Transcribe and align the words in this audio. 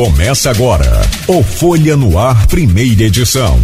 Começa 0.00 0.50
agora 0.50 1.02
o 1.28 1.42
Folha 1.42 1.94
no 1.94 2.18
Ar, 2.18 2.46
primeira 2.46 3.02
edição. 3.02 3.60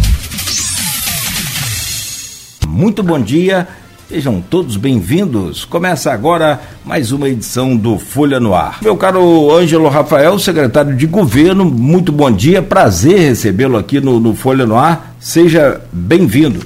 Muito 2.67 3.01
bom 3.01 3.19
dia, 3.19 3.67
sejam 4.07 4.39
todos 4.39 4.77
bem-vindos. 4.77 5.65
Começa 5.65 6.13
agora 6.13 6.61
mais 6.85 7.11
uma 7.11 7.27
edição 7.27 7.75
do 7.75 7.97
Folha 7.97 8.39
no 8.39 8.53
Ar. 8.53 8.83
Meu 8.83 8.95
caro 8.95 9.51
Ângelo 9.51 9.89
Rafael, 9.89 10.37
secretário 10.37 10.95
de 10.95 11.07
governo, 11.07 11.65
muito 11.65 12.11
bom 12.11 12.29
dia, 12.29 12.61
prazer 12.61 13.17
recebê-lo 13.17 13.75
aqui 13.75 13.99
no, 13.99 14.19
no 14.19 14.35
Folha 14.35 14.63
no 14.63 14.77
Ar. 14.77 15.15
Seja 15.19 15.81
bem-vindo. 15.91 16.63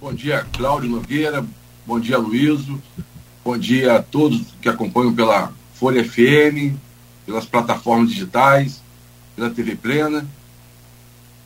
Bom 0.00 0.14
dia, 0.14 0.46
Cláudio 0.52 0.90
Nogueira, 0.90 1.44
bom 1.84 1.98
dia, 1.98 2.16
Luíso, 2.16 2.80
bom 3.44 3.58
dia 3.58 3.96
a 3.96 4.00
todos 4.00 4.42
que 4.62 4.68
acompanham 4.68 5.12
pela 5.12 5.50
Folha 5.74 6.04
FM, 6.04 6.78
pelas 7.28 7.44
plataformas 7.44 8.08
digitais, 8.08 8.82
pela 9.36 9.50
TV 9.50 9.76
Plena. 9.76 10.26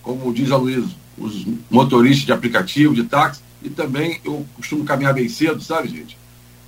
Como 0.00 0.32
diz 0.32 0.52
a 0.52 0.56
Luiz, 0.56 0.84
os 1.18 1.44
motoristas 1.68 2.24
de 2.24 2.32
aplicativo, 2.32 2.94
de 2.94 3.02
táxi, 3.02 3.42
e 3.60 3.68
também 3.68 4.20
eu 4.24 4.46
costumo 4.54 4.84
caminhar 4.84 5.12
bem 5.12 5.28
cedo, 5.28 5.60
sabe, 5.60 5.88
gente? 5.88 6.16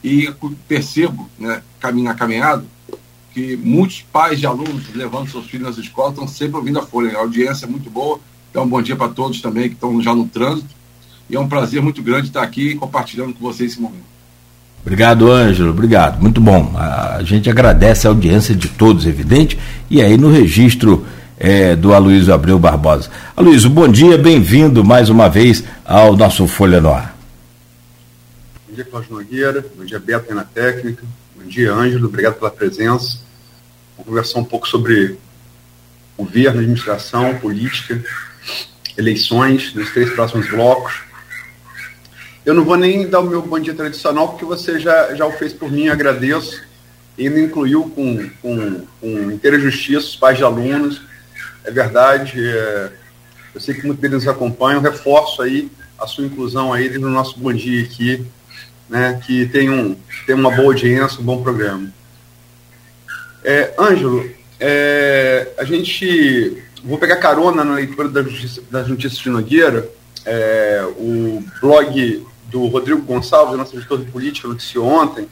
E 0.03 0.35
percebo, 0.67 1.31
né, 1.39 1.63
na 2.03 2.15
caminhada, 2.15 2.65
que 3.33 3.57
muitos 3.57 4.03
pais 4.03 4.41
de 4.41 4.47
alunos 4.47 4.93
levando 4.93 5.31
seus 5.31 5.47
filhos 5.47 5.69
nas 5.69 5.79
escolas 5.79 6.15
estão 6.15 6.27
sempre 6.27 6.57
ouvindo 6.57 6.81
a 6.81 6.87
Folha. 6.87 7.17
A 7.17 7.21
audiência 7.21 7.67
é 7.67 7.69
muito 7.69 7.89
boa. 7.89 8.19
Então, 8.51 8.65
um 8.65 8.69
bom 8.69 8.83
dia 8.83 8.97
para 8.97 9.13
todos 9.13 9.41
também 9.41 9.69
que 9.69 9.75
estão 9.75 10.03
já 10.03 10.13
no 10.13 10.29
trânsito. 10.29 10.75
E 11.31 11.37
é 11.37 11.41
um 11.41 11.49
prazer 11.49 11.81
muito 11.81 12.03
grande 12.03 12.29
estar 12.29 12.43
aqui 12.43 12.75
compartilhando 12.75 13.33
com 13.33 13.41
vocês 13.41 13.73
esse 13.73 13.81
momento. 13.81 14.14
Obrigado, 14.85 15.33
Ângelo. 15.33 15.71
Obrigado. 15.71 16.21
Muito 16.21 16.43
bom. 16.43 16.75
A 16.77 17.23
gente 17.23 17.49
agradece 17.49 18.07
a 18.07 18.11
audiência 18.11 18.55
de 18.55 18.69
todos, 18.69 19.07
evidente. 19.07 19.59
E 19.89 20.03
aí 20.03 20.19
no 20.19 20.31
registro 20.31 21.07
é, 21.39 21.75
do 21.75 21.95
Aloysio 21.95 22.35
Abreu 22.35 22.59
Barbosa. 22.59 23.11
Aloysio, 23.35 23.71
bom 23.71 23.89
dia, 23.89 24.19
bem-vindo 24.19 24.85
mais 24.85 25.09
uma 25.09 25.27
vez 25.27 25.65
ao 25.87 26.15
nosso 26.15 26.47
Folha 26.47 26.83
no 26.83 26.93
Ar. 26.93 27.17
Bom 28.69 28.75
dia, 28.75 28.85
Cláudio 28.85 29.15
Nogueira. 29.15 29.65
Bom 29.75 29.85
dia, 29.87 29.99
Beto 29.99 30.35
na 30.35 30.45
técnica. 30.45 31.03
Bom 31.35 31.49
dia, 31.49 31.73
Ângelo. 31.73 32.07
Obrigado 32.07 32.35
pela 32.35 32.51
presença. 32.51 33.21
Vamos 33.97 34.07
conversar 34.07 34.39
um 34.39 34.45
pouco 34.45 34.69
sobre 34.69 35.17
governo, 36.19 36.61
administração, 36.61 37.39
política, 37.39 38.05
eleições, 38.99 39.75
nos 39.75 39.91
três 39.93 40.11
próximos 40.11 40.51
blocos 40.51 41.04
eu 42.45 42.53
não 42.53 42.65
vou 42.65 42.77
nem 42.77 43.09
dar 43.09 43.21
o 43.21 43.29
meu 43.29 43.41
bom 43.41 43.59
dia 43.59 43.75
tradicional, 43.75 44.29
porque 44.29 44.45
você 44.45 44.79
já, 44.79 45.15
já 45.15 45.27
o 45.27 45.33
fez 45.33 45.53
por 45.53 45.71
mim, 45.71 45.89
agradeço. 45.89 46.63
E 47.17 47.31
me 47.31 47.43
incluiu 47.43 47.91
com, 47.95 48.29
com, 48.43 48.83
com 49.01 49.31
inteira 49.31 49.59
justiça 49.59 50.07
os 50.07 50.17
pais 50.17 50.37
de 50.37 50.45
alunos. 50.45 51.01
É 51.65 51.71
verdade, 51.71 52.45
é, 52.45 52.91
eu 53.55 53.61
sei 53.61 53.75
que 53.75 53.87
muitos 53.87 54.03
deles 54.03 54.27
acompanham, 54.27 54.81
reforço 54.81 55.41
aí 55.41 55.71
a 55.99 56.07
sua 56.07 56.25
inclusão 56.25 56.73
aí 56.73 56.99
no 56.99 57.09
nosso 57.09 57.39
bom 57.39 57.53
dia 57.53 57.85
aqui, 57.85 58.27
né, 58.89 59.21
que 59.25 59.47
tem, 59.47 59.71
um, 59.71 59.97
tem 60.27 60.35
uma 60.35 60.51
boa 60.51 60.69
audiência, 60.69 61.21
um 61.21 61.25
bom 61.25 61.43
programa. 61.43 61.89
É, 63.43 63.73
Ângelo, 63.79 64.29
é, 64.59 65.49
a 65.57 65.65
gente, 65.65 66.63
vou 66.83 66.99
pegar 66.99 67.17
carona 67.17 67.65
na 67.65 67.75
leitura 67.75 68.09
da 68.09 68.23
justiça, 68.23 68.63
das 68.71 68.89
notícias 68.89 69.21
de 69.21 69.31
Nogueira, 69.31 69.89
é, 70.27 70.85
o 70.97 71.43
blog 71.61 72.27
do 72.47 72.67
Rodrigo 72.67 73.03
Gonçalves, 73.03 73.57
nosso 73.57 73.77
editor 73.77 73.99
de 73.99 74.11
política, 74.11 74.49
noticiou 74.49 74.87
ontem, 74.87 75.29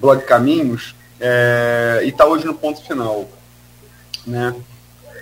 blog 0.00 0.22
Caminhos, 0.24 0.94
é, 1.20 2.00
e 2.04 2.08
está 2.08 2.26
hoje 2.26 2.44
no 2.44 2.54
ponto 2.54 2.82
final. 2.82 3.28
Né? 4.26 4.54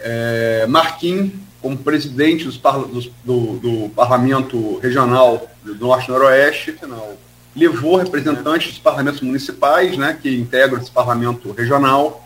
É, 0.03 0.67
Marquinhos, 0.69 1.33
como 1.61 1.77
presidente 1.77 2.45
dos, 2.45 2.59
dos, 2.59 3.11
do, 3.25 3.59
do, 3.59 3.89
Parlamento 3.91 4.79
Regional 4.79 5.49
do 5.65 5.75
Norte-Noroeste, 5.75 6.73
final, 6.73 7.17
levou 7.55 7.97
representantes 7.97 8.69
dos 8.69 8.79
parlamentos 8.79 9.21
municipais, 9.21 9.97
né, 9.97 10.19
que 10.21 10.33
integram 10.37 10.79
esse 10.79 10.91
parlamento 10.91 11.51
regional, 11.53 12.25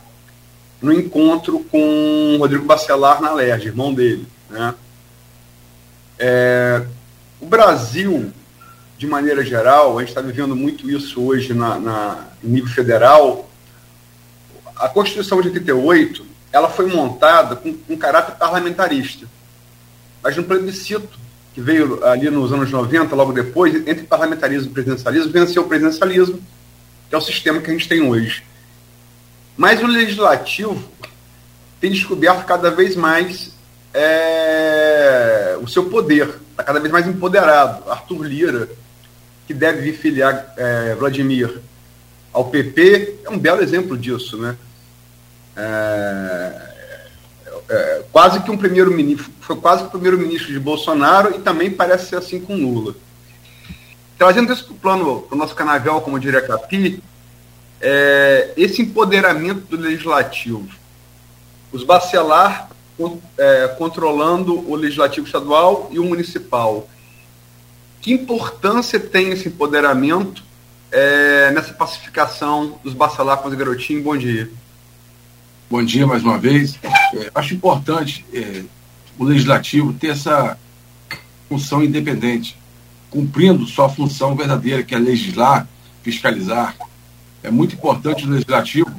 no 0.82 0.92
encontro 0.92 1.60
com 1.70 2.36
Rodrigo 2.38 2.64
Bacelar 2.64 3.22
na 3.22 3.32
LERJ, 3.32 3.68
irmão 3.68 3.94
dele. 3.94 4.26
Né? 4.48 4.74
É, 6.18 6.82
o 7.40 7.46
Brasil 7.46 8.32
de 9.00 9.06
maneira 9.06 9.42
geral, 9.42 9.96
a 9.96 10.02
gente 10.02 10.10
está 10.10 10.20
vivendo 10.20 10.54
muito 10.54 10.90
isso 10.90 11.22
hoje 11.22 11.54
na, 11.54 11.78
na, 11.78 12.26
em 12.44 12.48
nível 12.48 12.68
federal. 12.68 13.48
A 14.76 14.90
Constituição 14.90 15.40
de 15.40 15.48
88 15.48 16.26
ela 16.52 16.68
foi 16.68 16.84
montada 16.84 17.56
com, 17.56 17.72
com 17.72 17.96
caráter 17.96 18.36
parlamentarista. 18.36 19.26
Mas 20.22 20.36
no 20.36 20.44
plebiscito, 20.44 21.18
que 21.54 21.62
veio 21.62 22.04
ali 22.04 22.28
nos 22.28 22.52
anos 22.52 22.70
90, 22.70 23.16
logo 23.16 23.32
depois, 23.32 23.74
entre 23.74 24.02
parlamentarismo 24.02 24.70
e 24.70 24.74
presidencialismo, 24.74 25.32
venceu 25.32 25.62
o 25.62 25.66
presidencialismo, 25.66 26.38
que 27.08 27.14
é 27.14 27.16
o 27.16 27.22
sistema 27.22 27.58
que 27.58 27.70
a 27.70 27.72
gente 27.72 27.88
tem 27.88 28.02
hoje. 28.02 28.42
Mas 29.56 29.82
o 29.82 29.86
legislativo 29.86 30.84
tem 31.80 31.90
descoberto 31.90 32.44
cada 32.44 32.70
vez 32.70 32.94
mais 32.94 33.54
é, 33.94 35.56
o 35.62 35.66
seu 35.66 35.86
poder, 35.86 36.38
está 36.50 36.62
cada 36.62 36.78
vez 36.78 36.92
mais 36.92 37.06
empoderado. 37.06 37.90
Arthur 37.90 38.24
Lira, 38.24 38.68
que 39.50 39.54
deve 39.54 39.80
vir 39.80 39.98
filiar 39.98 40.54
é, 40.56 40.94
Vladimir 40.94 41.60
ao 42.32 42.44
PP, 42.44 43.16
é 43.24 43.30
um 43.30 43.36
belo 43.36 43.60
exemplo 43.60 43.98
disso, 43.98 44.36
né? 44.36 44.56
É, 45.56 46.52
é, 47.68 48.04
quase 48.12 48.38
que 48.44 48.50
um 48.52 48.56
primeiro-ministro, 48.56 49.28
foi 49.40 49.56
quase 49.56 49.82
que 49.82 49.88
o 49.88 49.90
primeiro-ministro 49.90 50.52
de 50.52 50.60
Bolsonaro 50.60 51.34
e 51.34 51.40
também 51.40 51.68
parece 51.68 52.10
ser 52.10 52.16
assim 52.16 52.40
com 52.40 52.54
Lula. 52.54 52.94
Trazendo 54.16 54.52
isso 54.52 54.66
para 54.66 54.72
o 54.72 54.76
plano, 54.76 55.22
para 55.22 55.34
o 55.34 55.38
nosso 55.38 55.56
canavial, 55.56 56.00
como 56.00 56.20
diria 56.20 56.40
Capi, 56.40 57.02
é, 57.80 58.52
esse 58.56 58.82
empoderamento 58.82 59.62
do 59.62 59.76
legislativo, 59.76 60.68
os 61.72 61.82
bacelar 61.82 62.70
é, 63.36 63.66
controlando 63.76 64.70
o 64.70 64.76
legislativo 64.76 65.26
estadual 65.26 65.88
e 65.90 65.98
o 65.98 66.04
municipal, 66.04 66.88
que 68.00 68.12
importância 68.12 68.98
tem 68.98 69.30
esse 69.30 69.48
empoderamento 69.48 70.42
é, 70.90 71.50
nessa 71.52 71.72
pacificação 71.72 72.78
dos 72.82 72.94
bacelacos 72.94 73.52
e 73.52 73.56
garotinho? 73.56 74.02
Bom 74.02 74.16
dia. 74.16 74.50
Bom 75.70 75.84
dia 75.84 76.06
mais 76.06 76.22
uma 76.22 76.38
vez. 76.38 76.78
É, 76.82 77.30
acho 77.34 77.54
importante 77.54 78.24
é, 78.32 78.64
o 79.18 79.24
legislativo 79.24 79.92
ter 79.92 80.08
essa 80.08 80.58
função 81.48 81.82
independente, 81.82 82.56
cumprindo 83.10 83.66
sua 83.66 83.88
função 83.88 84.34
verdadeira, 84.34 84.82
que 84.82 84.94
é 84.94 84.98
legislar, 84.98 85.68
fiscalizar. 86.02 86.76
É 87.42 87.50
muito 87.50 87.74
importante 87.74 88.24
o 88.24 88.30
legislativo 88.30 88.90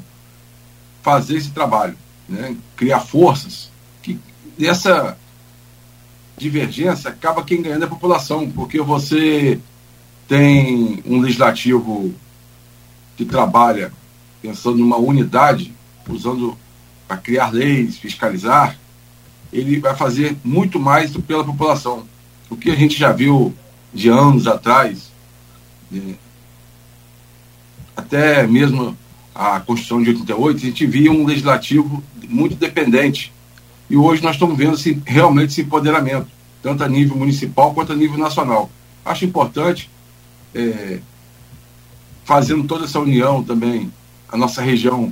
fazer 1.01 1.37
esse 1.37 1.49
trabalho, 1.49 1.97
né? 2.29 2.55
criar 2.75 2.99
forças 2.99 3.71
que 4.03 4.19
essa 4.59 5.17
divergência, 6.37 7.09
acaba 7.09 7.43
quem 7.43 7.61
ganhando 7.61 7.83
é 7.83 7.85
a 7.85 7.89
população, 7.89 8.49
porque 8.49 8.81
você 8.81 9.59
tem 10.27 11.03
um 11.05 11.19
legislativo 11.19 12.13
que 13.17 13.25
trabalha 13.25 13.91
pensando 14.41 14.77
numa 14.77 14.97
unidade, 14.97 15.73
usando 16.09 16.57
para 17.07 17.17
criar 17.17 17.49
leis, 17.49 17.97
fiscalizar, 17.97 18.77
ele 19.51 19.79
vai 19.79 19.95
fazer 19.95 20.35
muito 20.43 20.79
mais 20.79 21.15
pela 21.17 21.43
população. 21.43 22.07
O 22.49 22.55
que 22.55 22.71
a 22.71 22.75
gente 22.75 22.97
já 22.97 23.11
viu 23.11 23.53
de 23.93 24.09
anos 24.09 24.47
atrás, 24.47 25.11
né, 25.91 26.15
até 27.95 28.47
mesmo 28.47 28.97
a 29.35 29.59
Constituição 29.59 30.01
de 30.01 30.09
88, 30.09 30.57
a 30.57 30.59
gente 30.61 30.85
via 30.85 31.11
um 31.11 31.25
legislativo 31.25 32.01
muito 32.27 32.55
dependente 32.55 33.31
e 33.91 33.97
hoje 33.97 34.23
nós 34.23 34.35
estamos 34.35 34.57
vendo 34.57 34.75
esse, 34.75 35.01
realmente 35.05 35.49
esse 35.49 35.63
empoderamento, 35.63 36.27
tanto 36.63 36.81
a 36.81 36.87
nível 36.87 37.17
municipal 37.17 37.73
quanto 37.73 37.91
a 37.91 37.95
nível 37.95 38.17
nacional. 38.17 38.71
Acho 39.03 39.25
importante, 39.25 39.89
é, 40.55 40.99
fazendo 42.23 42.63
toda 42.63 42.85
essa 42.85 43.01
união 43.01 43.43
também, 43.43 43.91
a 44.29 44.37
nossa 44.37 44.61
região 44.61 45.11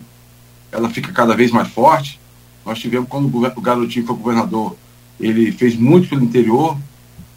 ela 0.71 0.89
fica 0.89 1.11
cada 1.11 1.35
vez 1.35 1.51
mais 1.51 1.67
forte. 1.67 2.21
Nós 2.65 2.79
tivemos, 2.79 3.09
quando 3.09 3.27
o 3.35 3.61
Garotinho 3.61 4.05
foi 4.05 4.15
governador, 4.15 4.77
ele 5.19 5.51
fez 5.51 5.75
muito 5.75 6.07
pelo 6.07 6.23
interior, 6.23 6.77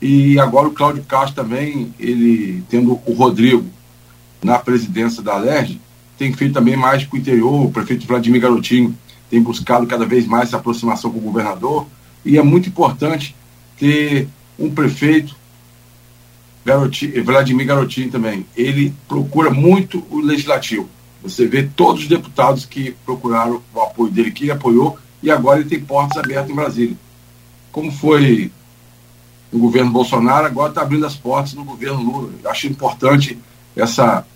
e 0.01 0.39
agora 0.39 0.69
o 0.69 0.73
Cláudio 0.73 1.03
Castro 1.03 1.43
também, 1.43 1.93
ele 1.99 2.63
tendo 2.71 3.01
o 3.05 3.13
Rodrigo 3.15 3.69
na 4.45 4.61
presidência 4.61 5.21
da 5.21 5.37
LERJ, 5.39 5.81
tem 6.17 6.33
feito 6.33 6.55
também 6.55 6.77
mais 6.77 7.03
para 7.03 7.17
o 7.17 7.19
interior, 7.19 7.67
o 7.67 7.73
prefeito 7.73 8.07
Vladimir 8.07 8.41
Garotinho 8.41 8.97
tem 9.33 9.43
buscado 9.43 9.87
cada 9.87 10.05
vez 10.05 10.27
mais 10.27 10.49
essa 10.49 10.59
aproximação 10.59 11.11
com 11.11 11.17
o 11.17 11.23
governador, 11.23 11.87
e 12.23 12.37
é 12.37 12.43
muito 12.43 12.69
importante 12.69 13.35
ter 13.79 14.29
um 14.59 14.71
prefeito, 14.71 15.35
Garotinho, 16.63 17.25
Vladimir 17.25 17.67
Garotinho 17.67 18.11
também, 18.11 18.45
ele 18.55 18.93
procura 19.09 19.51
muito 19.51 20.05
o 20.11 20.21
legislativo. 20.21 20.87
Você 21.23 21.47
vê 21.47 21.63
todos 21.63 22.03
os 22.03 22.09
deputados 22.09 22.67
que 22.67 22.95
procuraram 23.07 23.63
o 23.75 23.81
apoio 23.81 24.13
dele, 24.13 24.33
que 24.33 24.45
ele 24.45 24.51
apoiou, 24.51 24.99
e 25.23 25.31
agora 25.31 25.61
ele 25.61 25.69
tem 25.71 25.81
portas 25.81 26.23
abertas 26.23 26.51
em 26.51 26.55
Brasília. 26.55 26.97
Como 27.73 27.91
foi 27.91 28.53
no 29.51 29.59
governo 29.59 29.91
Bolsonaro, 29.91 30.45
agora 30.45 30.69
está 30.69 30.83
abrindo 30.83 31.07
as 31.07 31.17
portas 31.17 31.55
no 31.55 31.65
governo 31.65 32.03
Lula. 32.03 32.35
Eu 32.45 32.51
acho 32.51 32.67
importante 32.67 33.39
essa 33.75 34.27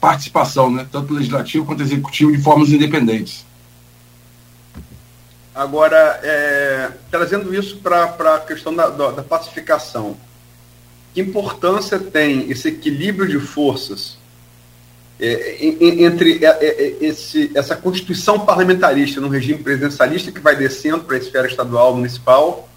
participação, 0.00 0.72
né, 0.72 0.84
tanto 0.90 1.14
legislativo 1.14 1.64
quanto 1.64 1.84
executivo, 1.84 2.32
de 2.32 2.42
formas 2.42 2.72
independentes. 2.72 3.48
Agora, 5.54 6.20
é, 6.22 6.90
trazendo 7.10 7.54
isso 7.54 7.78
para 7.78 8.04
a 8.04 8.40
questão 8.40 8.74
da, 8.74 8.88
da, 8.88 9.10
da, 9.10 9.22
pacificação, 9.22 10.16
que 11.12 11.20
importância 11.20 11.98
tem 11.98 12.50
esse 12.50 12.68
equilíbrio 12.68 13.28
de 13.28 13.40
forças 13.40 14.16
é, 15.18 15.66
entre 15.66 16.44
é, 16.44 16.48
é, 16.48 16.66
é, 16.66 17.04
esse, 17.04 17.50
essa 17.54 17.76
constituição 17.76 18.40
parlamentarista 18.40 19.20
no 19.20 19.28
regime 19.28 19.62
presidencialista 19.62 20.32
que 20.32 20.40
vai 20.40 20.56
descendo 20.56 21.04
para 21.04 21.16
a 21.16 21.18
esfera 21.18 21.46
estadual, 21.46 21.94
municipal, 21.94 22.68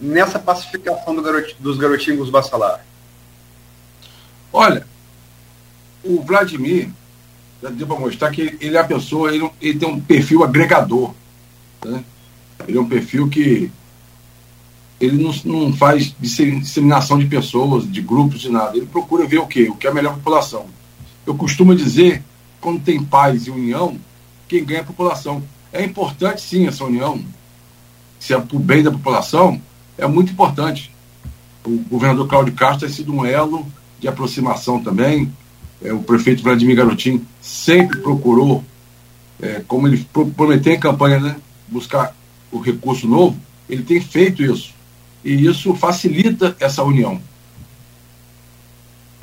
nessa 0.00 0.38
pacificação 0.38 1.14
do 1.14 1.22
garot, 1.22 1.54
dos 1.60 1.76
garotinhos 1.76 2.30
bacelar? 2.30 2.84
Olha, 4.52 4.86
o 6.02 6.22
Vladimir, 6.22 6.88
já 7.62 7.68
deu 7.70 7.86
para 7.86 8.00
mostrar 8.00 8.30
que 8.30 8.56
ele 8.60 8.76
é 8.76 8.80
a 8.80 8.84
pessoa, 8.84 9.32
ele, 9.32 9.48
ele 9.60 9.78
tem 9.78 9.88
um 9.88 10.00
perfil 10.00 10.42
agregador. 10.42 11.14
Né? 11.84 12.04
Ele 12.66 12.78
é 12.78 12.80
um 12.80 12.88
perfil 12.88 13.28
que 13.28 13.70
ele 15.00 15.22
não, 15.22 15.32
não 15.44 15.72
faz 15.72 16.14
disseminação 16.18 17.18
de 17.18 17.26
pessoas, 17.26 17.90
de 17.90 18.00
grupos, 18.00 18.40
de 18.40 18.50
nada. 18.50 18.76
Ele 18.76 18.86
procura 18.86 19.26
ver 19.26 19.38
o 19.38 19.46
quê? 19.46 19.68
O 19.68 19.76
que 19.76 19.86
é 19.86 19.90
a 19.90 19.94
melhor 19.94 20.14
população. 20.14 20.66
Eu 21.24 21.34
costumo 21.34 21.74
dizer, 21.74 22.22
quando 22.60 22.82
tem 22.82 23.02
paz 23.02 23.46
e 23.46 23.50
união, 23.50 23.96
quem 24.48 24.64
ganha 24.64 24.80
é 24.80 24.82
a 24.82 24.86
população. 24.86 25.42
É 25.72 25.84
importante 25.84 26.40
sim 26.40 26.66
essa 26.66 26.84
união, 26.84 27.22
se 28.18 28.34
é 28.34 28.40
para 28.40 28.56
o 28.56 28.60
bem 28.60 28.82
da 28.82 28.90
população, 28.90 29.60
é 29.96 30.06
muito 30.06 30.32
importante. 30.32 30.92
O 31.64 31.76
governador 31.90 32.26
Cláudio 32.26 32.54
Castro 32.54 32.86
tem 32.86 32.96
sido 32.96 33.12
um 33.12 33.24
elo 33.24 33.66
de 34.00 34.08
aproximação 34.08 34.82
também. 34.82 35.32
É, 35.82 35.92
o 35.92 36.00
prefeito 36.00 36.42
Vladimir 36.42 36.76
Garotinho 36.76 37.24
sempre 37.40 38.00
procurou, 38.00 38.64
é, 39.40 39.62
como 39.68 39.86
ele 39.86 40.04
prometeu 40.34 40.72
em 40.72 40.80
campanha, 40.80 41.20
né, 41.20 41.36
buscar 41.70 42.14
o 42.50 42.58
recurso 42.58 43.06
novo, 43.06 43.36
ele 43.68 43.82
tem 43.82 44.00
feito 44.00 44.42
isso. 44.42 44.70
E 45.24 45.46
isso 45.46 45.74
facilita 45.74 46.56
essa 46.58 46.82
união. 46.82 47.20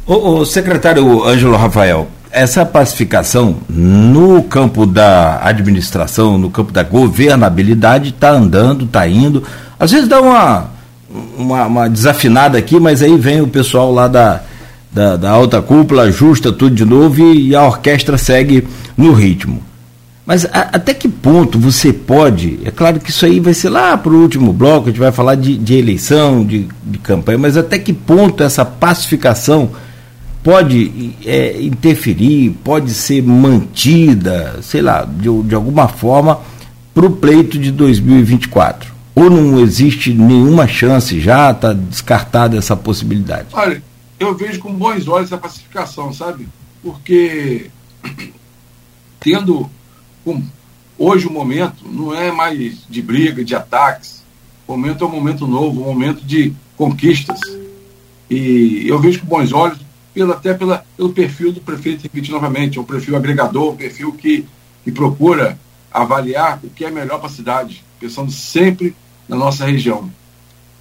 O, 0.06 0.40
o 0.40 0.46
secretário 0.46 1.24
Ângelo 1.24 1.56
Rafael, 1.56 2.08
essa 2.30 2.66
pacificação 2.66 3.58
no 3.68 4.44
campo 4.44 4.86
da 4.86 5.40
administração, 5.42 6.38
no 6.38 6.52
campo 6.52 6.72
da 6.72 6.84
governabilidade, 6.84 8.10
está 8.10 8.30
andando, 8.30 8.86
está 8.86 9.08
indo. 9.08 9.42
Às 9.80 9.92
vezes 9.92 10.08
dá 10.08 10.22
uma, 10.22 10.70
uma, 11.38 11.66
uma, 11.66 11.90
desafinada 11.90 12.58
aqui, 12.58 12.80
mas 12.80 13.02
aí 13.02 13.18
vem 13.18 13.42
o 13.42 13.48
pessoal 13.48 13.92
lá 13.92 14.08
da, 14.08 14.44
da, 14.92 15.16
da 15.16 15.32
alta 15.32 15.62
cúpula, 15.62 16.04
ajusta 16.04 16.52
tudo 16.52 16.76
de 16.76 16.86
novo 16.86 17.22
e, 17.22 17.50
e 17.50 17.56
a 17.56 17.64
orquestra 17.64 18.18
segue 18.18 18.68
no 18.96 19.14
ritmo. 19.14 19.64
Mas 20.26 20.46
a, 20.46 20.70
até 20.74 20.94
que 20.94 21.08
ponto 21.08 21.60
você 21.60 21.94
pode, 21.94 22.60
é 22.66 22.72
claro 22.72 23.00
que 23.00 23.12
isso 23.12 23.26
aí 23.26 23.40
vai 23.40 23.54
ser 23.54 23.70
lá 23.70 23.96
para 23.96 24.12
o 24.12 24.22
último 24.22 24.52
bloco, 24.52 24.88
a 24.88 24.92
gente 24.92 25.00
vai 25.00 25.12
falar 25.12 25.36
de, 25.36 25.56
de 25.58 25.76
eleição, 25.76 26.44
de, 26.44 26.68
de 26.84 26.98
campanha, 26.98 27.38
mas 27.38 27.56
até 27.56 27.78
que 27.78 27.94
ponto 27.94 28.42
essa 28.42 28.66
pacificação 28.66 29.72
pode 30.44 31.16
é, 31.26 31.62
interferir, 31.62 32.52
pode 32.64 32.94
ser 32.94 33.22
mantida, 33.22 34.60
sei 34.62 34.82
lá, 34.82 35.04
de, 35.04 35.44
de 35.44 35.56
alguma 35.56 35.88
forma, 35.88 36.40
para 36.94 37.06
o 37.06 37.12
pleito 37.12 37.58
de 37.60 37.72
2024? 37.72 38.94
Ou 39.14 39.30
não 39.30 39.60
existe 39.60 40.14
nenhuma 40.14 40.68
chance 40.68 41.20
já, 41.20 41.52
está 41.52 41.72
descartada 41.72 42.58
essa 42.58 42.76
possibilidade? 42.76 43.48
Olha, 43.54 43.82
eu 44.20 44.36
vejo 44.36 44.60
com 44.60 44.74
bons 44.74 45.08
olhos 45.08 45.32
a 45.32 45.38
pacificação, 45.38 46.12
sabe? 46.14 46.48
Porque 46.84 47.70
tendo 49.20 49.70
hoje 50.98 51.28
o 51.28 51.32
momento 51.32 51.86
não 51.86 52.14
é 52.14 52.32
mais 52.32 52.86
de 52.90 53.02
briga, 53.02 53.44
de 53.44 53.56
ataques. 53.56 54.24
O 54.68 54.72
momento 54.72 55.04
é 55.04 55.08
um 55.08 55.12
momento 55.12 55.46
novo, 55.46 55.82
um 55.82 55.86
momento 55.86 56.24
de 56.24 56.54
conquistas. 56.76 57.40
E 58.30 58.86
eu 58.88 59.00
vejo 59.00 59.20
com 59.22 59.28
bons 59.28 59.52
olhos, 59.54 59.80
pela, 60.14 60.34
até 60.34 60.54
pela, 60.54 60.86
pelo 60.96 61.12
perfil 61.12 61.52
do 61.52 61.60
prefeito, 61.60 62.04
repetir 62.04 62.32
novamente, 62.32 62.78
é 62.78 62.82
um 62.82 62.86
perfil 62.86 63.16
agregador, 63.16 63.74
um 63.74 63.76
perfil 63.76 64.14
que, 64.14 64.46
que 64.84 64.92
procura 64.92 65.60
avaliar 65.92 66.60
o 66.64 66.70
que 66.70 66.86
é 66.86 66.90
melhor 66.90 67.20
para 67.20 67.28
a 67.28 67.32
cidade, 67.32 67.84
pensando 68.00 68.32
sempre 68.32 68.96
na 69.28 69.36
nossa 69.36 69.66
região. 69.66 70.10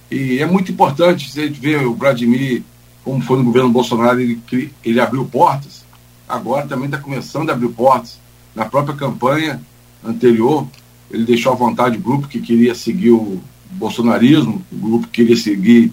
E 0.09 0.39
é 0.39 0.45
muito 0.45 0.71
importante, 0.71 1.29
a 1.37 1.45
gente 1.45 1.59
vê 1.59 1.75
o 1.77 1.93
Vladimir, 1.93 2.63
como 3.03 3.21
foi 3.21 3.37
no 3.37 3.43
governo 3.43 3.69
Bolsonaro, 3.69 4.19
ele, 4.19 4.41
ele 4.83 4.99
abriu 4.99 5.25
portas, 5.25 5.83
agora 6.27 6.65
também 6.65 6.85
está 6.85 6.97
começando 6.97 7.49
a 7.49 7.53
abrir 7.53 7.69
portas 7.69 8.19
na 8.55 8.65
própria 8.65 8.95
campanha 8.95 9.61
anterior, 10.03 10.67
ele 11.11 11.25
deixou 11.25 11.51
à 11.51 11.55
vontade 11.55 11.97
o 11.97 12.01
grupo 12.01 12.27
que 12.27 12.39
queria 12.39 12.73
seguir 12.73 13.11
o 13.11 13.41
bolsonarismo, 13.71 14.65
o 14.71 14.75
grupo 14.75 15.07
que 15.07 15.23
queria 15.23 15.35
seguir 15.35 15.91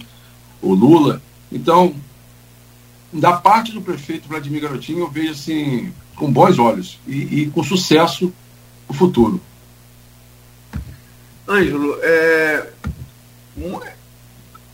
o 0.60 0.72
Lula. 0.72 1.20
Então, 1.50 1.94
da 3.12 3.32
parte 3.32 3.72
do 3.72 3.82
prefeito 3.82 4.28
Vladimir 4.28 4.62
Garotinho, 4.62 5.00
eu 5.00 5.10
vejo 5.10 5.32
assim, 5.32 5.92
com 6.16 6.32
bons 6.32 6.58
olhos 6.58 6.98
e, 7.06 7.42
e 7.42 7.50
com 7.50 7.62
sucesso 7.62 8.32
o 8.88 8.94
futuro. 8.94 9.40
Ângelo, 11.48 11.98
é, 12.02 12.70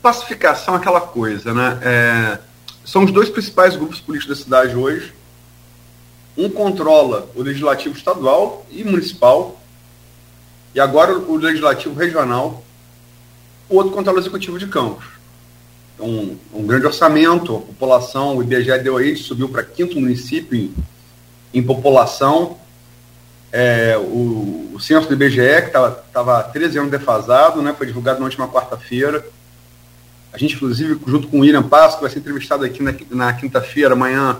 pacificação 0.01 0.75
é 0.75 0.77
aquela 0.77 1.01
coisa, 1.01 1.53
né? 1.53 1.79
É, 1.81 2.39
são 2.85 3.03
os 3.03 3.11
dois 3.11 3.29
principais 3.29 3.75
grupos 3.75 3.99
políticos 3.99 4.37
da 4.37 4.43
cidade 4.43 4.75
hoje, 4.75 5.13
um 6.37 6.49
controla 6.49 7.29
o 7.35 7.41
legislativo 7.41 7.97
estadual 7.97 8.65
e 8.71 8.83
municipal, 8.83 9.59
e 10.73 10.79
agora 10.79 11.17
o 11.17 11.35
legislativo 11.35 11.95
regional, 11.95 12.63
o 13.67 13.75
outro 13.75 13.91
controla 13.91 14.17
o 14.17 14.21
executivo 14.21 14.57
de 14.57 14.67
campos. 14.67 15.05
Um, 15.99 16.37
um 16.53 16.65
grande 16.65 16.85
orçamento, 16.85 17.57
a 17.57 17.59
população, 17.59 18.37
o 18.37 18.43
IBGE 18.43 18.79
deu 18.79 18.97
aí, 18.97 19.15
subiu 19.15 19.49
para 19.49 19.63
quinto 19.63 19.99
município 19.99 20.57
em, 20.57 20.73
em 21.53 21.61
população. 21.61 22.57
É, 23.51 23.97
o, 23.97 24.71
o 24.73 24.79
censo 24.79 25.07
do 25.07 25.13
IBGE, 25.13 25.61
que 25.63 25.77
estava 26.07 26.43
13 26.43 26.79
anos 26.79 26.91
defasado, 26.91 27.61
né, 27.61 27.73
foi 27.77 27.87
divulgado 27.87 28.19
na 28.19 28.25
última 28.25 28.47
quarta-feira. 28.47 29.25
A 30.31 30.37
gente, 30.37 30.55
inclusive, 30.55 30.99
junto 31.05 31.27
com 31.27 31.37
o 31.37 31.41
William 31.41 31.63
Passo, 31.63 31.97
que 31.97 32.03
vai 32.03 32.11
ser 32.11 32.19
entrevistado 32.19 32.63
aqui 32.63 32.81
na, 32.81 32.93
na 33.09 33.33
quinta-feira, 33.33 33.93
amanhã, 33.93 34.39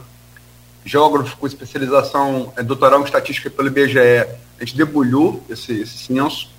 geógrafo 0.85 1.37
com 1.37 1.47
especialização 1.47 2.53
é, 2.55 2.63
doutoral 2.63 3.01
em 3.01 3.03
estatística 3.03 3.49
pelo 3.49 3.67
IBGE, 3.67 3.99
a 3.99 4.65
gente 4.65 4.75
debulhou 4.75 5.43
esse, 5.49 5.73
esse 5.81 5.97
censo. 5.97 6.49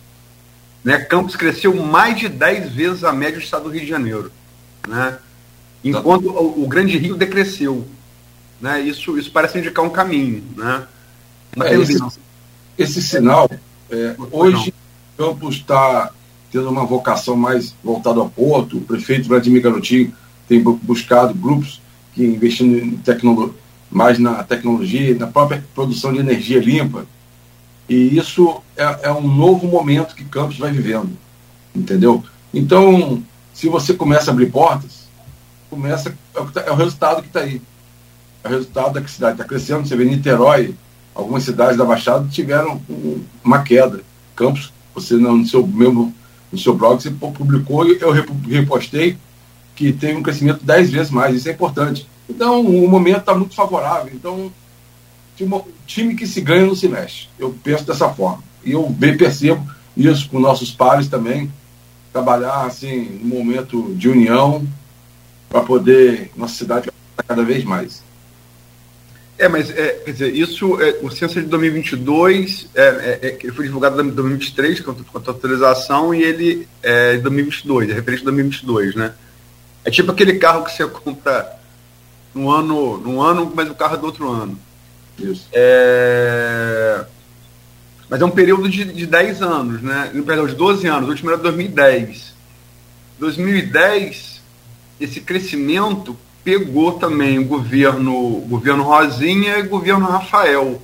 Né? 0.85 0.99
Campos 0.99 1.37
cresceu 1.37 1.75
mais 1.75 2.19
de 2.19 2.29
10 2.29 2.73
vezes 2.73 3.05
a 3.05 3.13
média 3.13 3.39
do 3.39 3.43
estado 3.43 3.65
do 3.65 3.71
Rio 3.71 3.83
de 3.83 3.89
Janeiro. 3.89 4.31
Né? 4.87 5.19
Enquanto 5.85 6.29
o, 6.29 6.65
o 6.65 6.69
Grande 6.69 6.97
Rio 6.97 7.17
decresceu. 7.17 7.87
Né? 8.61 8.81
Isso, 8.81 9.19
isso 9.19 9.31
parece 9.31 9.59
indicar 9.59 9.85
um 9.85 9.91
caminho. 9.91 10.45
Né? 10.57 10.87
É, 11.63 11.75
esse, 11.75 11.99
esse, 12.79 13.03
sinal, 13.03 13.51
é, 13.91 14.15
hoje 14.31 14.73
Campos 15.17 15.57
está 15.57 16.13
tendo 16.51 16.69
uma 16.69 16.85
vocação 16.85 17.37
mais 17.37 17.75
voltada 17.83 18.21
ao 18.21 18.29
porto, 18.29 18.79
o 18.79 18.81
prefeito 18.81 19.29
Vladimir 19.29 19.63
Garotinho 19.63 20.13
tem 20.49 20.61
buscado 20.63 21.35
grupos 21.35 21.81
que 22.13 22.25
investindo 22.25 22.77
em 22.77 22.97
tecnologia 22.97 23.60
mais 23.91 24.19
na 24.19 24.43
tecnologia, 24.45 25.15
na 25.17 25.27
própria 25.27 25.65
produção 25.75 26.13
de 26.13 26.21
energia 26.21 26.61
limpa. 26.61 27.07
E 27.89 28.17
isso 28.17 28.63
é, 28.77 29.09
é 29.09 29.13
um 29.13 29.27
novo 29.27 29.67
momento 29.67 30.15
que 30.15 30.25
Campos 30.25 30.59
vai 30.59 30.71
vivendo, 30.71 31.11
entendeu? 31.75 32.23
Então, 32.55 33.23
se 33.53 33.69
você 33.69 33.93
começa 33.93 34.31
a 34.31 34.33
abrir 34.33 34.51
portas, 34.51 35.09
começa 35.69 36.15
é 36.35 36.41
o, 36.41 36.51
tá, 36.51 36.63
é 36.63 36.75
resultado 36.75 37.23
que 37.23 37.29
está 37.29 37.41
aí. 37.41 37.61
É 38.43 38.49
o 38.49 38.51
resultado 38.51 38.95
da 38.95 39.01
que 39.01 39.07
a 39.07 39.11
cidade 39.11 39.33
está 39.35 39.45
crescendo. 39.45 39.87
Você 39.87 39.97
vê 39.97 40.05
Niterói, 40.05 40.75
algumas 41.15 41.43
cidades 41.43 41.77
da 41.77 41.85
Baixada 41.85 42.29
tiveram 42.29 42.81
uma 43.45 43.63
queda. 43.63 44.01
Campos, 44.35 44.73
você 44.95 45.15
no 45.15 45.47
seu 45.47 45.67
mesmo 45.67 46.15
no 46.51 46.59
seu 46.59 46.75
blog 46.75 47.01
você 47.01 47.11
publicou 47.11 47.87
e 47.87 48.01
eu 48.01 48.11
repostei 48.11 49.17
que 49.77 49.93
teve 49.93 50.19
um 50.19 50.23
crescimento 50.23 50.65
dez 50.65 50.91
vezes 50.91 51.11
mais. 51.11 51.37
Isso 51.37 51.49
é 51.49 51.53
importante. 51.53 52.09
Então, 52.31 52.61
o 52.61 52.89
momento 52.89 53.19
está 53.19 53.35
muito 53.35 53.55
favorável. 53.55 54.13
Então, 54.15 54.53
time 55.87 56.15
que 56.15 56.27
se 56.27 56.41
ganha 56.41 56.67
não 56.67 56.75
se 56.75 56.89
mexe. 56.89 57.29
Eu 57.39 57.55
penso 57.63 57.85
dessa 57.85 58.09
forma. 58.09 58.43
E 58.65 58.73
eu 58.73 58.89
bem 58.89 59.17
percebo 59.17 59.69
isso 59.97 60.29
com 60.31 60.39
nossos 60.39 60.71
pares 60.71 61.09
também. 61.09 61.51
Trabalhar 62.13 62.63
assim, 62.67 63.21
um 63.23 63.29
momento 63.29 63.93
de 63.95 64.09
união 64.09 64.67
para 65.49 65.63
poder 65.63 66.31
nossa 66.37 66.55
cidade 66.55 66.91
cada 67.27 67.43
vez 67.43 67.65
mais. 67.65 68.03
É, 69.39 69.49
mas 69.49 69.71
é, 69.71 70.03
quer 70.05 70.13
dizer, 70.13 70.35
isso, 70.35 70.81
é, 70.83 70.99
o 71.03 71.11
censo 71.11 71.39
é 71.39 71.43
de 71.43 71.49
2022, 71.49 72.69
é, 72.75 72.83
é, 72.83 73.19
é, 73.23 73.39
ele 73.43 73.53
foi 73.53 73.65
divulgado 73.65 74.01
em 74.03 74.11
2023 74.11 74.81
com 74.81 74.91
a 74.91 75.19
atualização 75.19 76.15
e 76.15 76.23
ele 76.23 76.69
é 76.83 77.17
de 77.17 77.23
2022, 77.23 77.89
é 77.89 77.95
referente 77.95 78.23
a 78.23 78.25
2022, 78.27 78.95
né? 78.97 79.15
É 79.83 79.91
tipo 79.91 80.13
aquele 80.13 80.39
carro 80.39 80.65
que 80.65 80.73
você 80.73 80.87
compra 80.87 81.59
no 82.35 82.51
ano, 82.51 82.99
no 82.99 83.21
ano, 83.21 83.51
mas 83.55 83.69
o 83.71 83.75
carro 83.75 83.95
é 83.95 83.99
do 83.99 84.07
outro 84.07 84.31
ano. 84.31 84.59
Isso. 85.19 85.49
É... 85.53 87.05
Mas 88.09 88.21
é 88.21 88.25
um 88.25 88.31
período 88.31 88.69
de, 88.69 88.85
de 88.85 89.07
10 89.07 89.43
anos, 89.43 89.83
né? 89.83 90.11
Perdão, 90.27 90.47
de 90.47 90.55
12 90.55 90.87
anos. 90.87 91.09
O 91.09 91.11
último 91.13 91.31
era 91.31 91.39
2010. 91.39 92.35
2010, 93.19 94.41
esse 94.99 95.21
crescimento 95.21 96.17
pegou 96.43 96.93
também 96.93 97.39
o 97.39 97.45
governo, 97.45 98.41
governo 98.49 98.83
Rosinha 98.83 99.59
e 99.59 99.63
o 99.63 99.69
governo 99.69 100.07
Rafael. 100.07 100.83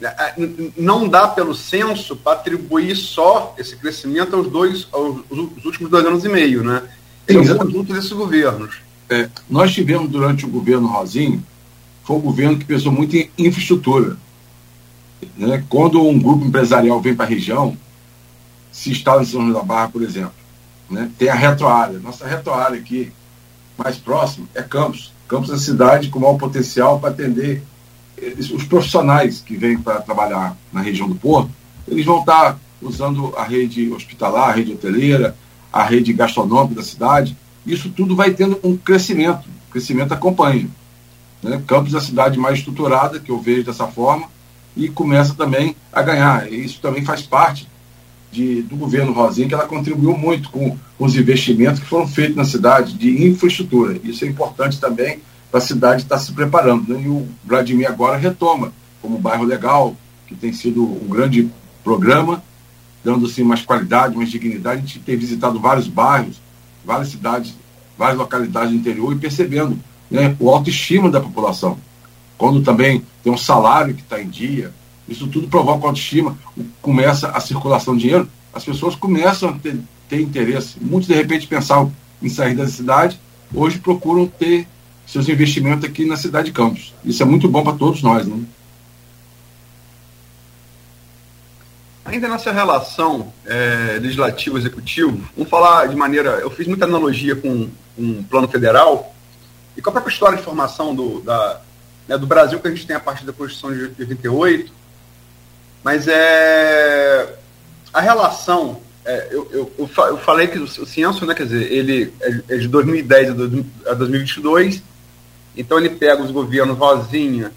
É, 0.00 0.06
é, 0.06 0.34
não 0.76 1.08
dá 1.08 1.26
pelo 1.26 1.54
censo 1.54 2.14
para 2.14 2.38
atribuir 2.38 2.94
só 2.94 3.54
esse 3.58 3.74
crescimento 3.76 4.36
aos 4.36 4.48
dois, 4.48 4.86
aos, 4.92 5.24
aos 5.30 5.64
últimos 5.64 5.90
dois 5.90 6.04
anos 6.04 6.24
e 6.24 6.28
meio, 6.28 6.62
né? 6.62 6.82
Um 7.30 7.56
conjunto 7.56 7.94
desses 7.94 8.12
governos. 8.12 8.85
É, 9.08 9.28
nós 9.48 9.72
tivemos 9.72 10.10
durante 10.10 10.44
o 10.44 10.48
governo 10.48 10.88
Rosinho, 10.88 11.42
foi 12.04 12.16
um 12.16 12.20
governo 12.20 12.58
que 12.58 12.64
pensou 12.64 12.92
muito 12.92 13.16
em 13.16 13.30
infraestrutura. 13.38 14.16
Né? 15.36 15.64
Quando 15.68 16.02
um 16.02 16.18
grupo 16.18 16.44
empresarial 16.44 17.00
vem 17.00 17.14
para 17.14 17.24
a 17.24 17.28
região, 17.28 17.76
se 18.72 18.90
instala 18.90 19.22
em 19.22 19.26
São 19.26 19.40
João 19.42 19.52
da 19.52 19.62
Barra, 19.62 19.88
por 19.88 20.02
exemplo, 20.02 20.34
né? 20.90 21.10
tem 21.18 21.28
a 21.28 21.34
retroárea. 21.34 21.98
Nossa 21.98 22.26
retroárea 22.26 22.78
aqui, 22.78 23.12
mais 23.76 23.96
próximo, 23.96 24.48
é 24.54 24.62
Campos. 24.62 25.12
Campos 25.28 25.50
é 25.50 25.54
a 25.54 25.58
cidade 25.58 26.08
com 26.08 26.20
maior 26.20 26.36
potencial 26.36 27.00
para 27.00 27.10
atender 27.10 27.62
os 28.38 28.64
profissionais 28.64 29.40
que 29.40 29.56
vêm 29.56 29.78
para 29.78 30.00
trabalhar 30.00 30.56
na 30.72 30.80
região 30.80 31.08
do 31.08 31.14
Porto, 31.14 31.50
eles 31.86 32.04
vão 32.04 32.20
estar 32.20 32.58
usando 32.80 33.34
a 33.36 33.44
rede 33.44 33.90
hospitalar, 33.92 34.50
a 34.50 34.52
rede 34.52 34.72
hoteleira, 34.72 35.36
a 35.72 35.84
rede 35.84 36.12
gastronômica 36.12 36.76
da 36.76 36.82
cidade. 36.82 37.36
Isso 37.66 37.90
tudo 37.90 38.14
vai 38.14 38.32
tendo 38.32 38.58
um 38.62 38.76
crescimento, 38.76 39.48
o 39.68 39.72
crescimento 39.72 40.12
acompanha. 40.12 40.68
Né? 41.42 41.62
Campos 41.66 41.94
é 41.94 41.98
a 41.98 42.00
cidade 42.00 42.38
mais 42.38 42.58
estruturada, 42.58 43.18
que 43.18 43.30
eu 43.30 43.40
vejo 43.40 43.64
dessa 43.64 43.86
forma, 43.86 44.28
e 44.76 44.88
começa 44.88 45.34
também 45.34 45.74
a 45.92 46.02
ganhar. 46.02 46.52
E 46.52 46.64
isso 46.64 46.80
também 46.80 47.04
faz 47.04 47.22
parte 47.22 47.68
de, 48.30 48.62
do 48.62 48.76
governo 48.76 49.12
Rosinha, 49.12 49.48
que 49.48 49.54
ela 49.54 49.66
contribuiu 49.66 50.16
muito 50.16 50.50
com, 50.50 50.76
os 50.98 51.14
investimentos 51.16 51.80
que 51.80 51.86
foram 51.86 52.08
feitos 52.08 52.36
na 52.36 52.44
cidade 52.44 52.94
de 52.94 53.26
infraestrutura. 53.26 53.98
Isso 54.02 54.24
é 54.24 54.28
importante 54.28 54.80
também 54.80 55.20
para 55.50 55.58
a 55.58 55.62
cidade 55.62 56.02
estar 56.02 56.18
se 56.18 56.32
preparando. 56.32 56.92
Né? 56.92 57.02
E 57.04 57.08
o 57.08 57.28
Vladimir 57.44 57.88
agora 57.88 58.16
retoma 58.16 58.72
como 59.02 59.18
bairro 59.18 59.44
legal, 59.44 59.94
que 60.26 60.34
tem 60.34 60.52
sido 60.52 60.82
um 60.82 61.08
grande 61.08 61.50
programa, 61.84 62.42
dando 63.04 63.26
assim, 63.26 63.44
mais 63.44 63.62
qualidade, 63.62 64.16
mais 64.16 64.30
dignidade. 64.30 64.78
A 64.78 64.80
gente 64.80 64.98
tem 65.00 65.16
visitado 65.16 65.60
vários 65.60 65.86
bairros, 65.86 66.40
várias 66.86 67.08
cidades, 67.08 67.54
várias 67.98 68.16
localidades 68.16 68.70
do 68.70 68.76
interior 68.76 69.12
e 69.12 69.18
percebendo 69.18 69.78
né, 70.10 70.36
o 70.38 70.48
autoestima 70.48 71.10
da 71.10 71.20
população. 71.20 71.78
Quando 72.38 72.62
também 72.62 73.02
tem 73.22 73.32
um 73.32 73.36
salário 73.36 73.94
que 73.94 74.02
está 74.02 74.22
em 74.22 74.28
dia, 74.28 74.72
isso 75.08 75.26
tudo 75.26 75.48
provoca 75.48 75.86
autoestima, 75.86 76.38
começa 76.80 77.28
a 77.28 77.40
circulação 77.40 77.96
de 77.96 78.02
dinheiro, 78.02 78.28
as 78.54 78.64
pessoas 78.64 78.94
começam 78.94 79.50
a 79.50 79.52
ter, 79.52 79.78
ter 80.08 80.20
interesse. 80.20 80.76
Muitos, 80.80 81.08
de 81.08 81.14
repente, 81.14 81.46
pensavam 81.46 81.92
em 82.22 82.28
sair 82.28 82.54
da 82.54 82.66
cidade, 82.66 83.18
hoje 83.52 83.78
procuram 83.78 84.26
ter 84.26 84.66
seus 85.06 85.28
investimentos 85.28 85.84
aqui 85.84 86.04
na 86.04 86.16
cidade 86.16 86.46
de 86.46 86.52
Campos. 86.52 86.94
Isso 87.04 87.22
é 87.22 87.26
muito 87.26 87.48
bom 87.48 87.62
para 87.62 87.76
todos 87.76 88.02
nós. 88.02 88.26
Né? 88.26 88.40
Ainda 92.06 92.28
nessa 92.28 92.52
relação 92.52 93.32
é, 93.44 93.98
legislativo-executivo, 94.00 95.20
vamos 95.34 95.50
falar 95.50 95.88
de 95.88 95.96
maneira. 95.96 96.30
Eu 96.38 96.50
fiz 96.50 96.66
muita 96.66 96.84
analogia 96.84 97.34
com 97.34 97.68
um 97.98 98.22
plano 98.22 98.46
federal 98.46 99.12
e 99.76 99.82
com 99.82 99.90
a 99.90 99.92
própria 99.92 100.12
história 100.12 100.38
de 100.38 100.44
formação 100.44 100.94
do, 100.94 101.20
da, 101.20 101.60
né, 102.06 102.16
do 102.16 102.26
Brasil 102.26 102.60
que 102.60 102.68
a 102.68 102.70
gente 102.70 102.86
tem 102.86 102.94
a 102.94 103.00
partir 103.00 103.24
da 103.24 103.32
Constituição 103.32 103.72
de 103.72 104.00
88, 104.00 104.72
mas 105.82 106.06
é 106.06 107.36
a 107.92 108.00
relação. 108.00 108.80
É, 109.04 109.28
eu, 109.32 109.48
eu, 109.52 109.72
eu, 109.78 110.18
falei 110.18 110.46
que 110.46 110.58
o 110.58 110.86
censo, 110.86 111.26
né, 111.26 111.34
quer 111.34 111.44
dizer, 111.44 111.72
ele 111.72 112.12
é, 112.20 112.54
é 112.54 112.56
de 112.56 112.68
2010 112.68 113.30
a 113.86 113.94
2022, 113.94 114.80
então 115.56 115.78
ele 115.78 115.90
pega 115.90 116.22
os 116.22 116.30
governos 116.30 116.78
Rosinha 116.78 117.52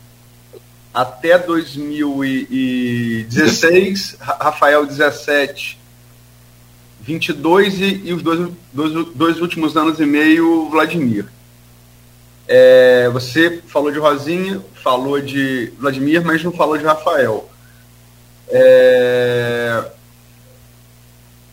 até 0.93 1.37
2016, 1.37 4.17
Rafael 4.19 4.85
17, 4.85 5.79
22 7.01 7.79
e, 7.79 8.01
e 8.05 8.13
os 8.13 8.21
dois, 8.21 8.51
dois, 8.73 9.05
dois 9.15 9.41
últimos 9.41 9.77
anos 9.77 9.99
e 9.99 10.05
meio, 10.05 10.69
Vladimir. 10.69 11.25
É, 12.47 13.09
você 13.09 13.61
falou 13.67 13.91
de 13.91 13.99
Rosinha, 13.99 14.63
falou 14.83 15.19
de 15.21 15.71
Vladimir, 15.77 16.25
mas 16.25 16.43
não 16.43 16.51
falou 16.51 16.77
de 16.77 16.83
Rafael. 16.83 17.47
É, 18.47 19.83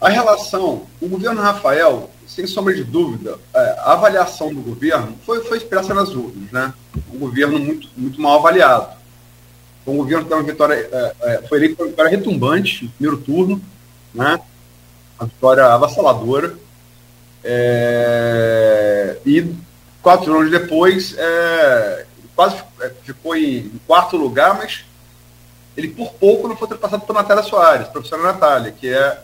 a 0.00 0.08
relação, 0.08 0.86
o 1.00 1.08
governo 1.08 1.42
Rafael, 1.42 2.10
sem 2.26 2.46
sombra 2.46 2.74
de 2.74 2.82
dúvida, 2.82 3.38
é, 3.54 3.76
a 3.80 3.92
avaliação 3.92 4.54
do 4.54 4.62
governo 4.62 5.18
foi, 5.24 5.44
foi 5.44 5.58
expressa 5.58 5.92
nas 5.92 6.08
urnas, 6.10 6.50
né? 6.50 6.72
Um 7.12 7.18
governo 7.18 7.58
muito, 7.58 7.88
muito 7.96 8.20
mal 8.20 8.38
avaliado. 8.38 8.95
Foi 9.86 9.94
um 9.94 9.98
governo 9.98 10.26
que 10.26 10.34
uma 10.34 10.42
vitória, 10.42 10.74
é, 10.74 11.14
é, 11.22 11.42
foi 11.48 11.58
eleito 11.58 11.80
uma 11.80 11.88
vitória 11.88 12.10
retumbante 12.10 12.84
no 12.86 12.90
primeiro 12.90 13.18
turno, 13.18 13.62
né? 14.12 14.40
Uma 15.16 15.28
vitória 15.28 15.64
avassaladora. 15.64 16.58
É, 17.44 19.16
e 19.24 19.54
quatro 20.02 20.36
anos 20.36 20.50
depois, 20.50 21.14
é, 21.16 22.04
quase 22.34 22.56
é, 22.80 22.90
ficou 23.04 23.36
em 23.36 23.70
quarto 23.86 24.16
lugar, 24.16 24.58
mas 24.58 24.84
ele 25.76 25.88
por 25.88 26.12
pouco 26.14 26.48
não 26.48 26.56
foi 26.56 26.66
ultrapassado 26.66 27.06
por 27.06 27.14
Natália 27.14 27.44
Soares, 27.44 27.86
professora 27.86 28.24
Natália, 28.24 28.72
que 28.72 28.88
é 28.88 29.22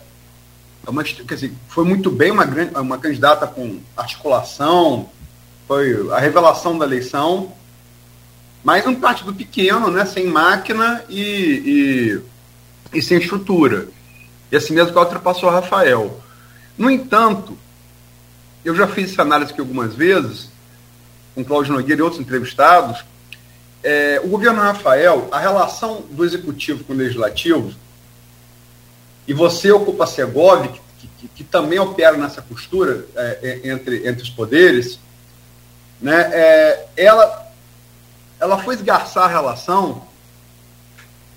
uma, 0.87 1.03
quer 1.03 1.35
dizer, 1.35 1.51
foi 1.67 1.83
muito 1.83 2.09
bem 2.09 2.31
uma, 2.31 2.45
grande, 2.45 2.73
uma 2.77 2.97
candidata 2.97 3.45
com 3.47 3.81
articulação, 3.97 5.09
foi 5.67 6.09
a 6.13 6.19
revelação 6.19 6.77
da 6.77 6.85
eleição, 6.85 7.51
mas 8.63 8.85
um 8.87 8.95
partido 8.95 9.33
pequeno, 9.33 9.91
né, 9.91 10.05
sem 10.05 10.27
máquina 10.27 11.03
e, 11.09 12.21
e, 12.93 12.97
e 12.97 13.01
sem 13.01 13.17
estrutura. 13.17 13.87
E 14.51 14.55
assim 14.55 14.73
mesmo 14.73 14.93
que 14.93 14.99
ultrapassou 14.99 15.49
Rafael. 15.49 16.21
No 16.77 16.89
entanto, 16.89 17.57
eu 18.63 18.75
já 18.75 18.87
fiz 18.87 19.11
essa 19.11 19.21
análise 19.21 19.51
aqui 19.51 19.59
algumas 19.59 19.93
vezes, 19.93 20.49
com 21.35 21.43
Cláudio 21.43 21.73
Nogueira 21.73 21.99
e 21.99 22.03
outros 22.03 22.21
entrevistados, 22.21 23.03
é, 23.83 24.21
o 24.23 24.29
governo 24.29 24.61
Rafael, 24.61 25.27
a 25.31 25.39
relação 25.39 26.05
do 26.09 26.23
executivo 26.23 26.83
com 26.85 26.93
o 26.93 26.95
legislativo, 26.95 27.73
e 29.27 29.33
você 29.33 29.71
ocupa 29.71 30.05
a 30.05 30.07
Segov, 30.07 30.67
que, 30.99 31.07
que, 31.19 31.27
que 31.27 31.43
também 31.43 31.79
opera 31.79 32.15
nessa 32.15 32.41
costura 32.41 33.05
é, 33.15 33.39
é, 33.41 33.69
entre, 33.69 34.07
entre 34.07 34.23
os 34.23 34.29
poderes, 34.29 34.99
né, 35.99 36.29
é, 36.33 36.85
ela, 36.95 37.42
ela 38.43 38.57
foi 38.57 38.75
esgarçar 38.75 39.23
a 39.23 39.27
relação 39.27 40.03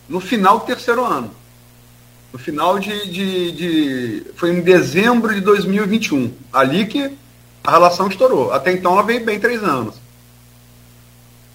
no 0.08 0.18
final 0.18 0.58
do 0.58 0.66
terceiro 0.66 1.04
ano. 1.04 1.30
No 2.32 2.38
final 2.38 2.80
de, 2.80 3.08
de, 3.08 3.52
de. 3.52 4.26
Foi 4.34 4.50
em 4.50 4.60
dezembro 4.60 5.32
de 5.32 5.40
2021. 5.40 6.34
Ali 6.52 6.84
que 6.84 7.16
a 7.62 7.70
relação 7.70 8.08
estourou. 8.08 8.52
Até 8.52 8.72
então 8.72 8.92
ela 8.92 9.04
veio 9.04 9.24
bem 9.24 9.38
três 9.38 9.62
anos. 9.62 9.94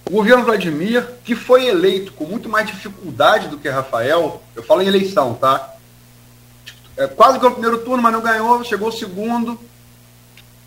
O 0.06 0.12
governo 0.12 0.42
Vladimir, 0.42 1.06
que 1.22 1.36
foi 1.36 1.66
eleito 1.66 2.14
com 2.14 2.24
muito 2.24 2.48
mais 2.48 2.66
dificuldade 2.66 3.48
do 3.48 3.58
que 3.58 3.68
Rafael, 3.68 4.42
eu 4.56 4.62
falo 4.62 4.80
em 4.80 4.86
eleição, 4.86 5.34
tá? 5.34 5.74
É, 6.96 7.06
quase 7.06 7.38
ganhou 7.38 7.50
o 7.50 7.56
primeiro 7.56 7.84
turno, 7.84 8.02
mas 8.02 8.12
não 8.12 8.22
ganhou, 8.22 8.64
chegou 8.64 8.88
o 8.88 8.92
segundo. 8.92 9.60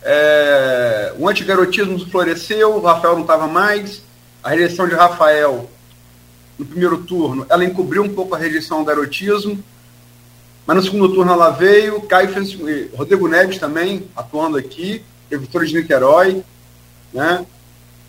É, 0.04 1.12
o 1.18 1.28
antigarotismo 1.28 2.00
floresceu, 2.12 2.76
o 2.76 2.82
Rafael 2.82 3.16
não 3.16 3.24
estava 3.24 3.48
mais. 3.48 4.05
A 4.46 4.50
reeleição 4.50 4.88
de 4.88 4.94
Rafael 4.94 5.68
no 6.56 6.66
primeiro 6.68 7.00
turno, 7.00 7.48
ela 7.50 7.66
encobriu 7.66 8.04
um 8.04 8.14
pouco 8.14 8.36
a 8.36 8.38
rejeição 8.38 8.78
ao 8.78 8.86
garotismo, 8.86 9.58
mas 10.68 10.78
no 10.78 10.84
segundo 10.84 11.16
turno 11.16 11.32
ela 11.32 11.50
veio, 11.50 12.00
Caio 12.04 12.30
fez, 12.30 12.56
Rodrigo 12.94 13.28
Neves 13.28 13.58
também 13.58 14.08
atuando 14.16 14.56
aqui, 14.56 15.04
Vitória 15.32 15.68
de 15.68 15.74
Niterói, 15.74 16.44
né? 17.12 17.44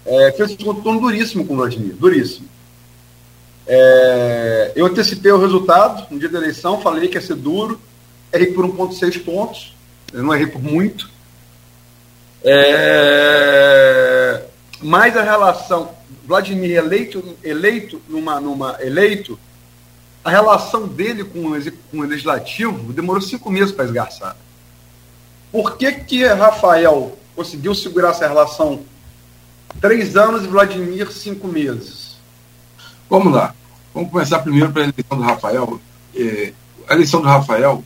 É, 0.04 0.32
fez 0.32 0.50
um 0.50 0.58
segundo 0.58 0.82
turno 0.82 1.00
duríssimo 1.00 1.46
com 1.46 1.54
o 1.54 1.56
Vladimir, 1.56 1.94
duríssimo. 1.94 2.46
É, 3.66 4.72
eu 4.76 4.84
antecipei 4.84 5.32
o 5.32 5.40
resultado 5.40 6.06
no 6.10 6.18
dia 6.18 6.28
da 6.28 6.36
eleição, 6.36 6.82
falei 6.82 7.08
que 7.08 7.16
ia 7.16 7.22
ser 7.22 7.36
duro, 7.36 7.80
errei 8.30 8.52
por 8.52 8.66
1,6 8.66 9.24
pontos, 9.24 9.74
eu 10.12 10.22
não 10.22 10.34
errei 10.34 10.48
por 10.48 10.62
muito. 10.62 11.08
É, 12.44 14.45
mas 14.82 15.16
a 15.16 15.22
relação 15.22 15.90
Vladimir 16.26 16.76
eleito, 16.76 17.36
eleito 17.42 18.00
numa, 18.08 18.40
numa 18.40 18.76
eleito, 18.82 19.38
a 20.24 20.30
relação 20.30 20.86
dele 20.86 21.24
com 21.24 21.52
o, 21.52 21.72
com 21.90 21.98
o 21.98 22.02
legislativo 22.02 22.92
demorou 22.92 23.22
cinco 23.22 23.50
meses 23.50 23.72
para 23.72 23.84
esgarçar. 23.84 24.36
Por 25.52 25.76
que, 25.76 25.92
que 25.92 26.26
Rafael 26.26 27.16
conseguiu 27.34 27.74
segurar 27.74 28.10
essa 28.10 28.26
relação 28.26 28.82
três 29.80 30.16
anos 30.16 30.44
e 30.44 30.48
Vladimir 30.48 31.12
cinco 31.12 31.46
meses? 31.46 32.16
Vamos 33.08 33.32
lá. 33.32 33.54
Vamos 33.94 34.10
começar 34.10 34.40
primeiro 34.40 34.72
pela 34.72 34.86
eleição 34.86 35.16
do 35.16 35.22
Rafael. 35.22 35.80
É, 36.14 36.52
a 36.88 36.94
eleição 36.94 37.22
do 37.22 37.28
Rafael, 37.28 37.82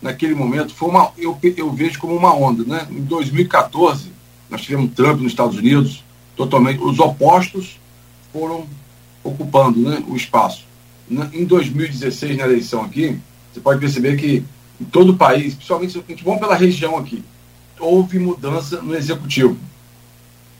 naquele 0.00 0.34
momento, 0.34 0.74
foi 0.74 0.88
uma, 0.88 1.10
eu, 1.16 1.38
eu 1.56 1.72
vejo 1.72 1.98
como 1.98 2.14
uma 2.14 2.34
onda. 2.34 2.64
Né? 2.64 2.86
Em 2.90 3.00
2014, 3.00 4.12
nós 4.50 4.60
tivemos 4.60 4.94
Trump 4.94 5.20
nos 5.20 5.32
Estados 5.32 5.56
Unidos, 5.56 6.04
totalmente. 6.38 6.80
Os 6.80 6.98
opostos 7.00 7.78
foram 8.32 8.66
ocupando 9.24 9.80
né, 9.80 10.02
o 10.06 10.16
espaço. 10.16 10.64
Em 11.10 11.44
2016, 11.44 12.36
na 12.36 12.44
eleição 12.44 12.82
aqui, 12.82 13.18
você 13.52 13.60
pode 13.60 13.80
perceber 13.80 14.16
que 14.16 14.44
em 14.80 14.84
todo 14.84 15.10
o 15.10 15.16
país, 15.16 15.54
principalmente 15.54 15.98
a 15.98 16.02
gente 16.08 16.22
pela 16.22 16.54
região 16.54 16.96
aqui, 16.96 17.24
houve 17.80 18.18
mudança 18.18 18.80
no 18.80 18.94
executivo. 18.94 19.56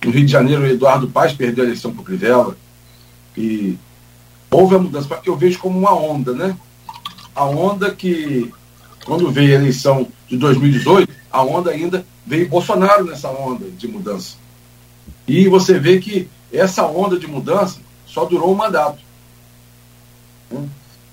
No 0.04 0.10
Rio 0.10 0.26
de 0.26 0.32
Janeiro, 0.32 0.66
Eduardo 0.66 1.08
Paz 1.08 1.32
perdeu 1.32 1.64
a 1.64 1.68
eleição 1.68 1.92
para 1.92 2.02
o 2.02 2.04
Crivella. 2.04 2.56
E 3.36 3.78
houve 4.50 4.74
a 4.74 4.78
mudança, 4.78 5.06
porque 5.06 5.30
eu 5.30 5.36
vejo 5.36 5.58
como 5.58 5.78
uma 5.78 5.94
onda, 5.94 6.32
né? 6.32 6.56
A 7.34 7.44
onda 7.44 7.94
que, 7.94 8.52
quando 9.04 9.30
veio 9.30 9.56
a 9.56 9.60
eleição 9.60 10.08
de 10.26 10.36
2018, 10.36 11.12
a 11.30 11.42
onda 11.42 11.70
ainda 11.70 12.04
veio 12.26 12.48
Bolsonaro 12.48 13.04
nessa 13.04 13.28
onda 13.28 13.66
de 13.70 13.86
mudança. 13.86 14.36
E 15.28 15.46
você 15.46 15.78
vê 15.78 15.98
que 15.98 16.26
essa 16.50 16.86
onda 16.86 17.18
de 17.18 17.26
mudança 17.26 17.80
só 18.06 18.24
durou 18.24 18.50
um 18.50 18.56
mandato. 18.56 18.98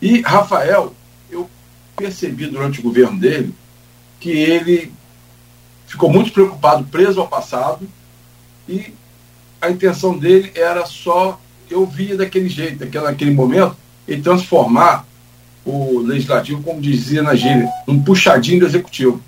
E 0.01 0.22
Rafael, 0.22 0.95
eu 1.29 1.50
percebi 1.98 2.48
durante 2.48 2.79
o 2.79 2.84
governo 2.84 3.19
dele 3.19 3.53
que 4.19 4.29
ele 4.29 4.93
ficou 5.86 6.10
muito 6.10 6.31
preocupado, 6.31 6.86
preso 6.86 7.19
ao 7.19 7.27
passado, 7.27 7.88
e 8.67 8.93
a 9.62 9.69
intenção 9.69 10.17
dele 10.17 10.51
era 10.55 10.86
só, 10.86 11.39
eu 11.69 11.86
via 11.86 12.15
daquele 12.15 12.48
jeito, 12.48 12.79
daquele, 12.79 13.03
naquele 13.03 13.31
momento, 13.31 13.75
ele 14.07 14.22
transformar 14.22 15.05
o 15.65 16.00
legislativo, 16.00 16.63
como 16.63 16.79
dizia 16.79 17.22
na 17.22 17.36
gíria, 17.36 17.69
num 17.86 18.01
puxadinho 18.01 18.62
do 18.62 18.65
executivo. 18.65 19.22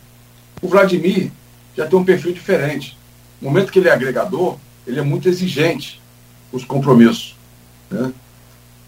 O 0.61 0.67
Vladimir 0.67 1.31
já 1.75 1.85
tem 1.85 1.99
um 1.99 2.05
perfil 2.05 2.31
diferente. 2.31 2.97
No 3.41 3.49
momento 3.49 3.71
que 3.71 3.79
ele 3.79 3.89
é 3.89 3.91
agregador, 3.91 4.57
ele 4.87 4.99
é 4.99 5.03
muito 5.03 5.27
exigente 5.27 6.01
os 6.51 6.63
compromissos. 6.63 7.35
Né? 7.91 8.11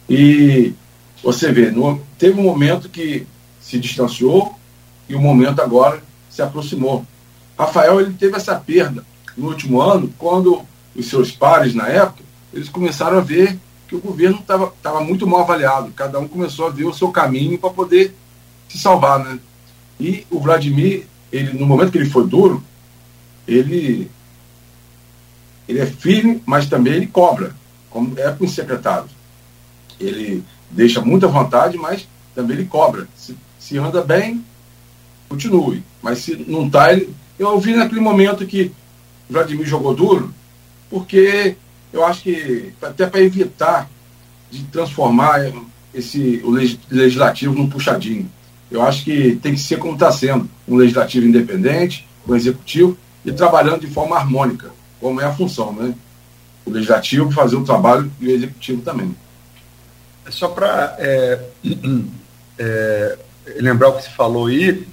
E 0.10 0.74
você 1.22 1.52
vê, 1.52 1.70
no, 1.70 2.02
teve 2.18 2.40
um 2.40 2.44
momento 2.44 2.90
que 2.90 3.28
se 3.60 3.78
distanciou 3.78 4.58
e 5.08 5.14
o 5.14 5.20
um 5.20 5.22
momento 5.22 5.62
agora 5.62 6.02
se 6.30 6.42
aproximou. 6.42 7.06
Rafael 7.58 8.00
ele 8.00 8.14
teve 8.14 8.38
essa 8.38 8.56
perda 8.56 9.04
no 9.38 9.48
último 9.50 9.82
ano, 9.82 10.14
quando 10.18 10.62
os 10.96 11.08
seus 11.08 11.32
pares 11.32 11.74
na 11.74 11.88
época, 11.88 12.24
eles 12.54 12.70
começaram 12.70 13.18
a 13.18 13.22
ver 13.22 13.58
que 13.88 13.96
o 13.96 14.00
governo 14.00 14.40
estava 14.40 15.02
muito 15.02 15.26
mal 15.26 15.42
avaliado. 15.42 15.92
Cada 15.96 16.20
um 16.20 16.28
começou 16.28 16.68
a 16.68 16.70
ver 16.70 16.86
o 16.86 16.94
seu 16.94 17.10
caminho 17.10 17.58
para 17.58 17.70
poder 17.70 18.14
se 18.68 18.78
salvar. 18.78 19.20
Né? 19.20 19.40
E 20.00 20.26
o 20.30 20.40
Vladimir, 20.40 21.06
ele, 21.32 21.58
no 21.58 21.66
momento 21.66 21.92
que 21.92 21.98
ele 21.98 22.10
foi 22.10 22.28
duro, 22.28 22.64
ele 23.48 24.12
ele 25.70 25.80
é 25.80 25.86
firme, 25.86 26.42
mas 26.48 26.66
também 26.66 26.94
ele 26.94 27.06
cobra, 27.06 27.56
como 27.92 28.20
é 28.20 28.32
com 28.32 28.44
os 28.44 28.56
secretários. 28.56 29.12
Ele 30.00 30.44
deixa 30.72 31.00
muita 31.00 31.28
vontade, 31.28 31.78
mas 31.78 32.08
também 32.34 32.58
ele 32.58 32.66
cobra. 32.66 33.08
Se, 33.16 33.38
se 33.60 33.78
anda 33.78 34.02
bem, 34.02 34.44
continue. 35.30 35.84
Mas 36.02 36.20
se 36.20 36.36
não 36.48 36.66
está, 36.66 36.92
ele. 36.92 37.14
Eu 37.38 37.50
ouvi 37.50 37.76
naquele 37.76 38.02
momento 38.02 38.48
que 38.48 38.72
o 39.30 39.34
Vladimir 39.34 39.68
jogou 39.68 39.94
duro, 39.94 40.34
porque 40.90 41.56
eu 41.94 42.04
acho 42.04 42.24
que 42.24 42.74
até 42.82 43.06
para 43.06 43.22
evitar 43.22 43.88
de 44.50 44.64
transformar 44.64 45.52
esse, 45.94 46.42
o 46.44 46.50
legislativo 46.50 47.54
num 47.54 47.70
puxadinho. 47.70 48.28
Eu 48.72 48.82
acho 48.82 49.04
que 49.04 49.36
tem 49.36 49.54
que 49.54 49.60
ser 49.60 49.78
como 49.78 49.94
está 49.94 50.12
sendo, 50.12 50.50
um 50.68 50.76
legislativo 50.78 51.28
independente, 51.28 52.08
um 52.28 52.36
executivo, 52.36 52.98
e 53.24 53.32
trabalhando 53.32 53.82
de 53.82 53.88
forma 53.88 54.16
harmônica 54.16 54.79
como 55.00 55.22
é 55.22 55.26
a 55.26 55.34
função, 55.34 55.74
né? 55.74 55.94
O 56.66 56.72
legislativo 56.72 57.32
fazer 57.32 57.56
o 57.56 57.64
trabalho 57.64 58.12
e 58.20 58.28
o 58.28 58.32
executivo 58.32 58.82
também. 58.82 59.16
Só 60.30 60.50
para 60.50 60.96
é, 61.00 61.40
é, 62.58 63.18
lembrar 63.58 63.90
o 63.90 63.94
que 63.94 64.04
se 64.04 64.10
falou 64.12 64.48
aí, 64.48 64.86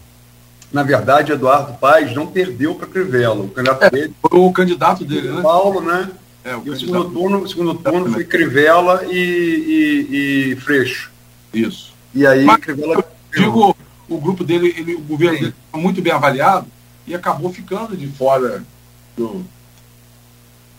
na 0.72 0.82
verdade, 0.82 1.32
Eduardo 1.32 1.74
Paes 1.74 2.14
não 2.14 2.26
perdeu 2.26 2.74
para 2.74 2.86
Crivella. 2.86 3.42
O 3.42 3.48
candidato 3.48 3.82
é, 3.82 3.90
dele 3.90 4.14
foi 4.20 4.38
o 4.38 4.52
candidato 4.52 5.04
dele, 5.04 5.30
né? 5.30 5.42
Paulo, 5.42 5.80
né? 5.80 6.10
É, 6.44 6.56
o 6.56 6.62
e 6.64 6.70
o 6.70 6.76
segundo 6.78 7.10
turno, 7.10 7.38
o 7.40 7.48
segundo 7.48 7.74
turno 7.74 8.12
foi 8.12 8.24
Crivella 8.24 9.04
e, 9.06 9.18
e, 9.18 10.52
e, 10.52 10.56
Freixo. 10.56 11.10
Isso. 11.52 11.92
E 12.14 12.26
aí, 12.26 12.44
Mas, 12.44 12.58
Crivella. 12.58 13.04
Digo, 13.34 13.76
o 14.08 14.18
grupo 14.18 14.44
dele, 14.44 14.74
ele, 14.76 14.94
o 14.94 15.00
governo 15.00 15.34
Sim. 15.36 15.42
dele 15.44 15.54
foi 15.70 15.80
muito 15.80 16.00
bem 16.00 16.12
avaliado 16.12 16.66
e 17.06 17.14
acabou 17.14 17.52
ficando 17.52 17.96
de 17.96 18.06
fora 18.08 18.64
do, 19.16 19.44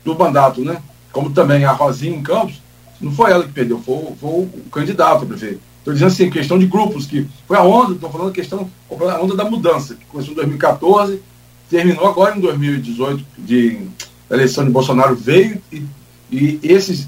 do 0.07 0.17
mandato, 0.17 0.61
né? 0.61 0.81
Como 1.11 1.31
também 1.31 1.65
a 1.65 1.71
Rosinha 1.73 2.15
em 2.15 2.23
Campos, 2.23 2.61
não 3.01 3.11
foi 3.11 3.31
ela 3.31 3.43
que 3.43 3.51
perdeu, 3.51 3.79
foi, 3.79 4.13
foi 4.19 4.29
o 4.29 4.49
candidato 4.71 5.23
a 5.23 5.27
prefeito. 5.27 5.59
Estou 5.79 5.93
dizendo 5.93 6.07
assim, 6.07 6.29
questão 6.29 6.57
de 6.57 6.65
grupos, 6.65 7.05
que 7.05 7.27
foi 7.47 7.57
a 7.57 7.63
onda, 7.63 7.93
estou 7.93 8.09
falando 8.09 8.31
questão, 8.31 8.69
a 8.89 9.21
onda 9.21 9.35
da 9.35 9.45
mudança, 9.45 9.95
que 9.95 10.05
começou 10.05 10.33
em 10.33 10.35
2014, 10.35 11.21
terminou 11.69 12.07
agora 12.07 12.37
em 12.37 12.39
2018, 12.39 13.25
de 13.37 13.81
a 14.29 14.33
eleição 14.33 14.65
de 14.65 14.71
Bolsonaro 14.71 15.15
veio 15.15 15.61
e, 15.71 15.85
e 16.29 16.59
esses 16.63 17.07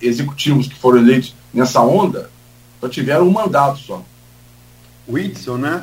executivos 0.00 0.66
que 0.66 0.74
foram 0.74 0.98
eleitos 0.98 1.34
nessa 1.54 1.80
onda 1.80 2.30
só 2.80 2.88
tiveram 2.88 3.26
um 3.28 3.32
mandato 3.32 3.78
só. 3.78 4.02
O 5.06 5.14
Whitson, 5.14 5.56
né? 5.56 5.82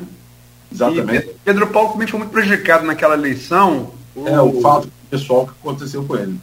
Exatamente. 0.70 1.26
E 1.28 1.34
Pedro 1.44 1.66
Paulo 1.68 1.92
também 1.92 2.06
foi 2.06 2.18
muito 2.18 2.30
prejudicado 2.30 2.84
naquela 2.84 3.14
eleição. 3.14 3.90
É, 4.26 4.38
o, 4.40 4.58
o 4.58 4.60
fato 4.60 4.88
pessoal 5.10 5.46
que 5.46 5.52
aconteceu 5.52 6.04
com 6.04 6.16
ele. 6.16 6.38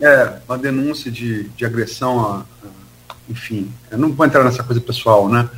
É, 0.00 0.40
uma 0.46 0.58
denúncia 0.58 1.10
de, 1.10 1.44
de 1.44 1.64
agressão 1.64 2.20
a, 2.20 2.44
a 2.62 3.14
Enfim, 3.28 3.72
eu 3.90 3.98
não 3.98 4.12
vou 4.12 4.26
entrar 4.26 4.44
nessa 4.44 4.62
coisa 4.62 4.80
pessoal, 4.80 5.28
né? 5.28 5.48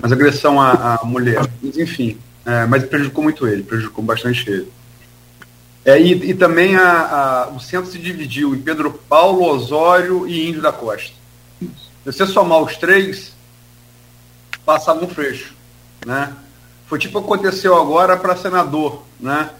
Mas 0.00 0.12
agressão 0.12 0.60
à, 0.60 1.00
mulher. 1.04 1.40
Mas, 1.62 1.78
enfim, 1.78 2.18
é, 2.44 2.66
mas 2.66 2.84
prejudicou 2.84 3.22
muito 3.22 3.46
ele, 3.46 3.62
prejudicou 3.62 4.04
bastante 4.04 4.48
ele. 4.50 4.72
É, 5.84 6.00
e, 6.00 6.30
e 6.30 6.34
também 6.34 6.76
a, 6.76 7.50
o 7.54 7.60
centro 7.60 7.90
se 7.90 7.98
dividiu 7.98 8.54
em 8.54 8.60
Pedro 8.60 8.92
Paulo, 8.92 9.44
Osório 9.44 10.28
e 10.28 10.48
Índio 10.48 10.62
da 10.62 10.72
Costa. 10.72 11.14
Se 11.60 12.12
você 12.12 12.26
somar 12.26 12.60
os 12.60 12.76
três, 12.76 13.32
passava 14.64 15.04
um 15.04 15.08
freixo. 15.08 15.54
Né? 16.04 16.32
Foi 16.86 16.98
tipo 16.98 17.18
aconteceu 17.18 17.76
agora 17.76 18.16
para 18.16 18.36
senador. 18.36 19.02
Né? 19.18 19.50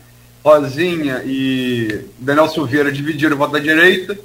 Rosinha 0.45 1.23
e 1.25 2.07
Daniel 2.19 2.49
Silveira 2.49 2.91
dividiram 2.91 3.37
o 3.37 3.39
voto 3.39 3.53
da 3.53 3.59
direita 3.59 4.19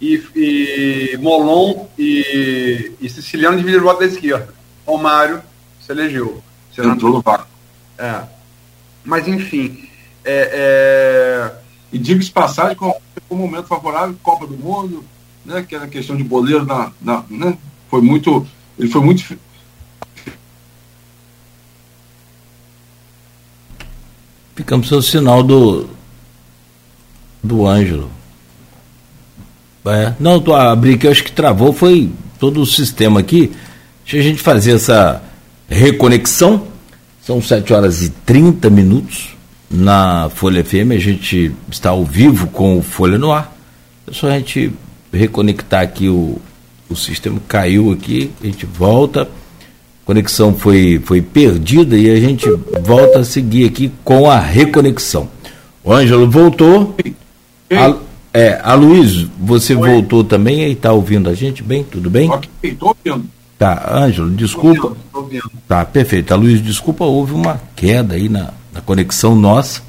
e, 0.00 0.22
e 0.34 1.16
Molon 1.18 1.86
e, 1.98 2.92
e 3.00 3.08
Siciliano 3.08 3.56
dividiram 3.56 3.82
o 3.82 3.86
voto 3.86 4.00
da 4.00 4.06
esquerda. 4.06 4.54
Romário 4.86 5.42
se 5.80 5.90
elegeu. 5.90 6.42
Entrou 6.78 7.12
no 7.12 7.20
vácuo. 7.20 7.46
É. 7.98 8.22
Mas, 9.04 9.26
enfim. 9.26 9.88
É, 10.24 10.50
é... 10.52 11.52
E 11.92 11.98
diga-se 11.98 12.30
passagem, 12.30 12.76
com 12.76 12.94
um 13.30 13.36
momento 13.36 13.66
favorável, 13.66 14.14
Copa 14.22 14.46
do 14.46 14.56
Mundo, 14.56 15.04
né, 15.44 15.64
que 15.66 15.74
era 15.74 15.88
questão 15.88 16.16
de 16.16 16.22
boleiro, 16.22 16.64
na, 16.64 16.92
na, 17.00 17.24
né, 17.28 17.58
foi 17.90 18.02
muito. 18.02 18.46
Ele 18.78 18.88
foi 18.88 19.00
muito 19.00 19.36
Ficamos 24.58 24.88
sem 24.88 24.98
o 24.98 25.02
sinal 25.02 25.40
do 25.40 25.88
do 27.40 27.64
Ângelo. 27.64 28.10
É. 29.86 30.14
Não, 30.18 30.40
tô, 30.40 30.52
abri 30.52 30.94
aqui, 30.94 31.06
acho 31.06 31.22
que 31.22 31.30
travou, 31.30 31.72
foi 31.72 32.10
todo 32.40 32.60
o 32.60 32.66
sistema 32.66 33.20
aqui. 33.20 33.52
Deixa 34.02 34.18
a 34.18 34.20
gente 34.20 34.42
fazer 34.42 34.72
essa 34.72 35.22
reconexão. 35.68 36.66
São 37.22 37.40
7 37.40 37.72
horas 37.72 38.02
e 38.02 38.10
30 38.10 38.68
minutos 38.68 39.36
na 39.70 40.28
Folha 40.28 40.64
FM. 40.64 40.90
A 40.90 40.98
gente 40.98 41.52
está 41.70 41.90
ao 41.90 42.04
vivo 42.04 42.48
com 42.48 42.78
o 42.78 42.82
Folha 42.82 43.16
no 43.16 43.30
ar. 43.30 43.56
É 44.08 44.12
só 44.12 44.26
a 44.26 44.32
gente 44.32 44.72
reconectar 45.12 45.82
aqui 45.82 46.08
o, 46.08 46.42
o 46.90 46.96
sistema. 46.96 47.40
Caiu 47.46 47.92
aqui, 47.92 48.32
a 48.42 48.46
gente 48.46 48.66
volta 48.66 49.28
conexão 50.08 50.54
foi, 50.54 50.98
foi 51.04 51.20
perdida 51.20 51.94
e 51.94 52.10
a 52.10 52.18
gente 52.18 52.48
volta 52.80 53.18
a 53.18 53.24
seguir 53.24 53.66
aqui 53.66 53.92
com 54.02 54.30
a 54.30 54.38
reconexão. 54.40 55.28
O 55.84 55.92
Ângelo 55.92 56.30
voltou. 56.30 56.96
A, 57.70 57.94
É, 58.32 58.58
Aloysio, 58.62 59.30
você 59.38 59.74
Oi. 59.74 59.86
voltou 59.86 60.24
também 60.24 60.66
e 60.66 60.72
está 60.72 60.92
ouvindo 60.92 61.28
a 61.28 61.34
gente 61.34 61.62
bem? 61.62 61.84
Tudo 61.84 62.08
bem? 62.08 62.30
Ok, 62.30 62.48
estou 62.62 62.96
ouvindo. 63.04 63.28
Tá, 63.58 63.86
Ângelo, 63.92 64.30
desculpa. 64.30 64.80
Tô 64.80 64.88
ouvindo, 64.88 65.02
tô 65.12 65.18
ouvindo. 65.20 65.50
Tá, 65.68 65.84
perfeito. 65.84 66.32
Aloysio, 66.32 66.62
desculpa, 66.62 67.04
houve 67.04 67.34
uma 67.34 67.60
queda 67.76 68.14
aí 68.14 68.30
na, 68.30 68.54
na 68.72 68.80
conexão 68.80 69.36
nossa, 69.36 69.82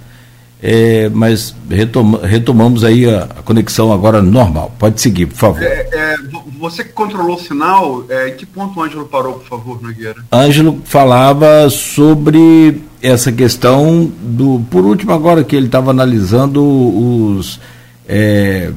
é, 0.61 1.07
mas 1.07 1.55
retoma, 1.69 2.19
retomamos 2.25 2.83
aí 2.83 3.09
a, 3.09 3.23
a, 3.23 3.41
conexão 3.41 3.93
agora 3.93 4.21
normal. 4.21 4.75
Pode 4.77 4.99
seguir, 4.99 5.27
por 5.27 5.37
favor. 5.37 5.63
É, 5.63 5.87
é, 5.93 6.15
você 6.59 6.83
que 6.83 6.91
controlou 6.91 7.37
o 7.37 7.39
sinal, 7.39 8.03
é, 8.09 8.29
em 8.29 8.35
que 8.35 8.45
ponto 8.45 8.79
o 8.79 8.83
Ângelo 8.83 9.05
parou, 9.05 9.35
por 9.35 9.47
favor, 9.47 9.81
Nogueira? 9.81 10.25
Ângelo 10.31 10.81
falava 10.83 11.69
sobre 11.69 12.83
essa 13.01 13.31
questão 13.31 14.11
do. 14.21 14.61
Por 14.69 14.85
último, 14.85 15.13
agora 15.13 15.43
que 15.43 15.55
ele 15.55 15.67
estava 15.67 15.91
analisando 15.91 16.61
os. 16.61 17.59
É, 18.07 18.71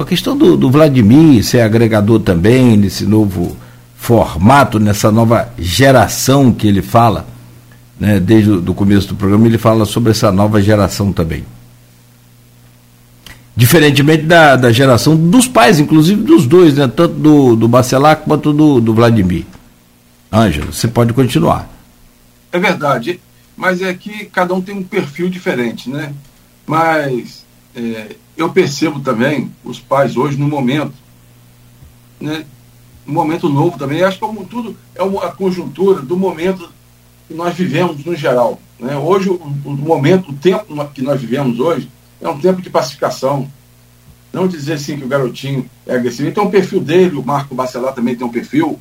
a 0.00 0.04
questão 0.04 0.36
do, 0.36 0.56
do 0.56 0.70
Vladimir 0.70 1.42
ser 1.42 1.60
agregador 1.60 2.20
também 2.20 2.76
nesse 2.76 3.04
novo 3.04 3.56
formato, 3.96 4.78
nessa 4.78 5.10
nova 5.10 5.48
geração 5.58 6.52
que 6.52 6.68
ele 6.68 6.82
fala, 6.82 7.26
né, 7.98 8.20
desde 8.20 8.50
o 8.50 8.74
começo 8.74 9.08
do 9.08 9.16
programa, 9.16 9.46
ele 9.46 9.58
fala 9.58 9.84
sobre 9.84 10.12
essa 10.12 10.30
nova 10.30 10.62
geração 10.62 11.12
também. 11.12 11.44
Diferentemente 13.58 14.22
da, 14.22 14.54
da 14.54 14.70
geração 14.70 15.16
dos 15.16 15.48
pais, 15.48 15.80
inclusive 15.80 16.22
dos 16.22 16.46
dois, 16.46 16.74
né, 16.74 16.86
tanto 16.86 17.14
do, 17.14 17.56
do 17.56 17.66
Bacelar 17.66 18.18
quanto 18.18 18.52
do, 18.52 18.80
do 18.80 18.94
Vladimir. 18.94 19.44
Ângelo, 20.32 20.72
você 20.72 20.86
pode 20.86 21.12
continuar. 21.12 21.68
É 22.52 22.58
verdade 22.58 23.20
mas 23.58 23.82
é 23.82 23.92
que 23.92 24.26
cada 24.26 24.54
um 24.54 24.62
tem 24.62 24.76
um 24.76 24.84
perfil 24.84 25.28
diferente, 25.28 25.90
né? 25.90 26.14
Mas 26.64 27.44
é, 27.74 28.14
eu 28.36 28.48
percebo 28.50 29.00
também 29.00 29.52
os 29.64 29.80
pais 29.80 30.16
hoje 30.16 30.38
no 30.38 30.46
momento, 30.46 30.94
né? 32.20 32.46
Um 33.04 33.12
momento 33.12 33.48
novo 33.48 33.76
também. 33.76 34.04
Acho 34.04 34.16
que 34.16 34.24
como 34.24 34.44
tudo 34.44 34.76
é 34.94 35.02
a 35.02 35.32
conjuntura 35.32 36.00
do 36.00 36.16
momento 36.16 36.70
que 37.26 37.34
nós 37.34 37.52
vivemos 37.56 38.04
no 38.04 38.14
geral. 38.14 38.60
Né? 38.78 38.96
Hoje, 38.96 39.28
o, 39.28 39.34
o 39.34 39.72
momento, 39.72 40.30
o 40.30 40.34
tempo 40.34 40.88
que 40.94 41.02
nós 41.02 41.20
vivemos 41.20 41.58
hoje 41.58 41.90
é 42.20 42.28
um 42.28 42.40
tempo 42.40 42.60
de 42.60 42.70
pacificação. 42.70 43.50
Não 44.32 44.46
dizer 44.46 44.74
assim 44.74 44.98
que 44.98 45.04
o 45.04 45.08
garotinho 45.08 45.68
é 45.86 45.94
agressivo. 45.94 46.28
Então, 46.28 46.44
o 46.44 46.50
perfil 46.50 46.80
dele, 46.80 47.16
o 47.16 47.24
Marco 47.24 47.54
Bacelar 47.54 47.94
também 47.94 48.14
tem 48.14 48.26
um 48.26 48.30
perfil, 48.30 48.78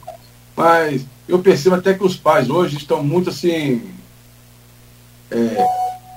mas 0.55 1.05
eu 1.27 1.39
percebo 1.39 1.75
até 1.75 1.93
que 1.93 2.03
os 2.03 2.15
pais 2.15 2.49
hoje 2.49 2.77
estão 2.77 3.03
muito 3.03 3.29
assim 3.29 3.81
é, 5.31 5.65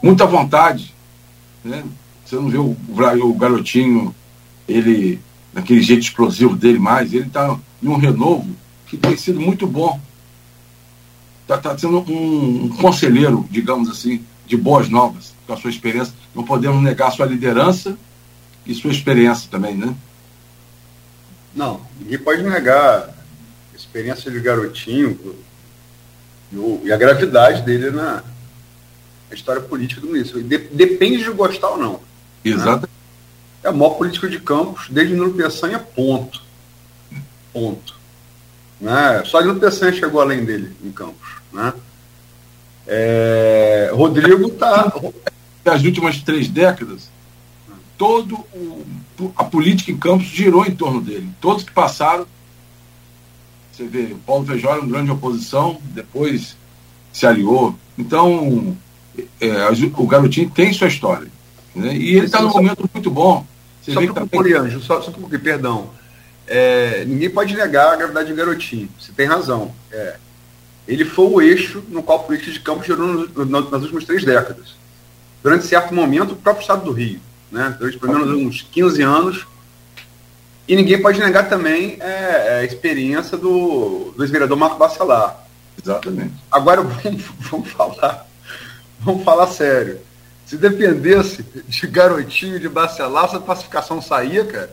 muita 0.02 0.26
vontade. 0.26 0.94
Né? 1.64 1.84
Você 2.24 2.36
não 2.36 2.48
vê 2.48 2.58
o, 2.58 2.76
o 3.24 3.34
garotinho, 3.34 4.14
ele, 4.68 5.20
naquele 5.52 5.82
jeito 5.82 6.02
explosivo 6.02 6.56
dele 6.56 6.78
mais, 6.78 7.12
ele 7.12 7.26
está 7.26 7.58
em 7.82 7.88
um 7.88 7.96
renovo 7.96 8.48
que 8.86 8.96
tem 8.96 9.16
sido 9.16 9.40
muito 9.40 9.66
bom. 9.66 10.00
Está 11.42 11.58
tá 11.58 11.76
sendo 11.76 11.98
um, 12.10 12.64
um 12.64 12.68
conselheiro, 12.68 13.46
digamos 13.50 13.88
assim, 13.88 14.24
de 14.46 14.56
boas 14.56 14.88
novas, 14.88 15.34
com 15.46 15.52
a 15.52 15.56
sua 15.56 15.70
experiência. 15.70 16.14
Não 16.34 16.44
podemos 16.44 16.82
negar 16.82 17.10
sua 17.10 17.26
liderança 17.26 17.96
e 18.66 18.74
sua 18.74 18.90
experiência 18.90 19.48
também, 19.50 19.74
né? 19.74 19.94
Não, 21.54 21.80
ninguém 21.98 22.18
pode 22.18 22.42
negar 22.42 23.08
a 23.72 23.76
experiência 23.76 24.30
de 24.30 24.38
garotinho 24.40 25.18
e 26.84 26.92
a 26.92 26.96
gravidade 26.96 27.62
dele 27.62 27.90
na, 27.90 28.22
a 29.30 29.34
história 29.34 29.60
política 29.60 30.00
do 30.00 30.08
município. 30.08 30.42
De, 30.42 30.58
depende 30.58 31.22
de 31.22 31.30
gostar 31.30 31.70
ou 31.70 31.78
não. 31.78 32.00
Exato. 32.44 32.82
Né? 32.82 32.88
É 33.62 33.70
o 33.70 33.76
maior 33.76 33.94
político 33.94 34.28
de 34.28 34.40
Campos, 34.40 34.88
desde 34.90 35.14
Nuno 35.14 35.34
Peçanha, 35.34 35.78
ponto. 35.78 36.42
Ponto. 37.52 37.94
Né? 38.80 39.22
Só 39.24 39.42
Nuno 39.42 39.60
Peçanha 39.60 39.92
chegou 39.92 40.20
além 40.20 40.44
dele 40.44 40.74
em 40.82 40.90
Campos. 40.90 41.28
Né? 41.52 41.72
É, 42.86 43.90
Rodrigo 43.92 44.48
está. 44.48 44.92
As 45.64 45.82
últimas 45.84 46.22
três 46.22 46.48
décadas, 46.48 47.10
todo 47.98 48.34
o, 48.54 48.84
a 49.36 49.44
política 49.44 49.90
em 49.92 49.96
Campos 49.96 50.26
girou 50.26 50.64
em 50.64 50.74
torno 50.74 51.00
dele. 51.00 51.28
Todos 51.40 51.64
que 51.64 51.72
passaram, 51.72 52.26
você 53.70 53.86
vê, 53.86 54.14
Paulo 54.26 54.46
Feijó 54.46 54.72
era 54.72 54.80
um 54.80 54.88
grande 54.88 55.10
oposição, 55.10 55.80
depois 55.94 56.56
se 57.12 57.26
aliou. 57.26 57.74
Então, 57.98 58.76
é, 59.40 59.68
o 59.96 60.06
garotinho 60.06 60.50
tem 60.50 60.72
sua 60.72 60.88
história. 60.88 61.28
Né? 61.74 61.94
E 61.94 62.16
ele 62.16 62.26
está 62.26 62.40
num 62.40 62.50
momento 62.50 62.88
muito 62.92 63.10
bom. 63.10 63.46
Você 63.82 63.92
só 63.92 64.00
para 64.12 64.26
também... 64.26 64.52
Anjo, 64.54 64.80
só, 64.80 65.00
só 65.00 65.10
porque, 65.10 65.38
perdão. 65.38 65.90
É, 66.46 67.04
ninguém 67.04 67.30
pode 67.30 67.54
negar 67.54 67.92
a 67.92 67.96
gravidade 67.96 68.30
do 68.30 68.34
garotinho. 68.34 68.88
Você 68.98 69.12
tem 69.12 69.26
razão. 69.26 69.72
É, 69.92 70.16
ele 70.88 71.04
foi 71.04 71.26
o 71.26 71.40
eixo 71.40 71.82
no 71.88 72.02
qual 72.02 72.20
a 72.20 72.22
política 72.22 72.50
de 72.50 72.60
campo 72.60 72.84
gerou 72.84 73.28
nas 73.46 73.82
últimas 73.82 74.04
três 74.04 74.24
décadas. 74.24 74.74
Durante 75.42 75.66
certo 75.66 75.94
momento, 75.94 76.32
o 76.32 76.36
próprio 76.36 76.62
estado 76.62 76.84
do 76.84 76.92
Rio. 76.92 77.20
Né? 77.50 77.74
Durante 77.78 77.98
pelo 77.98 78.12
menos 78.12 78.30
uns 78.30 78.62
15 78.62 79.02
anos. 79.02 79.46
E 80.68 80.76
ninguém 80.76 81.00
pode 81.00 81.18
negar 81.18 81.48
também 81.48 81.96
é, 82.00 82.46
é 82.48 82.58
a 82.60 82.64
experiência 82.64 83.36
do, 83.36 84.12
do 84.16 84.22
ex-vereador 84.22 84.56
Marco 84.56 84.78
Bacelar. 84.78 85.46
Exatamente. 85.82 86.34
Agora 86.50 86.82
vamos, 86.82 87.24
vamos 87.50 87.68
falar 87.70 88.30
Vamos 89.00 89.24
falar 89.24 89.46
sério. 89.46 90.00
Se 90.44 90.56
dependesse 90.56 91.42
de 91.42 91.86
garotinho 91.86 92.60
de 92.60 92.68
bacelar, 92.68 93.24
essa 93.24 93.40
pacificação 93.40 94.02
saía, 94.02 94.44
cara? 94.44 94.70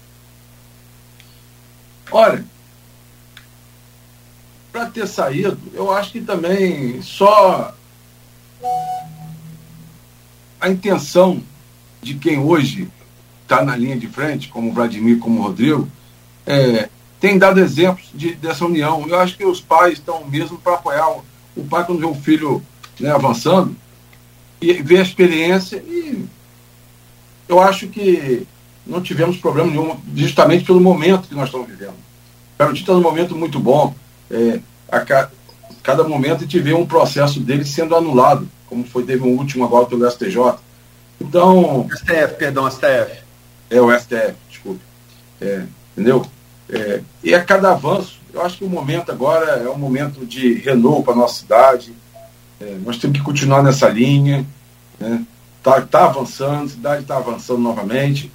Olha, 2.12 2.43
para 4.71 4.88
ter 4.88 5.08
saído, 5.08 5.58
eu 5.73 5.91
acho 5.91 6.12
que 6.12 6.21
também 6.21 7.01
só 7.01 7.73
a 10.60 10.70
intenção 10.70 11.41
de 12.02 12.15
quem 12.15 12.39
hoje 12.39 12.88
está 13.43 13.63
na 13.63 13.76
linha 13.76 13.98
de 13.98 14.08
frente, 14.08 14.50
como 14.50 14.74
Vladimir, 14.74 15.20
como 15.20 15.41
Rodrigo, 15.41 15.88
é, 16.46 16.89
tem 17.20 17.38
dado 17.38 17.60
exemplos 17.60 18.10
de, 18.13 18.36
dessa 18.36 18.65
união. 18.65 19.06
Eu 19.08 19.20
acho 19.20 19.38
que 19.38 19.46
os 19.46 19.62
pais 19.62 19.93
estão 19.93 20.26
mesmo 20.26 20.58
para 20.58 20.76
apoiar. 20.76 21.10
O, 21.10 21.24
o 21.56 21.63
pai, 21.65 21.86
quando 21.86 22.00
vê 22.00 22.06
o 22.06 22.15
filho 22.15 22.63
né, 23.00 23.12
avançando, 23.12 23.76
e 24.62 24.74
ver 24.74 25.00
a 25.00 25.04
experiência 25.04 25.78
e 25.88 26.26
eu 27.48 27.60
acho 27.60 27.88
que 27.88 28.46
não 28.86 29.02
tivemos 29.02 29.38
problema 29.38 29.70
nenhum, 29.70 29.96
justamente 30.15 30.65
pelo 30.65 30.82
momento 30.82 31.28
que 31.28 31.36
nós 31.36 31.46
estamos 31.46 31.67
vivendo. 31.67 31.91
O 31.91 32.60
Garotinho 32.60 32.82
está 32.82 32.93
num 32.93 33.02
momento 33.02 33.36
muito 33.36 33.60
bom. 33.60 33.93
É, 34.30 34.60
a 34.89 35.00
ca, 35.02 35.30
cada 35.84 36.04
momento 36.04 36.38
a 36.38 36.41
gente 36.41 36.60
vê 36.60 36.74
um 36.74 36.86
processo 36.86 37.39
dele 37.39 37.63
sendo 37.63 37.96
anulado, 37.96 38.48
como 38.67 38.84
foi, 38.86 39.03
teve 39.03 39.23
um 39.23 39.38
último 39.38 39.63
agora 39.63 39.86
pelo 39.86 40.10
STJ. 40.10 40.56
Então. 41.19 41.88
STF, 41.89 42.36
perdão, 42.38 42.69
STF. 42.69 43.23
É 43.69 43.82
o 43.82 43.91
STF, 43.97 44.36
desculpe. 44.49 44.82
É, 45.41 45.63
entendeu? 45.93 46.25
É, 46.69 47.01
e 47.23 47.34
a 47.34 47.43
cada 47.43 47.71
avanço, 47.71 48.19
eu 48.34 48.41
acho 48.41 48.58
que 48.58 48.63
o 48.63 48.69
momento 48.69 49.12
agora 49.12 49.63
é 49.63 49.69
um 49.69 49.77
momento 49.77 50.25
de 50.25 50.53
renovo 50.56 51.03
para 51.03 51.13
a 51.13 51.17
nossa 51.17 51.39
cidade, 51.39 51.93
é, 52.60 52.77
nós 52.84 52.97
temos 52.97 53.17
que 53.17 53.23
continuar 53.23 53.63
nessa 53.63 53.88
linha. 53.88 54.45
Né? 54.99 55.23
Tá, 55.62 55.82
tá 55.82 56.06
avançando, 56.06 56.65
a 56.65 56.69
cidade 56.69 57.01
está 57.01 57.17
avançando 57.17 57.60
novamente. 57.60 58.32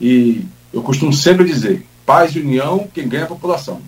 E 0.00 0.44
eu 0.72 0.82
costumo 0.82 1.12
sempre 1.12 1.44
dizer: 1.44 1.86
paz 2.04 2.34
e 2.34 2.40
união, 2.40 2.88
quem 2.92 3.08
ganha 3.08 3.22
é 3.22 3.26
a 3.26 3.28
população. 3.28 3.80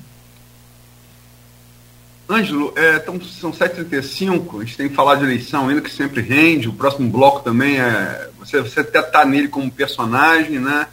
Ângelo, 2.31 2.75
é, 2.77 2.97
então, 2.97 3.19
são 3.23 3.51
7h35, 3.51 4.61
a 4.61 4.65
gente 4.65 4.77
tem 4.77 4.89
que 4.89 4.95
falar 4.95 5.15
de 5.15 5.25
eleição 5.25 5.69
ainda, 5.69 5.81
que 5.81 5.91
sempre 5.91 6.21
rende. 6.21 6.69
O 6.69 6.75
próximo 6.75 7.09
bloco 7.09 7.41
também 7.41 7.81
é. 7.81 8.29
Você, 8.39 8.61
você 8.61 8.81
até 8.81 9.01
está 9.01 9.25
nele 9.25 9.49
como 9.49 9.71
personagem, 9.71 10.59
né? 10.59 10.87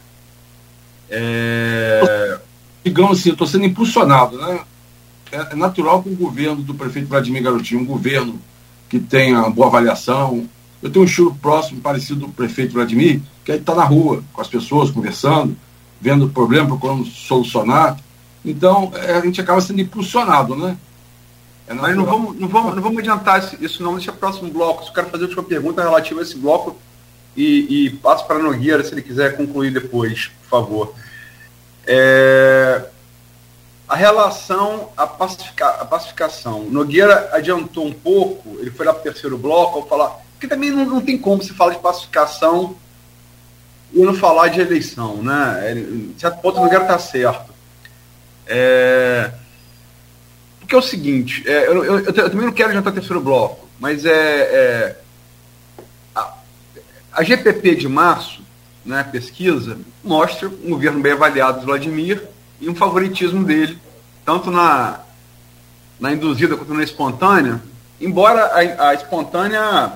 É... 1.10 2.38
Digamos 2.82 3.20
assim, 3.20 3.28
eu 3.30 3.34
estou 3.34 3.46
sendo 3.46 3.66
impulsionado, 3.66 4.38
né? 4.38 4.60
É, 5.30 5.52
é 5.52 5.54
natural 5.54 6.02
que 6.02 6.08
o 6.08 6.16
governo 6.16 6.62
do 6.62 6.74
prefeito 6.74 7.08
Vladimir 7.08 7.42
Garotinho, 7.42 7.82
um 7.82 7.86
governo 7.86 8.40
que 8.88 8.98
tenha 8.98 9.48
boa 9.50 9.66
avaliação. 9.66 10.48
Eu 10.82 10.90
tenho 10.90 11.04
um 11.04 11.08
estilo 11.08 11.34
próximo, 11.34 11.82
parecido 11.82 12.20
do 12.20 12.28
prefeito 12.28 12.72
Vladimir, 12.72 13.20
que 13.44 13.52
aí 13.52 13.58
está 13.58 13.74
na 13.74 13.84
rua, 13.84 14.22
com 14.32 14.40
as 14.40 14.48
pessoas, 14.48 14.90
conversando, 14.90 15.56
vendo 16.00 16.26
o 16.26 16.30
problema, 16.30 16.66
procurando 16.66 17.04
solucionar. 17.04 17.98
Então, 18.44 18.92
é, 18.94 19.14
a 19.14 19.20
gente 19.20 19.40
acaba 19.40 19.60
sendo 19.60 19.80
impulsionado, 19.80 20.56
né? 20.56 20.78
É 21.66 21.74
Mas 21.74 21.96
não 21.96 22.04
vamos, 22.04 22.38
não, 22.38 22.48
vamos, 22.48 22.74
não 22.76 22.82
vamos 22.82 22.98
adiantar 22.98 23.54
isso, 23.60 23.82
não. 23.82 23.94
Deixa 23.94 24.12
o 24.12 24.16
próximo 24.16 24.50
bloco. 24.50 24.82
Se 24.82 24.90
eu 24.90 24.94
quero 24.94 25.08
fazer 25.08 25.24
a 25.24 25.26
última 25.26 25.42
pergunta 25.42 25.82
relativa 25.82 26.20
a 26.20 26.22
esse 26.22 26.36
bloco 26.36 26.76
e, 27.36 27.86
e 27.86 27.90
passo 27.90 28.26
para 28.26 28.38
Nogueira, 28.38 28.84
se 28.84 28.92
ele 28.92 29.02
quiser 29.02 29.36
concluir 29.36 29.72
depois, 29.72 30.30
por 30.42 30.48
favor. 30.48 30.94
É, 31.86 32.84
a 33.88 33.94
relação 33.94 34.90
à 34.96 35.06
pacifica, 35.06 35.66
a 35.66 35.84
pacificação. 35.84 36.64
Nogueira 36.64 37.30
adiantou 37.32 37.86
um 37.86 37.92
pouco, 37.92 38.58
ele 38.58 38.70
foi 38.70 38.86
lá 38.86 38.92
para 38.92 39.00
o 39.00 39.04
terceiro 39.04 39.38
bloco, 39.38 39.78
ao 39.78 39.86
falar. 39.86 40.20
Porque 40.32 40.48
também 40.48 40.70
não, 40.70 40.84
não 40.84 41.00
tem 41.00 41.16
como 41.16 41.42
se 41.42 41.52
falar 41.52 41.74
de 41.74 41.80
pacificação 41.80 42.76
o 43.94 44.04
não 44.04 44.14
falar 44.14 44.48
de 44.48 44.60
eleição, 44.60 45.22
né? 45.22 45.72
Em 45.72 46.14
certo 46.18 46.40
ponto, 46.40 46.60
não 46.60 46.68
quero 46.68 46.82
estar 46.82 46.98
certo. 46.98 47.54
É... 48.46 49.32
Porque 50.66 50.74
é 50.74 50.78
o 50.78 50.82
seguinte, 50.82 51.44
é, 51.46 51.68
eu, 51.68 51.84
eu, 51.84 51.98
eu, 52.00 52.12
também 52.12 52.44
não 52.44 52.52
quero 52.52 52.72
jantar 52.72 52.92
terceiro 52.92 53.20
bloco, 53.20 53.68
mas 53.78 54.04
é, 54.04 54.10
é 54.10 54.96
a, 56.12 56.34
a, 57.12 57.22
GPP 57.22 57.76
de 57.76 57.88
março, 57.88 58.42
né, 58.84 59.04
pesquisa, 59.04 59.78
mostra 60.02 60.48
um 60.48 60.70
governo 60.70 61.00
bem 61.00 61.12
avaliado 61.12 61.60
de 61.60 61.66
Vladimir 61.66 62.20
e 62.60 62.68
um 62.68 62.74
favoritismo 62.74 63.44
dele, 63.44 63.78
tanto 64.24 64.50
na, 64.50 64.98
na 66.00 66.12
induzida 66.12 66.56
quanto 66.56 66.74
na 66.74 66.82
espontânea, 66.82 67.62
embora 68.00 68.46
a, 68.46 68.88
a 68.88 68.94
espontânea 68.94 69.92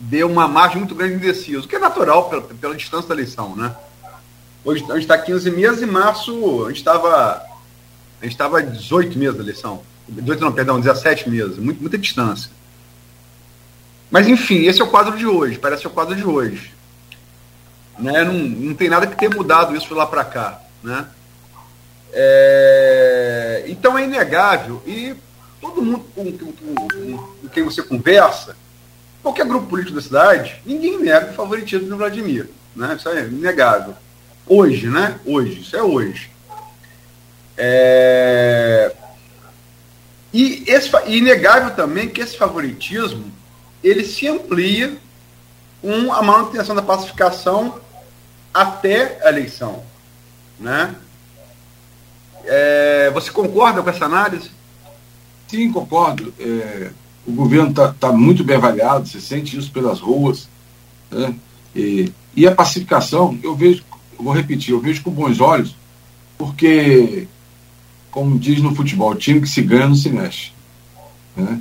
dê 0.00 0.24
uma 0.24 0.48
margem 0.48 0.78
muito 0.78 0.96
grande 0.96 1.16
de 1.16 1.18
indeciso, 1.28 1.64
o 1.64 1.68
que 1.68 1.76
é 1.76 1.78
natural 1.78 2.28
pela, 2.28 2.42
pela 2.42 2.74
distância 2.74 3.08
da 3.08 3.14
eleição, 3.14 3.54
né? 3.54 3.72
Hoje 4.64 4.84
a 4.90 4.94
gente 4.94 5.02
está 5.02 5.16
15 5.16 5.48
meses 5.52 5.80
e 5.80 5.86
março 5.86 6.64
a 6.64 6.70
gente 6.70 6.78
estava 6.78 7.45
a 8.20 8.24
gente 8.24 8.32
estava 8.32 8.62
18 8.62 9.18
meses 9.18 9.36
da 9.36 9.42
eleição. 9.42 9.82
18 10.08 10.40
não, 10.40 10.52
perdão, 10.52 10.80
17 10.80 11.28
meses, 11.28 11.58
muito, 11.58 11.80
muita 11.80 11.98
distância. 11.98 12.50
Mas 14.10 14.28
enfim, 14.28 14.64
esse 14.64 14.80
é 14.80 14.84
o 14.84 14.90
quadro 14.90 15.16
de 15.16 15.26
hoje, 15.26 15.58
parece 15.58 15.82
ser 15.82 15.88
o 15.88 15.92
quadro 15.92 16.14
de 16.14 16.24
hoje. 16.24 16.72
Né? 17.98 18.24
Não, 18.24 18.34
não 18.34 18.74
tem 18.74 18.88
nada 18.88 19.06
que 19.06 19.16
ter 19.16 19.34
mudado 19.34 19.74
isso 19.76 19.94
lá 19.94 20.06
para 20.06 20.24
cá. 20.24 20.60
Né? 20.82 21.06
É, 22.12 23.64
então 23.66 23.98
é 23.98 24.04
inegável, 24.04 24.82
e 24.86 25.14
todo 25.60 25.82
mundo 25.82 26.04
com, 26.14 26.32
com, 26.32 26.52
com, 26.52 26.88
com, 26.88 27.48
quem 27.52 27.64
você 27.64 27.82
conversa, 27.82 28.56
qualquer 29.22 29.46
grupo 29.46 29.66
político 29.66 29.96
da 29.96 30.02
cidade, 30.02 30.62
ninguém 30.64 30.98
nega 31.00 31.32
o 31.32 31.34
favoritismo 31.34 31.88
do 31.88 31.96
Vladimir. 31.96 32.48
Né? 32.74 32.94
Isso 32.96 33.08
é 33.08 33.26
inegável. 33.26 33.94
Hoje, 34.46 34.86
né? 34.86 35.18
Hoje, 35.24 35.60
isso 35.60 35.76
é 35.76 35.82
hoje. 35.82 36.30
É... 37.56 38.92
E 40.32 40.64
esse, 40.66 40.90
inegável 41.06 41.74
também 41.74 42.08
que 42.08 42.20
esse 42.20 42.36
favoritismo 42.36 43.32
ele 43.82 44.04
se 44.04 44.26
amplia 44.26 44.96
com 45.80 46.12
a 46.12 46.22
manutenção 46.22 46.74
da 46.74 46.82
pacificação 46.82 47.80
até 48.52 49.18
a 49.24 49.28
eleição. 49.28 49.82
Né? 50.58 50.94
É, 52.44 53.10
você 53.12 53.30
concorda 53.30 53.82
com 53.82 53.90
essa 53.90 54.04
análise? 54.04 54.50
Sim, 55.48 55.70
concordo. 55.70 56.34
É, 56.38 56.90
o 57.26 57.32
governo 57.32 57.70
está 57.70 57.92
tá 57.92 58.12
muito 58.12 58.42
bem 58.42 58.56
avaliado, 58.56 59.08
você 59.08 59.20
sente 59.20 59.56
isso 59.56 59.70
pelas 59.70 60.00
ruas. 60.00 60.48
Né? 61.10 61.34
E, 61.74 62.12
e 62.34 62.46
a 62.46 62.54
pacificação, 62.54 63.38
eu 63.42 63.54
vejo, 63.54 63.84
eu 64.18 64.24
vou 64.24 64.32
repetir, 64.32 64.72
eu 64.72 64.80
vejo 64.80 65.02
com 65.02 65.10
bons 65.10 65.40
olhos, 65.40 65.76
porque 66.38 67.28
como 68.16 68.38
diz 68.38 68.62
no 68.62 68.74
futebol, 68.74 69.14
time 69.14 69.42
que 69.42 69.46
se 69.46 69.60
ganha 69.60 69.86
não 69.86 69.94
se 69.94 70.08
mexe. 70.08 70.50
Né? 71.36 71.60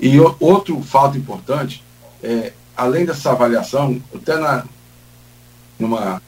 E 0.00 0.16
outro 0.38 0.80
fato 0.80 1.18
importante, 1.18 1.82
é, 2.22 2.52
além 2.76 3.04
dessa 3.04 3.32
avaliação, 3.32 4.00
até 4.14 4.36
na, 4.38 4.64
numa 5.76 6.22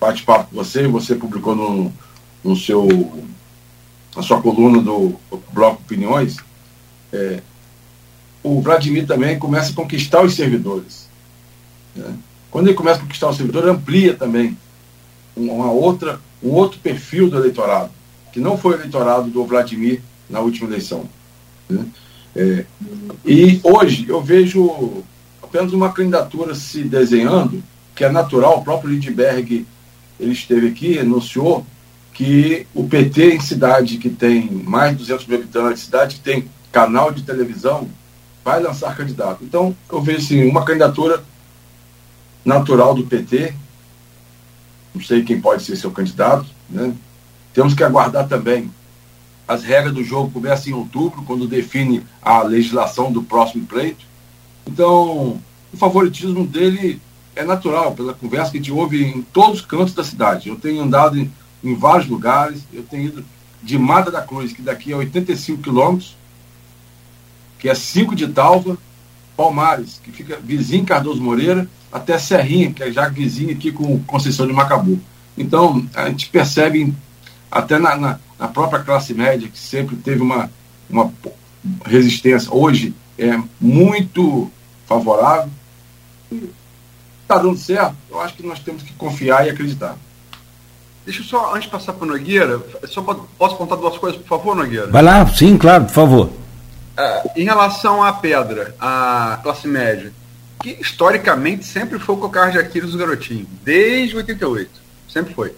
bate-papo 0.00 0.48
com 0.48 0.56
você, 0.56 0.88
você 0.88 1.14
publicou 1.14 1.54
no, 1.54 1.92
no 2.42 2.56
seu, 2.56 2.88
na 4.16 4.22
sua 4.22 4.40
coluna 4.40 4.80
do 4.80 5.20
Bloco 5.52 5.82
Opiniões, 5.82 6.38
é, 7.12 7.42
o 8.42 8.62
Vladimir 8.62 9.06
também 9.06 9.38
começa 9.38 9.70
a 9.70 9.74
conquistar 9.74 10.24
os 10.24 10.34
servidores. 10.34 11.10
Né? 11.94 12.16
Quando 12.50 12.68
ele 12.68 12.74
começa 12.74 13.00
a 13.00 13.02
conquistar 13.02 13.28
os 13.28 13.36
servidores, 13.36 13.68
amplia 13.68 14.14
também 14.14 14.56
uma 15.36 15.70
outra, 15.70 16.18
um 16.42 16.52
outro 16.52 16.80
perfil 16.80 17.28
do 17.28 17.36
eleitorado 17.36 17.97
que 18.32 18.40
não 18.40 18.56
foi 18.56 18.74
eleitorado 18.74 19.30
do 19.30 19.44
Vladimir 19.44 20.00
na 20.28 20.40
última 20.40 20.68
eleição. 20.68 21.08
Né? 21.68 21.86
É, 22.36 22.64
e 23.24 23.60
hoje 23.62 24.06
eu 24.08 24.22
vejo 24.22 25.02
apenas 25.42 25.72
uma 25.72 25.92
candidatura 25.92 26.54
se 26.54 26.84
desenhando, 26.84 27.62
que 27.94 28.04
é 28.04 28.10
natural, 28.10 28.58
o 28.58 28.64
próprio 28.64 28.90
Lindbergh 28.90 29.66
ele 30.20 30.32
esteve 30.32 30.68
aqui, 30.68 30.98
anunciou 30.98 31.64
que 32.12 32.66
o 32.74 32.88
PT 32.88 33.34
em 33.34 33.40
cidade 33.40 33.98
que 33.98 34.10
tem 34.10 34.50
mais 34.50 34.92
de 34.92 34.98
200 34.98 35.26
mil 35.26 35.38
habitantes, 35.38 35.84
cidade 35.84 36.16
que 36.16 36.22
tem 36.22 36.48
canal 36.72 37.12
de 37.12 37.22
televisão, 37.22 37.88
vai 38.44 38.60
lançar 38.60 38.96
candidato. 38.96 39.44
Então, 39.44 39.76
eu 39.90 40.02
vejo 40.02 40.18
assim, 40.18 40.48
uma 40.48 40.64
candidatura 40.64 41.22
natural 42.44 42.94
do 42.94 43.04
PT, 43.06 43.54
não 44.94 45.02
sei 45.02 45.22
quem 45.22 45.40
pode 45.40 45.62
ser 45.62 45.76
seu 45.76 45.90
candidato, 45.90 46.46
né? 46.68 46.92
Temos 47.58 47.74
que 47.74 47.82
aguardar 47.82 48.28
também. 48.28 48.70
As 49.48 49.64
regras 49.64 49.92
do 49.92 50.04
jogo 50.04 50.30
começam 50.30 50.70
em 50.70 50.76
outubro, 50.76 51.24
quando 51.26 51.48
define 51.48 52.04
a 52.22 52.40
legislação 52.44 53.10
do 53.10 53.20
próximo 53.20 53.66
pleito. 53.66 54.06
Então, 54.64 55.42
o 55.72 55.76
favoritismo 55.76 56.46
dele 56.46 57.02
é 57.34 57.42
natural, 57.42 57.96
pela 57.96 58.14
conversa 58.14 58.52
que 58.52 58.58
a 58.58 58.60
gente 58.60 58.70
ouve 58.70 59.04
em 59.04 59.22
todos 59.22 59.58
os 59.58 59.66
cantos 59.66 59.92
da 59.92 60.04
cidade. 60.04 60.48
Eu 60.48 60.54
tenho 60.54 60.80
andado 60.80 61.18
em, 61.18 61.32
em 61.64 61.74
vários 61.74 62.06
lugares, 62.08 62.62
eu 62.72 62.84
tenho 62.84 63.08
ido 63.08 63.24
de 63.60 63.76
Mata 63.76 64.12
da 64.12 64.22
Cruz, 64.22 64.52
que 64.52 64.62
daqui 64.62 64.92
é 64.92 64.96
85 64.96 65.60
quilômetros, 65.60 66.16
que 67.58 67.68
é 67.68 67.74
5 67.74 68.14
de 68.14 68.28
Talva, 68.28 68.78
Palmares, 69.36 70.00
que 70.00 70.12
fica 70.12 70.38
vizinho 70.40 70.82
em 70.82 70.86
Cardoso 70.86 71.20
Moreira, 71.20 71.68
até 71.90 72.20
Serrinha, 72.20 72.72
que 72.72 72.84
é 72.84 72.92
já 72.92 73.08
vizinho 73.08 73.50
aqui 73.50 73.72
com 73.72 73.98
Conceição 74.04 74.46
de 74.46 74.52
Macabu. 74.52 75.00
Então, 75.36 75.84
a 75.92 76.08
gente 76.08 76.28
percebe 76.28 76.94
até 77.50 77.78
na, 77.78 77.96
na, 77.96 78.18
na, 78.38 78.48
própria 78.48 78.82
classe 78.82 79.14
média, 79.14 79.48
que 79.48 79.58
sempre 79.58 79.96
teve 79.96 80.20
uma, 80.20 80.50
uma 80.88 81.12
resistência, 81.84 82.52
hoje 82.52 82.94
é 83.18 83.38
muito 83.60 84.50
favorável. 84.86 85.50
Está 87.22 87.38
dando 87.38 87.58
certo, 87.58 87.94
eu 88.10 88.20
acho 88.20 88.34
que 88.34 88.46
nós 88.46 88.58
temos 88.60 88.82
que 88.82 88.92
confiar 88.94 89.46
e 89.46 89.50
acreditar. 89.50 89.96
Deixa 91.04 91.20
eu 91.20 91.24
só, 91.24 91.54
antes 91.54 91.64
de 91.64 91.70
passar 91.70 91.94
para 91.94 92.04
o 92.04 92.08
Nogueira, 92.08 92.60
só 92.86 93.02
posso 93.02 93.56
contar 93.56 93.76
duas 93.76 93.96
coisas, 93.96 94.20
por 94.20 94.28
favor, 94.28 94.54
Nogueira? 94.54 94.88
Vai 94.88 95.02
lá, 95.02 95.26
sim, 95.26 95.56
claro, 95.56 95.84
por 95.84 95.92
favor. 95.92 96.30
É, 96.96 97.40
em 97.40 97.44
relação 97.44 98.02
à 98.02 98.12
pedra, 98.12 98.74
à 98.78 99.38
classe 99.42 99.66
média, 99.68 100.12
que 100.60 100.70
historicamente 100.80 101.64
sempre 101.64 101.98
foi 101.98 102.14
o 102.14 102.18
cocar 102.18 102.50
de 102.50 102.58
Aquiles 102.58 102.90
do 102.90 102.98
garotinho, 102.98 103.46
desde 103.62 104.16
88, 104.16 104.70
sempre 105.08 105.32
foi. 105.32 105.54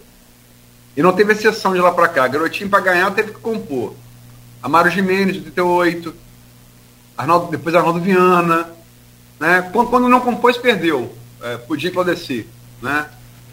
E 0.95 1.01
não 1.01 1.13
teve 1.13 1.33
exceção 1.33 1.73
de 1.73 1.79
lá 1.79 1.91
para 1.91 2.07
cá. 2.07 2.27
Garotinho 2.27 2.69
para 2.69 2.83
ganhar 2.83 3.11
teve 3.11 3.31
que 3.31 3.39
compor. 3.39 3.95
Amaro 4.61 4.89
Jimenez, 4.89 5.33
de 5.33 5.61
88. 5.61 6.13
Arnaldo, 7.17 7.51
depois 7.51 7.73
Arnaldo 7.75 7.99
Viana. 7.99 8.69
Né? 9.39 9.69
Quando, 9.71 9.89
quando 9.89 10.09
não 10.09 10.19
compôs, 10.19 10.57
perdeu. 10.57 11.15
É, 11.41 11.57
podia 11.57 11.91
Claudeci. 11.91 12.47
Né? 12.81 13.07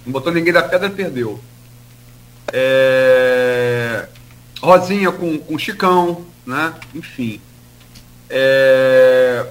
Não 0.05 0.13
botou 0.13 0.33
ninguém 0.33 0.53
da 0.53 0.63
pedra, 0.63 0.91
perdeu. 0.91 1.41
É... 2.53 4.09
Rosinha 4.61 5.13
com, 5.13 5.39
com 5.39 5.59
Chicão. 5.59 6.27
Né? 6.47 6.75
Enfim. 6.95 7.41
É... 8.29 9.47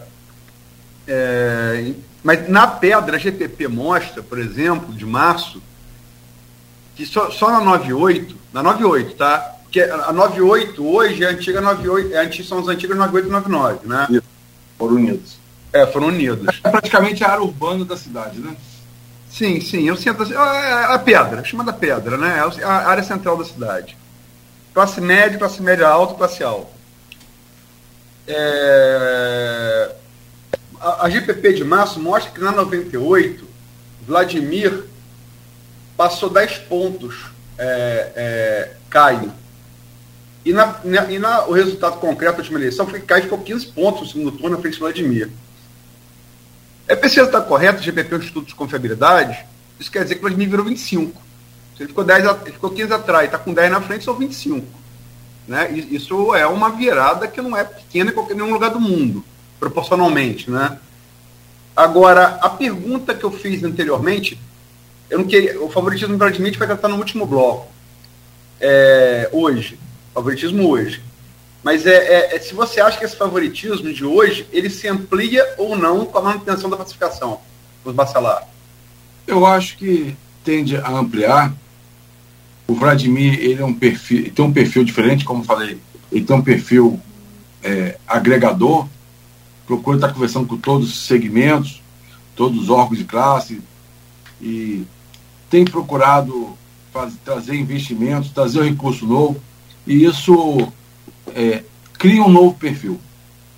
É... 1.08 1.94
Mas 2.24 2.50
na 2.50 2.68
pedra, 2.68 3.16
a 3.16 3.20
GPP 3.20 3.68
mostra, 3.68 4.22
por 4.22 4.38
exemplo, 4.38 4.94
de 4.94 5.06
março, 5.06 5.62
que 6.98 7.06
só, 7.06 7.30
só 7.30 7.52
na 7.52 7.62
98, 7.62 8.36
na 8.52 8.64
98, 8.64 9.16
tá? 9.16 9.54
Porque 9.62 9.82
a 9.82 10.12
98 10.12 10.84
hoje 10.84 11.24
é 11.24 11.28
a 11.28 11.32
antiga 11.32 11.62
98, 11.62 12.16
é, 12.16 12.44
são 12.44 12.58
as 12.58 12.68
antigas 12.68 12.98
98 12.98 13.28
e 13.28 13.32
99, 13.32 13.88
né? 13.88 14.08
Isso. 14.10 14.24
Foram 14.80 14.96
unidos. 14.96 15.40
É, 15.72 15.86
foram 15.86 16.08
unidos. 16.08 16.60
É 16.64 16.70
praticamente 16.70 17.24
a 17.24 17.30
área 17.30 17.44
urbana 17.44 17.86
da 17.86 17.96
cidade, 17.96 18.40
né? 18.40 18.56
Sim, 19.30 19.62
sim. 19.62 19.88
Eu 19.88 19.96
sinto 19.96 20.24
assim, 20.24 20.34
a, 20.34 20.96
a 20.96 21.00
pedra, 21.00 21.44
chamada 21.44 21.72
pedra, 21.72 22.18
né? 22.18 22.40
É 22.58 22.64
a 22.64 22.88
área 22.88 23.04
central 23.04 23.38
da 23.38 23.46
cidade. 23.46 23.96
Classe 24.74 25.00
média, 25.00 25.38
classe 25.38 25.62
média 25.62 25.88
alta, 25.88 26.16
classe 26.16 26.44
alta. 26.44 26.72
É... 28.28 29.96
A, 30.80 31.06
a 31.06 31.10
GPP 31.10 31.54
de 31.54 31.64
março 31.64 32.00
mostra 32.00 32.32
que 32.32 32.40
na 32.40 32.52
98, 32.52 33.46
Vladimir 34.08 34.86
passou 35.98 36.30
10 36.30 36.60
pontos 36.60 37.16
é, 37.58 38.12
é, 38.16 38.74
Caio. 38.90 39.34
E, 40.46 40.54
na, 40.54 40.80
na, 40.84 41.12
e 41.12 41.20
na, 41.20 41.46
o 41.46 41.52
resultado 41.52 42.00
concreto 42.00 42.34
da 42.34 42.40
última 42.40 42.60
eleição 42.60 42.88
foi 42.88 43.02
que 43.02 43.08
Caio 43.08 43.24
ficou 43.24 43.40
15 43.40 43.66
pontos 43.68 44.02
no 44.02 44.08
segundo 44.08 44.32
turno 44.32 44.56
na 44.56 44.62
frente 44.62 44.76
do 44.76 44.82
Vladimir. 44.82 45.30
É 46.88 46.96
preciso 46.96 47.26
estar 47.26 47.42
correto, 47.42 47.82
o 47.82 47.84
GPP 47.84 48.14
é 48.14 48.18
um 48.18 48.22
Instituto 48.22 48.48
de 48.48 48.56
Confiabilidade, 48.56 49.46
isso 49.78 49.92
quer 49.92 50.04
dizer 50.04 50.16
que 50.16 50.20
o 50.20 50.22
Vladimir 50.22 50.50
virou 50.50 50.66
25. 50.66 51.22
Se 51.76 51.84
ele 51.84 51.90
ficou, 51.90 52.04
10, 52.04 52.26
ele 52.26 52.52
ficou 52.54 52.70
15 52.70 52.94
atrás, 52.94 53.26
está 53.26 53.38
com 53.38 53.54
10 53.54 53.72
na 53.72 53.82
frente, 53.82 54.06
são 54.06 54.14
25. 54.14 54.66
Né? 55.48 55.72
Isso 55.72 56.34
é 56.34 56.48
uma 56.48 56.70
virada 56.70 57.28
que 57.28 57.42
não 57.42 57.56
é 57.56 57.64
pequena 57.64 58.12
em 58.12 58.14
qualquer 58.14 58.36
nenhum 58.36 58.54
lugar 58.54 58.70
do 58.70 58.80
mundo, 58.80 59.24
proporcionalmente. 59.60 60.50
Né? 60.50 60.78
Agora, 61.76 62.40
a 62.42 62.50
pergunta 62.50 63.14
que 63.14 63.24
eu 63.24 63.32
fiz 63.32 63.64
anteriormente 63.64 64.40
eu 65.10 65.20
não 65.20 65.26
queria, 65.26 65.62
o 65.62 65.70
favoritismo 65.70 66.14
do 66.14 66.18
Vladimir 66.18 66.58
vai 66.58 66.68
tratar 66.68 66.88
no 66.88 66.98
último 66.98 67.26
bloco. 67.26 67.68
É, 68.60 69.30
hoje. 69.32 69.80
Favoritismo 70.14 70.68
hoje. 70.68 71.02
Mas 71.64 71.86
é, 71.86 71.96
é, 71.96 72.36
é, 72.36 72.40
se 72.40 72.54
você 72.54 72.80
acha 72.80 72.98
que 72.98 73.06
esse 73.06 73.16
favoritismo 73.16 73.94
de 73.94 74.06
hoje, 74.06 74.48
ele 74.52 74.70
se 74.70 74.88
amplia 74.88 75.46
ou 75.58 75.76
não 75.76 76.06
com 76.06 76.18
a 76.18 76.22
manutenção 76.22 76.70
da 76.70 76.78
pacificação 76.78 77.40
dos 77.84 77.94
bacelar? 77.94 78.48
Eu 79.26 79.46
acho 79.46 79.78
que 79.78 80.16
tende 80.44 80.78
a 80.78 80.90
ampliar. 80.90 81.54
O 82.68 82.74
Vladimir, 82.74 83.40
ele 83.40 83.62
é 83.62 83.66
um 83.66 83.74
perfil, 83.74 84.32
tem 84.32 84.44
um 84.46 84.52
perfil 84.52 84.84
diferente, 84.84 85.24
como 85.24 85.44
falei. 85.44 85.78
Ele 86.12 86.26
tem 86.26 86.36
um 86.36 86.42
perfil 86.42 87.00
é, 87.64 87.98
agregador, 88.08 88.88
procura 89.66 89.98
estar 89.98 90.14
conversando 90.14 90.48
com 90.48 90.58
todos 90.58 90.90
os 90.90 91.06
segmentos, 91.06 91.82
todos 92.36 92.62
os 92.62 92.70
órgãos 92.70 92.98
de 92.98 93.06
classe, 93.06 93.62
e 94.42 94.86
tem 95.50 95.66
procurado 95.66 96.58
trazer 97.24 97.56
investimentos, 97.56 98.32
trazer 98.32 98.60
um 98.60 98.66
recurso 98.66 99.06
novo, 99.06 99.40
e 99.86 100.04
isso 100.04 100.72
é, 101.36 101.64
cria 101.98 102.24
um 102.24 102.30
novo 102.30 102.56
perfil, 102.56 103.00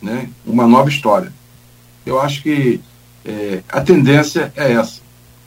né? 0.02 0.30
uma 0.46 0.68
nova 0.68 0.90
história. 0.90 1.32
Eu 2.06 2.20
acho 2.20 2.42
que 2.42 2.82
é, 3.26 3.62
a 3.70 3.82
tendência 3.82 4.52
é 4.56 4.74
essa, 4.74 5.02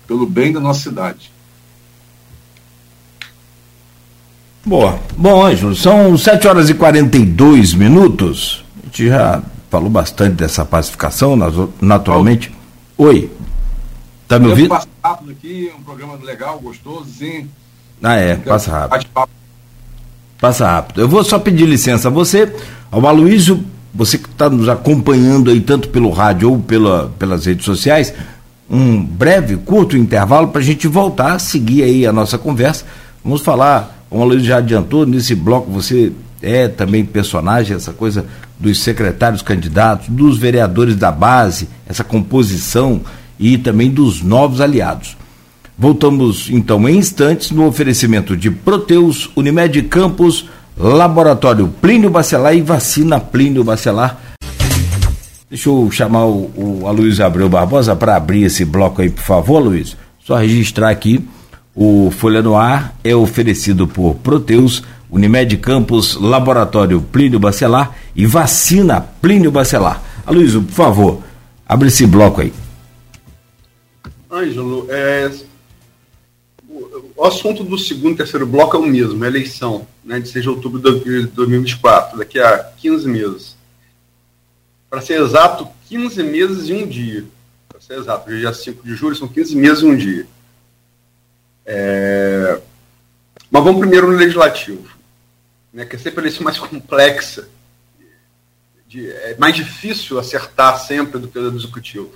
pelo 0.06 0.26
bem 0.26 0.52
da 0.52 0.60
nossa 0.60 0.80
cidade. 0.80 1.30
Boa. 4.64 4.98
Bom, 5.16 5.44
Ângelo, 5.44 5.74
são 5.74 6.16
7 6.16 6.46
horas 6.46 6.70
e 6.70 6.74
42 6.74 7.74
minutos. 7.74 8.64
A 8.80 8.86
gente 8.86 9.08
já 9.08 9.42
falou 9.68 9.90
bastante 9.90 10.36
dessa 10.36 10.64
pacificação, 10.64 11.36
naturalmente. 11.80 12.52
Oi. 12.96 13.28
Tá 14.28 14.38
me 14.38 14.48
ouvindo? 14.48 14.91
Rápido 15.02 15.32
aqui, 15.32 15.72
um 15.76 15.82
programa 15.82 16.16
legal, 16.22 16.60
gostoso, 16.60 17.06
sim. 17.18 17.48
Ah, 18.00 18.14
é, 18.14 18.36
passa 18.36 18.70
rápido. 18.70 19.10
Passa 20.40 20.66
rápido. 20.66 21.00
Eu 21.00 21.08
vou 21.08 21.24
só 21.24 21.40
pedir 21.40 21.66
licença 21.66 22.06
a 22.06 22.10
você, 22.10 22.54
ao 22.88 23.04
Aloysio, 23.04 23.64
você 23.92 24.16
que 24.16 24.28
está 24.28 24.48
nos 24.48 24.68
acompanhando 24.68 25.50
aí 25.50 25.60
tanto 25.60 25.88
pelo 25.88 26.10
rádio 26.10 26.52
ou 26.52 26.58
pela, 26.60 27.12
pelas 27.18 27.46
redes 27.46 27.64
sociais, 27.64 28.14
um 28.70 29.02
breve, 29.04 29.56
curto 29.56 29.96
intervalo 29.96 30.48
para 30.48 30.60
a 30.60 30.64
gente 30.64 30.86
voltar 30.86 31.32
a 31.32 31.38
seguir 31.40 31.82
aí 31.82 32.06
a 32.06 32.12
nossa 32.12 32.38
conversa. 32.38 32.84
Vamos 33.24 33.40
falar, 33.42 34.04
como 34.08 34.22
o 34.22 34.24
Aloysio 34.24 34.46
já 34.46 34.58
adiantou, 34.58 35.04
nesse 35.04 35.34
bloco 35.34 35.68
você 35.68 36.12
é 36.40 36.68
também 36.68 37.04
personagem, 37.04 37.76
essa 37.76 37.92
coisa 37.92 38.24
dos 38.58 38.80
secretários 38.80 39.42
candidatos, 39.42 40.08
dos 40.08 40.38
vereadores 40.38 40.94
da 40.94 41.10
base, 41.10 41.68
essa 41.88 42.04
composição 42.04 43.00
e 43.42 43.58
também 43.58 43.90
dos 43.90 44.22
novos 44.22 44.60
aliados. 44.60 45.16
Voltamos 45.76 46.48
então 46.48 46.88
em 46.88 46.96
instantes 46.96 47.50
no 47.50 47.66
oferecimento 47.66 48.36
de 48.36 48.50
Proteus, 48.50 49.28
Unimed 49.34 49.82
Campos, 49.82 50.48
Laboratório 50.78 51.66
Plínio 51.80 52.08
Bacelar 52.08 52.54
e 52.54 52.60
Vacina 52.60 53.18
Plínio 53.18 53.64
Bacelar. 53.64 54.16
Deixa 55.50 55.68
eu 55.68 55.90
chamar 55.90 56.24
o, 56.24 56.50
o 56.56 56.82
Abreu 56.86 57.48
Barbosa 57.48 57.96
para 57.96 58.14
abrir 58.14 58.44
esse 58.44 58.64
bloco 58.64 59.02
aí, 59.02 59.10
por 59.10 59.24
favor, 59.24 59.58
Luiz. 59.58 59.96
Só 60.24 60.36
registrar 60.36 60.90
aqui. 60.90 61.26
O 61.74 62.12
Folha 62.12 62.42
no 62.42 62.54
Ar 62.54 62.94
é 63.02 63.14
oferecido 63.16 63.88
por 63.88 64.14
Proteus, 64.16 64.84
Unimed 65.10 65.56
Campos, 65.56 66.14
Laboratório 66.14 67.00
Plínio 67.00 67.40
Bacelar 67.40 67.92
e 68.14 68.24
Vacina 68.24 69.00
Plínio 69.00 69.50
Bacelar. 69.50 70.00
Aloysio, 70.24 70.62
por 70.62 70.74
favor, 70.74 71.22
abre 71.66 71.88
esse 71.88 72.06
bloco 72.06 72.40
aí. 72.40 72.52
Ângelo, 74.32 74.86
é, 74.90 75.30
o 77.14 77.24
assunto 77.24 77.62
do 77.62 77.76
segundo 77.76 78.14
e 78.14 78.16
terceiro 78.16 78.46
bloco 78.46 78.74
é 78.74 78.80
o 78.80 78.86
mesmo, 78.86 79.22
é 79.22 79.28
eleição, 79.28 79.86
né, 80.02 80.18
de 80.18 80.28
6 80.30 80.44
de 80.44 80.48
outubro 80.48 80.80
de 80.80 81.26
2024, 81.26 82.16
daqui 82.16 82.40
a 82.40 82.64
15 82.78 83.06
meses. 83.06 83.56
Para 84.88 85.02
ser 85.02 85.20
exato, 85.20 85.68
15 85.86 86.22
meses 86.22 86.68
e 86.68 86.72
um 86.72 86.86
dia. 86.86 87.26
Para 87.68 87.80
ser 87.80 87.98
exato, 87.98 88.30
dia 88.30 88.54
5 88.54 88.82
de 88.82 88.94
julho 88.94 89.14
são 89.14 89.28
15 89.28 89.54
meses 89.54 89.82
e 89.82 89.86
um 89.86 89.96
dia. 89.96 90.26
É... 91.66 92.58
Mas 93.50 93.64
vamos 93.64 93.80
primeiro 93.80 94.10
no 94.10 94.16
legislativo, 94.16 94.88
né, 95.70 95.84
que 95.84 95.96
é 95.96 95.98
sempre 95.98 96.20
a 96.20 96.22
eleição 96.22 96.42
mais 96.42 96.56
complexa, 96.58 97.48
de, 98.88 99.10
é 99.10 99.36
mais 99.38 99.54
difícil 99.54 100.18
acertar 100.18 100.78
sempre 100.78 101.18
do 101.18 101.28
que 101.28 101.38
o 101.38 101.54
executivo, 101.54 102.12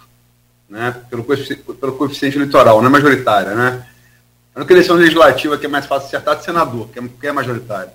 né, 0.68 1.02
pelo, 1.09 1.24
coeficiente, 1.24 1.62
pelo 1.62 1.96
coeficiente 1.96 2.37
eleitoral, 2.37 2.81
não 2.81 2.88
é 2.88 2.92
majoritária, 2.92 3.55
né? 3.55 3.87
A 4.55 4.61
única 4.61 4.72
eleição 4.72 4.96
legislativa 4.96 5.59
que 5.59 5.66
é 5.66 5.68
mais 5.68 5.87
fácil 5.87 6.07
acertar 6.07 6.35
é 6.35 6.38
de 6.38 6.44
senador, 6.44 6.88
que 6.88 6.98
é, 6.98 7.02
que 7.02 7.26
é 7.26 7.33
majoritário. 7.33 7.92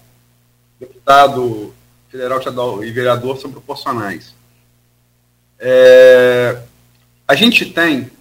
Deputado 0.79 1.73
federal, 2.09 2.37
estadual 2.37 2.83
e 2.83 2.91
vereador 2.91 3.37
são 3.39 3.51
proporcionais. 3.51 4.35
É, 5.57 6.61
a 7.27 7.35
gente 7.35 7.65
tem. 7.65 8.11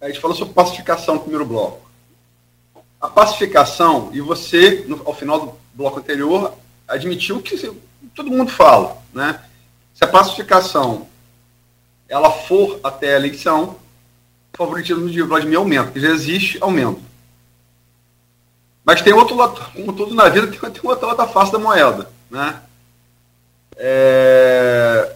A 0.00 0.08
gente 0.08 0.20
falou 0.20 0.36
sobre 0.36 0.54
pacificação 0.54 1.14
no 1.14 1.20
primeiro 1.20 1.46
bloco. 1.46 1.88
A 3.00 3.08
pacificação, 3.08 4.10
e 4.12 4.20
você, 4.20 4.84
no, 4.86 5.02
ao 5.06 5.14
final 5.14 5.40
do 5.40 5.54
bloco 5.72 6.00
anterior, 6.00 6.52
admitiu 6.86 7.40
que 7.40 7.56
todo 8.14 8.30
mundo 8.30 8.50
fala. 8.50 8.98
Né? 9.12 9.40
Se 9.94 10.04
a 10.04 10.08
pacificação 10.08 11.07
ela 12.08 12.30
for 12.30 12.80
até 12.82 13.14
a 13.14 13.16
eleição, 13.16 13.76
o 14.54 14.56
favoritismo 14.56 15.08
de 15.10 15.22
Vladimir 15.22 15.58
aumenta, 15.58 15.90
que 15.90 16.00
já 16.00 16.08
existe, 16.08 16.58
aumenta. 16.60 17.00
Mas 18.84 19.02
tem 19.02 19.12
outro 19.12 19.36
lado, 19.36 19.60
como 19.74 19.92
tudo 19.92 20.14
na 20.14 20.28
vida, 20.28 20.46
tem, 20.50 20.58
tem 20.70 20.80
outra, 20.90 21.08
outra 21.08 21.26
face 21.26 21.52
da 21.52 21.58
moeda. 21.58 22.10
Né? 22.30 22.62
É, 23.76 25.14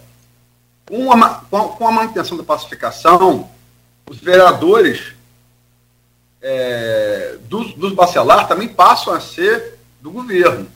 com, 0.85 1.11
a, 1.11 1.29
com 1.39 1.87
a 1.87 1.91
manutenção 1.91 2.37
da 2.37 2.43
pacificação, 2.43 3.49
os 4.09 4.17
vereadores 4.17 5.13
é, 6.41 7.37
dos, 7.43 7.73
dos 7.73 7.93
bacelar 7.93 8.47
também 8.47 8.67
passam 8.67 9.13
a 9.13 9.19
ser 9.19 9.79
do 10.01 10.11
governo. 10.11 10.67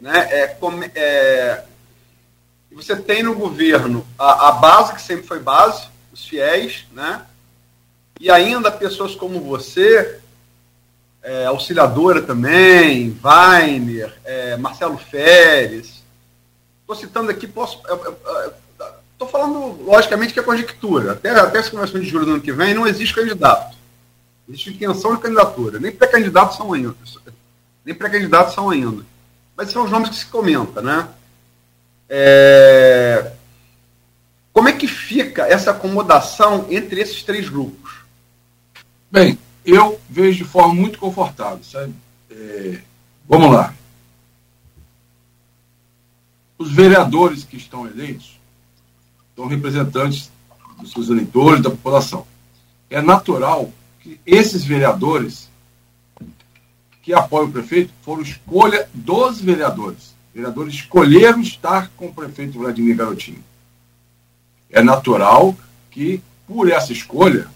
Né? 0.00 0.28
É, 0.30 0.56
é, 0.94 1.64
você 2.74 2.96
tem 2.96 3.22
no 3.22 3.34
governo 3.34 4.06
a, 4.18 4.48
a 4.48 4.52
base, 4.52 4.94
que 4.94 5.02
sempre 5.02 5.26
foi 5.26 5.38
base, 5.38 5.86
os 6.12 6.26
fiéis, 6.26 6.86
né? 6.92 7.22
E 8.20 8.30
ainda 8.30 8.70
pessoas 8.70 9.14
como 9.14 9.40
você, 9.40 10.20
é, 11.22 11.46
auxiliadora 11.46 12.22
também, 12.22 13.18
Weiner, 13.22 14.12
é, 14.24 14.56
Marcelo 14.56 14.98
Férez. 14.98 16.02
Estou 16.80 16.96
citando 16.96 17.30
aqui, 17.30 17.46
posso. 17.46 17.80
Estou 19.12 19.28
falando, 19.28 19.82
logicamente, 19.84 20.32
que 20.32 20.40
é 20.40 20.42
conjectura. 20.42 21.12
Até, 21.12 21.30
até 21.30 21.58
essa 21.58 21.70
conversa 21.70 21.98
de 21.98 22.06
julho 22.06 22.26
do 22.26 22.32
ano 22.32 22.40
que 22.40 22.52
vem, 22.52 22.74
não 22.74 22.86
existe 22.86 23.14
candidato. 23.14 23.76
Existe 24.48 24.70
intenção 24.70 25.14
de 25.14 25.22
candidatura. 25.22 25.78
Nem 25.78 25.92
pré-candidatos 25.92 26.56
são 26.56 26.72
ainda. 26.72 26.94
Nem 27.84 27.94
pré-candidatos 27.94 28.54
são 28.54 28.68
ainda. 28.68 29.04
Mas 29.56 29.70
são 29.70 29.84
os 29.84 29.90
nomes 29.90 30.08
que 30.08 30.16
se 30.16 30.26
comenta, 30.26 30.82
né? 30.82 31.08
É, 32.14 33.32
como 34.52 34.68
é 34.68 34.72
que 34.74 34.86
fica 34.86 35.46
essa 35.46 35.70
acomodação 35.70 36.66
entre 36.68 37.00
esses 37.00 37.22
três 37.22 37.48
grupos? 37.48 37.90
Bem, 39.10 39.38
eu 39.64 39.98
vejo 40.10 40.44
de 40.44 40.44
forma 40.44 40.74
muito 40.74 40.98
confortável, 40.98 41.64
sabe? 41.64 41.94
É, 42.30 42.82
vamos 43.26 43.50
lá. 43.50 43.74
Os 46.58 46.70
vereadores 46.70 47.44
que 47.44 47.56
estão 47.56 47.86
eleitos 47.86 48.38
são 49.34 49.46
representantes 49.46 50.30
dos 50.82 50.92
seus 50.92 51.08
eleitores, 51.08 51.62
da 51.62 51.70
população. 51.70 52.26
É 52.90 53.00
natural 53.00 53.72
que 54.00 54.20
esses 54.26 54.62
vereadores 54.62 55.48
que 57.00 57.14
apoiam 57.14 57.48
o 57.48 57.52
prefeito 57.52 57.90
foram 58.02 58.20
escolha 58.20 58.86
dos 58.92 59.40
vereadores. 59.40 60.11
Vereadores 60.34 60.74
escolheram 60.74 61.40
estar 61.40 61.90
com 61.96 62.06
o 62.06 62.14
prefeito 62.14 62.58
Vladimir 62.58 62.96
Garotinho 62.96 63.42
é 64.72 64.82
natural 64.82 65.54
que, 65.90 66.22
por 66.48 66.70
essa 66.70 66.92
escolha, 66.92 67.46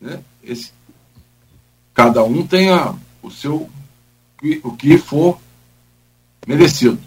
né, 0.00 0.20
esse, 0.42 0.72
cada 1.92 2.22
um 2.22 2.46
tenha 2.46 2.94
o 3.20 3.30
seu 3.30 3.68
o 4.62 4.76
que 4.76 4.96
for 4.96 5.36
merecido 6.46 7.00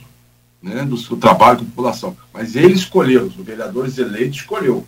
né, 0.61 0.83
do 0.83 0.97
seu 0.97 1.15
trabalho 1.15 1.59
com 1.59 1.63
a 1.63 1.67
população. 1.67 2.17
Mas 2.33 2.57
ele 2.57 2.73
escolheu, 2.73 3.23
os 3.23 3.35
vereadores 3.37 3.97
eleitos 3.97 4.39
escolheu. 4.39 4.85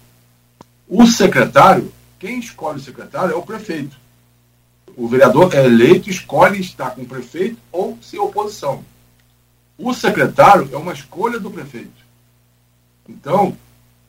O 0.89 1.07
secretário, 1.07 1.89
quem 2.19 2.39
escolhe 2.39 2.79
o 2.79 2.83
secretário 2.83 3.31
é 3.31 3.35
o 3.35 3.41
prefeito. 3.41 3.95
O 4.97 5.07
vereador 5.07 5.55
é 5.55 5.63
eleito 5.65 6.09
escolhe 6.09 6.59
estar 6.59 6.91
com 6.91 7.03
o 7.03 7.07
prefeito 7.07 7.57
ou 7.71 7.97
sem 8.01 8.19
oposição. 8.19 8.83
O 9.83 9.93
secretário 9.93 10.69
é 10.71 10.77
uma 10.77 10.93
escolha 10.93 11.37
do 11.37 11.51
prefeito. 11.51 11.91
Então, 13.07 13.57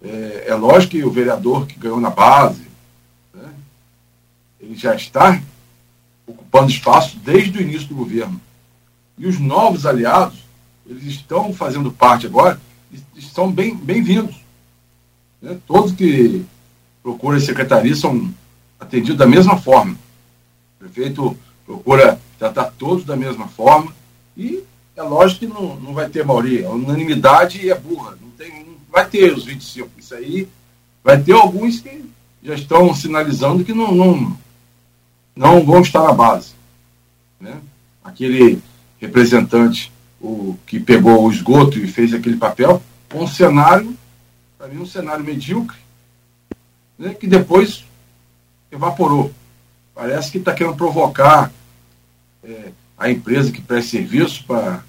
é, 0.00 0.44
é 0.46 0.54
lógico 0.54 0.92
que 0.92 1.04
o 1.04 1.10
vereador 1.10 1.66
que 1.66 1.76
ganhou 1.76 1.98
na 1.98 2.10
base, 2.10 2.62
né, 3.34 3.52
ele 4.60 4.76
já 4.76 4.94
está 4.94 5.42
ocupando 6.24 6.70
espaço 6.70 7.18
desde 7.18 7.58
o 7.58 7.60
início 7.60 7.88
do 7.88 7.96
governo. 7.96 8.40
E 9.18 9.26
os 9.26 9.40
novos 9.40 9.84
aliados, 9.84 10.38
eles 10.86 11.06
estão 11.06 11.52
fazendo 11.52 11.90
parte 11.90 12.24
agora, 12.24 12.60
estão 13.16 13.50
bem-vindos. 13.50 14.36
Bem, 15.42 15.54
né? 15.54 15.58
Todos 15.66 15.90
que 15.90 16.46
procuram 17.02 17.36
a 17.36 17.40
secretaria 17.40 17.96
são 17.96 18.32
atendidos 18.78 19.18
da 19.18 19.26
mesma 19.26 19.56
forma. 19.56 19.94
O 20.76 20.84
prefeito 20.84 21.36
procura 21.66 22.20
tratar 22.38 22.72
todos 22.78 23.04
da 23.04 23.16
mesma 23.16 23.48
forma 23.48 23.92
e 24.36 24.62
é 24.96 25.02
lógico 25.02 25.40
que 25.40 25.46
não, 25.46 25.76
não 25.76 25.92
vai 25.92 26.08
ter 26.08 26.24
maioria. 26.24 26.66
A 26.66 26.70
unanimidade 26.70 27.68
é 27.68 27.74
burra. 27.74 28.16
Não, 28.20 28.30
tem, 28.30 28.66
vai 28.90 29.08
ter 29.08 29.32
os 29.32 29.44
25. 29.44 29.90
Isso 29.98 30.14
aí 30.14 30.48
vai 31.02 31.20
ter 31.20 31.32
alguns 31.32 31.80
que 31.80 32.04
já 32.42 32.54
estão 32.54 32.94
sinalizando 32.94 33.64
que 33.64 33.72
não, 33.72 33.92
não, 33.92 34.38
não 35.34 35.64
vão 35.64 35.80
estar 35.80 36.02
na 36.02 36.12
base. 36.12 36.52
Né? 37.40 37.60
Aquele 38.02 38.62
representante 39.00 39.92
o, 40.20 40.56
que 40.66 40.80
pegou 40.80 41.24
o 41.24 41.30
esgoto 41.30 41.78
e 41.78 41.86
fez 41.86 42.14
aquele 42.14 42.36
papel, 42.36 42.82
um 43.14 43.26
cenário, 43.26 43.96
para 44.56 44.68
mim, 44.68 44.78
um 44.78 44.86
cenário 44.86 45.24
medíocre, 45.24 45.76
né, 46.98 47.14
que 47.14 47.26
depois 47.26 47.84
evaporou. 48.72 49.32
Parece 49.94 50.32
que 50.32 50.38
está 50.38 50.52
querendo 50.52 50.76
provocar 50.76 51.52
é, 52.42 52.72
a 52.96 53.10
empresa 53.10 53.52
que 53.52 53.60
presta 53.60 53.92
serviço 53.92 54.44
para 54.46 54.82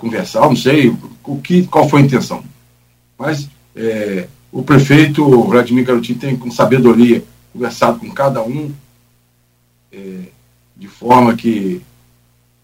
conversar, 0.00 0.42
não 0.42 0.56
sei 0.56 0.94
o 1.24 1.40
que, 1.40 1.66
qual 1.66 1.88
foi 1.88 2.00
a 2.00 2.04
intenção. 2.04 2.42
Mas 3.18 3.48
é, 3.74 4.28
o 4.50 4.62
prefeito 4.62 5.24
Vladimir 5.44 5.84
Garotinho 5.84 6.18
tem, 6.18 6.36
com 6.36 6.50
sabedoria, 6.50 7.24
conversado 7.52 7.98
com 7.98 8.10
cada 8.10 8.42
um 8.42 8.72
é, 9.90 10.24
de 10.76 10.88
forma 10.88 11.36
que 11.36 11.82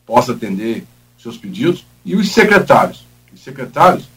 possa 0.07 0.32
atender 0.32 0.84
seus 1.18 1.36
pedidos. 1.36 1.86
E 2.05 2.16
os 2.16 2.30
secretários. 2.32 3.07
Os 3.32 3.43
secretários, 3.43 4.09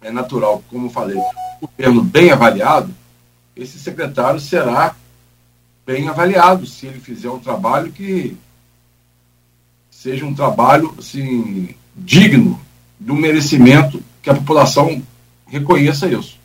é 0.00 0.10
natural, 0.10 0.62
como 0.70 0.90
falei, 0.90 1.16
o 1.60 1.66
governo 1.66 2.02
bem 2.02 2.30
avaliado, 2.30 2.94
esse 3.56 3.78
secretário 3.78 4.38
será 4.38 4.94
bem 5.84 6.08
avaliado 6.08 6.66
se 6.66 6.86
ele 6.86 7.00
fizer 7.00 7.30
um 7.30 7.38
trabalho 7.38 7.90
que 7.90 8.36
seja 10.06 10.24
um 10.24 10.32
trabalho 10.32 10.94
assim, 10.96 11.74
digno 11.96 12.60
do 12.98 13.12
merecimento 13.12 14.00
que 14.22 14.30
a 14.30 14.34
população 14.34 15.02
reconheça 15.48 16.06
isso. 16.06 16.38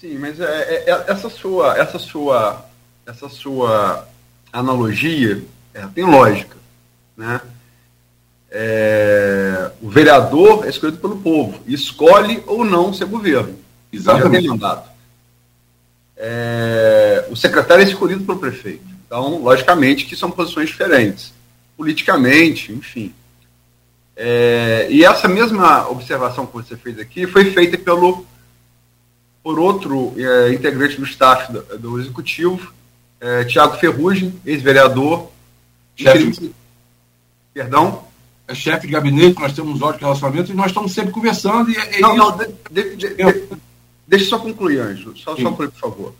Sim, 0.00 0.16
mas 0.16 0.38
é, 0.38 0.44
é, 0.44 0.90
é 0.90 1.04
essa 1.08 1.28
sua 1.28 1.76
essa 1.76 1.98
sua 1.98 2.64
essa 3.04 3.28
sua 3.28 4.06
analogia 4.52 5.44
é, 5.74 5.84
tem 5.88 6.04
lógica, 6.04 6.56
né? 7.16 7.40
É, 8.48 9.72
o 9.82 9.90
vereador 9.90 10.66
é 10.66 10.68
escolhido 10.70 10.98
pelo 10.98 11.16
povo, 11.16 11.60
escolhe 11.66 12.44
ou 12.46 12.64
não 12.64 12.94
ser 12.94 13.06
governo. 13.06 13.58
Exatamente. 13.92 14.44
Já 14.44 14.50
mandato. 14.52 14.88
É, 16.16 17.26
o 17.28 17.34
secretário 17.34 17.82
é 17.82 17.88
escolhido 17.88 18.24
pelo 18.24 18.38
prefeito. 18.38 18.97
Então, 19.08 19.42
logicamente 19.42 20.04
que 20.04 20.14
são 20.14 20.30
posições 20.30 20.68
diferentes, 20.68 21.32
politicamente, 21.76 22.70
enfim. 22.70 23.14
É, 24.14 24.86
e 24.90 25.02
essa 25.02 25.26
mesma 25.26 25.88
observação 25.88 26.46
que 26.46 26.52
você 26.52 26.76
fez 26.76 26.98
aqui 26.98 27.26
foi 27.26 27.46
feita 27.52 27.78
pelo 27.78 28.26
por 29.42 29.58
outro 29.58 30.12
é, 30.18 30.52
integrante 30.52 30.96
do 30.96 31.04
staff 31.04 31.50
do, 31.50 31.78
do 31.78 32.00
executivo, 32.00 32.74
é, 33.18 33.44
Tiago 33.44 33.78
Ferrugem, 33.78 34.38
ex-vereador, 34.44 35.30
chefe, 35.96 36.52
perdão, 37.54 38.04
é 38.46 38.54
chefe 38.54 38.86
de 38.86 38.92
gabinete, 38.92 39.40
nós 39.40 39.54
temos 39.54 39.80
um 39.80 39.84
ótimo 39.84 40.06
relacionamento 40.06 40.52
e 40.52 40.54
nós 40.54 40.66
estamos 40.66 40.92
sempre 40.92 41.12
conversando. 41.12 41.70
E, 41.70 41.76
e 41.96 42.00
não, 42.00 42.14
não, 42.14 42.36
de, 42.36 42.46
de, 42.70 42.96
de, 42.96 43.48
deixa 44.06 44.26
eu 44.26 44.28
só 44.28 44.38
concluir, 44.38 44.80
Ângelo, 44.80 45.16
só, 45.16 45.34
só 45.34 45.42
concluir, 45.42 45.70
por 45.70 45.78
favor. 45.78 46.14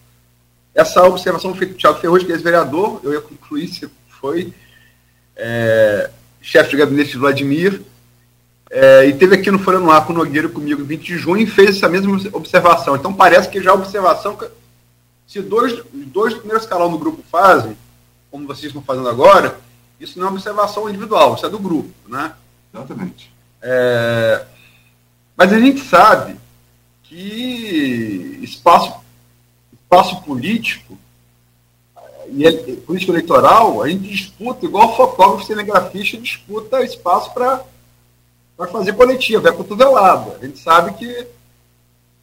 Essa 0.74 1.02
observação 1.04 1.50
foi 1.50 1.60
feita 1.60 1.74
por 1.74 1.80
Tiago 1.80 1.98
Ferrugem, 1.98 2.26
que 2.26 2.32
é 2.32 2.36
ex-vereador, 2.36 3.00
eu 3.02 3.12
ia 3.12 3.20
concluir 3.20 3.68
se 3.68 3.88
foi 4.20 4.52
é, 5.36 6.10
chefe 6.40 6.70
de 6.70 6.76
gabinete 6.76 7.12
de 7.12 7.18
Vladimir, 7.18 7.82
é, 8.70 9.06
e 9.06 9.12
teve 9.14 9.34
aqui 9.34 9.50
no 9.50 9.58
Folha 9.58 9.78
no 9.78 9.90
Ar 9.90 10.04
com 10.04 10.12
o 10.12 10.16
Nogueira 10.16 10.48
comigo 10.48 10.82
em 10.82 10.84
20 10.84 11.02
de 11.02 11.16
junho 11.16 11.42
e 11.42 11.46
fez 11.46 11.76
essa 11.76 11.88
mesma 11.88 12.12
observação. 12.32 12.94
Então 12.94 13.12
parece 13.12 13.48
que 13.48 13.62
já 13.62 13.70
a 13.70 13.74
observação 13.74 14.36
se 15.28 15.42
dois, 15.42 15.82
dois 15.92 16.34
primeiros 16.34 16.66
canal 16.66 16.90
do 16.90 16.98
grupo 16.98 17.22
fazem, 17.30 17.76
como 18.30 18.46
vocês 18.46 18.66
estão 18.66 18.82
fazendo 18.82 19.08
agora, 19.10 19.60
isso 20.00 20.18
não 20.18 20.26
é 20.26 20.30
uma 20.30 20.36
observação 20.36 20.88
individual, 20.88 21.34
isso 21.34 21.44
é 21.44 21.50
do 21.50 21.58
grupo, 21.58 21.90
né? 22.08 22.32
Exatamente. 22.72 23.32
É, 23.60 24.44
mas 25.36 25.52
a 25.52 25.60
gente 25.60 25.80
sabe 25.80 26.36
que 27.02 28.38
espaço, 28.42 28.94
espaço 29.88 30.22
político 30.22 30.98
e 32.30 32.46
é, 32.46 32.52
político 32.76 33.10
eleitoral, 33.10 33.82
a 33.82 33.88
gente 33.88 34.06
disputa, 34.06 34.66
igual 34.66 34.94
fotógrafo 34.94 35.46
cinegrafista 35.46 36.18
disputa 36.18 36.84
espaço 36.84 37.32
para 37.32 37.64
fazer 38.70 38.92
coletiva, 38.92 39.48
é 39.48 39.52
cotovelada. 39.52 40.36
A 40.36 40.44
gente 40.44 40.58
sabe 40.58 40.92
que 40.92 41.26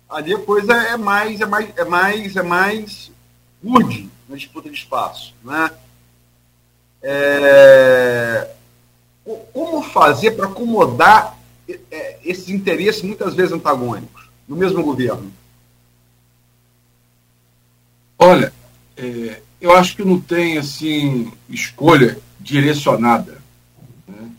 ali 0.08 0.36
a 0.36 0.40
coisa 0.40 0.74
é 0.74 0.96
mais, 0.96 1.42
é 1.42 1.46
mais, 1.48 1.76
é 1.76 1.86
mais, 1.86 2.36
é 2.36 2.44
mais 2.44 3.12
rude 3.64 4.10
na 4.30 4.36
disputa 4.36 4.70
de 4.70 4.76
espaço. 4.76 5.34
Né? 5.44 5.72
É, 7.02 8.48
como 9.52 9.82
fazer 9.82 10.32
para 10.32 10.46
acomodar 10.46 11.36
é, 11.90 12.20
esses 12.24 12.48
interesses 12.50 13.02
muitas 13.02 13.34
vezes 13.34 13.52
antagônicos 13.52 14.30
no 14.48 14.56
mesmo 14.56 14.84
governo? 14.84 15.34
Olha, 18.26 18.52
é, 18.98 19.40
eu 19.62 19.76
acho 19.76 19.96
que 19.96 20.04
não 20.04 20.20
tem 20.20 20.58
assim 20.58 21.32
escolha 21.48 22.18
direcionada. 22.40 23.38
Né? 24.08 24.32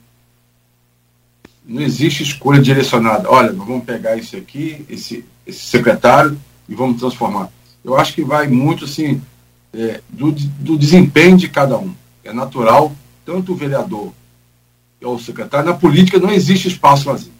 Não 1.64 1.80
existe 1.80 2.24
escolha 2.24 2.60
direcionada. 2.60 3.30
Olha, 3.30 3.52
vamos 3.52 3.84
pegar 3.84 4.16
esse 4.16 4.36
aqui, 4.36 4.84
esse, 4.88 5.24
esse 5.46 5.60
secretário 5.60 6.36
e 6.68 6.74
vamos 6.74 6.98
transformar. 6.98 7.48
Eu 7.84 7.96
acho 7.96 8.12
que 8.12 8.24
vai 8.24 8.48
muito 8.48 8.86
assim 8.86 9.22
é, 9.72 10.00
do, 10.08 10.32
do 10.32 10.76
desempenho 10.76 11.36
de 11.36 11.48
cada 11.48 11.78
um. 11.78 11.94
É 12.24 12.32
natural, 12.32 12.92
tanto 13.24 13.52
o 13.52 13.56
vereador 13.56 14.12
ou 15.00 15.14
o 15.14 15.20
secretário, 15.20 15.70
na 15.70 15.76
política 15.76 16.18
não 16.18 16.32
existe 16.32 16.66
espaço 16.66 17.04
vazio. 17.04 17.32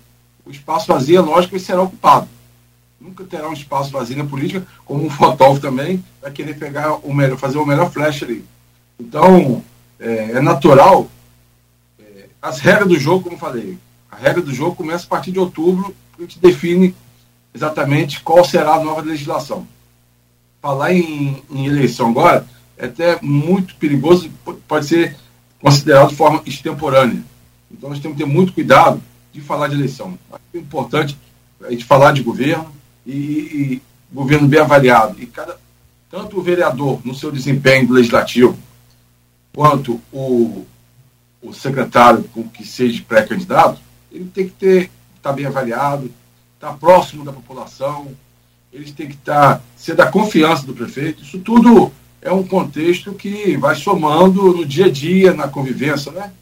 O 0.45 0.51
espaço 0.53 0.87
vazio, 0.87 1.17
é 1.17 1.21
lógico, 1.21 1.59
será 1.59 1.83
ocupado. 1.83 2.29
Nunca 3.01 3.25
terá 3.25 3.49
um 3.49 3.53
espaço 3.53 3.91
vazio 3.91 4.17
na 4.17 4.25
política, 4.25 4.67
como 4.85 5.05
um 5.05 5.11
fotógrafo 5.11 5.61
também 5.61 6.03
vai 6.21 6.31
querer 6.31 6.59
pegar 6.59 6.95
o 6.95 7.13
melhor, 7.15 7.37
fazer 7.37 7.59
o 7.59 7.67
melhor 7.67 7.91
flash 7.91 8.23
ali. 8.23 8.45
Então, 8.99 9.63
é, 10.01 10.33
é 10.33 10.41
natural. 10.41 11.09
É, 11.99 12.27
as 12.41 12.59
regras 12.59 12.89
do 12.89 12.99
jogo, 12.99 13.25
como 13.25 13.39
falei, 13.39 13.79
a 14.11 14.17
regra 14.17 14.41
do 14.41 14.53
jogo 14.53 14.77
começa 14.77 15.05
a 15.05 15.09
partir 15.09 15.31
de 15.31 15.39
outubro, 15.39 15.95
a 16.19 16.23
gente 16.23 16.39
define 16.39 16.95
exatamente 17.55 18.23
qual 18.23 18.45
será 18.45 18.75
a 18.75 18.85
nova 18.85 19.03
legislação. 19.03 19.67
Falar 20.63 20.95
em, 20.95 21.43
em 21.51 21.67
eleição 21.67 22.11
agora 22.11 22.47
é 22.79 22.87
até 22.87 23.19
muito 23.21 23.75
perigoso, 23.77 24.31
pode 24.67 24.87
ser 24.87 25.17
considerado 25.61 26.09
de 26.09 26.17
forma 26.17 26.43
extemporânea. 26.47 27.23
Então 27.71 27.91
nós 27.91 27.99
temos 27.99 28.17
que 28.17 28.25
ter 28.25 28.29
muito 28.29 28.53
cuidado 28.53 29.03
de 29.33 29.41
falar 29.41 29.69
de 29.69 29.75
eleição. 29.75 30.19
É 30.55 30.59
importante 30.59 31.17
a 31.63 31.71
gente 31.71 31.85
falar 31.85 32.13
de 32.13 32.23
governo 32.23 32.71
e, 33.07 33.13
e 33.13 33.83
governo 34.13 34.49
bem 34.49 34.61
avaliado. 34.61 35.17
E 35.23 35.27
cada, 35.27 35.57
tanto 36.11 36.39
o 36.39 36.43
vereador 36.43 37.01
no 37.05 37.15
seu 37.15 37.31
desempenho 37.31 37.93
legislativo, 37.93 38.59
quanto 39.55 40.01
o, 40.13 40.67
o 41.41 41.53
secretário 41.53 42.25
com 42.25 42.49
que 42.49 42.67
seja 42.67 43.05
pré-candidato, 43.07 43.81
ele 44.11 44.27
tem 44.27 44.49
que 44.49 44.55
ter 44.55 44.91
estar 45.17 45.31
tá 45.31 45.33
bem 45.33 45.47
avaliado, 45.47 46.11
estar 46.55 46.73
tá 46.73 46.77
próximo 46.77 47.25
da 47.25 47.33
população, 47.33 48.09
eles 48.73 48.91
têm 48.91 49.09
que 49.09 49.17
tá, 49.17 49.61
ser 49.77 49.95
da 49.95 50.11
confiança 50.11 50.67
do 50.67 50.75
prefeito. 50.75 51.23
Isso 51.23 51.39
tudo 51.39 51.93
é 52.21 52.33
um 52.33 52.47
contexto 52.47 53.15
que 53.15 53.57
vai 53.57 53.75
somando 53.75 54.53
no 54.53 54.67
dia 54.67 54.87
a 54.87 54.91
dia, 54.91 55.33
na 55.33 55.49
convivência, 55.49 56.13
né? 56.13 56.33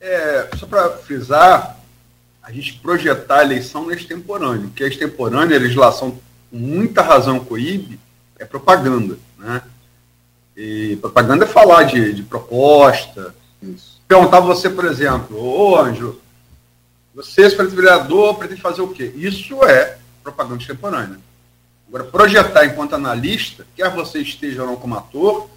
É, 0.00 0.50
só 0.56 0.66
para 0.66 0.90
frisar, 0.98 1.77
a 2.48 2.52
gente 2.52 2.78
projetar 2.78 3.40
a 3.40 3.44
eleição 3.44 3.84
no 3.84 3.92
extemporâneo, 3.92 4.70
que 4.74 4.82
a 4.82 4.88
extemporânea, 4.88 5.58
a 5.58 5.60
legislação 5.60 6.12
com 6.50 6.56
muita 6.56 7.02
razão 7.02 7.38
coíbe, 7.40 8.00
é 8.38 8.44
propaganda, 8.46 9.18
né? 9.36 9.60
E 10.56 10.96
propaganda 10.96 11.44
é 11.44 11.46
falar 11.46 11.82
de, 11.82 12.14
de 12.14 12.22
proposta. 12.22 13.34
Perguntar 14.08 14.40
você, 14.40 14.70
por 14.70 14.86
exemplo, 14.86 15.38
ô 15.38 15.78
Ângelo, 15.78 16.18
você, 17.14 17.50
se 17.50 17.56
vereador, 17.66 18.36
pretende 18.36 18.62
fazer 18.62 18.80
o 18.80 18.88
quê? 18.88 19.12
Isso 19.14 19.62
é 19.62 19.98
propaganda 20.22 20.62
extemporânea. 20.62 21.18
Agora, 21.86 22.04
projetar 22.04 22.64
enquanto 22.64 22.94
analista, 22.94 23.66
quer 23.76 23.90
você 23.90 24.20
esteja 24.20 24.62
ou 24.62 24.68
não 24.68 24.76
como 24.76 24.96
ator, 24.96 25.50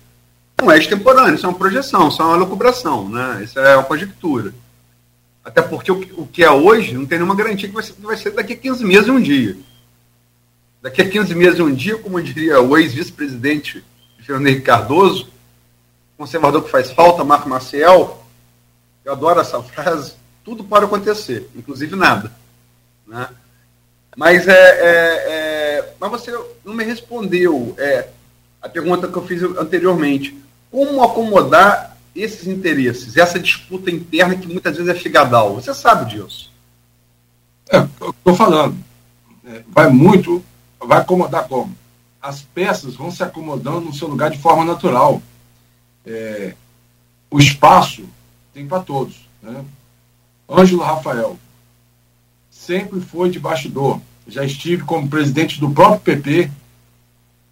não 0.60 0.70
é 0.70 0.78
extemporâneo, 0.78 1.36
isso 1.36 1.46
é 1.46 1.50
uma 1.50 1.58
projeção, 1.58 2.10
isso 2.10 2.22
é 2.22 2.26
uma 2.26 2.36
locubração, 2.36 3.08
né? 3.08 3.42
Isso 3.46 3.58
é 3.58 3.78
uma 3.78 3.86
conjectura. 3.86 4.54
Até 5.44 5.62
porque 5.62 5.92
o, 5.92 6.28
que 6.28 6.44
é 6.44 6.52
hoje 6.52 6.94
não 6.94 7.06
tem 7.06 7.18
nenhuma 7.18 7.36
garantia 7.36 7.68
que 7.68 7.74
vai 7.74 7.84
ser, 7.84 7.94
que 7.94 8.02
vai 8.02 8.18
ser 8.18 8.32
daqui 8.32 8.54
a 8.54 8.58
15 8.58 8.86
meses 8.86 9.10
um 9.10 9.20
dia. 9.20 9.58
Daqui 10.82 11.02
a 11.02 11.10
15 11.10 11.34
meses 11.36 11.60
um 11.60 11.74
dia, 11.74 11.98
como 11.98 12.22
diria 12.22 12.62
o 12.62 12.78
ex-vice-presidente 12.78 13.84
Fernando 14.20 14.48
Henrique 14.48 14.66
Cardoso, 14.66 15.30
conservador 16.18 16.64
que 16.64 16.70
faz 16.70 16.92
falta, 16.92 17.24
Marco 17.24 17.50
Maciel, 17.50 18.24
eu 19.04 19.12
adoro 19.12 19.40
essa 19.40 19.62
frase, 19.64 20.14
tudo 20.44 20.64
pode 20.64 20.86
acontecer, 20.86 21.50
inclusive 21.56 21.96
nada. 21.96 22.32
Né? 23.08 23.28
Mas, 24.16 24.48
é, 24.48 24.52
é, 24.52 25.24
é, 25.28 25.94
mas 26.00 26.12
você 26.12 26.32
não 26.64 26.74
me 26.74 26.84
respondeu 26.84 27.74
é, 27.78 28.08
a 28.62 28.70
pergunta 28.70 29.08
que 29.08 29.18
eu 29.18 29.26
fiz 29.26 29.42
anteriormente. 29.42 30.38
Como 30.70 31.04
acomodar 31.04 31.98
esses 32.16 32.48
interesses, 32.48 33.18
essa 33.18 33.40
disputa 33.40 33.90
interna 33.90 34.36
que 34.36 34.48
muitas 34.48 34.78
vezes 34.78 34.90
é 34.90 34.96
figadal? 34.96 35.56
Você 35.56 35.74
sabe 35.74 36.12
disso. 36.12 36.52
É, 37.72 37.78
estou 37.80 38.36
falando. 38.36 38.78
É, 39.46 39.64
vai 39.68 39.90
muito, 39.90 40.44
vai 40.80 41.00
acomodar 41.00 41.48
como? 41.48 41.76
As 42.22 42.42
peças 42.42 42.96
vão 42.96 43.10
se 43.10 43.24
acomodando 43.24 43.82
no 43.82 43.94
seu 43.94 44.08
lugar 44.08 44.30
de 44.30 44.38
forma 44.38 44.66
natural. 44.66 45.22
É, 46.06 46.54
o 47.30 47.40
espaço 47.40 48.04
tem 48.54 48.68
para 48.68 48.82
todos. 48.82 49.28
Né? 49.42 49.64
Ângelo 50.50 50.84
Rafael, 50.84 51.40
sempre 52.50 53.00
foi 53.00 53.30
de 53.30 53.40
bastidor. 53.40 54.02
Já 54.28 54.44
estive 54.44 54.84
como 54.84 55.08
presidente 55.08 55.60
do 55.60 55.72
próprio 55.72 56.02
PP. 56.02 56.52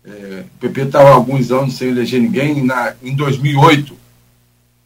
É, 0.06 0.44
o 0.56 0.60
PP 0.60 0.82
estava 0.82 1.10
há 1.10 1.14
alguns 1.14 1.52
anos 1.52 1.78
sem 1.78 1.90
eleger 1.90 2.22
ninguém. 2.22 2.64
Na, 2.64 2.94
em 3.02 3.16
2008, 3.16 3.98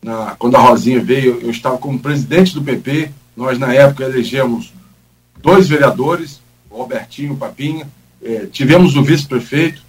na, 0.03 0.35
quando 0.37 0.55
a 0.55 0.59
Rosinha 0.59 1.01
veio, 1.01 1.39
eu 1.41 1.49
estava 1.49 1.77
como 1.77 1.97
presidente 1.97 2.53
do 2.53 2.61
PP. 2.61 3.11
Nós, 3.35 3.57
na 3.57 3.73
época, 3.73 4.03
elegemos 4.03 4.73
dois 5.41 5.67
vereadores, 5.67 6.41
o 6.69 6.77
Robertinho 6.77 7.29
e 7.29 7.31
o 7.31 7.37
Papinha. 7.37 7.87
É, 8.21 8.45
tivemos 8.45 8.95
o 8.95 9.03
vice-prefeito 9.03 9.81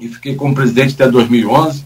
e 0.00 0.08
fiquei 0.08 0.34
como 0.34 0.54
presidente 0.54 0.94
até 0.94 1.10
2011. 1.10 1.84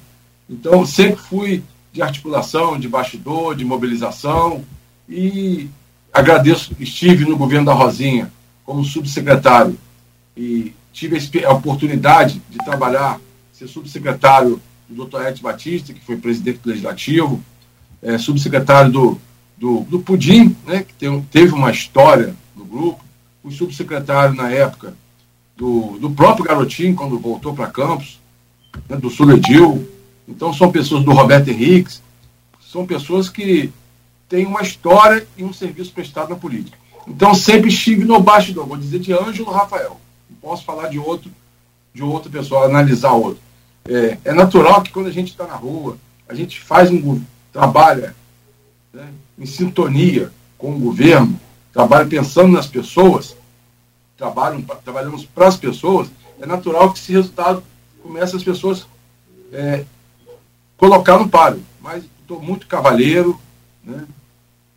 Então, 0.48 0.86
sempre 0.86 1.20
fui 1.20 1.62
de 1.92 2.00
articulação, 2.00 2.78
de 2.78 2.88
bastidor, 2.88 3.54
de 3.54 3.64
mobilização 3.64 4.64
e 5.08 5.68
agradeço, 6.12 6.74
estive 6.78 7.24
no 7.24 7.36
governo 7.36 7.66
da 7.66 7.74
Rosinha 7.74 8.32
como 8.64 8.84
subsecretário 8.84 9.76
e 10.36 10.72
tive 10.92 11.18
a 11.44 11.52
oportunidade 11.52 12.40
de 12.48 12.58
trabalhar, 12.58 13.20
ser 13.52 13.66
subsecretário 13.66 14.60
do 14.88 15.04
Dr. 15.04 15.26
Edson 15.26 15.42
Batista, 15.42 15.92
que 15.92 16.00
foi 16.00 16.16
presidente 16.16 16.58
do 16.58 16.68
Legislativo, 16.68 17.42
é, 18.02 18.18
subsecretário 18.18 18.90
do, 18.90 19.20
do, 19.56 19.80
do 19.82 20.00
Pudim, 20.00 20.56
né, 20.66 20.82
que 20.82 20.92
tem, 20.94 21.22
teve 21.30 21.52
uma 21.52 21.70
história 21.70 22.34
no 22.56 22.64
grupo, 22.64 23.04
fui 23.42 23.52
subsecretário 23.52 24.34
na 24.34 24.50
época 24.50 24.94
do, 25.56 25.98
do 25.98 26.10
próprio 26.10 26.44
Garotinho, 26.44 26.96
quando 26.96 27.18
voltou 27.18 27.54
para 27.54 27.68
Campos, 27.68 28.20
né, 28.88 28.96
do 28.96 29.10
Suledil. 29.10 29.88
Então 30.26 30.52
são 30.52 30.70
pessoas 30.70 31.04
do 31.04 31.12
Roberto 31.12 31.48
Henriques, 31.48 32.02
são 32.60 32.86
pessoas 32.86 33.28
que 33.28 33.70
tem 34.28 34.46
uma 34.46 34.62
história 34.62 35.26
e 35.36 35.44
um 35.44 35.52
serviço 35.52 35.92
prestado 35.92 36.30
na 36.30 36.36
política. 36.36 36.76
Então 37.06 37.34
sempre 37.34 37.68
estive 37.68 38.04
no 38.04 38.20
bastidor, 38.20 38.66
vou 38.66 38.76
dizer 38.76 38.98
de 38.98 39.12
Ângelo 39.12 39.50
Rafael. 39.50 40.00
Não 40.30 40.36
posso 40.38 40.64
falar 40.64 40.88
de 40.88 40.98
outro, 40.98 41.30
de 41.92 42.02
outra 42.02 42.30
pessoa, 42.30 42.64
analisar 42.64 43.12
outro. 43.12 43.42
É, 43.84 44.18
é 44.24 44.32
natural 44.32 44.82
que 44.82 44.92
quando 44.92 45.06
a 45.06 45.12
gente 45.12 45.30
está 45.30 45.46
na 45.46 45.54
rua, 45.54 45.96
a 46.28 46.34
gente 46.34 46.60
faz 46.60 46.90
um 46.90 47.22
trabalha 47.52 48.14
né, 48.92 49.08
em 49.38 49.46
sintonia 49.46 50.32
com 50.56 50.74
o 50.74 50.78
governo, 50.78 51.38
trabalha 51.72 52.08
pensando 52.08 52.52
nas 52.52 52.66
pessoas, 52.66 53.36
trabalham, 54.16 54.62
trabalhamos 54.84 55.24
para 55.24 55.48
as 55.48 55.56
pessoas, 55.56 56.08
é 56.40 56.46
natural 56.46 56.92
que 56.92 56.98
esse 56.98 57.12
resultado 57.12 57.62
comece 58.02 58.36
as 58.36 58.42
pessoas 58.42 58.86
é, 59.52 59.84
colocar 60.76 61.18
no 61.18 61.28
páreo. 61.28 61.62
Mas 61.80 62.04
estou 62.20 62.40
muito 62.40 62.66
cavalheiro, 62.66 63.38
né? 63.84 64.06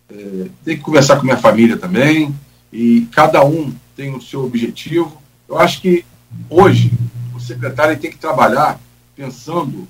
é, 0.10 0.48
tem 0.64 0.78
que 0.78 0.84
conversar 0.84 1.18
com 1.18 1.24
minha 1.24 1.38
família 1.38 1.78
também, 1.78 2.36
e 2.72 3.08
cada 3.12 3.44
um 3.46 3.74
tem 3.96 4.14
o 4.14 4.22
seu 4.22 4.44
objetivo. 4.44 5.22
Eu 5.48 5.58
acho 5.58 5.82
que 5.82 6.06
hoje 6.50 6.92
o 7.34 7.40
secretário 7.40 7.98
tem 7.98 8.12
que 8.12 8.18
trabalhar 8.18 8.80
pensando 9.16 9.88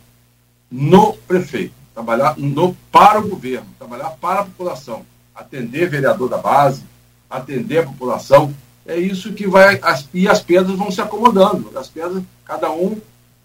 no 0.70 1.14
prefeito, 1.14 1.74
trabalhar 1.94 2.38
no, 2.38 2.74
para 2.92 3.20
o 3.20 3.28
governo, 3.28 3.68
trabalhar 3.78 4.12
para 4.12 4.42
a 4.42 4.46
população, 4.46 5.06
atender 5.34 5.90
vereador 5.90 6.30
da 6.30 6.38
base, 6.38 6.84
atender 7.30 7.80
a 7.80 7.86
população. 7.86 8.54
É 8.86 8.98
isso 8.98 9.34
que 9.34 9.48
vai. 9.48 9.80
As, 9.82 10.08
e 10.14 10.28
as 10.28 10.42
pedras 10.42 10.78
vão 10.78 10.92
se 10.92 11.02
acomodando. 11.02 11.78
As 11.78 11.88
pedras, 11.88 12.24
cada 12.46 12.72
um 12.72 13.02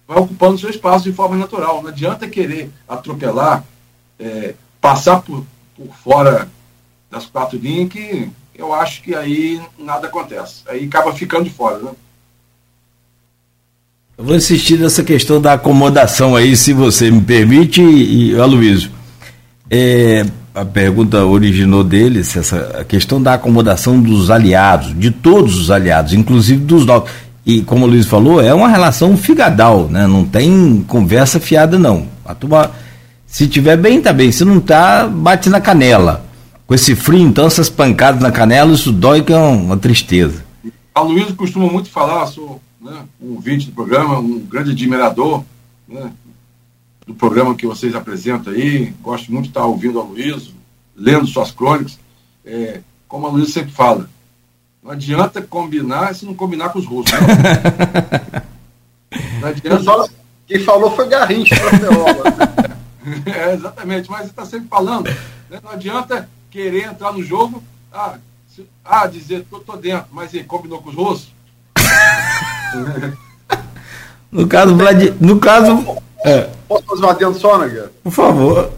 vai 0.06 0.18
ocupando 0.18 0.58
seu 0.58 0.68
espaço 0.68 1.04
de 1.04 1.12
forma 1.12 1.36
natural. 1.36 1.82
Não 1.82 1.88
adianta 1.88 2.28
querer 2.28 2.70
atropelar, 2.88 3.64
é, 4.18 4.54
passar 4.80 5.22
por, 5.22 5.44
por 5.76 5.94
fora 5.96 6.50
das 7.10 7.26
quatro 7.26 7.58
linhas 7.58 7.88
que 7.90 8.30
eu 8.54 8.74
acho 8.74 9.02
que 9.02 9.14
aí 9.14 9.60
nada 9.78 10.08
acontece. 10.08 10.62
Aí 10.66 10.84
acaba 10.84 11.14
ficando 11.14 11.44
de 11.44 11.50
fora, 11.50 11.78
né? 11.78 11.92
Vou 14.22 14.36
insistir 14.36 14.78
nessa 14.78 15.02
questão 15.02 15.40
da 15.40 15.54
acomodação 15.54 16.36
aí, 16.36 16.54
se 16.54 16.74
você 16.74 17.10
me 17.10 17.22
permite, 17.22 17.80
e, 17.80 18.38
Aloysio. 18.38 18.90
É, 19.70 20.26
a 20.54 20.62
pergunta 20.62 21.24
originou 21.24 21.82
deles, 21.82 22.36
essa 22.36 22.80
a 22.80 22.84
questão 22.84 23.22
da 23.22 23.34
acomodação 23.34 23.98
dos 23.98 24.30
aliados, 24.30 24.98
de 24.98 25.10
todos 25.10 25.58
os 25.58 25.70
aliados, 25.70 26.12
inclusive 26.12 26.62
dos 26.62 26.84
novos. 26.84 27.10
E 27.46 27.62
como 27.62 27.86
o 27.86 27.88
Luiz 27.88 28.06
falou, 28.06 28.42
é 28.42 28.52
uma 28.52 28.68
relação 28.68 29.16
figadal, 29.16 29.88
né? 29.88 30.06
Não 30.06 30.22
tem 30.22 30.84
conversa 30.86 31.40
fiada, 31.40 31.78
não. 31.78 32.06
A 32.22 32.34
turma, 32.34 32.70
se 33.26 33.46
tiver 33.48 33.78
bem, 33.78 34.02
tá 34.02 34.12
bem. 34.12 34.30
Se 34.30 34.44
não 34.44 34.60
tá, 34.60 35.06
bate 35.06 35.48
na 35.48 35.62
canela. 35.62 36.26
Com 36.66 36.74
esse 36.74 36.94
frio, 36.94 37.20
então, 37.20 37.46
essas 37.46 37.70
pancadas 37.70 38.20
na 38.20 38.30
canela, 38.30 38.74
isso 38.74 38.92
dói 38.92 39.22
que 39.22 39.32
é 39.32 39.38
uma 39.38 39.78
tristeza. 39.78 40.44
A 40.94 41.00
Luísa 41.00 41.32
costuma 41.32 41.72
muito 41.72 41.88
falar, 41.88 42.26
sou 42.26 42.60
né, 42.80 43.06
um 43.20 43.38
vídeo 43.38 43.66
do 43.66 43.74
programa, 43.74 44.18
um 44.18 44.38
grande 44.38 44.70
admirador 44.70 45.44
né, 45.86 46.10
do 47.06 47.14
programa 47.14 47.54
que 47.54 47.66
vocês 47.66 47.94
apresentam 47.94 48.52
aí. 48.52 48.94
Gosto 49.02 49.30
muito 49.30 49.44
de 49.44 49.50
estar 49.50 49.66
ouvindo 49.66 50.00
a 50.00 50.04
Luísa, 50.04 50.50
lendo 50.96 51.26
suas 51.26 51.50
crônicas. 51.50 51.98
É, 52.44 52.80
como 53.06 53.26
a 53.26 53.30
Luísa 53.30 53.52
sempre 53.52 53.72
fala, 53.72 54.08
não 54.82 54.92
adianta 54.92 55.42
combinar 55.42 56.14
se 56.14 56.24
não 56.24 56.34
combinar 56.34 56.70
com 56.70 56.78
os 56.78 56.86
russos. 56.86 57.12
Não, 57.12 57.20
não 59.40 59.48
adianta. 59.48 60.10
Quem 60.46 60.64
falou 60.64 60.96
foi 60.96 61.06
Garrincha, 61.06 61.54
é, 63.24 63.54
exatamente, 63.54 64.10
mas 64.10 64.22
você 64.22 64.30
está 64.30 64.44
sempre 64.44 64.66
falando. 64.68 65.08
Né? 65.48 65.60
Não 65.62 65.70
adianta 65.70 66.28
querer 66.50 66.86
entrar 66.86 67.12
no 67.12 67.22
jogo, 67.22 67.62
ah, 67.92 68.18
se, 68.48 68.66
ah 68.84 69.06
dizer 69.06 69.44
que 69.44 69.52
eu 69.52 69.60
tô 69.60 69.76
dentro, 69.76 70.08
mas 70.10 70.34
ele 70.34 70.42
combinou 70.42 70.82
com 70.82 70.88
os 70.88 70.96
russos? 70.96 71.32
no 74.30 74.46
caso, 74.46 74.76
Vlad... 74.76 75.14
no 75.20 75.38
caso. 75.40 76.02
É. 76.24 76.50
Posso 76.68 76.84
fazer 76.84 77.02
uma 77.02 77.10
adendo 77.12 77.38
só, 77.38 77.58
né, 77.58 77.88
Por 78.02 78.12
favor. 78.12 78.70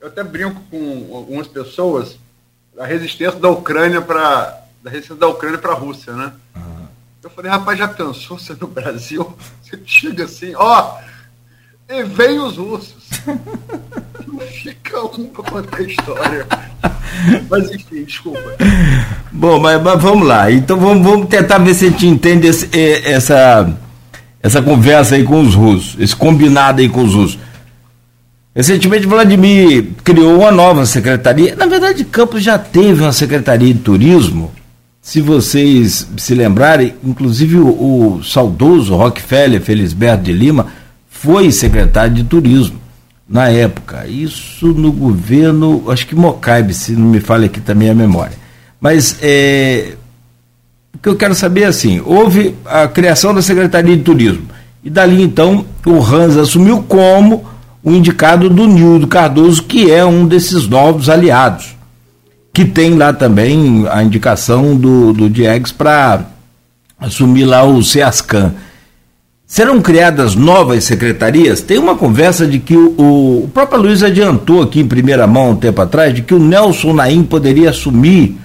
Eu 0.00 0.08
até 0.08 0.24
brinco 0.24 0.60
com 0.70 1.14
algumas 1.14 1.46
pessoas 1.46 2.18
da 2.74 2.86
resistência 2.86 3.38
da 3.38 3.50
Ucrânia 3.50 4.00
para 4.00 4.58
da 4.82 4.90
resistência 4.90 5.20
da 5.20 5.28
Ucrânia 5.28 5.58
para 5.58 5.72
a 5.72 5.74
Rússia, 5.74 6.14
né? 6.14 6.32
Uhum. 6.56 6.86
Eu 7.22 7.30
falei, 7.30 7.50
rapaz, 7.50 7.78
já 7.78 7.86
pensou 7.86 8.38
você 8.38 8.56
no 8.58 8.66
Brasil? 8.66 9.36
Você 9.62 9.78
chega 9.84 10.24
assim, 10.24 10.52
ó, 10.56 10.96
e 11.88 12.02
vem 12.02 12.40
os 12.40 12.56
russos. 12.56 13.08
Fica 14.62 15.02
um 15.18 15.26
para 15.26 15.44
contar 15.44 15.78
a 15.78 15.82
história. 15.82 16.46
Mas 17.48 17.70
enfim, 17.70 18.04
desculpa. 18.04 18.56
Bom, 19.32 19.58
mas, 19.58 19.82
mas, 19.82 20.02
vamos 20.02 20.26
lá. 20.26 20.50
Então 20.50 20.78
vamos, 20.78 21.02
vamos 21.04 21.28
tentar 21.28 21.58
ver 21.58 21.74
se 21.74 21.86
a 21.86 21.90
gente 21.90 22.06
entende 22.06 22.46
esse, 22.46 22.68
essa, 23.04 23.72
essa 24.42 24.62
conversa 24.62 25.16
aí 25.16 25.24
com 25.24 25.40
os 25.40 25.54
russos, 25.54 25.96
esse 26.00 26.14
combinado 26.14 26.80
aí 26.80 26.88
com 26.88 27.02
os 27.02 27.14
russos. 27.14 27.38
Recentemente, 28.54 29.06
Vladimir 29.06 29.90
criou 30.02 30.38
uma 30.40 30.50
nova 30.50 30.84
secretaria. 30.84 31.54
Na 31.54 31.66
verdade, 31.66 32.04
Campos 32.04 32.42
já 32.42 32.58
teve 32.58 33.02
uma 33.02 33.12
secretaria 33.12 33.72
de 33.72 33.80
turismo. 33.80 34.52
Se 35.00 35.20
vocês 35.20 36.06
se 36.16 36.34
lembrarem, 36.34 36.94
inclusive 37.02 37.56
o, 37.56 38.16
o 38.16 38.24
saudoso 38.24 38.94
Rockefeller 38.94 39.60
Felisberto 39.62 40.24
de 40.24 40.32
Lima 40.32 40.66
foi 41.08 41.50
secretário 41.52 42.14
de 42.14 42.24
turismo 42.24 42.79
na 43.30 43.48
época. 43.48 44.06
Isso 44.08 44.66
no 44.66 44.90
governo, 44.90 45.84
acho 45.88 46.04
que 46.06 46.16
Mocaibe, 46.16 46.74
se 46.74 46.92
não 46.92 47.06
me 47.06 47.20
falha 47.20 47.46
aqui 47.46 47.60
também 47.60 47.88
a 47.88 47.94
memória. 47.94 48.36
Mas 48.80 49.16
é, 49.22 49.94
O 50.94 50.98
que 50.98 51.08
eu 51.08 51.16
quero 51.16 51.34
saber 51.34 51.62
é 51.62 51.66
assim: 51.66 52.02
houve 52.04 52.56
a 52.66 52.88
criação 52.88 53.32
da 53.32 53.40
Secretaria 53.40 53.96
de 53.96 54.02
Turismo. 54.02 54.48
E 54.82 54.90
dali 54.90 55.22
então 55.22 55.64
o 55.86 56.02
Hans 56.02 56.36
assumiu 56.36 56.82
como 56.82 57.44
o 57.82 57.92
indicado 57.92 58.50
do 58.50 58.66
Nildo 58.66 59.06
Cardoso, 59.06 59.62
que 59.62 59.90
é 59.90 60.04
um 60.04 60.26
desses 60.26 60.66
novos 60.66 61.08
aliados. 61.08 61.76
Que 62.52 62.64
tem 62.64 62.96
lá 62.96 63.12
também 63.12 63.86
a 63.88 64.02
indicação 64.02 64.74
do, 64.76 65.12
do 65.12 65.30
Diegues 65.30 65.70
para 65.70 66.24
assumir 66.98 67.44
lá 67.44 67.62
o 67.62 67.82
SEASCAN. 67.82 68.52
Serão 69.50 69.82
criadas 69.82 70.36
novas 70.36 70.84
secretarias? 70.84 71.60
Tem 71.60 71.76
uma 71.76 71.96
conversa 71.96 72.46
de 72.46 72.60
que 72.60 72.76
o, 72.76 73.42
o, 73.42 73.50
próprio 73.52 73.82
Luiz 73.82 74.00
adiantou 74.00 74.62
aqui 74.62 74.78
em 74.78 74.86
primeira 74.86 75.26
mão 75.26 75.50
um 75.50 75.56
tempo 75.56 75.82
atrás 75.82 76.14
de 76.14 76.22
que 76.22 76.32
o 76.32 76.38
Nelson 76.38 76.92
Naim 76.92 77.24
poderia 77.24 77.70
assumir 77.70 78.36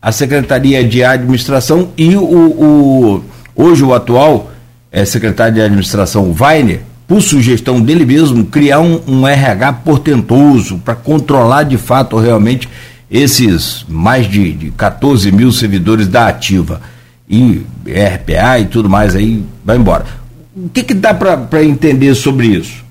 a 0.00 0.10
Secretaria 0.10 0.82
de 0.82 1.04
Administração 1.04 1.90
e 1.94 2.16
o, 2.16 2.22
o 2.24 3.24
hoje 3.54 3.84
o 3.84 3.92
atual 3.92 4.50
é, 4.90 5.04
secretário 5.04 5.52
de 5.52 5.60
Administração, 5.60 6.34
Weiner, 6.40 6.80
por 7.06 7.20
sugestão 7.20 7.78
dele 7.78 8.06
mesmo, 8.06 8.46
criar 8.46 8.80
um, 8.80 9.02
um 9.06 9.28
RH 9.28 9.74
portentoso 9.84 10.78
para 10.78 10.94
controlar 10.94 11.64
de 11.64 11.76
fato 11.76 12.16
realmente 12.16 12.66
esses 13.10 13.84
mais 13.86 14.26
de, 14.26 14.52
de 14.52 14.70
14 14.70 15.30
mil 15.30 15.52
servidores 15.52 16.08
da 16.08 16.28
ativa 16.28 16.80
e 17.28 17.66
RPA 17.86 18.58
e 18.58 18.64
tudo 18.64 18.88
mais 18.88 19.14
aí 19.14 19.44
vai 19.62 19.76
embora. 19.76 20.24
O 20.56 20.70
que, 20.70 20.82
que 20.82 20.94
dá 20.94 21.12
para 21.12 21.62
entender 21.62 22.14
sobre 22.14 22.46
isso? 22.46 22.82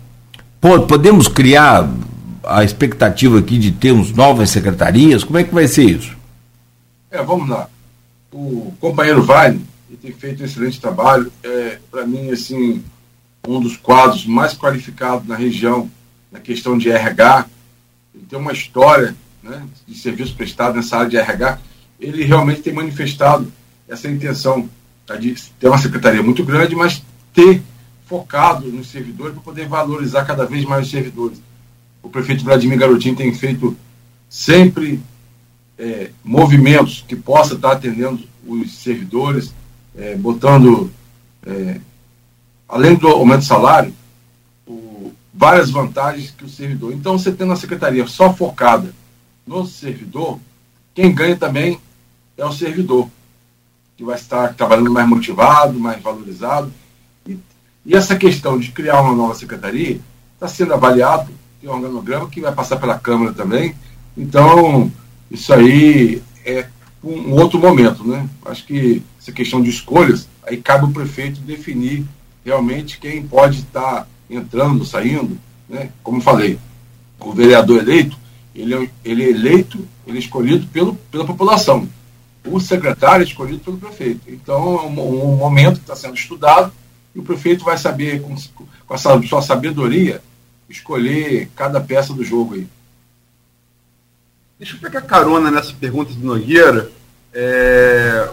Pô, 0.62 0.82
podemos 0.82 1.28
criar 1.28 1.90
a 2.44 2.64
expectativa 2.64 3.40
aqui 3.40 3.58
de 3.58 3.72
termos 3.72 4.12
novas 4.12 4.52
secretarias? 4.52 5.24
Como 5.24 5.40
é 5.40 5.44
que 5.44 5.52
vai 5.52 5.68
ser 5.68 5.86
isso? 5.86 6.16
É, 7.10 7.24
vamos 7.24 7.50
lá. 7.50 7.68
O 8.32 8.72
companheiro 8.80 9.24
Vale 9.24 9.60
tem 10.00 10.12
feito 10.12 10.44
um 10.44 10.46
excelente 10.46 10.80
trabalho. 10.80 11.32
É, 11.42 11.80
para 11.90 12.06
mim, 12.06 12.30
assim, 12.30 12.84
um 13.48 13.60
dos 13.60 13.76
quadros 13.78 14.28
mais 14.28 14.54
qualificados 14.54 15.28
na 15.28 15.36
região 15.36 15.90
na 16.32 16.40
questão 16.40 16.78
de 16.78 16.92
RH. 16.92 17.48
Ele 18.14 18.26
tem 18.30 18.38
uma 18.38 18.54
história 18.54 19.16
né, 19.42 19.64
de 19.88 19.98
serviço 19.98 20.36
prestado 20.36 20.76
nessa 20.76 20.98
área 20.98 21.10
de 21.10 21.18
RH. 21.18 21.58
Ele 22.00 22.24
realmente 22.24 22.62
tem 22.62 22.74
manifestado 22.74 23.52
essa 23.88 24.08
intenção 24.08 24.70
tá, 25.08 25.16
de 25.16 25.34
ter 25.60 25.68
uma 25.68 25.80
secretaria 25.80 26.22
muito 26.22 26.44
grande, 26.44 26.76
mas 26.76 27.02
ter 27.36 27.62
focado 28.06 28.72
nos 28.72 28.88
servidores 28.88 29.34
para 29.34 29.44
poder 29.44 29.68
valorizar 29.68 30.24
cada 30.24 30.46
vez 30.46 30.64
mais 30.64 30.86
os 30.86 30.92
servidores. 30.92 31.40
O 32.02 32.10
prefeito 32.10 32.46
Vladimir 32.46 32.80
Garotinho 32.80 33.16
tem 33.16 33.34
feito 33.34 33.76
sempre 34.30 35.02
é, 35.78 36.12
movimentos 36.24 37.04
que 37.06 37.16
possa 37.16 37.56
estar 37.56 37.74
atendendo 37.74 38.24
os 38.48 38.78
servidores, 38.78 39.54
é, 39.98 40.16
botando, 40.16 40.90
é, 41.46 41.80
além 42.70 42.96
do 42.96 43.08
aumento 43.08 43.42
de 43.42 43.48
salário, 43.48 43.94
o, 44.66 45.12
várias 45.34 45.70
vantagens 45.70 46.32
que 46.32 46.46
o 46.46 46.50
servidor. 46.50 46.94
Então, 46.94 47.18
você 47.18 47.32
tendo 47.32 47.52
a 47.52 47.58
secretaria 47.58 48.08
só 48.08 48.34
focada 48.34 48.94
no 49.46 49.66
servidor, 49.66 50.40
quem 50.94 51.14
ganha 51.14 51.36
também 51.36 51.80
é 52.38 52.46
o 52.46 52.54
servidor, 52.54 53.10
que 53.98 54.04
vai 54.04 54.16
estar 54.16 54.54
trabalhando 54.54 54.92
mais 54.92 55.08
motivado, 55.08 55.80
mais 55.80 56.02
valorizado 56.02 56.72
e 57.86 57.96
essa 57.96 58.16
questão 58.16 58.58
de 58.58 58.72
criar 58.72 59.02
uma 59.02 59.14
nova 59.14 59.36
secretaria 59.36 60.00
está 60.34 60.48
sendo 60.48 60.74
avaliado, 60.74 61.30
tem 61.62 61.70
um 61.70 61.74
organograma 61.74 62.30
que 62.30 62.42
vai 62.42 62.52
passar 62.52 62.78
pela 62.78 62.98
Câmara 62.98 63.32
também. 63.32 63.76
Então, 64.18 64.92
isso 65.30 65.54
aí 65.54 66.22
é 66.44 66.66
um 67.04 67.34
outro 67.34 67.60
momento, 67.60 68.04
né? 68.04 68.28
Acho 68.46 68.66
que 68.66 69.04
essa 69.22 69.32
questão 69.32 69.62
de 69.62 69.70
escolhas, 69.70 70.28
aí 70.44 70.58
cabe 70.58 70.86
o 70.86 70.92
prefeito 70.92 71.40
definir 71.42 72.04
realmente 72.44 72.98
quem 72.98 73.26
pode 73.26 73.60
estar 73.60 74.08
entrando, 74.28 74.84
saindo, 74.84 75.38
né? 75.70 75.90
Como 76.02 76.22
falei, 76.22 76.58
o 77.20 77.32
vereador 77.34 77.80
eleito, 77.80 78.18
ele 78.56 78.74
é, 78.74 78.90
ele 79.04 79.24
é 79.24 79.30
eleito, 79.30 79.88
ele 80.08 80.18
é 80.18 80.22
escolhido 80.22 80.66
pelo, 80.68 80.96
pela 81.12 81.26
população. 81.26 81.88
O 82.44 82.60
secretário 82.60 83.24
é 83.24 83.28
escolhido 83.28 83.60
pelo 83.60 83.78
prefeito. 83.78 84.22
Então, 84.28 84.80
é 84.80 84.82
um, 84.84 85.34
um 85.34 85.36
momento 85.36 85.76
que 85.76 85.82
está 85.82 85.96
sendo 85.96 86.16
estudado 86.16 86.72
e 87.16 87.20
o 87.20 87.24
prefeito 87.24 87.64
vai 87.64 87.78
saber, 87.78 88.22
com, 88.22 88.36
com 88.86 88.94
a 88.94 88.98
sua 88.98 89.42
sabedoria, 89.42 90.22
escolher 90.70 91.50
cada 91.56 91.80
peça 91.80 92.14
do 92.14 92.24
jogo 92.24 92.56
aí. 92.56 92.68
Deixa 94.60 94.76
eu 94.76 94.80
pegar 94.80 95.02
carona 95.02 95.50
nessa 95.50 95.74
pergunta 95.74 96.14
do 96.14 96.26
Nogueira. 96.26 96.92
É... 97.34 98.30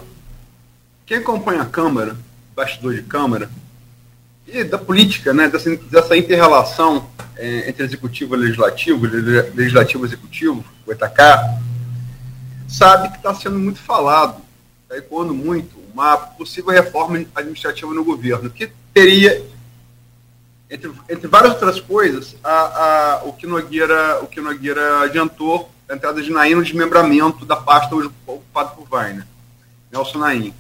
Quem 1.07 1.19
acompanha 1.19 1.63
a 1.63 1.67
Câmara, 1.67 2.17
bastidor 2.57 2.95
de 2.95 3.03
Câmara, 3.03 3.49
e 4.47 4.65
da 4.65 4.79
política, 4.79 5.33
né, 5.33 5.49
dessa, 5.49 5.77
dessa 5.77 6.17
inter-relação 6.17 7.09
é, 7.37 7.69
entre 7.69 7.85
executivo 7.85 8.35
e 8.35 8.39
legislativo, 8.39 9.07
legislativo 9.55 10.05
e 10.05 10.09
executivo, 10.09 10.65
o 10.87 10.93
Etacá, 10.93 11.59
sabe 12.69 13.11
que 13.11 13.17
está 13.17 13.35
sendo 13.35 13.59
muito 13.59 13.79
falado, 13.79 14.43
está 14.83 14.97
ecoando 14.97 15.33
muito 15.33 15.82
uma 15.93 16.17
possível 16.17 16.73
reforma 16.73 17.25
administrativa 17.35 17.93
no 17.93 18.05
governo, 18.05 18.51
que 18.51 18.71
teria, 18.93 19.45
entre, 20.71 20.91
entre 21.09 21.29
várias 21.29 21.53
outras 21.53 21.81
coisas, 21.81 22.37
a, 22.43 22.51
a, 22.51 23.25
o, 23.25 23.33
que 23.33 23.47
Nogueira, 23.47 24.21
o 24.23 24.27
que 24.27 24.41
Nogueira 24.41 25.03
adiantou, 25.03 25.71
a 25.89 25.95
entrada 25.95 26.23
de 26.23 26.31
Naim 26.31 26.55
no 26.55 26.63
desmembramento 26.63 27.45
da 27.45 27.57
pasta 27.57 27.95
hoje 27.95 28.11
ocupada 28.27 28.71
por 28.71 28.87
Weiner, 28.91 29.27
Nelson 29.93 30.19
Naim, 30.19 30.55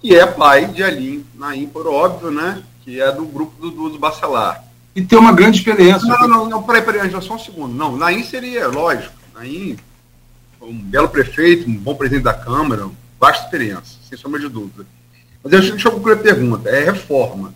que 0.00 0.14
é 0.14 0.26
pai 0.26 0.66
de 0.66 0.82
Alim 0.82 1.24
Naim, 1.34 1.66
por 1.66 1.86
óbvio, 1.86 2.30
né, 2.30 2.62
que 2.82 3.00
é 3.00 3.10
do 3.12 3.24
grupo 3.24 3.60
do, 3.60 3.70
do, 3.70 3.90
do 3.90 3.98
Bacelar. 3.98 4.64
E 4.94 5.02
tem 5.02 5.18
uma 5.18 5.32
grande 5.32 5.58
experiência. 5.58 6.06
Não, 6.06 6.28
não, 6.28 6.48
não, 6.48 6.62
peraí, 6.62 6.82
peraí, 6.82 7.10
só 7.22 7.34
um 7.34 7.38
segundo. 7.38 7.74
Não, 7.74 7.96
Naim 7.96 8.22
seria, 8.22 8.68
lógico, 8.68 9.14
Naim, 9.34 9.76
um 10.60 10.78
belo 10.78 11.08
prefeito, 11.08 11.68
um 11.68 11.76
bom 11.76 11.94
presidente 11.94 12.24
da 12.24 12.34
Câmara, 12.34 12.88
vasta 13.18 13.44
experiência, 13.44 13.98
sem 14.14 14.16
sombra 14.16 14.40
de 14.40 14.48
dúvida. 14.48 14.86
Mas 15.42 15.50
deixa 15.50 15.88
eu 15.88 15.92
concluir 15.92 16.14
a 16.14 16.22
pergunta. 16.22 16.70
É 16.70 16.84
reforma. 16.84 17.54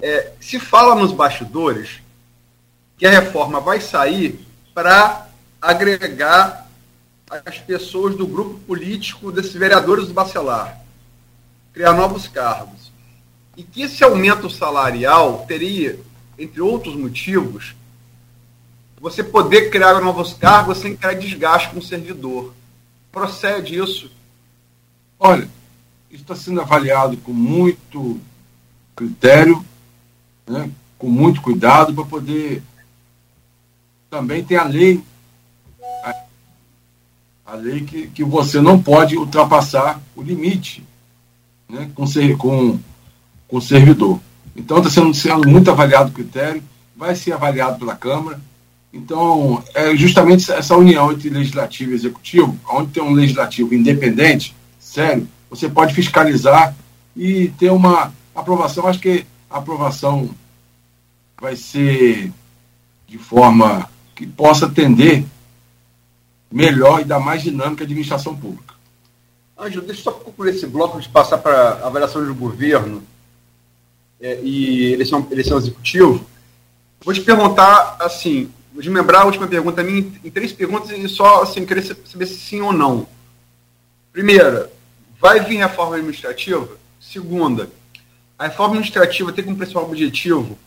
É, 0.00 0.32
se 0.40 0.58
fala 0.58 0.94
nos 0.94 1.12
bastidores 1.12 2.00
que 2.96 3.06
a 3.06 3.10
reforma 3.10 3.60
vai 3.60 3.80
sair 3.80 4.46
para 4.72 5.28
agregar 5.60 6.68
as 7.44 7.58
pessoas 7.58 8.14
do 8.14 8.26
grupo 8.26 8.58
político 8.60 9.32
desses 9.32 9.54
vereadores 9.54 10.06
do 10.06 10.14
Bacelar, 10.14 10.80
criar 11.72 11.92
novos 11.92 12.28
cargos. 12.28 12.92
E 13.56 13.62
que 13.62 13.82
esse 13.82 14.04
aumento 14.04 14.48
salarial 14.48 15.44
teria, 15.48 15.98
entre 16.38 16.60
outros 16.60 16.94
motivos, 16.94 17.74
você 19.00 19.24
poder 19.24 19.70
criar 19.70 20.00
novos 20.00 20.34
cargos 20.34 20.78
sem 20.78 20.94
criar 20.94 21.14
desgaste 21.14 21.70
com 21.70 21.78
o 21.78 21.82
servidor. 21.82 22.52
Procede 23.10 23.78
isso? 23.78 24.10
Olha, 25.18 25.48
está 26.10 26.34
sendo 26.34 26.60
avaliado 26.60 27.16
com 27.18 27.32
muito 27.32 28.20
critério, 28.94 29.64
né, 30.46 30.70
com 30.98 31.08
muito 31.08 31.40
cuidado, 31.40 31.94
para 31.94 32.04
poder. 32.04 32.62
Também 34.10 34.44
tem 34.44 34.56
a 34.56 34.64
lei, 34.64 35.02
a, 36.04 36.14
a 37.46 37.54
lei 37.54 37.84
que, 37.84 38.06
que 38.08 38.24
você 38.24 38.60
não 38.60 38.82
pode 38.82 39.16
ultrapassar 39.16 40.00
o 40.14 40.22
limite 40.22 40.84
né, 41.68 41.90
com, 41.94 42.04
com, 42.38 42.78
com 43.48 43.56
o 43.56 43.60
servidor. 43.60 44.20
Então 44.54 44.78
está 44.78 44.90
sendo, 44.90 45.12
sendo 45.12 45.48
muito 45.48 45.70
avaliado 45.70 46.10
o 46.10 46.14
critério, 46.14 46.62
vai 46.96 47.14
ser 47.14 47.32
avaliado 47.32 47.78
pela 47.78 47.94
Câmara. 47.94 48.40
Então, 48.92 49.62
é 49.74 49.94
justamente 49.94 50.50
essa 50.50 50.74
união 50.74 51.12
entre 51.12 51.28
legislativo 51.28 51.92
e 51.92 51.94
executivo, 51.94 52.56
onde 52.70 52.92
tem 52.92 53.02
um 53.02 53.12
legislativo 53.12 53.74
independente, 53.74 54.55
sério, 54.96 55.28
você 55.50 55.68
pode 55.68 55.92
fiscalizar 55.92 56.74
e 57.14 57.48
ter 57.58 57.70
uma 57.70 58.14
aprovação. 58.34 58.86
Acho 58.86 58.98
que 58.98 59.26
a 59.50 59.58
aprovação 59.58 60.30
vai 61.38 61.54
ser 61.54 62.32
de 63.06 63.18
forma 63.18 63.90
que 64.14 64.26
possa 64.26 64.64
atender 64.64 65.22
melhor 66.50 67.02
e 67.02 67.04
dar 67.04 67.20
mais 67.20 67.42
dinâmica 67.42 67.82
à 67.82 67.84
administração 67.84 68.34
pública. 68.34 68.74
Ângelo, 69.58 69.84
deixa 69.84 70.00
eu 70.00 70.04
só 70.04 70.12
concluir 70.12 70.54
esse 70.54 70.66
bloco 70.66 70.98
de 70.98 71.08
passar 71.10 71.38
para 71.38 71.72
a 71.72 71.86
avaliação 71.88 72.24
do 72.24 72.34
governo 72.34 73.02
é, 74.18 74.40
e 74.42 74.94
eleição, 74.94 75.26
eleição 75.30 75.58
executiva. 75.58 76.18
Vou 77.04 77.12
te 77.12 77.20
perguntar, 77.20 77.98
assim, 78.00 78.50
vou 78.72 78.82
desmembrar 78.82 79.22
a 79.22 79.26
última 79.26 79.46
pergunta 79.46 79.82
minha 79.82 80.10
em 80.24 80.30
três 80.30 80.54
perguntas 80.54 80.90
e 80.90 81.06
só 81.06 81.42
assim, 81.42 81.66
querer 81.66 81.82
saber 81.82 82.26
se 82.26 82.38
sim 82.38 82.62
ou 82.62 82.72
não. 82.72 83.06
Primeira, 84.10 84.70
Vai 85.20 85.40
vir 85.40 85.56
reforma 85.56 85.96
administrativa? 85.96 86.76
Segunda, 87.00 87.70
a 88.38 88.44
reforma 88.48 88.74
administrativa 88.74 89.32
tem 89.32 89.44
como 89.44 89.56
principal 89.56 89.84
objetivo 89.84 90.58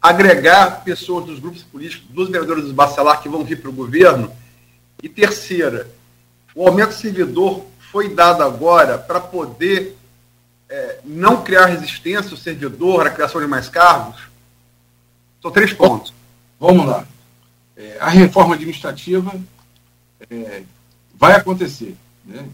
agregar 0.00 0.82
pessoas 0.82 1.26
dos 1.26 1.38
grupos 1.38 1.62
políticos, 1.62 2.06
dos 2.08 2.28
vereadores 2.28 2.64
do 2.64 2.72
Bacelar 2.72 3.20
que 3.20 3.28
vão 3.28 3.44
vir 3.44 3.60
para 3.60 3.70
o 3.70 3.72
governo. 3.72 4.32
E 5.02 5.08
terceira, 5.08 5.90
o 6.54 6.66
aumento 6.66 6.94
servidor 6.94 7.64
foi 7.90 8.14
dado 8.14 8.42
agora 8.42 8.96
para 8.98 9.20
poder 9.20 9.96
é, 10.68 11.00
não 11.04 11.42
criar 11.42 11.66
resistência 11.66 12.30
ao 12.30 12.36
servidor 12.36 13.06
à 13.06 13.10
criação 13.10 13.40
de 13.40 13.46
mais 13.46 13.68
cargos? 13.68 14.20
São 15.42 15.50
três 15.50 15.72
pontos. 15.72 16.14
Vamos 16.58 16.86
lá. 16.86 17.06
É, 17.76 17.96
a 18.00 18.08
reforma 18.08 18.54
administrativa 18.54 19.34
é, 20.30 20.62
vai 21.14 21.32
acontecer. 21.32 21.96
Né? 22.24 22.46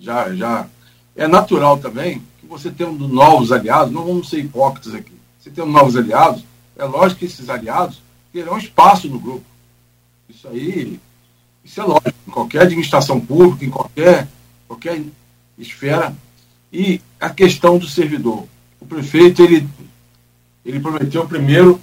Já, 0.00 0.34
já 0.34 0.66
é 1.14 1.28
natural 1.28 1.78
também 1.78 2.22
que 2.40 2.46
você 2.46 2.70
tenha 2.70 2.90
novos 2.90 3.52
aliados, 3.52 3.92
não 3.92 4.04
vamos 4.04 4.30
ser 4.30 4.40
hipócritas 4.40 4.94
aqui. 4.94 5.12
Você 5.38 5.50
tem 5.50 5.66
novos 5.66 5.96
aliados, 5.96 6.44
é 6.76 6.84
lógico 6.84 7.20
que 7.20 7.26
esses 7.26 7.50
aliados 7.50 8.02
terão 8.32 8.56
espaço 8.56 9.08
no 9.08 9.18
grupo. 9.18 9.44
Isso 10.28 10.48
aí, 10.48 10.98
isso 11.64 11.80
é 11.80 11.84
lógico. 11.84 12.14
Em 12.26 12.30
qualquer 12.30 12.62
administração 12.62 13.20
pública, 13.20 13.64
em 13.64 13.70
qualquer, 13.70 14.28
qualquer 14.66 15.02
esfera. 15.58 16.14
E 16.72 17.00
a 17.20 17.28
questão 17.28 17.78
do 17.78 17.86
servidor. 17.86 18.46
O 18.80 18.86
prefeito, 18.86 19.42
ele, 19.42 19.68
ele 20.64 20.80
prometeu 20.80 21.26
primeiro, 21.26 21.80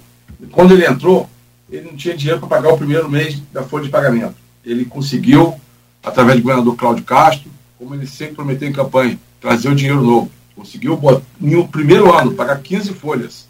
quando 0.50 0.72
ele 0.72 0.86
entrou, 0.86 1.28
ele 1.70 1.90
não 1.90 1.96
tinha 1.96 2.16
dinheiro 2.16 2.40
para 2.40 2.48
pagar 2.48 2.72
o 2.72 2.78
primeiro 2.78 3.08
mês 3.08 3.40
da 3.52 3.62
folha 3.62 3.84
de 3.84 3.90
pagamento. 3.90 4.34
Ele 4.64 4.84
conseguiu, 4.84 5.54
através 6.02 6.38
do 6.38 6.42
governador 6.42 6.76
Cláudio 6.76 7.04
Castro, 7.04 7.50
como 7.78 7.94
ele 7.94 8.06
sempre 8.06 8.34
prometeu 8.34 8.68
em 8.68 8.72
campanha, 8.72 9.18
trazer 9.40 9.68
o 9.68 9.74
dinheiro 9.74 10.02
novo. 10.02 10.30
Conseguiu, 10.54 11.00
no 11.40 11.68
primeiro 11.68 12.12
ano, 12.12 12.34
pagar 12.34 12.60
15 12.60 12.92
folhas 12.94 13.48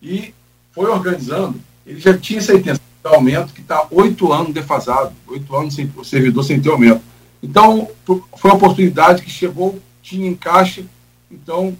e 0.00 0.32
foi 0.72 0.88
organizando. 0.88 1.60
Ele 1.84 1.98
já 1.98 2.16
tinha 2.16 2.38
essa 2.38 2.54
intenção 2.54 2.84
de 3.02 3.14
aumento 3.14 3.52
que 3.52 3.60
está 3.60 3.86
oito 3.90 4.32
anos 4.32 4.54
defasado, 4.54 5.12
oito 5.26 5.54
anos 5.56 5.74
sem 5.74 5.90
o 5.96 6.04
servidor 6.04 6.44
sem 6.44 6.60
ter 6.60 6.70
aumento. 6.70 7.02
Então, 7.42 7.88
foi 8.04 8.50
uma 8.50 8.54
oportunidade 8.54 9.22
que 9.22 9.30
chegou, 9.30 9.80
tinha 10.02 10.28
em 10.28 10.34
caixa, 10.34 10.84
então 11.30 11.76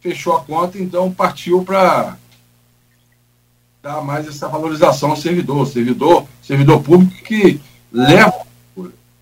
fechou 0.00 0.36
a 0.36 0.40
conta, 0.40 0.78
então 0.78 1.12
partiu 1.12 1.62
para 1.64 2.16
dar 3.82 4.00
mais 4.00 4.26
essa 4.26 4.48
valorização 4.48 5.10
ao 5.10 5.16
servidor, 5.16 5.66
servidor, 5.66 6.26
servidor 6.42 6.82
público 6.82 7.14
que 7.24 7.60
leva. 7.92 8.47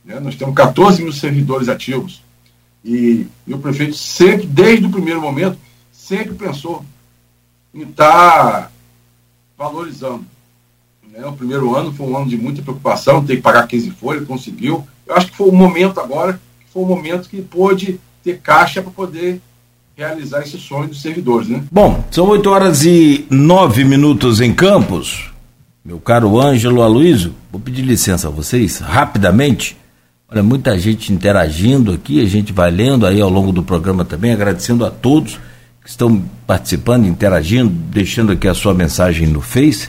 Né? 0.06 0.20
Nós 0.20 0.36
temos 0.36 0.54
14 0.54 1.02
mil 1.02 1.12
servidores 1.12 1.68
ativos. 1.68 2.22
E, 2.84 3.26
e 3.44 3.52
o 3.52 3.58
prefeito 3.58 3.96
sempre, 3.96 4.46
desde 4.46 4.86
o 4.86 4.90
primeiro 4.90 5.20
momento, 5.20 5.58
sempre 5.92 6.34
pensou 6.34 6.84
em 7.74 7.82
estar 7.82 8.62
tá 8.62 8.70
valorizando. 9.58 10.24
Né? 11.10 11.26
O 11.26 11.32
primeiro 11.32 11.74
ano 11.74 11.92
foi 11.92 12.06
um 12.06 12.16
ano 12.16 12.28
de 12.28 12.36
muita 12.36 12.62
preocupação, 12.62 13.24
ter 13.24 13.36
que 13.36 13.42
pagar 13.42 13.66
15 13.66 13.90
folhas, 13.90 14.26
conseguiu. 14.26 14.86
Eu 15.04 15.16
acho 15.16 15.26
que 15.26 15.36
foi 15.36 15.48
o 15.48 15.52
momento 15.52 15.98
agora, 15.98 16.40
foi 16.72 16.84
o 16.84 16.86
momento 16.86 17.28
que 17.28 17.42
pôde 17.42 17.98
ter 18.22 18.38
caixa 18.38 18.80
para 18.80 18.92
poder 18.92 19.40
realizar 19.96 20.42
esse 20.42 20.58
sonho 20.58 20.88
dos 20.88 21.00
servidores, 21.00 21.48
né? 21.48 21.64
Bom, 21.72 22.04
são 22.10 22.28
8 22.28 22.50
horas 22.50 22.84
e 22.84 23.26
9 23.30 23.82
minutos 23.84 24.40
em 24.40 24.52
Campos. 24.52 25.30
Meu 25.84 25.98
caro 25.98 26.38
Ângelo 26.40 26.82
Aloysio, 26.82 27.34
vou 27.50 27.60
pedir 27.60 27.82
licença 27.82 28.28
a 28.28 28.30
vocês, 28.30 28.78
rapidamente. 28.78 29.76
Olha, 30.36 30.42
muita 30.42 30.78
gente 30.78 31.14
interagindo 31.14 31.92
aqui, 31.92 32.22
a 32.22 32.28
gente 32.28 32.52
vai 32.52 32.70
lendo 32.70 33.06
aí 33.06 33.22
ao 33.22 33.30
longo 33.30 33.52
do 33.52 33.62
programa 33.62 34.04
também, 34.04 34.34
agradecendo 34.34 34.84
a 34.84 34.90
todos 34.90 35.40
que 35.82 35.88
estão 35.88 36.22
participando, 36.46 37.06
interagindo, 37.06 37.70
deixando 37.70 38.32
aqui 38.32 38.46
a 38.46 38.52
sua 38.52 38.74
mensagem 38.74 39.26
no 39.26 39.40
Face 39.40 39.88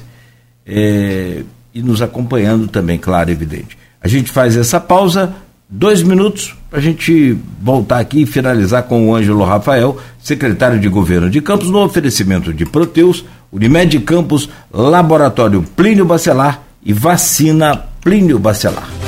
é, 0.66 1.44
e 1.74 1.82
nos 1.82 2.02
acompanhando 2.02 2.66
também, 2.70 2.98
claro, 2.98 3.30
evidente. 3.30 3.78
A 4.02 4.08
gente 4.08 4.32
faz 4.32 4.56
essa 4.56 4.80
pausa, 4.80 5.36
dois 5.68 6.02
minutos, 6.02 6.56
para 6.70 6.80
a 6.80 6.82
gente 6.82 7.38
voltar 7.62 8.00
aqui 8.00 8.22
e 8.22 8.26
finalizar 8.26 8.84
com 8.84 9.10
o 9.10 9.14
Ângelo 9.14 9.44
Rafael, 9.44 10.00
secretário 10.18 10.80
de 10.80 10.88
Governo 10.88 11.30
de 11.30 11.42
Campos, 11.42 11.70
no 11.70 11.84
oferecimento 11.84 12.54
de 12.54 12.66
Proteus, 12.66 13.26
Unimed 13.52 14.00
Campos, 14.00 14.48
Laboratório 14.72 15.62
Plínio 15.76 16.06
Bacelar 16.06 16.62
e 16.82 16.94
Vacina 16.94 17.76
Plínio 18.00 18.40
Bacelar. 18.40 19.07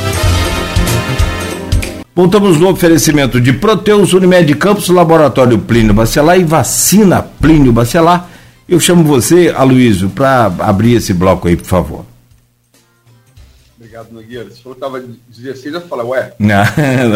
Voltamos 2.19 2.59
no 2.59 2.67
oferecimento 2.67 3.39
de 3.39 3.53
Proteus, 3.53 4.11
Unimed 4.11 4.53
Campos, 4.55 4.89
Laboratório 4.89 5.57
Plínio 5.57 5.93
Bacelar 5.93 6.37
e 6.37 6.43
Vacina 6.43 7.21
Plínio 7.21 7.71
Bacelar. 7.71 8.29
Eu 8.67 8.77
chamo 8.77 9.05
você, 9.05 9.53
Aloysio, 9.55 10.09
para 10.09 10.53
abrir 10.59 10.95
esse 10.95 11.13
bloco 11.13 11.47
aí, 11.47 11.55
por 11.55 11.65
favor. 11.65 12.05
Obrigado, 13.77 14.11
Nogueira. 14.11 14.51
Se 14.51 14.61
for 14.61 14.73
estava 14.73 15.01
16, 15.29 15.75
eu 15.75 15.81
falei, 15.87 16.05
ué, 16.07 16.33
não, 16.37 16.63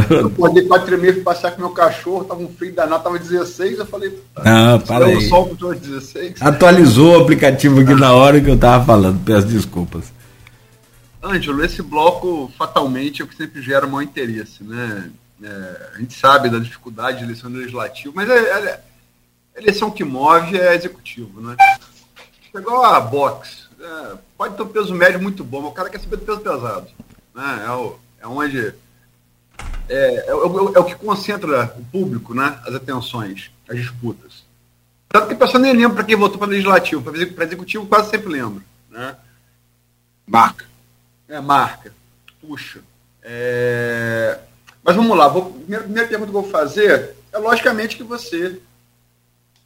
eu 0.10 0.28
acordei 0.28 0.64
quatro 0.64 0.88
tremer 0.88 1.16
para 1.16 1.34
passear 1.34 1.52
com 1.52 1.60
meu 1.60 1.72
cachorro, 1.72 2.24
tava 2.24 2.40
um 2.40 2.48
frio 2.48 2.74
danado, 2.74 3.04
tava 3.04 3.20
16, 3.20 3.80
eu 3.80 3.86
falei, 3.86 4.18
não, 4.38 4.80
para 4.80 5.08
aí. 5.08 5.28
Sol 5.28 5.54
16. 5.54 6.36
Atualizou 6.40 7.18
o 7.18 7.22
aplicativo 7.24 7.82
aqui 7.82 7.94
na 7.94 8.14
hora 8.14 8.40
que 8.40 8.50
eu 8.50 8.58
tava 8.58 8.86
falando, 8.86 9.20
peço 9.26 9.48
desculpas. 9.48 10.06
Ângelo, 11.24 11.64
esse 11.64 11.82
bloco 11.82 12.52
fatalmente 12.58 13.22
é 13.22 13.26
o 13.26 13.28
que 13.28 13.36
sempre 13.36 13.62
gera 13.62 13.88
maior 13.88 14.02
interesse, 14.02 14.62
né? 14.64 15.10
É, 15.42 15.92
a 15.96 16.00
gente 16.00 16.14
sabe 16.14 16.50
da 16.50 16.60
dificuldade 16.60 17.20
de 17.20 17.24
eleição 17.24 17.50
legislativa, 17.50 18.14
mas 18.14 18.30
é, 18.30 18.38
é, 18.38 18.84
a 19.56 19.62
eleição 19.62 19.90
que 19.90 20.04
move 20.04 20.58
é 20.58 20.76
executivo, 20.76 21.42
né? 21.42 21.56
É 22.54 22.58
igual 22.58 22.84
a 22.84 23.00
boxe. 23.00 23.64
É, 23.80 24.18
pode 24.38 24.56
ter 24.56 24.64
um 24.64 24.68
peso 24.68 24.94
médio 24.94 25.22
muito 25.22 25.44
bom, 25.44 25.62
mas 25.62 25.72
o 25.72 25.74
cara 25.74 25.90
quer 25.90 26.00
saber 26.00 26.18
do 26.18 26.26
peso 26.26 26.42
pesado. 26.42 26.88
Né? 27.34 27.64
É, 27.66 27.72
o, 27.72 27.98
é 28.20 28.28
onde. 28.28 28.74
É, 29.90 30.30
é, 30.30 30.36
o, 30.36 30.76
é 30.76 30.80
o 30.80 30.86
que 30.86 30.96
concentra 30.96 31.74
o 31.78 31.86
público, 31.86 32.34
né? 32.34 32.60
As 32.66 32.76
atenções, 32.76 33.50
as 33.68 33.78
disputas. 33.78 34.44
Tanto 35.10 35.28
que 35.28 35.34
a 35.34 35.38
pessoa 35.38 35.62
nem 35.62 35.74
lembra 35.74 35.96
para 35.96 36.04
quem 36.04 36.16
votou 36.16 36.38
para 36.38 36.50
legislativo, 36.50 37.02
para 37.02 37.46
executivo 37.46 37.86
quase 37.86 38.10
sempre 38.10 38.30
lembra. 38.30 38.64
Né? 38.90 39.16
Marca. 40.26 40.73
É, 41.34 41.42
marca. 41.42 41.92
Puxa. 42.40 42.80
É... 43.24 44.38
Mas 44.84 44.96
vamos 44.96 45.18
lá. 45.18 45.28
Vou... 45.28 45.52
Primeira, 45.52 45.84
primeira 45.84 46.08
pergunta 46.08 46.32
que 46.32 46.38
eu 46.38 46.42
vou 46.44 46.52
fazer 46.52 47.16
é, 47.32 47.38
logicamente, 47.40 47.98
que 47.98 48.04
você 48.04 48.60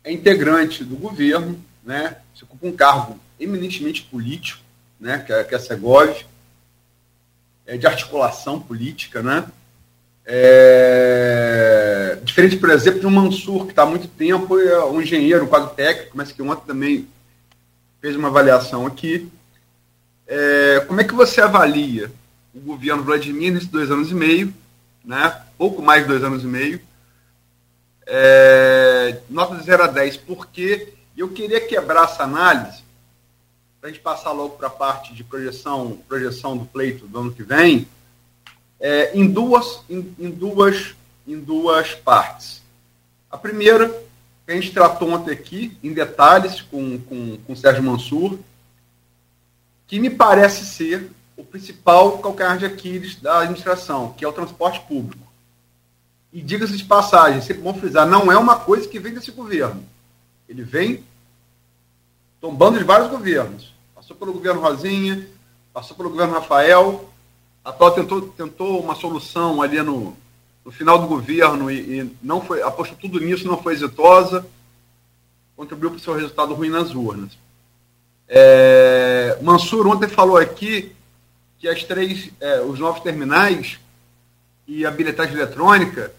é 0.01 0.13
integrante 0.13 0.85
do 0.85 0.95
governo, 0.95 1.61
né? 1.83 2.15
Você 2.33 2.45
ocupa 2.45 2.67
um 2.67 2.71
cargo 2.71 3.19
eminentemente 3.37 4.03
político, 4.03 4.63
né? 4.97 5.19
Que 5.19 5.33
é, 5.33 5.43
que 5.43 5.53
é 5.55 5.57
a 5.57 5.59
Segov, 5.59 6.15
é 7.65 7.75
de 7.75 7.85
articulação 7.85 8.61
política, 8.61 9.21
né? 9.21 9.45
É... 10.25 12.17
Diferente, 12.23 12.55
por 12.55 12.69
exemplo, 12.69 13.01
de 13.01 13.07
um 13.07 13.11
Mansur, 13.11 13.65
que 13.65 13.73
está 13.73 13.83
há 13.83 13.85
muito 13.85 14.07
tempo, 14.07 14.57
é 14.57 14.85
um 14.85 15.01
engenheiro, 15.01 15.43
um 15.43 15.49
quadro 15.49 15.75
técnico, 15.75 16.15
mas 16.15 16.31
que 16.31 16.41
ontem 16.41 16.65
também 16.65 17.09
fez 17.99 18.15
uma 18.15 18.29
avaliação 18.29 18.85
aqui. 18.85 19.29
É, 20.27 20.83
como 20.87 20.99
é 20.99 21.05
que 21.05 21.13
você 21.13 21.39
avalia 21.39 22.11
o 22.53 22.59
governo 22.59 23.03
Vladimir 23.03 23.53
nesses 23.53 23.69
dois 23.69 23.89
anos 23.89 24.11
e 24.11 24.13
meio, 24.13 24.53
né? 25.03 25.41
pouco 25.57 25.81
mais 25.81 26.03
de 26.03 26.09
dois 26.09 26.23
anos 26.23 26.43
e 26.43 26.47
meio? 26.47 26.81
É, 28.05 29.19
nota 29.29 29.55
de 29.55 29.63
0 29.63 29.83
a 29.83 29.87
10, 29.87 30.17
porque 30.17 30.93
eu 31.17 31.29
queria 31.29 31.65
quebrar 31.65 32.05
essa 32.05 32.23
análise 32.23 32.83
para 33.79 33.89
a 33.89 33.93
gente 33.93 34.01
passar 34.01 34.31
logo 34.31 34.55
para 34.57 34.67
a 34.67 34.71
parte 34.71 35.13
de 35.13 35.23
projeção, 35.23 35.97
projeção 36.07 36.57
do 36.57 36.65
pleito 36.65 37.07
do 37.07 37.19
ano 37.19 37.33
que 37.33 37.43
vem, 37.43 37.87
é, 38.79 39.17
em, 39.17 39.29
duas, 39.29 39.81
em, 39.89 40.13
em, 40.19 40.29
duas, 40.29 40.95
em 41.27 41.39
duas 41.39 41.93
partes. 41.93 42.61
A 43.29 43.37
primeira, 43.37 43.89
que 44.45 44.51
a 44.51 44.55
gente 44.55 44.71
tratou 44.71 45.09
ontem 45.09 45.31
aqui, 45.31 45.77
em 45.83 45.93
detalhes, 45.93 46.61
com, 46.61 46.99
com, 46.99 47.37
com 47.37 47.53
o 47.53 47.57
Sérgio 47.57 47.83
Mansur, 47.83 48.39
que 49.87 49.99
me 49.99 50.09
parece 50.09 50.65
ser 50.65 51.09
o 51.37 51.43
principal 51.43 52.17
calcanhar 52.17 52.57
de 52.57 52.65
Aquiles 52.65 53.15
da 53.15 53.39
administração, 53.39 54.13
que 54.13 54.25
é 54.25 54.27
o 54.27 54.33
transporte 54.33 54.81
público. 54.81 55.25
E 56.33 56.41
diga-se 56.41 56.75
de 56.75 56.83
passagem, 56.83 57.41
sempre 57.41 57.63
bom 57.63 57.73
frisar, 57.73 58.05
não 58.05 58.31
é 58.31 58.37
uma 58.37 58.59
coisa 58.59 58.87
que 58.87 58.99
vem 58.99 59.13
desse 59.13 59.31
governo. 59.31 59.83
Ele 60.49 60.63
vem 60.63 61.03
tombando 62.41 62.77
de 62.77 62.83
vários 62.83 63.09
governos. 63.09 63.73
Passou 63.95 64.15
pelo 64.15 64.33
governo 64.33 64.61
Rosinha, 64.61 65.27
passou 65.73 65.95
pelo 65.95 66.09
governo 66.09 66.33
Rafael, 66.33 67.09
a 67.63 67.69
atual 67.69 67.91
tentou, 67.91 68.21
tentou 68.29 68.81
uma 68.81 68.95
solução 68.95 69.61
ali 69.61 69.81
no, 69.81 70.15
no 70.65 70.71
final 70.71 70.99
do 70.99 71.07
governo 71.07 71.69
e, 71.69 71.99
e, 71.99 72.17
não 72.21 72.41
foi, 72.41 72.61
apostou 72.61 72.97
tudo 72.97 73.19
nisso, 73.19 73.47
não 73.47 73.61
foi 73.61 73.73
exitosa, 73.73 74.45
contribuiu 75.55 75.91
para 75.91 75.97
o 75.97 76.01
seu 76.01 76.13
resultado 76.13 76.53
ruim 76.53 76.69
nas 76.69 76.93
urnas. 76.93 77.37
É, 78.27 79.37
Mansur 79.41 79.87
ontem 79.87 80.07
falou 80.07 80.37
aqui 80.37 80.93
que 81.57 81.67
as 81.67 81.83
três, 81.83 82.29
é, 82.39 82.61
os 82.61 82.79
novos 82.79 83.01
terminais 83.01 83.79
e 84.67 84.85
a 84.85 84.91
bilhetagem 84.91 85.35
eletrônica, 85.35 86.13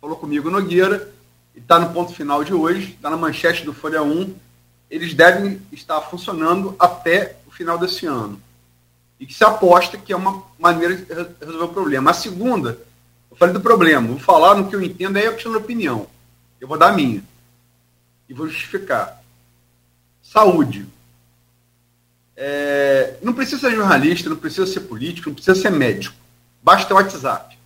falou 0.00 0.16
comigo 0.16 0.50
Nogueira, 0.50 1.12
e 1.54 1.58
está 1.60 1.78
no 1.78 1.92
ponto 1.92 2.12
final 2.12 2.44
de 2.44 2.52
hoje, 2.52 2.92
está 2.92 3.08
na 3.08 3.16
manchete 3.16 3.64
do 3.64 3.72
Folha 3.72 4.02
1, 4.02 4.34
eles 4.90 5.14
devem 5.14 5.60
estar 5.72 6.00
funcionando 6.02 6.76
até 6.78 7.36
o 7.46 7.50
final 7.50 7.78
desse 7.78 8.06
ano. 8.06 8.40
E 9.18 9.26
que 9.26 9.32
se 9.32 9.44
aposta 9.44 9.96
que 9.96 10.12
é 10.12 10.16
uma 10.16 10.42
maneira 10.58 10.96
de 10.96 11.04
resolver 11.40 11.64
o 11.64 11.68
problema. 11.68 12.10
A 12.10 12.14
segunda, 12.14 12.78
Eu 13.30 13.36
falei 13.36 13.52
do 13.52 13.60
problema, 13.60 14.08
vou 14.08 14.18
falar 14.18 14.54
no 14.54 14.68
que 14.68 14.74
eu 14.74 14.82
entendo, 14.82 15.16
aí 15.16 15.26
é 15.26 15.32
questão 15.32 15.52
de 15.52 15.58
opinião. 15.58 16.06
Eu 16.60 16.66
vou 16.66 16.78
dar 16.78 16.88
a 16.88 16.92
minha. 16.92 17.22
E 18.28 18.32
vou 18.32 18.48
justificar. 18.48 19.22
Saúde. 20.22 20.86
É, 22.36 23.14
não 23.22 23.32
precisa 23.32 23.60
ser 23.60 23.74
jornalista, 23.74 24.28
não 24.28 24.36
precisa 24.36 24.66
ser 24.66 24.80
político, 24.80 25.30
não 25.30 25.34
precisa 25.34 25.58
ser 25.58 25.70
médico. 25.70 26.14
Basta 26.62 26.92
o 26.92 26.96
WhatsApp. 26.96 27.56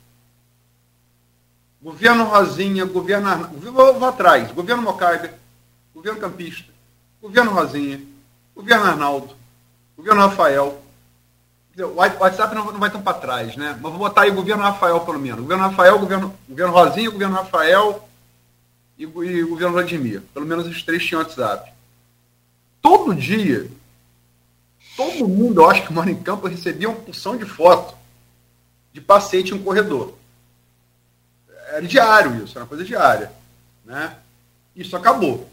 Governo 1.82 2.24
Rosinha, 2.24 2.84
governo. 2.84 3.48
Vou, 3.54 3.98
vou 3.98 4.08
atrás. 4.08 4.52
Governo 4.52 4.82
Mocaiber, 4.82 5.34
governo 5.94 6.20
Campista, 6.20 6.70
governo 7.20 7.52
Rosinha, 7.52 8.00
governo 8.54 8.84
Arnaldo, 8.84 9.34
governo 9.96 10.20
Rafael. 10.20 10.82
O 11.78 11.94
WhatsApp 11.94 12.54
não, 12.54 12.66
vai 12.78 12.90
tão 12.90 13.00
para 13.00 13.16
trás, 13.16 13.56
né? 13.56 13.78
Mas 13.80 13.90
vou 13.90 13.98
botar 13.98 14.22
aí 14.22 14.30
o 14.30 14.34
governo 14.34 14.62
Rafael, 14.62 15.00
pelo 15.00 15.18
menos. 15.18 15.40
Governo 15.40 15.64
Rafael, 15.64 15.98
governo, 15.98 16.34
governo 16.46 16.72
Rosinha, 16.74 17.10
governo 17.10 17.36
Rafael 17.36 18.08
e, 18.98 19.04
e 19.04 19.42
governo 19.44 19.72
Vladimir. 19.72 20.20
Pelo 20.34 20.44
menos 20.44 20.66
os 20.66 20.82
três 20.82 21.04
tinham 21.04 21.22
WhatsApp. 21.22 21.72
Todo 22.82 23.14
dia, 23.14 23.70
todo 25.00 25.26
mundo, 25.26 25.62
eu 25.62 25.70
acho 25.70 25.86
que 25.86 25.92
mora 25.94 26.10
em 26.10 26.22
campo, 26.22 26.46
recebia 26.46 26.90
uma 26.90 27.00
porção 27.00 27.34
de 27.34 27.46
foto 27.46 27.96
de 28.92 29.00
paciente 29.00 29.52
em 29.52 29.54
um 29.54 29.62
corredor. 29.62 30.12
Era 31.68 31.86
diário 31.86 32.44
isso, 32.44 32.52
era 32.58 32.64
uma 32.64 32.68
coisa 32.68 32.84
diária. 32.84 33.32
Né? 33.82 34.14
Isso 34.76 34.94
acabou. 34.94 35.48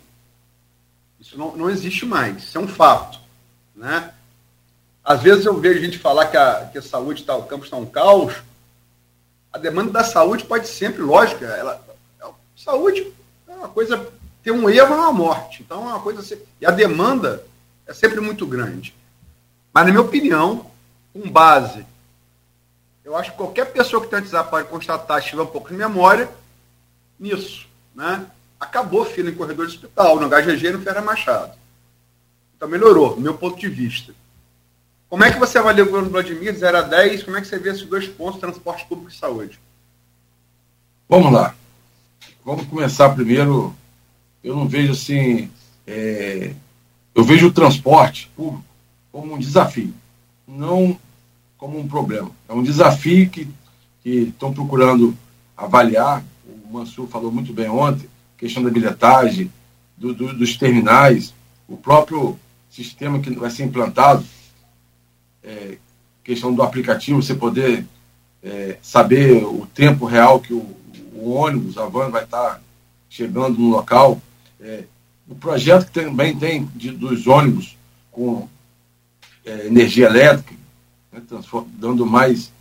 Isso 1.17 1.37
não, 1.37 1.55
não 1.55 1.69
existe 1.69 2.05
mais, 2.05 2.43
isso 2.43 2.57
é 2.57 2.61
um 2.61 2.67
fato. 2.67 3.19
Né? 3.73 4.11
Às 5.01 5.21
vezes 5.21 5.45
eu 5.45 5.57
vejo 5.57 5.79
gente 5.79 5.97
falar 5.97 6.25
que 6.25 6.35
a, 6.35 6.65
que 6.69 6.77
a 6.77 6.81
saúde 6.81 7.21
está, 7.21 7.37
o 7.37 7.43
campo 7.43 7.63
está 7.63 7.77
um 7.77 7.85
caos. 7.85 8.33
A 9.53 9.57
demanda 9.57 9.91
da 9.91 10.03
saúde 10.03 10.43
pode 10.43 10.67
sempre, 10.67 11.01
lógico, 11.01 11.45
ela, 11.45 11.81
saúde 12.53 13.13
é 13.47 13.53
uma 13.53 13.69
coisa, 13.69 14.11
ter 14.43 14.51
um 14.51 14.69
erro 14.69 14.93
é 14.93 14.97
uma 14.97 15.13
morte. 15.13 15.63
Então 15.63 15.83
é 15.83 15.93
uma 15.93 16.01
coisa. 16.01 16.37
E 16.59 16.65
a 16.65 16.71
demanda 16.71 17.45
é 17.85 17.93
sempre 17.93 18.19
muito 18.19 18.45
grande. 18.45 18.93
Mas, 19.77 19.85
na 19.85 19.91
minha 19.91 20.03
opinião, 20.03 20.65
com 21.13 21.29
base, 21.29 21.85
eu 23.05 23.15
acho 23.15 23.29
que 23.29 23.37
qualquer 23.37 23.71
pessoa 23.71 24.03
que 24.03 24.15
WhatsApp 24.15 24.49
pode 24.49 24.67
constatar, 24.69 25.21
tiver 25.21 25.43
um 25.43 25.45
pouco 25.45 25.69
de 25.69 25.75
memória, 25.75 26.27
nisso. 27.19 27.67
Né? 27.93 28.25
Acabou 28.59 29.05
fila 29.05 29.29
em 29.29 29.35
corredor 29.35 29.67
de 29.67 29.75
hospital, 29.75 30.19
no 30.19 30.27
HGG 30.27 30.65
e 30.65 30.71
no 30.71 30.81
Ferra 30.81 31.01
Machado. 31.01 31.53
Então 32.55 32.67
melhorou, 32.67 33.13
do 33.13 33.21
meu 33.21 33.35
ponto 33.35 33.55
de 33.59 33.69
vista. 33.69 34.15
Como 35.07 35.23
é 35.23 35.31
que 35.31 35.37
você 35.37 35.59
avalia 35.59 35.83
o 35.83 35.85
governo 35.85 36.09
Vladimir, 36.09 36.57
0 36.57 36.75
a 36.75 36.81
10? 36.81 37.21
Como 37.21 37.37
é 37.37 37.41
que 37.41 37.45
você 37.45 37.59
vê 37.59 37.69
esses 37.69 37.85
dois 37.85 38.07
pontos, 38.07 38.39
transporte 38.39 38.83
público 38.87 39.11
e 39.11 39.15
saúde? 39.15 39.59
Vamos 41.07 41.31
lá. 41.31 41.53
Vamos 42.43 42.65
começar 42.65 43.09
primeiro. 43.13 43.75
Eu 44.43 44.55
não 44.55 44.67
vejo 44.67 44.93
assim. 44.93 45.51
É... 45.85 46.55
Eu 47.13 47.23
vejo 47.23 47.49
o 47.49 47.53
transporte 47.53 48.27
público 48.35 48.66
como 49.11 49.33
um 49.33 49.39
desafio, 49.39 49.93
não 50.47 50.97
como 51.57 51.79
um 51.79 51.87
problema. 51.87 52.31
É 52.47 52.53
um 52.53 52.63
desafio 52.63 53.29
que 53.29 53.47
estão 54.03 54.53
procurando 54.53 55.17
avaliar. 55.55 56.23
O 56.65 56.73
Mansur 56.73 57.07
falou 57.07 57.31
muito 57.31 57.51
bem 57.51 57.69
ontem, 57.69 58.07
questão 58.37 58.63
da 58.63 58.69
bilhetagem, 58.69 59.51
do, 59.97 60.13
do, 60.13 60.33
dos 60.33 60.55
terminais, 60.55 61.33
o 61.67 61.75
próprio 61.75 62.37
sistema 62.69 63.19
que 63.19 63.31
vai 63.31 63.49
ser 63.49 63.63
implantado, 63.63 64.23
é, 65.43 65.77
questão 66.23 66.53
do 66.53 66.61
aplicativo, 66.61 67.21
você 67.21 67.33
poder 67.33 67.85
é, 68.43 68.77
saber 68.81 69.43
o 69.43 69.65
tempo 69.73 70.05
real 70.05 70.39
que 70.39 70.53
o, 70.53 70.65
o, 71.15 71.31
ônibus, 71.31 71.77
a 71.77 71.85
van 71.85 72.09
vai 72.09 72.23
estar 72.23 72.61
chegando 73.09 73.57
no 73.57 73.69
local. 73.69 74.21
É, 74.61 74.83
o 75.27 75.35
projeto 75.35 75.87
que 75.87 75.91
também 75.91 76.37
tem 76.37 76.65
de, 76.75 76.91
dos 76.91 77.25
ônibus 77.25 77.75
com 78.11 78.47
é, 79.47 79.67
energia 79.67 80.07
elétrica, 80.07 80.53
né, 81.11 81.21
dando 81.79 82.05
mais, 82.05 82.51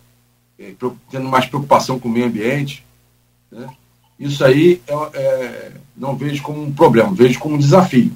é, 0.58 0.72
tendo 1.10 1.28
mais 1.28 1.46
preocupação 1.46 1.98
com 1.98 2.08
o 2.08 2.12
meio 2.12 2.26
ambiente. 2.26 2.84
Né? 3.50 3.68
Isso 4.18 4.44
aí 4.44 4.80
é, 4.86 4.94
é, 5.18 5.72
não 5.96 6.16
vejo 6.16 6.42
como 6.42 6.62
um 6.62 6.72
problema, 6.72 7.12
vejo 7.12 7.40
como 7.40 7.56
um 7.56 7.58
desafio 7.58 8.12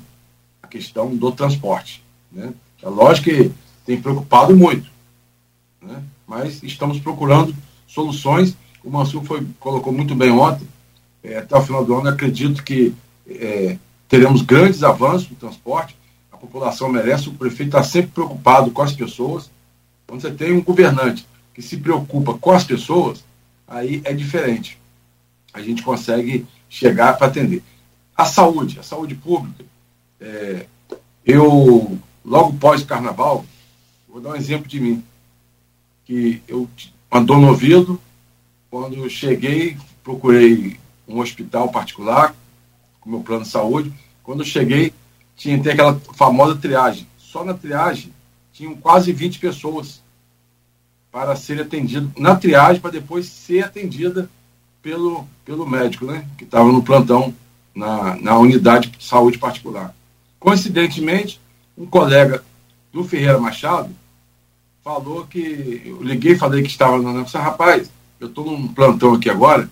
a 0.63 0.69
questão 0.69 1.15
do 1.15 1.33
transporte. 1.33 2.03
Né? 2.31 2.55
É 2.81 2.89
lógico 2.89 3.29
que 3.29 3.51
tem 3.85 4.01
preocupado 4.01 4.57
muito, 4.57 4.89
né? 5.83 6.03
mas 6.27 6.63
estamos 6.63 7.01
procurando 7.01 7.55
soluções. 7.89 8.57
O 8.85 8.91
Mansur 8.91 9.25
foi, 9.25 9.45
colocou 9.59 9.93
muito 9.93 10.15
bem 10.15 10.31
ontem, 10.31 10.67
é, 11.25 11.39
até 11.39 11.57
o 11.57 11.63
final 11.63 11.85
do 11.85 11.95
ano, 11.95 12.09
acredito 12.09 12.63
que 12.63 12.95
é, 13.29 13.77
teremos 14.09 14.43
grandes 14.43 14.83
avanços 14.83 15.29
no 15.29 15.37
transporte, 15.37 15.97
população 16.41 16.89
merece, 16.89 17.29
o 17.29 17.35
prefeito 17.35 17.77
está 17.77 17.83
sempre 17.83 18.11
preocupado 18.13 18.71
com 18.71 18.83
as 18.83 18.93
pessoas. 18.93 19.51
Quando 20.07 20.23
você 20.23 20.31
tem 20.31 20.53
um 20.53 20.63
governante 20.63 21.27
que 21.55 21.61
se 21.61 21.77
preocupa 21.77 22.35
com 22.35 22.51
as 22.51 22.65
pessoas, 22.65 23.23
aí 23.69 24.01
é 24.05 24.13
diferente. 24.15 24.79
A 25.53 25.61
gente 25.61 25.83
consegue 25.83 26.47
chegar 26.69 27.17
para 27.17 27.27
atender. 27.27 27.63
A 28.17 28.25
saúde, 28.25 28.79
a 28.79 28.83
saúde 28.83 29.15
pública. 29.15 29.65
É, 30.21 30.67
eu, 31.25 31.99
logo 32.25 32.55
pós-carnaval, 32.55 33.45
vou 34.09 34.21
dar 34.21 34.31
um 34.31 34.37
exemplo 34.37 34.67
de 34.67 34.81
mim. 34.81 35.05
Que 36.05 36.43
eu 36.49 36.69
andou 37.11 37.39
no 37.39 37.49
ouvido, 37.49 38.01
quando 38.71 38.97
eu 38.97 39.09
cheguei, 39.09 39.77
procurei 40.03 40.79
um 41.07 41.21
hospital 41.21 41.69
particular, 41.69 42.35
com 43.01 43.11
meu 43.11 43.21
plano 43.21 43.43
de 43.43 43.51
saúde. 43.51 43.93
Quando 44.23 44.41
eu 44.41 44.47
cheguei, 44.47 44.93
tinha 45.41 45.61
tem 45.61 45.73
aquela 45.73 45.99
famosa 46.15 46.55
triagem. 46.55 47.07
Só 47.17 47.43
na 47.43 47.55
triagem 47.55 48.13
tinham 48.53 48.77
quase 48.77 49.11
20 49.11 49.39
pessoas 49.39 50.03
para 51.11 51.35
ser 51.35 51.59
atendido 51.63 52.13
na 52.19 52.37
triagem 52.37 52.81
para 52.81 52.91
depois 52.91 53.27
ser 53.27 53.65
atendida 53.65 54.29
pelo, 54.83 55.27
pelo 55.43 55.67
médico, 55.67 56.05
né, 56.05 56.27
que 56.37 56.45
estava 56.45 56.71
no 56.71 56.83
plantão 56.83 57.35
na, 57.75 58.17
na 58.17 58.39
unidade 58.39 58.91
de 58.91 59.03
saúde 59.03 59.39
particular. 59.39 59.95
Coincidentemente, 60.39 61.41
um 61.77 61.87
colega 61.87 62.45
do 62.93 63.03
Ferreira 63.03 63.39
Machado 63.39 63.91
falou 64.85 65.27
que 65.27 65.83
eu 65.87 66.03
liguei, 66.03 66.37
falei 66.37 66.63
que 66.63 66.69
estava 66.69 67.01
na 67.01 67.23
disse, 67.23 67.39
rapaz, 67.39 67.91
eu 68.21 68.29
estou 68.29 68.45
num 68.45 68.69
plantão 68.69 69.15
aqui 69.15 69.31
agora, 69.31 69.71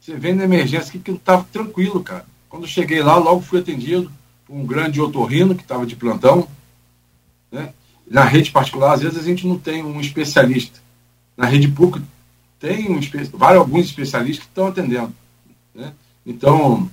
você 0.00 0.14
vem 0.14 0.34
na 0.34 0.44
emergência 0.44 0.98
que 0.98 1.10
não 1.10 1.18
estava 1.18 1.44
tranquilo, 1.52 2.00
cara. 2.00 2.24
Quando 2.48 2.62
eu 2.62 2.68
cheguei 2.68 3.02
lá, 3.02 3.16
logo 3.16 3.40
fui 3.40 3.58
atendido, 3.58 4.10
um 4.50 4.66
grande 4.66 5.00
otorrino 5.00 5.54
que 5.54 5.62
estava 5.62 5.86
de 5.86 5.94
plantão. 5.94 6.48
Né? 7.50 7.72
Na 8.06 8.24
rede 8.24 8.50
particular, 8.50 8.94
às 8.94 9.00
vezes 9.00 9.18
a 9.18 9.22
gente 9.22 9.46
não 9.46 9.56
tem 9.56 9.84
um 9.84 10.00
especialista. 10.00 10.80
Na 11.36 11.46
rede 11.46 11.68
pública, 11.68 12.04
tem 12.58 12.90
um, 12.90 13.00
vários, 13.32 13.60
alguns 13.60 13.86
especialistas 13.86 14.44
que 14.44 14.50
estão 14.50 14.66
atendendo. 14.66 15.14
Né? 15.74 15.92
Então, 16.26 16.90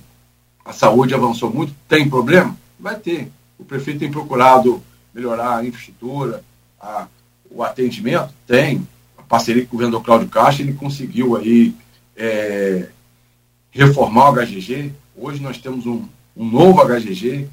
a 0.64 0.72
saúde 0.72 1.14
avançou 1.14 1.52
muito. 1.52 1.74
Tem 1.88 2.08
problema? 2.08 2.56
Vai 2.78 2.96
ter. 2.96 3.30
O 3.58 3.64
prefeito 3.64 3.98
tem 3.98 4.10
procurado 4.10 4.80
melhorar 5.12 5.56
a 5.56 5.64
infraestrutura, 5.66 6.44
a, 6.80 7.08
o 7.50 7.62
atendimento? 7.62 8.32
Tem. 8.46 8.86
A 9.16 9.22
parceria 9.22 9.62
com 9.62 9.68
o 9.68 9.72
governador 9.72 10.04
Cláudio 10.04 10.28
Castro, 10.28 10.64
ele 10.64 10.74
conseguiu 10.74 11.36
aí 11.36 11.74
é, 12.16 12.88
reformar 13.70 14.30
o 14.30 14.34
HGG. 14.34 14.92
Hoje 15.16 15.42
nós 15.42 15.58
temos 15.58 15.84
um, 15.84 16.08
um 16.38 16.48
novo 16.48 16.80
HGG. 16.84 17.48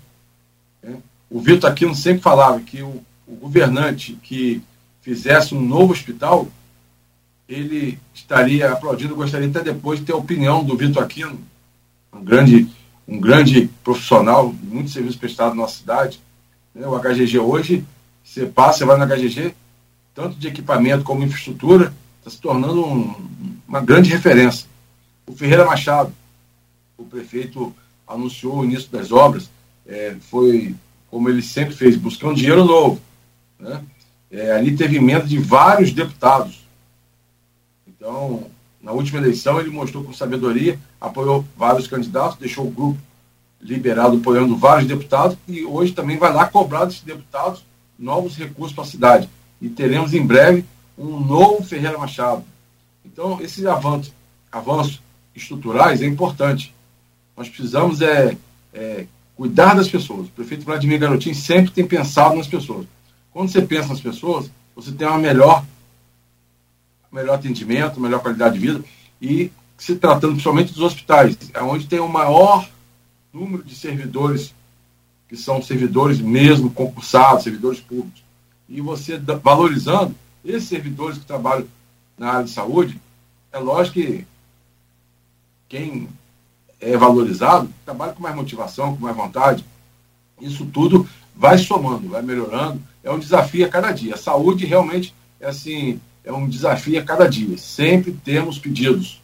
Né? 0.84 0.98
O 1.30 1.42
Vitor 1.42 1.72
Aquino 1.72 1.96
sempre 1.96 2.22
falava 2.22 2.60
que 2.60 2.84
o, 2.84 3.04
o 3.28 3.36
governante 3.36 4.14
que 4.22 4.62
fizesse 5.02 5.56
um 5.56 5.62
novo 5.62 5.92
hospital, 5.92 6.48
ele 7.50 8.00
estaria 8.14 8.72
aplaudindo, 8.72 9.16
gostaria 9.16 9.48
até 9.48 9.62
depois 9.62 10.00
de 10.00 10.06
ter 10.06 10.14
a 10.14 10.18
opinião 10.18 10.64
do 10.64 10.78
Vitor 10.78 11.04
Aquino, 11.04 11.40
um 12.14 12.24
grande, 12.24 12.70
um 13.08 13.20
grande 13.20 13.70
profissional, 13.84 14.54
muito 14.64 14.92
serviço 14.92 15.18
prestado 15.18 15.50
na 15.50 15.64
nossa 15.64 15.78
cidade. 15.78 16.20
Né? 16.74 16.88
O 16.88 16.98
HGG 16.98 17.40
hoje, 17.40 17.84
você 18.24 18.46
passa, 18.46 18.80
você 18.80 18.86
vai 18.86 18.98
no 18.98 19.06
HGG, 19.06 19.54
tanto 20.14 20.38
de 20.38 20.48
equipamento 20.48 21.04
como 21.04 21.24
infraestrutura, 21.24 21.94
está 22.20 22.30
se 22.30 22.40
tornando 22.40 22.86
um, 22.86 23.60
uma 23.68 23.82
grande 23.82 24.10
referência. 24.10 24.68
O 25.28 25.34
Ferreira 25.34 25.66
Machado, 25.66 26.14
o 26.98 27.04
prefeito 27.04 27.76
anunciou 28.08 28.60
o 28.60 28.66
início 28.66 28.90
das 28.92 29.12
obras, 29.12 29.50
é, 29.88 30.16
foi 30.20 30.76
como 31.10 31.30
ele 31.30 31.42
sempre 31.42 31.74
fez, 31.74 31.96
buscando 31.96 32.36
dinheiro 32.36 32.66
novo. 32.66 33.00
Né? 33.60 33.82
É, 34.30 34.52
ali 34.52 34.76
teve 34.76 34.98
emenda 34.98 35.26
de 35.26 35.38
vários 35.38 35.94
deputados. 35.94 36.66
Então, 37.88 38.48
na 38.82 38.92
última 38.92 39.20
eleição, 39.20 39.60
ele 39.60 39.70
mostrou 39.70 40.04
com 40.04 40.14
sabedoria, 40.14 40.78
apoiou 41.00 41.46
vários 41.56 41.88
candidatos, 41.88 42.38
deixou 42.38 42.68
o 42.68 42.72
grupo 42.72 43.00
liberado 43.62 44.18
apoiando 44.18 44.56
vários 44.56 44.88
deputados 44.88 45.38
e 45.48 45.64
hoje 45.64 45.94
também 45.94 46.18
vai 46.18 46.32
lá 46.32 46.46
cobrar 46.46 46.86
desses 46.86 47.02
deputados 47.02 47.66
novos 47.98 48.36
recursos 48.36 48.76
para 48.76 48.84
a 48.84 48.88
cidade. 48.88 49.30
E 49.60 49.70
teremos 49.70 50.14
em 50.14 50.24
breve 50.24 50.66
um 50.98 51.20
novo 51.20 51.64
Ferreira 51.64 51.98
Machado. 51.98 52.44
Então, 53.06 53.42
esses 53.42 53.66
avanços, 53.66 54.14
avanços 54.52 55.02
estruturais 55.34 56.02
é 56.02 56.06
importante. 56.06 56.75
Nós 57.36 57.50
precisamos 57.50 58.02
é, 58.02 58.38
é, 58.74 59.06
cuidar 59.36 59.74
das 59.74 59.90
pessoas. 59.90 60.28
O 60.28 60.32
prefeito 60.32 60.66
Vladimir 60.66 61.00
Garotinho 61.00 61.36
sempre 61.36 61.72
tem 61.72 61.86
pensado 61.86 62.36
nas 62.36 62.48
pessoas. 62.48 62.88
Quando 63.32 63.52
você 63.52 63.62
pensa 63.62 63.90
nas 63.90 64.02
pessoas, 64.02 64.50
você 64.76 64.92
tem 64.92 65.08
uma 65.08 65.18
melhor, 65.18 65.66
melhor 67.12 67.36
atendimento, 67.36 68.00
melhor 68.00 68.22
qualidade 68.22 68.58
de 68.58 68.66
vida. 68.66 68.84
E 69.22 69.52
se 69.78 69.96
tratando 69.96 70.32
principalmente 70.32 70.74
dos 70.74 70.82
hospitais, 70.82 71.38
é 71.54 71.62
onde 71.62 71.88
tem 71.88 72.00
o 72.00 72.08
maior 72.08 72.68
número 73.34 73.64
de 73.64 73.76
servidores 73.76 74.54
que 75.28 75.36
são 75.36 75.62
servidores 75.62 76.20
mesmo 76.22 76.70
concursados, 76.70 77.44
servidores 77.44 77.80
públicos. 77.80 78.24
E 78.70 78.80
você 78.80 79.18
valorizando 79.18 80.16
esses 80.44 80.70
servidores 80.70 81.18
que 81.18 81.26
trabalham 81.26 81.68
na 82.18 82.32
área 82.32 82.46
de 82.46 82.52
saúde, 82.52 83.00
é 83.52 83.60
lógico 83.60 84.00
que 84.00 84.26
quem 85.68 86.08
é 86.92 86.98
valorizado 86.98 87.70
trabalha 87.84 88.14
com 88.14 88.22
mais 88.22 88.36
motivação, 88.36 88.96
com 88.96 89.04
mais 89.04 89.16
vontade. 89.16 89.66
Isso 90.40 90.66
tudo 90.66 91.08
vai 91.36 91.58
somando, 91.58 92.10
vai 92.10 92.22
melhorando. 92.22 92.82
É 93.04 93.12
um 93.12 93.20
desafio 93.20 93.66
a 93.66 93.70
cada 93.70 93.92
dia. 93.92 94.16
A 94.16 94.18
saúde 94.18 94.66
realmente 94.66 95.14
é 95.40 95.48
assim, 95.48 96.00
é 96.24 96.32
um 96.32 96.48
desafio 96.48 97.00
a 97.00 97.04
cada 97.04 97.28
dia. 97.28 97.58
Sempre 97.58 98.12
temos 98.12 98.60
pedidos. 98.60 99.22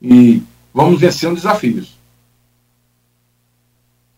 E 0.00 0.42
vamos 0.72 1.00
vencendo 1.00 1.34
desafios. 1.34 1.96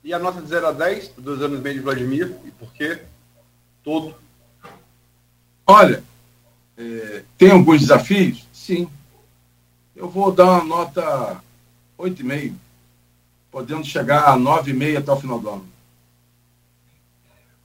E 0.04 0.12
a 0.14 0.18
nota 0.18 0.40
de 0.40 0.48
0 0.48 0.68
a 0.68 0.72
10, 0.72 1.12
dois 1.18 1.42
anos 1.42 1.58
e 1.58 1.62
meio 1.62 1.76
de 1.76 1.82
Vladimir, 1.82 2.34
e 2.46 2.50
por 2.52 2.72
quê? 2.72 3.02
Todo. 3.84 4.14
Olha, 5.66 6.02
é, 6.76 7.22
tem 7.36 7.50
alguns 7.50 7.80
desafios? 7.80 8.46
Sim. 8.52 8.88
Eu 9.94 10.08
vou 10.08 10.32
dar 10.32 10.44
uma 10.44 10.64
nota 10.64 11.42
8,5, 11.98 12.54
podendo 13.50 13.84
chegar 13.84 14.24
a 14.24 14.36
9,5 14.36 14.98
até 14.98 15.12
o 15.12 15.16
final 15.16 15.38
do 15.38 15.50
ano. 15.50 15.68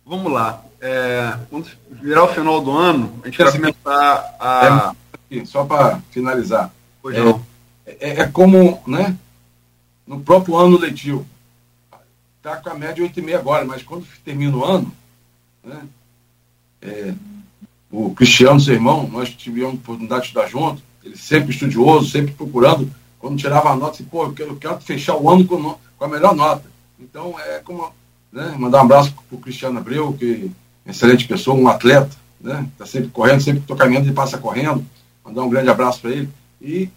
Vamos 0.05 0.31
lá. 0.31 0.63
É, 0.81 1.37
quando 1.49 1.69
virar 1.89 2.25
o 2.25 2.33
final 2.33 2.61
do 2.61 2.71
ano, 2.71 3.19
a 3.23 3.27
gente 3.27 3.37
vai 3.37 3.51
começar 3.51 4.35
a. 4.39 4.95
É, 5.31 5.45
só 5.45 5.63
para 5.63 5.99
finalizar. 6.11 6.71
Pois 7.01 7.15
é, 7.15 7.21
é, 7.85 8.09
é, 8.21 8.27
como, 8.27 8.81
né? 8.85 9.17
No 10.05 10.19
próprio 10.19 10.57
ano 10.57 10.77
letivo. 10.77 11.25
Está 12.37 12.57
com 12.57 12.69
a 12.69 12.73
média 12.73 13.03
8,5 13.03 13.35
agora, 13.35 13.65
mas 13.65 13.81
quando 13.81 14.05
termina 14.25 14.55
o 14.57 14.65
ano, 14.65 14.91
né? 15.63 15.81
É, 16.81 17.13
o 17.89 18.13
Cristiano, 18.13 18.59
seu 18.59 18.73
irmão, 18.73 19.07
nós 19.07 19.29
tivemos 19.29 19.75
a 19.75 19.75
oportunidade 19.75 20.23
de 20.23 20.27
estudar 20.27 20.47
junto, 20.47 20.83
ele 21.03 21.15
sempre 21.15 21.51
estudioso, 21.51 22.09
sempre 22.09 22.33
procurando, 22.33 22.93
quando 23.23 23.37
tirava 23.37 23.69
a 23.69 23.75
nota, 23.77 23.91
assim, 23.91 24.03
pô, 24.03 24.25
eu 24.25 24.33
quero, 24.33 24.49
eu 24.49 24.55
quero 24.57 24.81
fechar 24.81 25.15
o 25.15 25.29
ano 25.29 25.47
com, 25.47 25.79
com, 25.97 26.03
a 26.03 26.07
melhor 26.09 26.35
nota. 26.35 26.65
Então, 26.99 27.39
é 27.39 27.59
como, 27.59 27.89
né, 28.29 28.53
mandar 28.59 28.79
um 28.79 28.81
abraço 28.81 29.13
para 29.13 29.37
o 29.37 29.39
Cristiano 29.39 29.79
Abreu, 29.79 30.11
que 30.11 30.51
é 30.85 30.91
excelente 30.91 31.25
pessoa, 31.25 31.55
um 31.55 31.69
atleta, 31.69 32.11
né, 32.41 32.67
está 32.73 32.85
sempre 32.85 33.11
correndo, 33.11 33.39
sempre 33.39 33.61
que 33.61 33.63
estou 33.63 33.77
caminhando, 33.77 34.07
ele 34.07 34.13
passa 34.13 34.37
correndo, 34.37 34.85
mandar 35.23 35.41
um 35.41 35.49
grande 35.49 35.69
abraço 35.69 36.01
para 36.01 36.11
ele. 36.11 36.29
E 36.61 36.89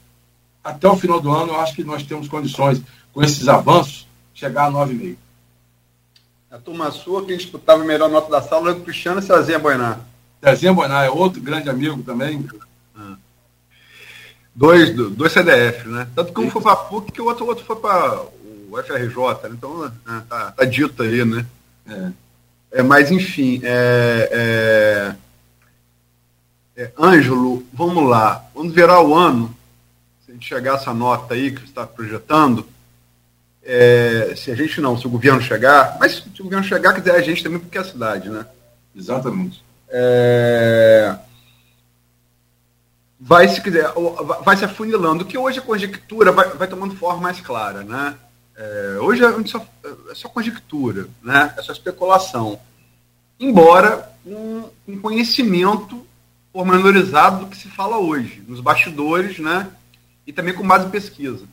até 0.65 0.89
o 0.89 0.97
final 0.97 1.21
do 1.21 1.31
ano, 1.31 1.53
eu 1.53 1.61
acho 1.61 1.77
que 1.77 1.85
nós 1.85 2.03
temos 2.03 2.27
condições, 2.27 2.83
com 3.13 3.23
esses 3.23 3.47
avanços, 3.47 4.05
chegar 4.35 4.67
a 4.67 4.73
9,5. 4.73 5.17
A 6.51 6.59
turma 6.59 6.91
sua, 6.91 7.25
quem 7.25 7.37
disputava 7.37 7.85
a 7.85 7.87
melhor 7.87 8.11
nota 8.11 8.29
da 8.29 8.43
sala 8.43 8.71
era 8.71 8.79
o 8.79 8.83
Cristiano 8.83 9.23
Cezinha 9.23 9.61
Boinar. 9.61 10.01
Cezinha 10.43 10.75
Boinar 10.75 11.05
é 11.05 11.09
outro 11.11 11.41
grande 11.41 11.71
amigo 11.71 12.03
também. 12.03 12.45
Ah. 12.97 13.15
Dois, 14.57 14.91
dois 14.95 15.33
CDF, 15.33 15.87
né? 15.87 16.09
Tanto 16.17 16.33
que 16.33 16.41
um 16.41 16.51
foi 16.51 16.63
para 16.63 16.73
a 16.73 16.77
PUC 16.77 17.13
que 17.13 17.21
o 17.21 17.27
outro, 17.27 17.45
outro 17.45 17.63
foi 17.63 17.77
para 17.77 18.23
o 18.71 18.83
FRJ, 18.83 19.51
né? 19.51 19.51
então 19.53 19.83
né, 19.85 20.23
tá, 20.27 20.53
tá, 20.53 20.65
dito 20.65 21.03
aí, 21.03 21.23
né? 21.27 21.45
É. 21.87 22.79
é 22.79 22.83
mas 22.83 23.11
enfim, 23.11 23.61
é, 23.63 25.15
é, 26.75 26.85
é, 26.85 26.91
Ângelo, 26.99 27.67
vamos 27.71 28.09
lá. 28.09 28.47
Quando 28.55 28.73
virar 28.73 29.03
o 29.03 29.15
ano, 29.15 29.55
se 30.25 30.31
a 30.31 30.35
gente 30.35 30.49
chegar 30.49 30.73
a 30.73 30.77
essa 30.77 30.95
nota 30.95 31.35
aí 31.35 31.51
que 31.51 31.61
você 31.61 31.67
está 31.67 31.87
projetando, 31.87 32.67
é, 33.63 34.33
se 34.39 34.51
a 34.51 34.55
gente 34.55 34.81
não, 34.81 34.97
se 34.97 35.07
o 35.07 35.11
governo 35.11 35.43
chegar, 35.43 35.99
mas 36.01 36.25
se 36.35 36.41
o 36.41 36.45
governo 36.45 36.65
chegar, 36.65 36.95
quiser 36.95 37.15
a 37.15 37.21
gente 37.21 37.43
também, 37.43 37.59
porque 37.59 37.77
é 37.77 37.83
a 37.83 37.85
cidade, 37.85 38.31
né? 38.31 38.47
Exatamente. 38.97 39.63
É, 39.91 41.15
vai 43.19 43.49
se 43.49 43.61
quiser, 43.61 43.93
vai 44.45 44.57
se 44.57 44.65
afunilando, 44.65 45.25
que 45.25 45.39
hoje 45.39 45.59
a 45.59 45.63
conjectura 45.63 46.33
vai, 46.33 46.51
vai 46.51 46.69
tomando 46.69 46.97
forma 46.97 47.21
mais 47.21 47.41
clara, 47.41 47.83
né? 47.83 48.17
É, 48.57 48.99
hoje 49.01 49.23
é 49.23 49.47
só, 49.47 49.67
é 50.11 50.15
só 50.15 50.29
conjectura, 50.29 51.09
né? 51.23 51.55
É 51.57 51.63
só 51.63 51.73
especulação. 51.73 52.59
Embora 53.39 54.11
um, 54.25 54.65
um 54.89 54.99
conhecimento 55.01 56.07
pormenorizado 56.53 57.45
do 57.45 57.51
que 57.51 57.57
se 57.57 57.69
fala 57.69 57.99
hoje, 57.99 58.43
nos 58.49 58.61
bastidores, 58.61 59.39
né? 59.39 59.69
E 60.27 60.33
também 60.33 60.55
com 60.55 60.67
base 60.67 60.87
em 60.87 60.91
pesquisa. 60.91 61.45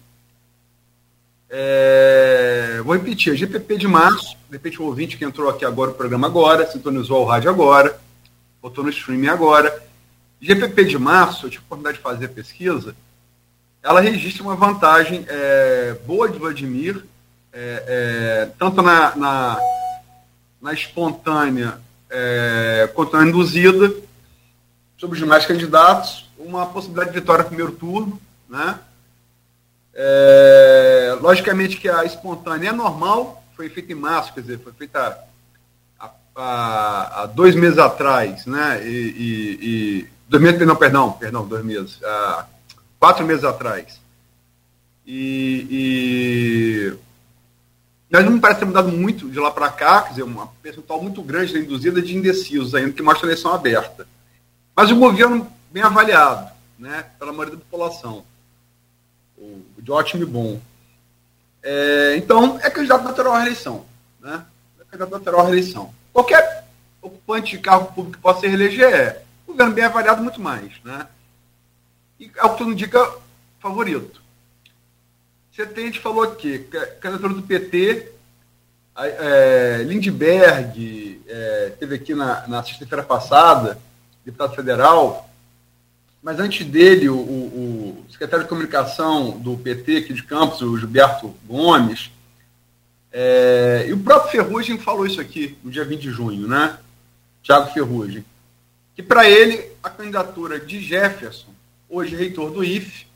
É, 1.49 2.81
vou 2.83 2.95
repetir, 2.95 3.31
a 3.31 3.35
GPP 3.35 3.77
de 3.77 3.87
março, 3.87 4.35
de 4.49 4.53
repente 4.53 4.81
o 4.81 4.85
ouvinte 4.85 5.17
que 5.17 5.25
entrou 5.25 5.49
aqui 5.49 5.63
agora, 5.63 5.91
o 5.91 5.93
programa 5.93 6.25
agora, 6.25 6.65
sintonizou 6.71 7.21
o 7.21 7.25
rádio 7.25 7.49
agora, 7.49 7.99
botou 8.61 8.83
no 8.83 8.89
streaming 8.89 9.27
agora. 9.27 9.83
GPP 10.43 10.83
de 10.83 10.97
março, 10.97 11.45
eu 11.45 11.49
tive 11.49 11.63
a 11.63 11.65
oportunidade 11.67 11.97
de 11.97 12.03
fazer 12.03 12.25
a 12.25 12.29
pesquisa, 12.29 12.93
ela 13.81 14.01
registra 14.01 14.43
uma 14.43 14.57
vantagem 14.57 15.25
é, 15.27 15.95
boa 16.05 16.27
de 16.27 16.37
Vladimir, 16.37 17.05
é, 17.53 17.83
é, 17.87 18.49
tanto 18.59 18.81
na, 18.81 19.15
na, 19.15 19.57
na 20.61 20.73
espontânea 20.73 21.79
é, 22.09 22.89
quanto 22.93 23.15
na 23.15 23.25
induzida, 23.25 23.93
sobre 24.97 25.15
os 25.15 25.19
demais 25.19 25.45
candidatos, 25.45 26.29
uma 26.37 26.65
possibilidade 26.65 27.13
de 27.13 27.19
vitória 27.21 27.43
no 27.43 27.49
primeiro 27.49 27.71
turno, 27.71 28.21
né? 28.49 28.79
É, 29.93 31.17
logicamente 31.21 31.77
que 31.77 31.87
a 31.87 32.03
espontânea 32.03 32.69
é 32.69 32.73
normal, 32.73 33.43
foi 33.55 33.69
feita 33.69 33.93
em 33.93 33.95
março, 33.95 34.33
quer 34.33 34.41
dizer, 34.41 34.59
foi 34.59 34.73
feita 34.73 35.19
há, 36.35 37.21
há, 37.21 37.25
dois 37.27 37.55
meses 37.55 37.77
atrás, 37.77 38.45
né? 38.45 38.81
E, 38.85 38.89
e, 38.89 39.59
e, 39.61 40.13
dois 40.33 40.41
meses, 40.41 40.67
não, 40.67 40.75
perdão, 40.75 41.11
perdão, 41.11 41.47
dois 41.47 41.63
meses, 41.63 42.03
há 42.03 42.47
quatro 42.99 43.23
meses 43.25 43.43
atrás. 43.43 44.01
E, 45.05 45.67
e 45.69 46.93
mas 48.09 48.25
não 48.25 48.31
me 48.33 48.39
parece 48.39 48.59
ter 48.59 48.65
mudado 48.65 48.91
muito 48.91 49.29
de 49.29 49.39
lá 49.39 49.51
para 49.51 49.69
cá, 49.69 50.03
quer 50.03 50.09
dizer, 50.09 50.23
uma 50.23 50.47
percentual 50.61 51.01
muito 51.01 51.21
grande 51.21 51.53
da 51.53 51.59
induzida 51.59 52.01
de 52.01 52.15
indecisos 52.15 52.73
ainda, 52.73 52.91
que 52.91 53.01
mostra 53.01 53.27
a 53.27 53.29
eleição 53.29 53.53
aberta. 53.53 54.07
Mas 54.75 54.91
o 54.91 54.95
governo 54.95 55.51
bem 55.71 55.83
avaliado, 55.83 56.51
né, 56.77 57.05
pela 57.19 57.31
maioria 57.31 57.55
da 57.55 57.63
população 57.63 58.23
de 59.77 59.91
ótimo 59.91 60.23
e 60.23 60.25
bom. 60.25 60.61
É, 61.61 62.15
então, 62.17 62.59
é 62.61 62.69
candidato 62.69 63.03
natural 63.03 63.33
à 63.33 63.39
reeleição. 63.39 63.85
Né? 64.21 64.43
É 64.79 64.83
candidato 64.85 65.11
natural 65.11 65.41
à 65.41 65.43
reeleição. 65.43 65.93
Qualquer 66.11 66.65
ocupante 67.01 67.57
de 67.57 67.61
cargo 67.61 67.93
público 67.93 68.17
que 68.17 68.23
possa 68.23 68.41
se 68.41 68.47
reeleger 68.47 68.93
é. 68.93 69.22
O 69.53 69.55
governo 69.55 69.75
bem 69.75 69.83
avaliado, 69.83 70.23
muito 70.23 70.41
mais. 70.41 70.71
Né? 70.83 71.07
E 72.19 72.31
é 72.35 72.43
o 72.43 72.49
que 72.49 72.57
tudo 72.57 72.71
indica 72.71 73.13
favorito. 73.59 74.19
Você 75.51 75.63
tem, 75.67 75.83
a 75.83 75.87
gente 75.87 75.99
falou 75.99 76.23
aqui, 76.23 76.57
candidatura 76.99 77.35
do 77.35 77.43
PT, 77.43 78.11
é, 78.97 79.83
Lindbergh, 79.85 81.21
é, 81.27 81.73
teve 81.79 81.95
aqui 81.95 82.15
na, 82.15 82.47
na 82.47 82.63
sexta-feira 82.63 83.03
passada, 83.03 83.77
deputado 84.25 84.55
federal, 84.55 85.29
mas 86.23 86.39
antes 86.39 86.65
dele, 86.65 87.07
o, 87.07 87.15
o, 87.15 88.05
o, 88.07 88.11
secretário 88.11 88.45
de 88.45 88.49
comunicação 88.49 89.37
do 89.37 89.55
PT 89.55 89.97
aqui 89.97 90.13
de 90.13 90.23
Campos, 90.23 90.63
o 90.63 90.75
Gilberto 90.75 91.35
Gomes, 91.45 92.09
é, 93.11 93.85
e 93.87 93.93
o 93.93 93.99
próprio 93.99 94.31
Ferrugem 94.31 94.79
falou 94.79 95.05
isso 95.05 95.21
aqui 95.21 95.55
no 95.63 95.69
dia 95.69 95.85
20 95.85 96.01
de 96.01 96.09
junho, 96.09 96.47
né? 96.47 96.79
Tiago 97.43 97.71
Ferrugem. 97.71 98.25
Que 98.95 99.01
para 99.01 99.29
ele, 99.29 99.71
a 99.81 99.89
candidatura 99.89 100.59
de 100.59 100.81
Jefferson, 100.81 101.53
hoje 101.89 102.15
reitor 102.15 102.51
do 102.51 102.63
IFE, 102.63 103.07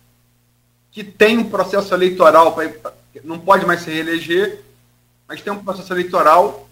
que 0.91 1.03
tem 1.03 1.37
um 1.37 1.49
processo 1.49 1.93
eleitoral, 1.93 2.53
pra, 2.53 2.93
não 3.23 3.39
pode 3.39 3.65
mais 3.65 3.81
se 3.81 3.91
reeleger, 3.91 4.63
mas 5.27 5.41
tem 5.41 5.53
um 5.53 5.63
processo 5.63 5.93
eleitoral 5.93 6.67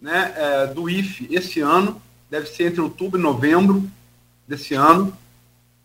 né, 0.00 0.32
é, 0.36 0.66
do 0.68 0.88
IFE 0.88 1.28
esse 1.30 1.60
ano, 1.60 2.00
deve 2.30 2.46
ser 2.46 2.68
entre 2.68 2.80
outubro 2.80 3.18
e 3.18 3.22
novembro 3.22 3.90
desse 4.46 4.74
ano, 4.74 5.16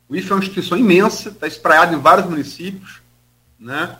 o 0.08 0.16
IFE 0.16 0.32
é 0.32 0.36
uma 0.36 0.40
instituição 0.40 0.78
imensa, 0.78 1.30
está 1.30 1.48
espraiado 1.48 1.96
em 1.96 2.00
vários 2.00 2.28
municípios, 2.28 3.02
né? 3.60 3.98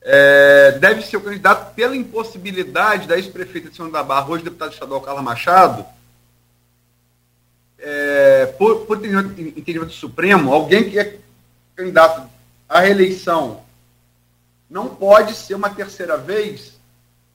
É, 0.00 0.72
deve 0.72 1.02
ser 1.02 1.16
o 1.16 1.20
candidato 1.20 1.74
pela 1.74 1.96
impossibilidade 1.96 3.08
da 3.08 3.16
ex-prefeita 3.16 3.70
de 3.70 3.76
São 3.76 3.90
da 3.90 4.02
Barra, 4.02 4.28
hoje 4.28 4.44
deputado 4.44 4.72
estadual 4.72 5.00
Carla 5.00 5.22
Machado, 5.22 5.84
é, 7.78 8.46
por, 8.58 8.86
por 8.86 8.96
entendimento 9.04 9.86
do 9.86 9.92
Supremo, 9.92 10.52
alguém 10.52 10.90
que 10.90 10.98
é 10.98 11.18
candidato 11.76 12.28
a 12.68 12.80
reeleição 12.80 13.62
não 14.68 14.88
pode 14.88 15.34
ser 15.34 15.54
uma 15.54 15.70
terceira 15.70 16.16
vez 16.18 16.78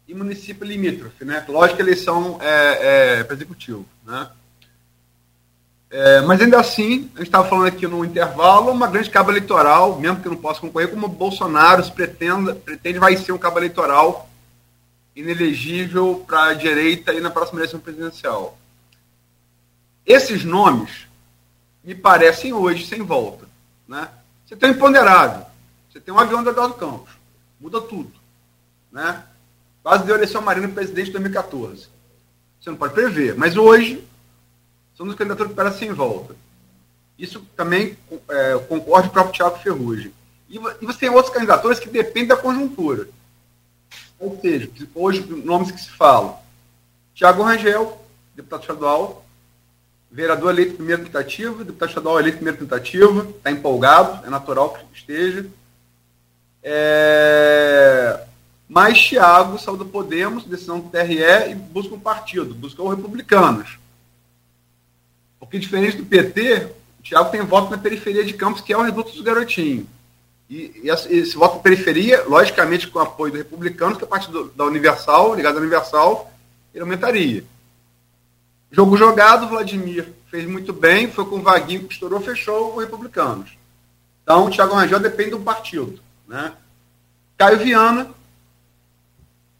em 0.08 0.14
município 0.14 0.66
limítrofe, 0.66 1.26
né? 1.26 1.44
Lógico 1.48 1.78
que 1.78 1.82
a 1.82 1.86
eleição 1.86 2.38
é, 2.42 3.20
é 3.20 3.24
para 3.24 3.36
executivo, 3.36 3.86
né? 4.06 4.30
É, 5.90 6.22
mas 6.22 6.42
ainda 6.42 6.60
assim, 6.60 7.10
a 7.14 7.20
gente 7.20 7.28
estava 7.28 7.48
falando 7.48 7.68
aqui 7.68 7.88
no 7.88 8.04
intervalo, 8.04 8.72
uma 8.72 8.88
grande 8.88 9.10
cabo 9.10 9.32
eleitoral, 9.32 10.00
mesmo 10.00 10.22
que 10.22 10.30
não 10.30 10.36
possa 10.36 10.60
concorrer, 10.60 10.90
como 10.90 11.08
Bolsonaro 11.08 11.84
se 11.84 11.92
pretende, 11.92 13.00
vai 13.00 13.16
ser 13.16 13.32
um 13.32 13.38
cabo 13.38 13.60
eleitoral 13.60 14.30
inelegível 15.16 16.24
para 16.28 16.46
a 16.46 16.54
direita 16.56 17.14
e 17.14 17.20
na 17.20 17.30
próxima 17.30 17.60
eleição 17.60 17.80
presidencial. 17.80 18.58
Esses 20.06 20.44
nomes 20.44 21.08
me 21.84 21.96
parecem 21.96 22.54
hoje 22.54 22.86
sem 22.86 23.02
volta. 23.02 23.48
Né? 23.88 24.10
Você 24.46 24.56
tem 24.56 24.70
um 24.70 24.74
imponderável, 24.74 25.46
você 25.92 26.00
tem 26.00 26.14
um 26.14 26.20
avião 26.20 26.44
da 26.44 26.52
Eduardo 26.52 26.76
Campos, 26.76 27.14
muda 27.60 27.82
tudo. 27.82 28.12
Né? 28.92 29.24
Quase 29.82 30.06
deu 30.06 30.16
eleição 30.16 30.42
Marina 30.42 30.68
presidente 30.68 31.10
em 31.10 31.14
2014. 31.14 31.88
Você 32.60 32.70
não 32.70 32.78
pode 32.78 32.94
prever, 32.94 33.36
mas 33.36 33.58
hoje 33.58 34.08
são 34.96 35.06
dos 35.06 35.16
candidatos 35.16 35.48
que 35.48 35.54
parecem 35.54 35.80
sem 35.80 35.94
volta. 35.94 36.36
Isso 37.18 37.46
também 37.56 37.98
é, 38.30 38.58
concordo 38.68 39.10
com 39.10 39.10
o 39.10 39.14
próprio 39.14 39.34
Tiago 39.34 39.60
Ferrugem. 39.60 40.14
E, 40.50 40.56
e 40.56 40.86
você 40.86 41.00
tem 41.00 41.10
outros 41.10 41.34
candidatos 41.34 41.80
que 41.80 41.90
dependem 41.90 42.28
da 42.28 42.38
conjuntura. 42.38 43.08
Ou 44.20 44.40
seja, 44.40 44.70
hoje, 44.96 45.22
nomes 45.22 45.72
que 45.72 45.82
se 45.82 45.90
falam. 45.90 46.38
Tiago 47.14 47.44
Rangel, 47.44 48.02
deputado 48.36 48.62
estadual, 48.62 49.23
vereador 50.14 50.52
eleito 50.52 50.76
primeira 50.76 51.04
tentativa, 51.04 51.64
deputado 51.64 51.90
estadual 51.90 52.20
eleito 52.20 52.38
primeira 52.38 52.60
tentativa, 52.60 53.28
está 53.36 53.50
empolgado, 53.50 54.26
é 54.26 54.30
natural 54.30 54.70
que 54.70 54.98
esteja. 54.98 55.48
É... 56.62 58.20
Mas 58.70 59.02
Tiago 59.02 59.58
saiu 59.58 59.76
do 59.76 59.86
Podemos, 59.86 60.46
decisão 60.46 60.80
do 60.80 60.90
TRE, 60.90 61.52
e 61.52 61.56
busca 61.56 61.96
um 61.96 62.00
partido, 62.00 62.54
busca 62.54 62.82
o 62.82 62.90
Republicanos. 62.90 63.80
Porque 65.40 65.58
diferente 65.58 65.98
do 65.98 66.06
PT, 66.06 66.68
o 67.00 67.04
Tiago 67.04 67.32
tem 67.32 67.42
voto 67.42 67.72
na 67.72 67.78
periferia 67.78 68.24
de 68.24 68.34
Campos, 68.34 68.62
que 68.62 68.72
é 68.72 68.78
o 68.78 68.84
reduto 68.84 69.12
dos 69.12 69.22
garotinhos. 69.22 69.88
E, 70.50 70.84
esse 70.86 71.36
voto 71.36 71.56
na 71.56 71.62
periferia, 71.64 72.24
logicamente 72.28 72.88
com 72.88 73.00
o 73.00 73.02
apoio 73.02 73.32
do 73.32 73.38
republicano, 73.40 73.98
que 73.98 74.04
é 74.04 74.08
parte 74.08 74.30
do, 74.30 74.46
da 74.50 74.66
Universal, 74.66 75.34
ligado 75.34 75.58
à 75.58 75.60
Universal, 75.60 76.32
ele 76.74 76.84
aumentaria. 76.84 77.44
Jogo 78.76 78.98
jogado, 78.98 79.48
Vladimir 79.48 80.12
fez 80.32 80.48
muito 80.48 80.74
bem, 80.74 81.12
foi 81.12 81.24
com 81.26 81.36
o 81.36 81.44
Vaguinho 81.44 81.88
que 81.88 81.94
estourou, 81.94 82.20
fechou 82.20 82.74
o 82.74 82.80
Republicanos. 82.80 83.52
Então, 84.24 84.48
o 84.48 84.50
Thiago 84.50 84.74
Rangel 84.74 85.00
depende 85.00 85.30
do 85.30 85.42
partido. 85.42 86.00
Né? 86.28 86.54
Caio 87.38 87.60
Viana, 87.60 88.10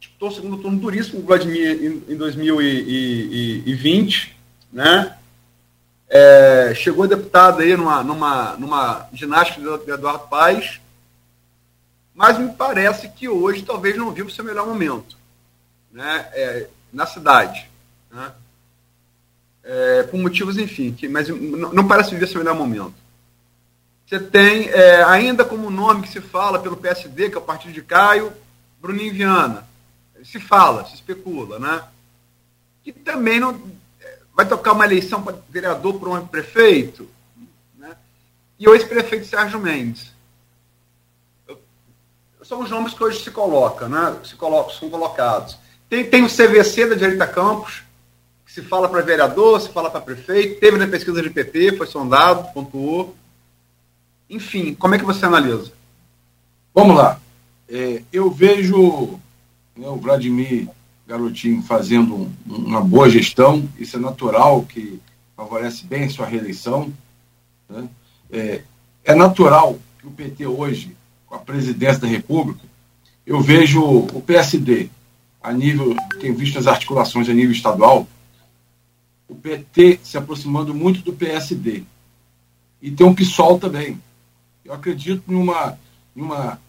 disputou 0.00 0.30
o 0.30 0.32
segundo 0.32 0.56
turno 0.56 0.80
duríssimo, 0.80 1.20
o 1.20 1.24
Vladimir 1.24 1.80
em, 1.80 2.02
em 2.12 2.16
2020, 2.16 4.36
né? 4.72 5.16
É, 6.08 6.72
chegou 6.74 7.06
deputado 7.06 7.62
aí 7.62 7.76
numa, 7.76 8.02
numa, 8.02 8.56
numa 8.56 9.08
ginástica 9.12 9.78
de 9.78 9.92
Eduardo 9.92 10.26
Paes, 10.26 10.80
mas 12.12 12.36
me 12.36 12.52
parece 12.52 13.08
que 13.10 13.28
hoje 13.28 13.62
talvez 13.62 13.96
não 13.96 14.10
viva 14.10 14.28
o 14.28 14.32
seu 14.32 14.44
melhor 14.44 14.66
momento 14.66 15.16
né, 15.92 16.28
é, 16.32 16.66
na 16.92 17.06
cidade. 17.06 17.70
Né, 18.10 18.32
é, 19.64 20.02
por 20.04 20.18
motivos, 20.20 20.58
enfim, 20.58 20.92
que, 20.92 21.08
mas 21.08 21.28
não, 21.28 21.72
não 21.72 21.88
parece 21.88 22.10
viver 22.10 22.28
seu 22.28 22.38
melhor 22.38 22.54
momento. 22.54 22.94
Você 24.06 24.20
tem, 24.20 24.68
é, 24.68 25.02
ainda 25.04 25.44
como 25.44 25.70
nome 25.70 26.02
que 26.02 26.12
se 26.12 26.20
fala 26.20 26.58
pelo 26.58 26.76
PSD, 26.76 27.30
que 27.30 27.36
é 27.36 27.38
o 27.38 27.42
partido 27.42 27.72
de 27.72 27.82
Caio, 27.82 28.32
Bruninho 28.80 29.14
Viana. 29.14 29.66
Se 30.22 30.38
fala, 30.38 30.84
se 30.86 30.94
especula, 30.94 31.58
né? 31.58 31.82
Que 32.82 32.92
também 32.92 33.40
não, 33.40 33.58
vai 34.34 34.46
tocar 34.46 34.72
uma 34.72 34.84
eleição 34.84 35.22
para 35.22 35.36
vereador 35.48 35.98
para 35.98 36.10
um 36.10 36.26
prefeito, 36.26 37.08
né? 37.78 37.96
e 38.58 38.68
o 38.68 38.74
ex-prefeito 38.74 39.26
Sérgio 39.26 39.60
Mendes. 39.60 40.12
São 42.42 42.60
os 42.60 42.68
nomes 42.68 42.92
que 42.92 43.02
hoje 43.02 43.22
se 43.22 43.30
colocam, 43.30 43.88
né? 43.88 44.18
se 44.24 44.34
colocam, 44.34 44.74
são 44.74 44.90
colocados. 44.90 45.56
Tem, 45.88 46.04
tem 46.04 46.24
o 46.24 46.28
CVC 46.28 46.88
da 46.88 46.94
Direita 46.94 47.26
Campos, 47.26 47.83
se 48.54 48.62
fala 48.62 48.88
para 48.88 49.02
vereador, 49.02 49.60
se 49.60 49.68
fala 49.68 49.90
para 49.90 50.00
prefeito, 50.00 50.60
teve 50.60 50.78
na 50.78 50.86
pesquisa 50.86 51.20
de 51.20 51.28
PP, 51.28 51.76
foi 51.76 51.88
sondado, 51.88 52.52
pontuou. 52.52 53.12
Enfim, 54.30 54.74
como 54.74 54.94
é 54.94 54.98
que 54.98 55.04
você 55.04 55.26
analisa? 55.26 55.72
Vamos 56.72 56.94
lá. 56.94 57.20
É, 57.68 58.02
eu 58.12 58.30
vejo 58.30 59.18
né, 59.76 59.88
o 59.88 59.96
Vladimir 59.96 60.68
Garotinho 61.04 61.62
fazendo 61.62 62.30
uma 62.46 62.80
boa 62.80 63.10
gestão, 63.10 63.68
isso 63.76 63.96
é 63.96 64.00
natural, 64.00 64.62
que 64.62 65.00
favorece 65.36 65.84
bem 65.84 66.04
a 66.04 66.10
sua 66.10 66.26
reeleição. 66.26 66.92
Né? 67.68 67.88
É, 68.30 68.62
é 69.04 69.14
natural 69.16 69.80
que 69.98 70.06
o 70.06 70.12
PT 70.12 70.46
hoje, 70.46 70.96
com 71.26 71.34
a 71.34 71.40
presidência 71.40 72.02
da 72.02 72.06
República, 72.06 72.60
eu 73.26 73.40
vejo 73.40 73.82
o 73.82 74.22
PSD, 74.22 74.90
a 75.42 75.52
nível, 75.52 75.96
tenho 76.20 76.36
visto 76.36 76.56
as 76.56 76.68
articulações 76.68 77.28
a 77.28 77.34
nível 77.34 77.50
estadual, 77.50 78.06
o 79.34 79.40
PT 79.40 80.00
se 80.02 80.16
aproximando 80.16 80.72
muito 80.72 81.02
do 81.02 81.12
PSD. 81.12 81.82
E 82.80 82.90
tem 82.90 83.06
um 83.06 83.14
PSOL 83.14 83.58
também. 83.58 84.00
Eu 84.64 84.72
acredito 84.72 85.22
em 85.28 85.34
uma, 85.34 85.76
em 86.16 86.22
uma, 86.22 86.60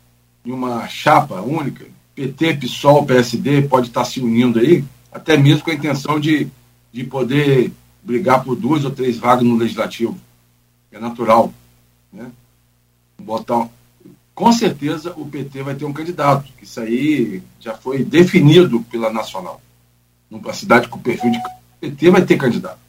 em 0.44 0.52
uma 0.52 0.88
chapa 0.88 1.42
única, 1.42 1.86
PT, 2.16 2.56
PSOL, 2.56 3.06
PSD 3.06 3.64
pode 3.64 3.88
estar 3.88 4.06
se 4.06 4.20
unindo 4.20 4.60
aí, 4.60 4.84
até 5.12 5.38
mesmo 5.38 5.64
com 5.64 5.72
a 5.72 5.76
intenção 5.76 6.20
de, 6.20 6.48
de 6.92 7.04
poder 7.04 7.72
brigar 8.02 8.44
por 8.44 8.56
duas 8.56 8.86
ou 8.86 8.92
três 8.92 9.18
vagas 9.18 9.44
no 9.44 9.58
legislativo. 9.58 10.18
É 10.92 11.00
natural. 11.00 11.54
Né? 12.12 12.32
Botar, 13.22 13.70
com 14.34 14.52
certeza 14.52 15.14
o 15.18 15.26
PT 15.26 15.62
vai 15.62 15.76
ter 15.76 15.86
um 15.86 15.94
candidato, 15.94 16.50
isso 16.62 16.80
aí 16.80 17.44
já 17.60 17.76
foi 17.76 18.04
definido 18.04 18.82
pela 18.84 19.12
Nacional. 19.12 19.62
Numa 20.30 20.54
cidade 20.54 20.88
com 20.88 20.98
perfil 20.98 21.32
de. 21.32 21.40
PT 21.80 22.10
vai 22.10 22.26
ter 22.26 22.38
candidato. 22.38 22.80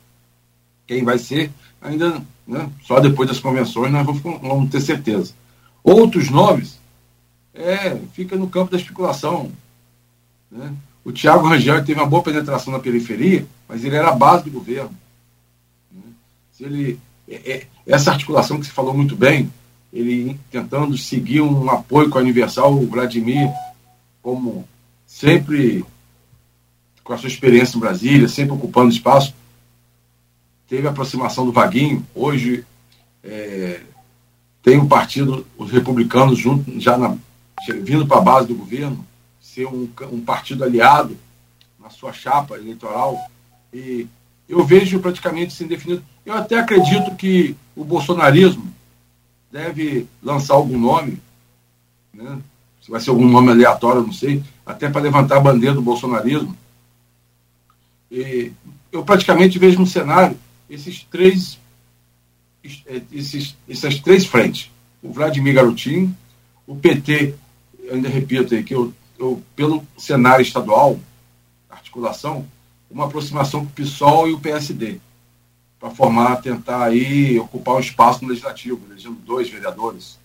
Quem 0.87 1.05
vai 1.05 1.19
ser, 1.19 1.51
ainda, 1.81 2.23
né, 2.47 2.71
só 2.83 3.01
depois 3.01 3.29
das 3.29 3.41
convenções 3.41 3.93
nós 3.93 4.07
vamos, 4.07 4.23
vamos 4.23 4.71
ter 4.71 4.81
certeza. 4.81 5.35
Outros 5.83 6.31
nomes 6.31 6.79
é, 7.55 7.97
fica 8.13 8.37
no 8.37 8.49
campo 8.49 8.71
da 8.71 8.77
especulação. 8.77 9.51
Né? 10.51 10.73
O 11.05 11.13
Tiago 11.13 11.47
Rangel 11.47 11.85
teve 11.85 12.01
uma 12.01 12.09
boa 12.09 12.23
penetração 12.23 12.73
na 12.73 12.79
periferia, 12.79 13.47
mas 13.69 13.85
ele 13.85 13.97
era 13.97 14.09
a 14.09 14.15
base 14.15 14.45
do 14.45 14.51
governo. 14.51 14.91
Né? 15.93 16.03
Se 16.53 16.65
ele, 16.65 17.01
é, 17.29 17.53
é, 17.53 17.67
essa 17.87 18.11
articulação 18.11 18.59
que 18.61 18.67
se 18.67 18.73
falou 18.73 18.95
muito 18.95 19.17
bem, 19.17 19.51
ele 19.93 20.39
tentando 20.51 20.97
seguir 20.99 21.41
um 21.41 21.71
apoio 21.71 22.11
com 22.11 22.19
a 22.19 22.21
Universal, 22.21 22.75
o 22.75 22.87
Vladimir, 22.87 23.51
como 24.21 24.69
sempre 25.07 25.85
com 27.07 27.13
a 27.13 27.19
sua 27.19 27.29
experiência 27.29 27.77
em 27.77 27.81
Brasília, 27.81 28.29
sempre 28.29 28.55
ocupando 28.55 28.91
espaço, 28.91 29.33
teve 30.69 30.89
a 30.89 30.91
aproximação 30.91 31.47
do 31.47 31.53
Vaguinho, 31.53 32.05
hoje 32.13 32.67
é, 33.23 33.81
tem 34.61 34.77
um 34.77 34.89
partido, 34.89 35.47
os 35.57 35.71
republicanos, 35.71 36.37
junto, 36.37 36.81
já 36.81 36.99
na, 36.99 37.17
vindo 37.81 38.09
para 38.09 38.19
a 38.19 38.23
base 38.23 38.49
do 38.49 38.57
governo, 38.57 39.07
ser 39.41 39.67
um, 39.67 39.89
um 40.11 40.21
partido 40.21 40.65
aliado 40.65 41.17
na 41.79 41.91
sua 41.91 42.13
chapa 42.13 42.57
eleitoral. 42.57 43.17
E 43.73 44.09
eu 44.49 44.65
vejo 44.65 44.99
praticamente 44.99 45.53
sem 45.53 45.69
definido. 45.69 46.03
Eu 46.25 46.35
até 46.35 46.59
acredito 46.59 47.15
que 47.15 47.55
o 47.77 47.85
bolsonarismo 47.85 48.67
deve 49.53 50.09
lançar 50.21 50.55
algum 50.55 50.77
nome, 50.77 51.23
né? 52.13 52.41
se 52.83 52.91
vai 52.91 53.01
ser 53.01 53.11
algum 53.11 53.29
nome 53.29 53.53
aleatório, 53.53 54.03
não 54.03 54.13
sei, 54.13 54.43
até 54.65 54.91
para 54.91 55.03
levantar 55.03 55.37
a 55.37 55.41
bandeira 55.41 55.75
do 55.77 55.83
bolsonarismo. 55.83 56.66
E 58.11 58.53
eu 58.93 59.05
praticamente 59.05 59.59
vejo 59.59 59.81
um 59.81 59.87
cenário, 59.87 60.39
esses 60.69 61.05
três, 61.05 61.59
esses, 63.13 63.57
essas 63.69 63.99
três 63.99 64.25
frentes. 64.27 64.71
O 65.03 65.13
Vladimir 65.13 65.55
Garotinho, 65.55 66.17
o 66.67 66.75
PT 66.75 67.35
ainda 67.91 68.09
repito 68.09 68.55
aí, 68.55 68.63
que 68.63 68.75
eu, 68.75 68.93
eu, 69.19 69.43
pelo 69.55 69.85
cenário 69.97 70.43
estadual, 70.43 70.99
articulação, 71.71 72.47
uma 72.91 73.07
aproximação 73.07 73.65
com 73.65 73.71
o 73.71 73.75
PSOL 73.75 74.29
e 74.29 74.33
o 74.33 74.41
PSD, 74.41 75.01
para 75.79 75.91
formar, 75.91 76.37
tentar 76.37 76.85
aí 76.85 77.39
ocupar 77.39 77.77
um 77.77 77.81
espaço 77.81 78.23
no 78.23 78.31
legislativo, 78.31 78.81
elegendo 78.91 79.17
dois 79.17 79.49
vereadores, 79.51 80.19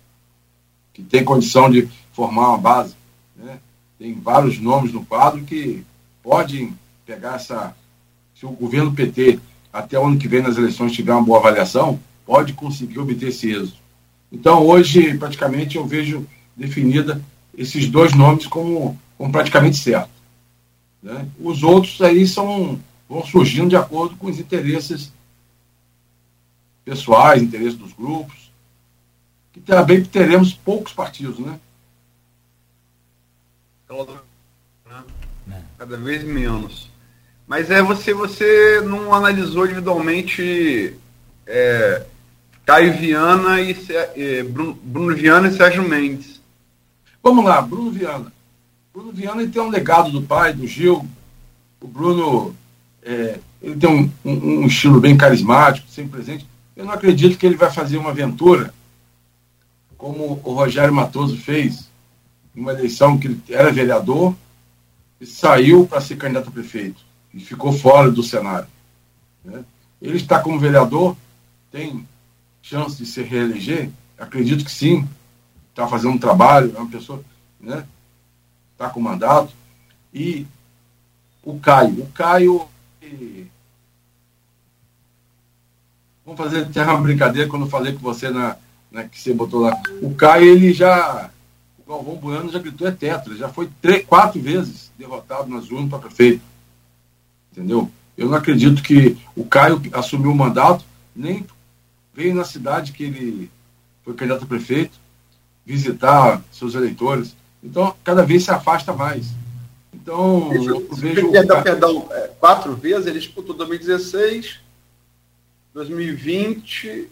que 0.94 1.04
tem 1.04 1.24
condição 1.24 1.70
de 1.70 1.88
formar 2.14 2.50
uma 2.50 2.58
base. 2.58 2.96
Né? 3.36 3.60
Tem 4.00 4.14
vários 4.14 4.60
nomes 4.60 4.92
no 4.92 5.06
quadro 5.06 5.44
que 5.44 5.84
podem 6.24 6.78
pegar 7.12 7.36
essa. 7.36 7.76
Se 8.34 8.46
o 8.46 8.52
governo 8.52 8.94
PT, 8.94 9.40
até 9.72 10.00
o 10.00 10.06
ano 10.06 10.18
que 10.18 10.28
vem 10.28 10.42
nas 10.42 10.58
eleições, 10.58 10.94
tiver 10.94 11.14
uma 11.14 11.24
boa 11.24 11.40
avaliação, 11.40 12.00
pode 12.26 12.54
conseguir 12.54 13.00
obter 13.00 13.28
esse 13.28 13.52
êxito. 13.52 13.78
Então, 14.32 14.66
hoje, 14.66 15.18
praticamente, 15.18 15.76
eu 15.76 15.86
vejo 15.86 16.26
definida 16.56 17.22
esses 17.56 17.88
dois 17.90 18.14
nomes 18.14 18.48
como, 18.48 18.98
como 19.18 19.32
praticamente 19.32 19.78
certo. 19.78 20.10
Né? 21.04 21.28
Os 21.40 21.62
outros 21.64 22.02
aí 22.02 22.26
são, 22.26 22.80
vão 23.10 23.26
surgindo 23.26 23.70
de 23.70 23.76
acordo 23.76 24.16
com 24.16 24.28
os 24.28 24.40
interesses 24.40 25.12
pessoais, 26.86 27.44
interesses 27.44 27.78
dos 27.78 27.92
grupos, 27.92 28.52
que 29.52 29.60
também 29.60 30.04
teremos 30.04 30.54
poucos 30.54 30.94
partidos, 30.94 31.38
né? 31.38 31.60
Cada 35.78 35.98
vez 35.98 36.24
menos. 36.24 36.91
Mas 37.52 37.70
é 37.70 37.84
você, 37.84 38.14
você 38.14 38.80
não 38.80 39.14
analisou 39.14 39.66
individualmente 39.66 40.96
é, 41.46 42.06
Caio 42.66 42.98
Viana 42.98 43.60
e 43.60 43.76
é, 44.16 44.42
Bruno, 44.42 44.80
Bruno 44.82 45.14
Viana 45.14 45.50
e 45.50 45.54
Sérgio 45.54 45.84
Mendes. 45.84 46.40
Vamos 47.22 47.44
lá, 47.44 47.62
Bruno 47.62 47.92
Viana. 47.92 48.32
Bruno 48.94 49.12
Viana 49.12 49.46
tem 49.46 49.62
um 49.62 49.68
legado 49.68 50.10
do 50.12 50.22
pai, 50.22 50.54
do 50.54 50.66
Gil. 50.66 51.06
O 51.82 51.88
Bruno 51.90 52.56
é, 53.04 53.38
ele 53.62 53.76
tem 53.76 53.90
um, 53.90 54.10
um, 54.24 54.62
um, 54.62 54.68
estilo 54.68 55.02
bem 55.02 55.18
carismático, 55.18 55.90
sempre 55.90 56.22
presente. 56.22 56.48
Eu 56.74 56.86
não 56.86 56.94
acredito 56.94 57.38
que 57.38 57.46
ele 57.46 57.58
vai 57.58 57.70
fazer 57.70 57.98
uma 57.98 58.12
aventura 58.12 58.74
como 59.98 60.40
o 60.42 60.54
Rogério 60.54 60.94
Matoso 60.94 61.36
fez 61.36 61.90
em 62.56 62.62
uma 62.62 62.72
eleição 62.72 63.18
que 63.18 63.28
ele 63.28 63.42
era 63.50 63.74
vereador 63.74 64.34
e 65.20 65.26
saiu 65.26 65.86
para 65.86 66.00
ser 66.00 66.16
candidato 66.16 66.48
a 66.48 66.52
prefeito 66.52 67.11
e 67.34 67.40
ficou 67.40 67.72
fora 67.72 68.12
do 68.12 68.24
cenário. 68.24 68.68
Né? 69.44 69.64
Ele 70.02 70.18
está 70.18 70.40
como 70.40 70.60
vereador, 70.60 71.16
tem 71.72 72.08
chance 72.62 72.98
de 72.98 73.06
se 73.06 73.22
reeleger? 73.22 73.90
Acredito 74.18 74.66
que 74.66 74.72
sim. 74.72 75.08
Está 75.70 75.88
fazendo 75.88 76.12
um 76.12 76.18
trabalho, 76.18 76.74
é 76.76 76.80
uma 76.80 76.90
pessoa, 76.90 77.24
né? 77.60 77.86
Está 78.74 78.90
com 78.90 79.00
mandato. 79.00 79.54
E 80.14 80.46
o 81.44 81.60
Caio. 81.60 82.04
O 82.04 82.08
Caio. 82.08 82.68
Vamos 86.26 86.38
fazer 86.38 86.64
até 86.64 86.84
uma 86.84 87.02
brincadeira 87.02 87.50
quando 87.50 87.64
eu 87.64 87.70
falei 87.70 87.94
com 87.94 88.00
você 88.00 88.30
na, 88.30 88.58
na 88.92 89.06
que 89.06 89.20
você 89.20 89.34
botou 89.34 89.62
lá. 89.62 89.82
O 90.02 90.14
Caio, 90.14 90.46
ele 90.46 90.74
já. 90.74 91.30
O 91.80 91.90
Galvão 91.90 92.16
Bueno 92.16 92.52
já 92.52 92.60
gritou 92.60 92.88
é 92.88 92.92
tetra, 92.92 93.36
já 93.36 93.50
foi 93.50 93.70
três, 93.82 94.06
quatro 94.06 94.42
vezes 94.42 94.92
derrotado 94.98 95.50
nas 95.50 95.70
urnas 95.72 95.90
para 95.90 96.00
prefeito. 96.00 96.51
Entendeu? 97.52 97.90
Eu 98.18 98.30
não 98.30 98.38
acredito 98.38 98.84
que 98.84 99.18
o 99.36 99.46
Caio 99.46 99.82
assumiu 99.94 100.32
o 100.32 100.36
mandato, 100.36 100.86
nem 101.16 101.46
veio 102.14 102.36
na 102.36 102.44
cidade 102.44 102.92
que 102.92 103.04
ele 103.04 103.52
foi 104.04 104.14
candidato 104.14 104.44
a 104.44 104.48
prefeito, 104.48 105.00
visitar 105.66 106.42
seus 106.52 106.76
eleitores. 106.76 107.36
Então, 107.64 107.96
cada 108.04 108.26
vez 108.26 108.44
se 108.44 108.52
afasta 108.52 108.94
mais. 108.94 109.28
Então, 109.94 110.52
eu, 110.54 110.64
eu 110.64 110.96
vejo. 110.96 111.32
Perdão, 111.32 111.64
perdão, 111.64 112.08
é, 112.12 112.28
quatro 112.40 112.76
vezes, 112.76 113.08
ele 113.08 113.20
disputou 113.20 113.56
2016, 113.56 114.60
2020 115.74 117.10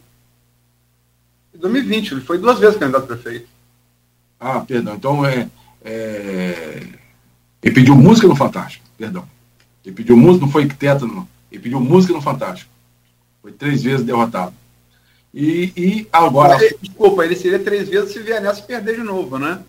e 1.53 1.57
2020. 1.57 2.11
Ele 2.11 2.21
foi 2.21 2.37
duas 2.37 2.59
vezes 2.59 2.77
candidato 2.77 3.03
a 3.03 3.07
prefeito. 3.07 3.47
Ah, 4.39 4.61
perdão. 4.61 4.95
Então, 4.95 5.25
é, 5.25 5.49
é... 5.83 6.87
ele 7.61 7.75
pediu 7.75 7.95
música 7.95 8.27
no 8.27 8.35
Fantástico, 8.35 8.85
perdão. 8.97 9.27
Ele 9.89 9.95
pediu 9.95 10.15
música, 10.15 10.45
não 10.45 10.51
foi 10.51 10.69
não. 11.01 11.27
Ele 11.51 11.61
pediu 11.61 11.79
música 11.79 12.13
no 12.13 12.21
Fantástico. 12.21 12.69
Foi 13.41 13.51
três 13.51 13.81
vezes 13.81 14.05
derrotado. 14.05 14.53
E, 15.33 15.73
e 15.75 16.07
agora. 16.11 16.57
desculpa, 16.79 17.25
ele 17.25 17.35
seria 17.35 17.57
três 17.57 17.89
vezes 17.89 18.13
se 18.13 18.19
vier 18.19 18.39
nessa 18.39 18.61
perder 18.61 18.97
de 18.97 19.03
novo, 19.03 19.39
né? 19.39 19.63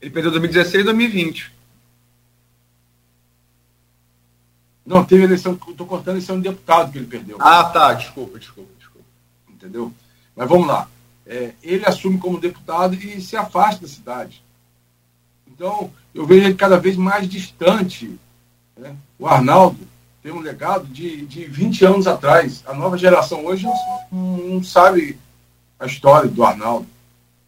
Ele 0.00 0.10
perdeu 0.10 0.30
2016 0.30 0.82
e 0.82 0.84
2020. 0.84 1.52
Não, 4.86 5.04
teve 5.04 5.24
eleição, 5.24 5.54
estou 5.54 5.86
cortando 5.86 6.14
eleição 6.14 6.36
de 6.36 6.48
deputado 6.48 6.92
que 6.92 6.98
ele 6.98 7.06
perdeu. 7.06 7.36
Ah, 7.40 7.64
tá, 7.64 7.92
desculpa, 7.94 8.38
desculpa, 8.38 8.70
desculpa. 8.78 9.06
Entendeu? 9.48 9.92
Mas 10.36 10.48
vamos 10.48 10.68
lá. 10.68 10.88
É, 11.26 11.52
ele 11.62 11.84
assume 11.84 12.18
como 12.18 12.40
deputado 12.40 12.94
e 12.94 13.20
se 13.20 13.36
afasta 13.36 13.82
da 13.82 13.88
cidade. 13.88 14.42
Então, 15.48 15.92
eu 16.14 16.24
vejo 16.24 16.46
ele 16.46 16.54
cada 16.54 16.78
vez 16.78 16.96
mais 16.96 17.28
distante. 17.28 18.18
Né? 18.80 18.96
O 19.18 19.26
Arnaldo, 19.26 19.78
tem 20.22 20.32
um 20.32 20.40
legado 20.40 20.86
de, 20.86 21.24
de 21.26 21.44
20 21.44 21.84
anos 21.84 22.06
atrás. 22.06 22.62
A 22.66 22.74
nova 22.74 22.96
geração 22.96 23.44
hoje 23.44 23.64
não, 24.10 24.38
não 24.38 24.64
sabe 24.64 25.18
a 25.78 25.86
história 25.86 26.28
do 26.28 26.42
Arnaldo. 26.42 26.86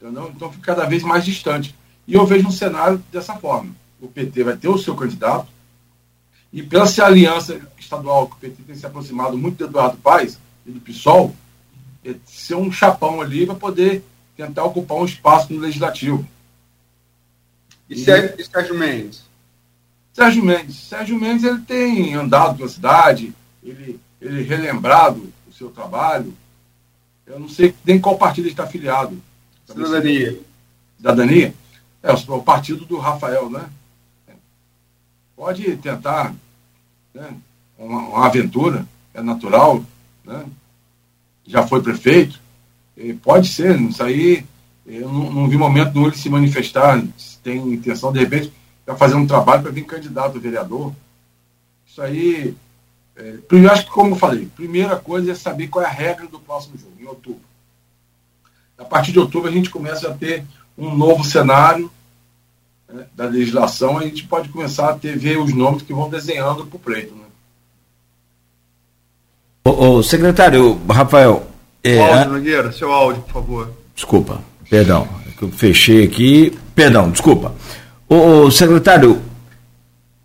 Entendeu? 0.00 0.30
Então 0.34 0.52
fica 0.52 0.74
cada 0.74 0.88
vez 0.88 1.02
mais 1.02 1.24
distante. 1.24 1.74
E 2.06 2.14
eu 2.14 2.26
vejo 2.26 2.48
um 2.48 2.52
cenário 2.52 3.02
dessa 3.10 3.34
forma. 3.36 3.74
O 4.00 4.09
PT 4.09 4.44
vai 4.44 4.56
ter 4.56 4.68
o 4.68 4.78
seu 4.78 4.94
candidato, 4.94 5.46
e 6.52 6.62
pela 6.62 6.84
essa 6.84 7.06
aliança 7.06 7.60
estadual 7.78 8.26
que 8.26 8.34
o 8.34 8.38
PT 8.38 8.62
tem 8.64 8.74
se 8.74 8.84
aproximado 8.84 9.38
muito 9.38 9.56
do 9.56 9.64
Eduardo 9.64 9.96
Paes 9.96 10.38
e 10.66 10.70
do 10.70 10.80
PSOL, 10.80 11.34
é 12.04 12.14
ser 12.26 12.56
um 12.56 12.70
chapão 12.70 13.22
ali 13.22 13.46
para 13.46 13.54
poder 13.54 14.04
tentar 14.36 14.64
ocupar 14.64 14.98
um 14.98 15.04
espaço 15.04 15.52
no 15.52 15.60
legislativo. 15.60 16.28
E, 17.88 17.94
e 17.94 18.44
Sérgio 18.44 18.78
Mendes? 18.78 19.24
Sérgio 20.12 20.44
Mendes. 20.44 20.76
Sérgio 20.76 21.18
Mendes 21.18 21.44
ele 21.44 21.60
tem 21.60 22.14
andado 22.14 22.56
pela 22.56 22.68
cidade, 22.68 23.32
ele, 23.62 23.98
ele 24.20 24.43
relembrado 24.43 25.32
o 25.48 25.52
seu 25.52 25.70
trabalho. 25.70 26.34
Eu 27.26 27.40
não 27.40 27.48
sei 27.48 27.74
nem 27.84 28.01
qual 28.01 28.18
partido 28.18 28.44
ele 28.44 28.52
está 28.52 28.64
afiliado. 28.64 29.20
Cidadania. 29.66 30.39
Cidadania? 30.97 31.55
É, 32.02 32.12
o 32.12 32.43
partido 32.43 32.84
do 32.84 32.98
Rafael, 32.98 33.48
né? 33.48 33.68
Pode 35.36 35.76
tentar 35.78 36.34
né? 37.14 37.34
uma, 37.78 38.01
uma 38.01 38.26
aventura, 38.26 38.86
é 39.14 39.22
natural, 39.22 39.84
né? 40.24 40.44
Já 41.47 41.66
foi 41.66 41.82
prefeito. 41.82 42.40
Pode 43.22 43.48
ser, 43.48 43.80
isso 43.80 44.02
aí 44.02 44.44
eu 44.86 45.09
não, 45.09 45.30
não 45.32 45.48
vi 45.48 45.56
momento 45.56 45.94
nenhum 45.94 46.09
ele 46.09 46.16
se 46.16 46.28
manifestar, 46.28 47.02
se 47.16 47.39
tem 47.39 47.72
intenção, 47.72 48.12
de 48.12 48.18
repente, 48.18 48.52
está 48.93 48.97
fazendo 48.97 49.23
um 49.23 49.27
trabalho 49.27 49.62
para 49.62 49.70
vir 49.70 49.85
candidato 49.85 50.36
a 50.36 50.40
vereador. 50.40 50.93
Isso 51.86 52.01
aí, 52.01 52.55
é, 53.16 53.39
eu 53.51 53.70
acho 53.70 53.86
que, 53.86 53.90
como 53.90 54.14
eu 54.14 54.19
falei, 54.19 54.48
primeira 54.55 54.97
coisa 54.97 55.32
é 55.32 55.35
saber 55.35 55.69
qual 55.69 55.85
é 55.85 55.89
a 55.89 55.93
regra 55.93 56.27
do 56.27 56.39
próximo 56.39 56.78
jogo, 56.78 56.93
em 56.98 57.06
outubro. 57.06 57.43
A 58.78 58.85
partir 58.85 59.12
de 59.12 59.19
outubro 59.19 59.48
a 59.48 59.52
gente 59.52 59.70
começa 59.70 60.09
a 60.09 60.14
ter 60.14 60.44
um 60.77 60.94
novo 60.94 61.23
cenário 61.24 61.90
né, 62.93 63.06
da 63.14 63.27
legislação, 63.27 63.98
a 63.98 64.05
gente 64.05 64.27
pode 64.27 64.48
começar 64.48 64.90
a 64.90 64.94
ter, 64.94 65.16
ver 65.16 65.39
os 65.39 65.55
nomes 65.55 65.82
que 65.82 65.93
vão 65.93 66.09
desenhando 66.09 66.66
para 66.66 66.77
o 66.77 66.81
pleito. 66.81 67.14
Né? 67.14 67.23
O, 69.64 70.02
secretário, 70.02 70.81
Rafael. 70.89 71.47
É, 71.85 71.98
áudio, 71.98 72.32
Nogueira, 72.32 72.73
seu 72.73 72.93
áudio, 72.93 73.23
por 73.23 73.32
favor. 73.32 73.73
Desculpa, 73.94 74.43
perdão. 74.69 75.09
É 75.27 75.44
eu 75.44 75.51
fechei 75.51 76.05
aqui. 76.05 76.56
Perdão, 76.74 77.10
desculpa. 77.10 77.55
O, 78.14 78.51
secretário, 78.51 79.22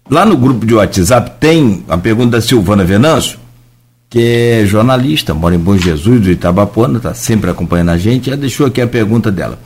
lá 0.09 0.25
no 0.25 0.35
grupo 0.35 0.65
de 0.65 0.73
WhatsApp 0.73 1.31
tem 1.39 1.85
a 1.87 1.97
pergunta 1.97 2.31
da 2.31 2.41
Silvana 2.41 2.83
Venâncio, 2.83 3.39
que 4.09 4.19
é 4.19 4.65
jornalista, 4.65 5.33
mora 5.33 5.55
em 5.55 5.57
Bom 5.57 5.77
Jesus 5.77 6.19
do 6.19 6.29
Itabapuana, 6.29 6.97
está 6.97 7.13
sempre 7.13 7.49
acompanhando 7.49 7.91
a 7.91 7.97
gente, 7.97 8.29
ela 8.29 8.35
deixou 8.35 8.67
aqui 8.67 8.81
a 8.81 8.87
pergunta 8.87 9.31
dela. 9.31 9.57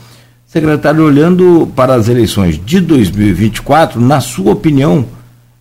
Secretário, 0.46 1.04
olhando 1.04 1.72
para 1.76 1.96
as 1.96 2.10
eleições 2.10 2.64
de 2.64 2.80
2024, 2.80 4.00
na 4.00 4.22
sua 4.22 4.52
opinião, 4.52 5.04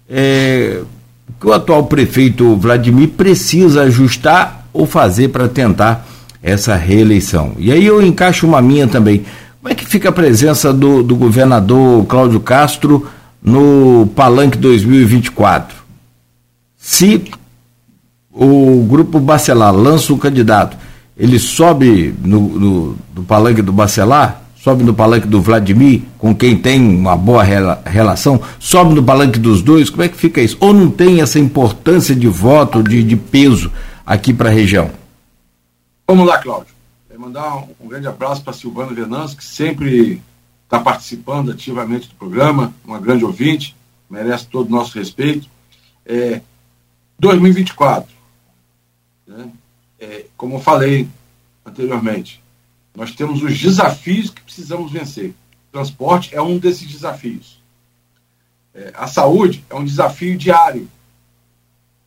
é, 0.07 0.83
o 1.31 1.41
que 1.41 1.47
o 1.47 1.55
atual 1.55 1.85
prefeito 1.85 2.57
Vladimir 2.57 3.09
precisa 3.09 3.85
ajustar 3.85 4.67
ou 4.71 4.85
fazer 4.85 5.29
para 5.29 5.49
tentar 5.49 6.07
essa 6.43 6.77
reeleição? 6.77 7.55
E 7.57 7.73
aí 7.73 7.87
eu 7.87 8.03
encaixo 8.03 8.47
uma 8.47 8.61
minha 8.61 8.87
também. 8.87 9.25
Como 9.61 9.71
é 9.71 9.75
que 9.75 9.85
fica 9.85 10.09
a 10.09 10.13
presença 10.13 10.73
do, 10.73 11.03
do 11.03 11.15
governador 11.15 12.07
Cláudio 12.07 12.41
Castro 12.41 13.07
no 13.43 14.07
Palanque 14.17 14.57
2024? 14.57 15.77
Se 16.79 17.23
o 18.33 18.83
grupo 18.89 19.21
Bacelar 19.21 19.75
lança 19.75 20.15
um 20.15 20.19
candidato, 20.19 20.79
ele 21.15 21.39
sobe 21.39 22.15
no, 22.25 22.97
no, 23.15 23.23
palanque 23.25 23.61
do 23.61 23.71
Bacelar, 23.71 24.41
sobe 24.57 24.83
no 24.83 24.95
palanque 24.95 25.27
do 25.27 25.43
Vladimir, 25.43 26.05
com 26.17 26.35
quem 26.35 26.57
tem 26.57 26.81
uma 26.81 27.15
boa 27.15 27.43
rela, 27.43 27.83
relação, 27.85 28.41
sobe 28.59 28.95
no 28.95 29.03
palanque 29.03 29.39
dos 29.39 29.61
dois, 29.61 29.91
como 29.91 30.03
é 30.03 30.09
que 30.09 30.17
fica 30.17 30.41
isso? 30.41 30.57
Ou 30.59 30.73
não 30.73 30.91
tem 30.91 31.21
essa 31.21 31.39
importância 31.39 32.17
de 32.17 32.29
voto, 32.29 32.83
de, 32.83 33.03
de 33.03 33.15
peso 33.15 33.71
aqui 34.07 34.33
para 34.33 34.49
a 34.49 34.53
região? 34.53 34.91
Vamos 36.09 36.27
lá, 36.27 36.39
Cláudio 36.39 36.80
mandar 37.21 37.55
um, 37.59 37.75
um 37.81 37.89
grande 37.89 38.09
abraço 38.09 38.43
para 38.43 38.55
Silvana 38.55 38.95
Venâncio, 38.95 39.37
que 39.37 39.45
sempre 39.45 40.23
está 40.65 40.81
participando 40.81 41.53
ativamente 41.53 42.09
do 42.09 42.15
programa, 42.15 42.75
uma 42.83 42.99
grande 42.99 43.25
ouvinte, 43.25 43.77
merece 44.09 44.47
todo 44.47 44.69
o 44.69 44.71
nosso 44.71 44.99
respeito. 44.99 45.47
É, 46.07 46.41
2024, 47.19 48.11
né? 49.27 49.51
é, 50.01 50.25
como 50.35 50.57
eu 50.57 50.61
falei 50.61 51.07
anteriormente, 51.65 52.43
Nós 52.93 53.15
temos 53.15 53.43
os 53.43 53.57
desafios 53.57 54.31
que 54.31 54.41
precisamos 54.41 54.91
vencer. 54.91 55.33
Transporte 55.71 56.35
é 56.35 56.43
um 56.43 56.59
desses 56.59 56.91
desafios. 56.91 57.61
É, 58.75 58.93
a 58.97 59.07
saúde 59.07 59.65
é 59.71 59.75
um 59.75 59.85
desafio 59.85 60.37
diário. 60.37 60.89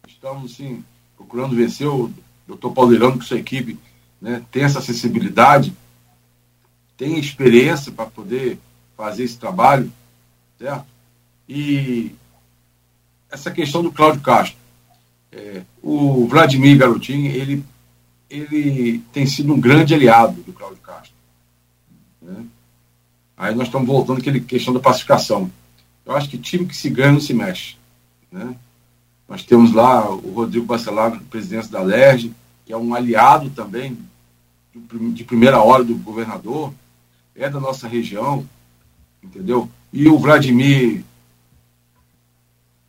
Estamos, 0.05 0.55
sim, 0.55 0.83
procurando 1.15 1.55
vencer. 1.55 1.87
O 1.87 2.11
doutor 2.45 2.71
Paulo 2.73 2.93
Irano, 2.93 3.13
com 3.13 3.21
sua 3.21 3.39
equipe, 3.39 3.79
né, 4.23 4.41
tem 4.49 4.63
essa 4.63 4.79
acessibilidade, 4.79 5.75
tem 6.95 7.19
experiência 7.19 7.91
para 7.91 8.05
poder 8.05 8.57
fazer 8.95 9.25
esse 9.25 9.37
trabalho, 9.37 9.91
certo? 10.57 10.85
E 11.47 12.15
essa 13.29 13.51
questão 13.51 13.83
do 13.83 13.91
Cláudio 13.91 14.21
Castro. 14.21 14.57
É, 15.29 15.63
o 15.81 16.25
Vladimir 16.25 16.77
Garotinho, 16.77 17.29
ele, 17.31 17.65
ele 18.29 18.99
tem 19.11 19.25
sido 19.25 19.53
um 19.53 19.59
grande 19.59 19.93
aliado 19.93 20.41
do 20.41 20.53
Cláudio 20.53 20.77
Castro. 20.81 21.11
Né? 22.21 22.45
Aí 23.35 23.53
nós 23.53 23.67
estamos 23.67 23.87
voltando 23.87 24.19
àquela 24.19 24.39
questão 24.39 24.73
da 24.73 24.79
pacificação. 24.79 25.51
Eu 26.05 26.15
acho 26.15 26.29
que 26.29 26.37
time 26.37 26.65
que 26.65 26.77
se 26.77 26.89
ganha 26.89 27.11
não 27.11 27.19
se 27.19 27.33
mexe. 27.33 27.75
Né? 28.31 28.55
Nós 29.27 29.43
temos 29.43 29.73
lá 29.73 30.09
o 30.09 30.31
Rodrigo 30.31 30.65
Bacelar, 30.65 31.19
presidente 31.29 31.67
da 31.67 31.81
LERJ, 31.81 32.31
que 32.65 32.71
é 32.71 32.77
um 32.77 32.95
aliado 32.95 33.49
também 33.49 33.97
de 35.13 35.23
primeira 35.23 35.61
hora 35.61 35.83
do 35.83 35.95
governador, 35.95 36.73
é 37.35 37.49
da 37.49 37.59
nossa 37.59 37.87
região, 37.87 38.47
entendeu? 39.21 39.69
E 39.91 40.07
o 40.07 40.17
Vladimir 40.17 41.03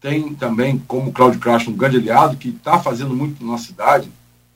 tem 0.00 0.34
também, 0.34 0.78
como 0.86 1.12
Cláudio 1.12 1.40
Castro, 1.40 1.72
um 1.72 1.76
grande 1.76 1.96
aliado 1.96 2.36
que 2.36 2.50
está 2.50 2.78
fazendo 2.78 3.14
muito 3.14 3.42
na 3.42 3.52
nossa 3.52 3.66
cidade, 3.66 4.10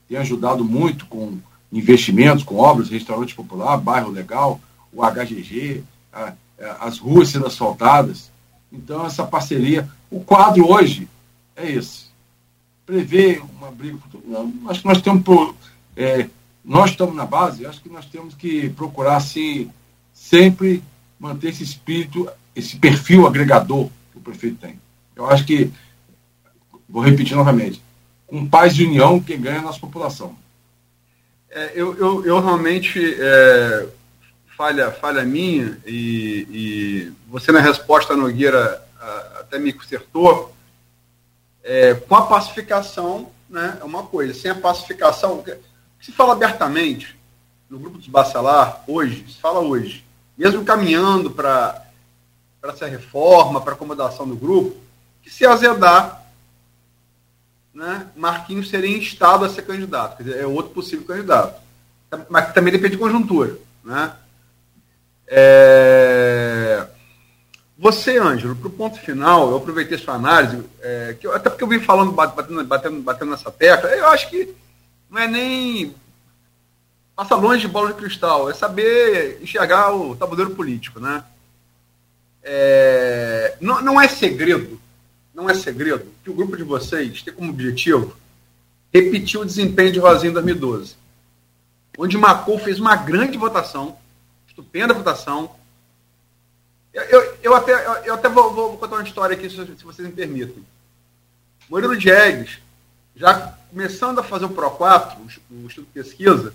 tem 0.08 0.18
ajudado 0.18 0.64
muito 0.64 1.06
com 1.06 1.38
investimentos, 1.72 2.44
com 2.44 2.56
obras, 2.56 2.88
restaurante 2.88 3.34
popular, 3.34 3.76
bairro 3.76 4.10
legal, 4.10 4.60
o 4.92 5.02
HGG, 5.02 5.84
a, 6.12 6.32
a, 6.60 6.86
as 6.86 6.98
ruas 6.98 7.28
sendo 7.28 7.46
asfaltadas. 7.46 8.30
Então, 8.72 9.06
essa 9.06 9.24
parceria, 9.24 9.88
o 10.10 10.20
quadro 10.20 10.70
hoje 10.70 11.08
é 11.56 11.70
esse. 11.70 12.08
Prever 12.84 13.42
uma 13.58 13.70
briga. 13.70 13.98
Acho 14.68 14.80
que 14.80 14.88
nós 14.88 15.02
temos. 15.02 15.54
É, 15.96 16.28
nós 16.68 16.90
estamos 16.90 17.16
na 17.16 17.24
base, 17.24 17.64
acho 17.64 17.80
que 17.80 17.88
nós 17.88 18.04
temos 18.04 18.34
que 18.34 18.68
procurar, 18.68 19.16
assim, 19.16 19.72
sempre 20.12 20.84
manter 21.18 21.48
esse 21.48 21.64
espírito, 21.64 22.30
esse 22.54 22.76
perfil 22.76 23.26
agregador 23.26 23.88
que 24.12 24.18
o 24.18 24.20
prefeito 24.20 24.58
tem. 24.58 24.78
Eu 25.16 25.30
acho 25.30 25.46
que, 25.46 25.72
vou 26.86 27.02
repetir 27.02 27.34
novamente, 27.34 27.82
com 28.26 28.46
paz 28.46 28.74
e 28.74 28.84
união, 28.84 29.18
quem 29.18 29.40
ganha 29.40 29.56
é 29.56 29.58
a 29.60 29.62
nossa 29.62 29.80
população. 29.80 30.36
É, 31.48 31.72
eu, 31.74 31.96
eu, 31.96 32.26
eu 32.26 32.38
realmente, 32.38 33.00
é, 33.18 33.88
falha, 34.54 34.90
falha 34.90 35.24
minha, 35.24 35.80
e, 35.86 36.46
e, 36.50 37.12
você 37.30 37.50
na 37.50 37.60
resposta, 37.60 38.14
Nogueira, 38.14 38.86
até 39.40 39.58
me 39.58 39.72
consertou, 39.72 40.54
é, 41.64 41.94
com 41.94 42.14
a 42.14 42.26
pacificação, 42.26 43.30
né, 43.48 43.78
é 43.80 43.84
uma 43.84 44.02
coisa, 44.02 44.34
sem 44.34 44.50
a 44.50 44.54
pacificação, 44.54 45.42
se 46.00 46.12
fala 46.12 46.32
abertamente, 46.32 47.18
no 47.68 47.78
grupo 47.78 47.98
dos 47.98 48.08
Bacelar, 48.08 48.82
hoje, 48.86 49.24
se 49.28 49.40
fala 49.40 49.60
hoje, 49.60 50.04
mesmo 50.36 50.64
caminhando 50.64 51.30
para 51.30 51.84
essa 52.62 52.86
reforma, 52.86 53.60
para 53.60 53.74
acomodação 53.74 54.26
do 54.26 54.36
grupo, 54.36 54.76
que 55.22 55.30
se 55.30 55.44
azedar, 55.44 56.24
né, 57.74 58.06
Marquinhos 58.16 58.68
seria 58.68 58.96
instado 58.96 59.44
a 59.44 59.48
ser 59.48 59.62
candidato. 59.62 60.16
Quer 60.16 60.22
dizer, 60.24 60.40
é 60.40 60.46
outro 60.46 60.72
possível 60.72 61.06
candidato. 61.06 61.60
Mas 62.28 62.52
também 62.52 62.72
depende 62.72 62.92
de 62.92 62.98
conjuntura. 62.98 63.56
Né? 63.84 64.12
É... 65.26 66.86
Você, 67.78 68.18
Ângelo, 68.18 68.56
para 68.56 68.66
o 68.66 68.72
ponto 68.72 68.98
final, 68.98 69.50
eu 69.50 69.56
aproveitei 69.56 69.96
sua 69.96 70.14
análise, 70.14 70.64
é, 70.80 71.16
que 71.20 71.24
eu, 71.24 71.32
até 71.32 71.48
porque 71.48 71.62
eu 71.62 71.68
vim 71.68 71.78
falando, 71.78 72.10
batendo, 72.10 72.64
batendo, 72.64 73.02
batendo 73.02 73.30
nessa 73.30 73.52
tecla, 73.52 73.88
eu 73.90 74.08
acho 74.08 74.28
que 74.28 74.52
não 75.10 75.18
é 75.18 75.26
nem 75.26 75.94
passa 77.14 77.34
longe 77.34 77.62
de 77.62 77.68
bola 77.68 77.92
de 77.92 77.98
cristal, 77.98 78.48
é 78.48 78.54
saber 78.54 79.40
enxergar 79.42 79.92
o 79.92 80.14
tabuleiro 80.14 80.54
político, 80.54 81.00
né? 81.00 81.24
É, 82.42 83.56
não, 83.60 83.82
não 83.82 84.00
é 84.00 84.06
segredo 84.06 84.80
não 85.38 85.48
é 85.48 85.54
segredo, 85.54 86.04
que 86.24 86.30
o 86.30 86.34
grupo 86.34 86.56
de 86.56 86.64
vocês 86.64 87.22
tem 87.22 87.32
como 87.32 87.50
objetivo 87.50 88.16
repetir 88.92 89.38
o 89.38 89.44
desempenho 89.44 89.92
de 89.92 90.00
Rosinha 90.00 90.30
em 90.30 90.34
2012, 90.34 90.96
onde 91.96 92.18
Macou 92.18 92.58
fez 92.58 92.80
uma 92.80 92.96
grande 92.96 93.38
votação, 93.38 93.96
estupenda 94.48 94.92
votação. 94.92 95.54
Eu, 96.92 97.02
eu, 97.04 97.38
eu 97.44 97.54
até, 97.54 97.72
eu, 97.72 97.92
eu 98.04 98.14
até 98.14 98.28
vou, 98.28 98.52
vou, 98.52 98.78
contar 98.78 98.96
uma 98.96 99.04
história 99.04 99.36
aqui, 99.36 99.48
se, 99.48 99.54
se 99.54 99.84
vocês 99.84 100.08
me 100.08 100.12
permitem. 100.12 100.66
Murilo 101.70 101.96
Diegues, 101.96 102.58
já 103.18 103.52
começando 103.68 104.20
a 104.20 104.22
fazer 104.22 104.44
o 104.44 104.50
Pro 104.50 104.70
4, 104.70 105.20
o, 105.20 105.26
Instituto 105.66 105.86
de 105.86 105.92
Pesquisa, 105.92 106.54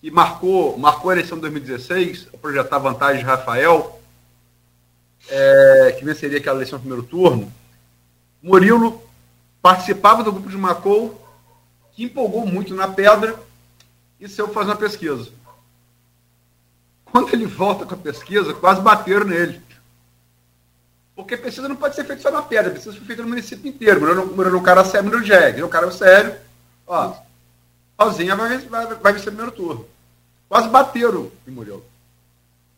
que 0.00 0.10
marcou, 0.10 0.76
marcou 0.78 1.10
a 1.10 1.14
eleição 1.14 1.38
de 1.38 1.42
2016, 1.42 2.28
a 2.32 2.36
projetar 2.36 2.78
vantagem 2.78 3.20
de 3.20 3.24
Rafael, 3.24 4.00
é, 5.28 5.96
que 5.98 6.04
venceria 6.04 6.38
aquela 6.38 6.58
eleição 6.58 6.78
no 6.78 6.84
primeiro 6.84 7.06
turno, 7.06 7.50
Murilo 8.42 9.02
participava 9.62 10.22
do 10.22 10.32
grupo 10.32 10.50
de 10.50 10.58
Macou, 10.58 11.18
que 11.92 12.04
empolgou 12.04 12.44
muito 12.46 12.74
na 12.74 12.88
pedra 12.88 13.38
e 14.20 14.28
saiu 14.28 14.48
fazer 14.48 14.70
uma 14.70 14.76
pesquisa. 14.76 15.30
Quando 17.04 17.32
ele 17.32 17.46
volta 17.46 17.86
com 17.86 17.94
a 17.94 17.98
pesquisa, 17.98 18.52
quase 18.52 18.80
bateram 18.80 19.26
nele. 19.26 19.60
Porque 21.22 21.36
pesquisa 21.36 21.68
não 21.68 21.76
pode 21.76 21.94
ser 21.94 22.04
feita 22.04 22.20
só 22.20 22.30
na 22.30 22.42
pedra, 22.42 22.70
a 22.70 22.74
pesquisa 22.74 22.96
foi 22.96 23.06
feita 23.06 23.22
no 23.22 23.28
município 23.28 23.68
inteiro. 23.68 24.04
É 24.06 24.56
um 24.56 24.62
cara 24.62 24.84
sério, 24.84 25.04
Murilo 25.04 25.24
Jeg, 25.24 25.60
é 25.60 25.64
um 25.64 25.68
cara 25.68 25.90
sério. 25.92 26.34
Ó, 26.86 27.14
sozinha 28.00 28.34
vai, 28.34 28.58
vai, 28.58 28.86
vai 28.86 29.12
vencer 29.12 29.28
o 29.28 29.36
primeiro 29.36 29.52
turno. 29.52 29.88
Quase 30.48 30.68
bateram 30.68 31.30
em 31.46 31.50
Murilo. 31.52 31.84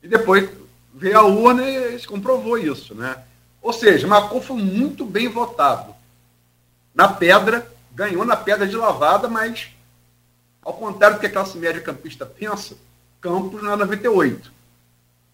E 0.03 0.09
depois 0.09 0.51
veio 0.93 1.19
a 1.19 1.23
urna 1.23 1.69
e 1.69 1.99
se 1.99 2.07
comprovou 2.07 2.59
isso, 2.59 2.95
né? 2.95 3.16
Ou 3.62 3.73
seja, 3.73 4.07
Macon 4.07 4.41
foi 4.43 4.57
muito 4.59 5.07
bem 5.07 5.29
votado. 5.29 5.95
Na 6.95 7.09
pedra, 7.09 7.66
ganhou 7.93 8.25
na 8.27 8.37
pedra 8.37 8.66
de 8.66 8.77
lavada, 8.77 9.27
mas, 9.27 9.69
ao 10.62 10.75
contrário 10.75 11.16
do 11.16 11.21
que 11.21 11.27
a 11.27 11.33
classe 11.33 11.57
média 11.57 11.81
campista 11.81 12.27
pensa, 12.27 12.77
Campos 13.23 13.62
não 13.62 13.73
é 13.73 13.77
98. 13.77 14.53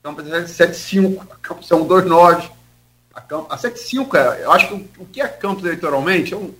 Campos 0.01 0.27
é 0.28 0.47
75, 0.47 1.27
Campos 1.43 1.66
é 1.66 1.74
129. 1.74 2.60
A, 3.15 3.55
a 3.55 3.59
75, 3.59 4.16
é, 4.16 4.45
eu 4.45 4.53
acho 4.53 4.69
que 4.69 4.74
o, 4.74 4.89
o 5.03 5.07
que 5.07 5.20
é 5.20 5.28
Campos 5.28 5.65
eleitoralmente 5.65 6.32
é, 6.32 6.37
um, 6.37 6.55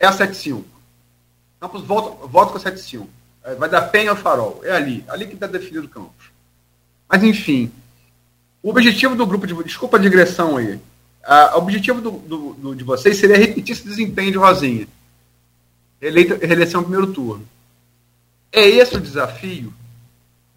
é 0.00 0.06
a 0.06 0.12
75. 0.12 0.64
Campos 1.60 1.82
volta, 1.82 2.26
volta 2.26 2.52
com 2.52 2.58
a 2.58 2.60
75. 2.60 3.08
É, 3.44 3.54
vai 3.54 3.68
dar 3.68 3.82
penha 3.82 4.10
ao 4.10 4.16
farol. 4.16 4.60
É 4.64 4.72
ali. 4.72 5.04
Ali 5.08 5.26
que 5.26 5.34
está 5.34 5.46
definido 5.46 5.88
Campos. 5.88 6.30
Mas, 7.08 7.22
enfim, 7.22 7.72
o 8.62 8.70
objetivo 8.70 9.14
do 9.14 9.26
grupo 9.26 9.46
de. 9.46 9.54
Desculpa 9.64 9.96
a 9.96 10.00
digressão 10.00 10.56
aí. 10.56 10.80
o 11.54 11.58
objetivo 11.58 12.00
do, 12.00 12.10
do, 12.10 12.54
do, 12.54 12.74
de 12.74 12.84
vocês 12.84 13.16
seria 13.16 13.36
repetir 13.36 13.74
esse 13.74 13.84
desempenho 13.84 14.32
de 14.32 14.38
Rosinha. 14.38 14.88
Eleita, 16.00 16.44
reeleição 16.44 16.82
primeiro 16.82 17.12
turno. 17.12 17.46
É 18.52 18.66
esse 18.66 18.96
o 18.96 19.00
desafio? 19.00 19.72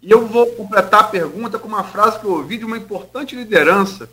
E 0.02 0.10
eu 0.10 0.26
vou 0.26 0.46
completar 0.52 1.00
a 1.00 1.04
pergunta 1.04 1.58
com 1.58 1.68
uma 1.68 1.84
frase 1.84 2.18
que 2.18 2.24
eu 2.24 2.32
ouvi 2.32 2.58
de 2.58 2.64
uma 2.64 2.76
importante 2.76 3.36
liderança 3.36 4.08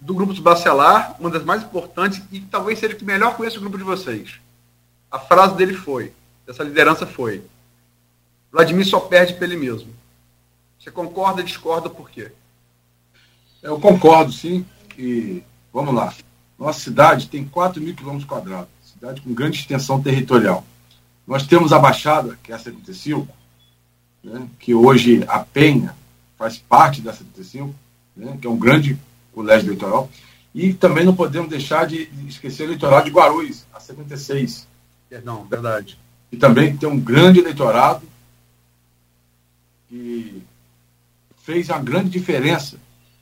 do 0.00 0.14
grupo 0.14 0.32
de 0.32 0.40
Bacelar, 0.40 1.16
uma 1.20 1.30
das 1.30 1.44
mais 1.44 1.62
importantes, 1.62 2.22
e 2.32 2.40
talvez 2.40 2.78
seja 2.78 2.94
que 2.94 3.04
melhor 3.04 3.36
conheça 3.36 3.58
o 3.58 3.60
grupo 3.60 3.76
de 3.76 3.84
vocês. 3.84 4.40
A 5.10 5.18
frase 5.18 5.54
dele 5.54 5.74
foi, 5.74 6.12
dessa 6.46 6.62
liderança 6.62 7.06
foi, 7.06 7.42
Vladimir 8.50 8.86
só 8.86 8.98
perde 9.00 9.34
para 9.34 9.46
ele 9.46 9.56
mesmo. 9.56 9.94
Você 10.78 10.90
concorda, 10.90 11.42
discorda, 11.42 11.88
por 11.88 12.10
quê? 12.10 12.32
Eu 13.62 13.78
concordo, 13.78 14.32
sim. 14.32 14.64
E 14.98 15.42
vamos 15.72 15.94
lá. 15.94 16.12
Nossa 16.58 16.80
cidade 16.80 17.28
tem 17.28 17.44
4 17.44 17.80
mil 17.80 17.94
quilômetros 17.94 18.28
quadrados, 18.28 18.68
cidade 18.82 19.20
com 19.20 19.32
grande 19.32 19.58
extensão 19.58 20.02
territorial. 20.02 20.64
Nós 21.26 21.46
temos 21.46 21.72
a 21.72 21.78
Baixada, 21.78 22.38
que 22.42 22.52
é 22.52 22.54
a 22.54 22.58
75, 22.58 23.28
né, 24.24 24.48
que 24.58 24.74
hoje 24.74 25.24
a 25.28 25.38
Penha 25.38 25.94
faz 26.36 26.58
parte 26.58 27.00
da 27.00 27.12
75, 27.12 27.74
né, 28.16 28.36
que 28.40 28.46
é 28.46 28.50
um 28.50 28.58
grande 28.58 28.98
colégio 29.32 29.68
eleitoral. 29.68 30.10
E 30.54 30.74
também 30.74 31.04
não 31.04 31.14
podemos 31.14 31.48
deixar 31.48 31.86
de 31.86 32.10
esquecer 32.26 32.64
o 32.64 32.66
eleitoral 32.66 33.02
de 33.02 33.10
Guarulhos, 33.10 33.64
a 33.72 33.78
76. 33.78 34.66
Perdão, 35.08 35.44
verdade. 35.44 35.98
E 36.32 36.36
também 36.36 36.76
tem 36.76 36.88
um 36.88 36.98
grande 36.98 37.40
eleitorado 37.40 38.02
que 39.88 40.42
fez 41.42 41.68
uma 41.68 41.80
grande 41.80 42.10
diferença 42.10 42.78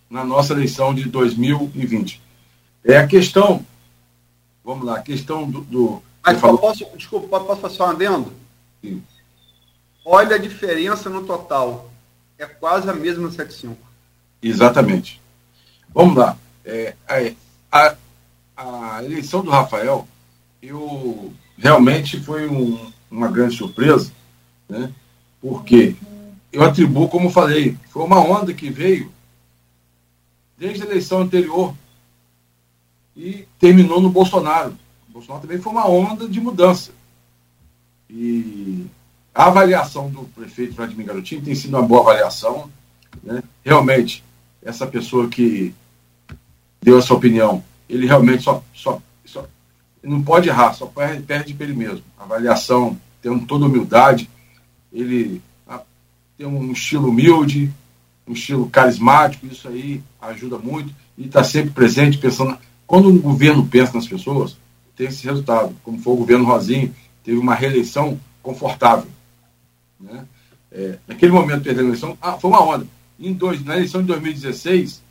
na 0.09 0.25
nossa 0.25 0.53
eleição 0.53 0.95
de 0.95 1.05
2020. 1.05 2.21
É 2.85 2.97
a 2.99 3.07
questão, 3.07 3.65
vamos 4.65 4.85
lá, 4.85 4.99
a 4.99 5.03
questão 5.03 5.51
do. 5.51 5.63
do 5.63 6.03
Mas 6.25 6.39
falou... 6.41 6.59
posso, 6.59 6.87
desculpa, 6.97 7.41
posso 7.41 7.61
fazer 7.61 7.83
um 7.83 7.87
adendo? 7.87 8.33
Sim. 8.83 9.03
olha 10.05 10.37
a 10.37 10.39
diferença 10.39 11.11
no 11.11 11.25
total. 11.25 11.91
É 12.39 12.47
quase 12.47 12.89
a 12.89 12.95
mesma 12.95 13.31
75. 13.31 13.77
Exatamente. 14.41 15.21
Vamos 15.95 16.17
lá. 16.17 16.37
É, 16.65 16.95
a, 17.73 17.95
a, 18.57 19.05
eleição 19.05 19.43
do 19.43 19.51
Rafael, 19.51 20.07
eu 20.63 21.33
realmente 21.57 22.21
foi 22.21 22.49
um, 22.49 22.93
uma 23.11 23.29
grande 23.29 23.57
surpresa, 23.57 24.13
né? 24.69 24.93
porque 25.41 25.97
eu 26.53 26.63
atribuo, 26.63 27.09
como 27.09 27.31
falei, 27.31 27.77
foi 27.91 28.05
uma 28.05 28.21
onda 28.21 28.53
que 28.53 28.71
veio 28.71 29.11
desde 30.57 30.83
a 30.83 30.87
eleição 30.87 31.21
anterior 31.21 31.75
e 33.17 33.47
terminou 33.59 34.01
no 34.01 34.11
Bolsonaro. 34.11 34.77
O 35.09 35.13
Bolsonaro 35.13 35.43
também 35.43 35.61
foi 35.61 35.73
uma 35.73 35.89
onda 35.89 36.29
de 36.29 36.41
mudança. 36.41 36.93
E 38.11 38.87
a 39.35 39.47
avaliação 39.47 40.11
do 40.11 40.23
prefeito 40.35 40.75
Vladimir 40.75 41.07
Garotinho 41.07 41.43
tem 41.43 41.55
sido 41.55 41.77
uma 41.77 41.87
boa 41.87 42.01
avaliação. 42.01 42.71
Né? 43.23 43.43
Realmente, 43.65 44.25
essa 44.69 44.87
pessoa 44.87 45.29
que 45.29 45.75
deu 46.83 46.99
essa 46.99 47.15
opinião, 47.15 47.65
ele 47.89 48.07
realmente 48.07 48.43
só, 48.43 48.63
só, 48.75 49.01
só 49.25 49.47
não 50.03 50.23
pode 50.23 50.51
errar, 50.51 50.75
só 50.75 50.85
perde, 50.85 51.23
perde 51.23 51.55
para 51.55 51.65
ele 51.65 51.75
mesmo. 51.75 52.03
Avaliação, 52.19 53.01
tendo 53.23 53.47
toda 53.47 53.65
humildade, 53.65 54.29
ele 54.93 55.41
ah, 55.67 55.81
tem 56.37 56.47
um 56.47 56.71
estilo 56.71 57.09
humilde, 57.09 57.73
um 58.27 58.35
estilo 58.35 58.69
carismático, 58.69 59.47
isso 59.47 59.67
aí 59.69 60.03
ajuda 60.21 60.59
muito 60.59 60.95
e 61.17 61.25
está 61.25 61.43
sempre 61.43 61.71
presente, 61.71 62.19
pensando. 62.19 62.59
Quando 62.87 63.09
um 63.09 63.19
governo 63.19 63.67
pensa 63.67 63.95
nas 63.95 64.07
pessoas, 64.07 64.59
tem 64.95 65.07
esse 65.07 65.25
resultado, 65.25 65.75
como 65.83 65.99
foi 65.99 66.13
o 66.13 66.17
governo 66.17 66.45
Rosinho, 66.45 66.95
teve 67.25 67.39
uma 67.39 67.55
reeleição 67.55 68.21
confortável. 68.43 69.09
Né? 69.99 70.27
É, 70.71 70.99
naquele 71.09 71.33
momento 71.33 71.63
perdeu 71.63 71.85
a 71.85 71.89
eleição, 71.89 72.19
ah, 72.21 72.35
foi 72.35 72.51
uma 72.51 72.63
onda. 72.63 72.87
Em 73.19 73.33
dois, 73.33 73.65
na 73.65 73.77
eleição 73.77 74.01
de 74.01 74.07
2016, 74.09 75.03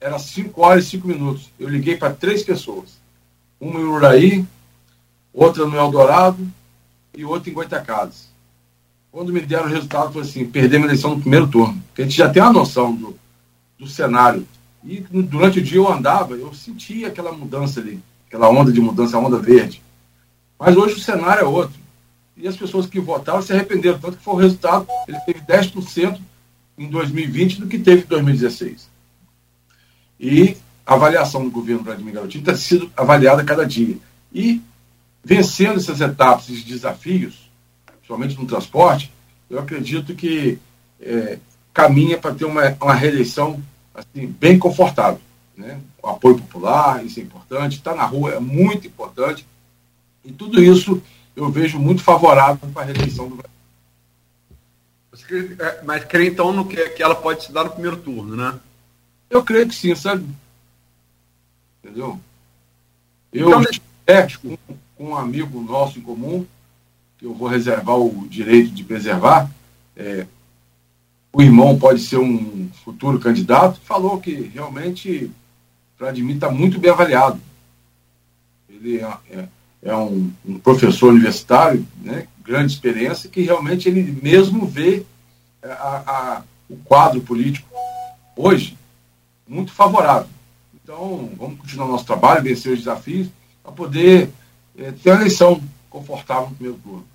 era 0.00 0.18
5 0.18 0.60
horas 0.62 0.84
e 0.84 0.90
5 0.90 1.08
minutos. 1.08 1.50
Eu 1.58 1.68
liguei 1.68 1.96
para 1.96 2.14
três 2.14 2.42
pessoas. 2.42 3.00
Uma 3.60 3.80
em 3.80 3.84
Uraí, 3.84 4.46
outra 5.32 5.66
no 5.66 5.76
Eldorado 5.76 6.46
e 7.14 7.24
outra 7.24 7.50
em 7.50 7.52
Goitacazes. 7.52 8.30
Quando 9.12 9.32
me 9.32 9.40
deram 9.40 9.66
o 9.66 9.68
resultado, 9.68 10.12
foi 10.12 10.22
assim, 10.22 10.46
perdemos 10.46 10.86
a 10.86 10.90
eleição 10.90 11.10
no 11.10 11.20
primeiro 11.20 11.48
turno. 11.48 11.82
Porque 11.88 12.02
a 12.02 12.04
gente 12.04 12.16
já 12.16 12.28
tem 12.30 12.40
uma 12.40 12.52
noção 12.52 12.94
do, 12.94 13.18
do 13.78 13.86
cenário. 13.88 14.46
E 14.84 15.00
durante 15.00 15.58
o 15.58 15.62
dia 15.62 15.78
eu 15.78 15.92
andava, 15.92 16.34
eu 16.34 16.54
sentia 16.54 17.08
aquela 17.08 17.32
mudança 17.32 17.80
ali, 17.80 18.00
aquela 18.26 18.48
onda 18.48 18.72
de 18.72 18.80
mudança, 18.80 19.16
a 19.16 19.20
onda 19.20 19.38
verde. 19.38 19.82
Mas 20.58 20.76
hoje 20.76 20.94
o 20.94 21.00
cenário 21.00 21.42
é 21.42 21.44
outro. 21.44 21.78
E 22.36 22.48
as 22.48 22.56
pessoas 22.56 22.86
que 22.86 23.00
votaram 23.00 23.42
se 23.42 23.52
arrependeram, 23.52 23.98
tanto 23.98 24.16
que 24.16 24.24
foi 24.24 24.34
o 24.34 24.38
resultado, 24.38 24.86
ele 25.06 25.18
teve 25.26 25.40
10% 25.40 26.18
em 26.80 26.88
2020 26.88 27.60
do 27.60 27.66
que 27.66 27.78
teve 27.78 28.04
em 28.04 28.06
2016. 28.06 28.88
E 30.18 30.56
a 30.86 30.94
avaliação 30.94 31.44
do 31.44 31.50
governo 31.50 31.84
Vladimir 31.84 32.14
Garotinho 32.14 32.40
está 32.40 32.56
sendo 32.56 32.90
avaliada 32.96 33.44
cada 33.44 33.66
dia. 33.66 33.98
E 34.32 34.62
vencendo 35.22 35.76
essas 35.76 36.00
etapas, 36.00 36.48
esses 36.48 36.64
desafios, 36.64 37.50
principalmente 37.84 38.38
no 38.38 38.46
transporte, 38.46 39.12
eu 39.50 39.58
acredito 39.58 40.14
que 40.14 40.58
é, 40.98 41.38
caminha 41.74 42.16
para 42.16 42.34
ter 42.34 42.46
uma, 42.46 42.74
uma 42.80 42.94
reeleição 42.94 43.62
assim, 43.94 44.26
bem 44.26 44.58
confortável. 44.58 45.20
Né? 45.54 45.78
O 46.02 46.08
apoio 46.08 46.38
popular, 46.38 47.04
isso 47.04 47.20
é 47.20 47.22
importante, 47.22 47.76
estar 47.76 47.90
tá 47.90 47.96
na 47.98 48.04
rua 48.04 48.32
é 48.32 48.40
muito 48.40 48.86
importante. 48.86 49.46
E 50.24 50.32
tudo 50.32 50.62
isso 50.62 51.02
eu 51.36 51.50
vejo 51.50 51.78
muito 51.78 52.02
favorável 52.02 52.66
para 52.72 52.82
a 52.82 52.86
reeleição 52.86 53.28
do 53.28 53.36
Brasil. 53.36 53.59
É, 55.58 55.82
mas 55.84 56.04
crê 56.04 56.28
então 56.28 56.52
no 56.52 56.66
que, 56.66 56.90
que 56.90 57.02
ela 57.02 57.14
pode 57.14 57.44
se 57.44 57.52
dar 57.52 57.64
no 57.64 57.70
primeiro 57.70 57.96
turno, 57.96 58.36
né? 58.36 58.58
Eu 59.28 59.42
creio 59.44 59.68
que 59.68 59.74
sim, 59.74 59.94
sabe? 59.94 60.26
Entendeu? 61.82 62.18
Eu 63.32 63.48
então, 63.48 63.62
é, 64.06 64.22
com, 64.22 64.58
com 64.96 65.04
um 65.10 65.16
amigo 65.16 65.60
nosso 65.62 65.98
em 65.98 66.02
comum, 66.02 66.46
que 67.18 67.26
eu 67.26 67.34
vou 67.34 67.48
reservar 67.48 67.96
o 67.96 68.26
direito 68.28 68.70
de 68.70 68.82
preservar, 68.82 69.50
é, 69.96 70.26
o 71.32 71.42
irmão 71.42 71.78
pode 71.78 72.00
ser 72.00 72.18
um 72.18 72.68
futuro 72.84 73.20
candidato, 73.20 73.80
falou 73.84 74.20
que 74.20 74.32
realmente 74.32 75.30
Vladimir 75.98 76.36
está 76.36 76.50
muito 76.50 76.78
bem 76.78 76.90
avaliado. 76.90 77.40
Ele 78.68 78.98
é, 78.98 79.18
é, 79.30 79.48
é 79.82 79.94
um, 79.94 80.32
um, 80.44 80.58
professor 80.58 81.12
universitário, 81.12 81.86
né, 82.02 82.26
grande 82.50 82.72
experiência, 82.72 83.30
que 83.30 83.42
realmente 83.42 83.88
ele 83.88 84.18
mesmo 84.20 84.66
vê 84.66 85.06
a, 85.62 85.68
a, 85.68 86.42
o 86.68 86.76
quadro 86.78 87.20
político 87.20 87.68
hoje 88.36 88.76
muito 89.46 89.72
favorável. 89.72 90.28
Então, 90.74 91.30
vamos 91.38 91.60
continuar 91.60 91.86
nosso 91.86 92.04
trabalho, 92.04 92.42
vencer 92.42 92.72
os 92.72 92.80
desafios, 92.80 93.28
para 93.62 93.70
poder 93.70 94.30
é, 94.76 94.90
ter 94.90 95.10
a 95.12 95.14
eleição 95.14 95.62
confortável 95.88 96.50
no 96.50 96.56
primeiro 96.56 96.80
turno. 96.82 97.06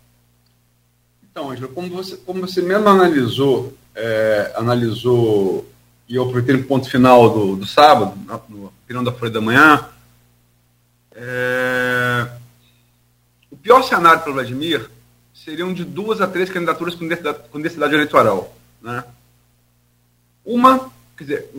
Então, 1.29 1.51
Angela, 1.51 1.67
como 1.67 1.89
você, 1.89 2.15
como 2.15 2.39
você 2.39 2.61
mesmo 2.61 2.87
analisou, 2.87 3.73
é, 3.93 4.53
analisou, 4.55 5.69
e 6.07 6.15
eu 6.15 6.23
aproveitei 6.23 6.55
no 6.55 6.63
ponto 6.63 6.89
final 6.89 7.29
do, 7.29 7.57
do 7.57 7.65
sábado, 7.65 8.17
no 8.47 8.67
opinião 8.67 9.03
da 9.03 9.11
Folha 9.11 9.31
da 9.31 9.41
Manhã, 9.41 9.89
é, 11.13 12.27
o 13.51 13.57
pior 13.57 13.81
cenário 13.83 14.21
para 14.21 14.29
o 14.31 14.33
Vladimir 14.33 14.94
seriam 15.45 15.71
de 15.71 15.85
duas 15.85 16.19
a 16.19 16.27
três 16.27 16.49
candidaturas 16.49 16.95
com 16.95 17.07
densidade, 17.07 17.39
com 17.51 17.61
densidade 17.61 17.93
eleitoral. 17.93 18.51
Né? 18.81 19.03
Uma, 20.43 20.91
quer 21.15 21.23
dizer, 21.23 21.49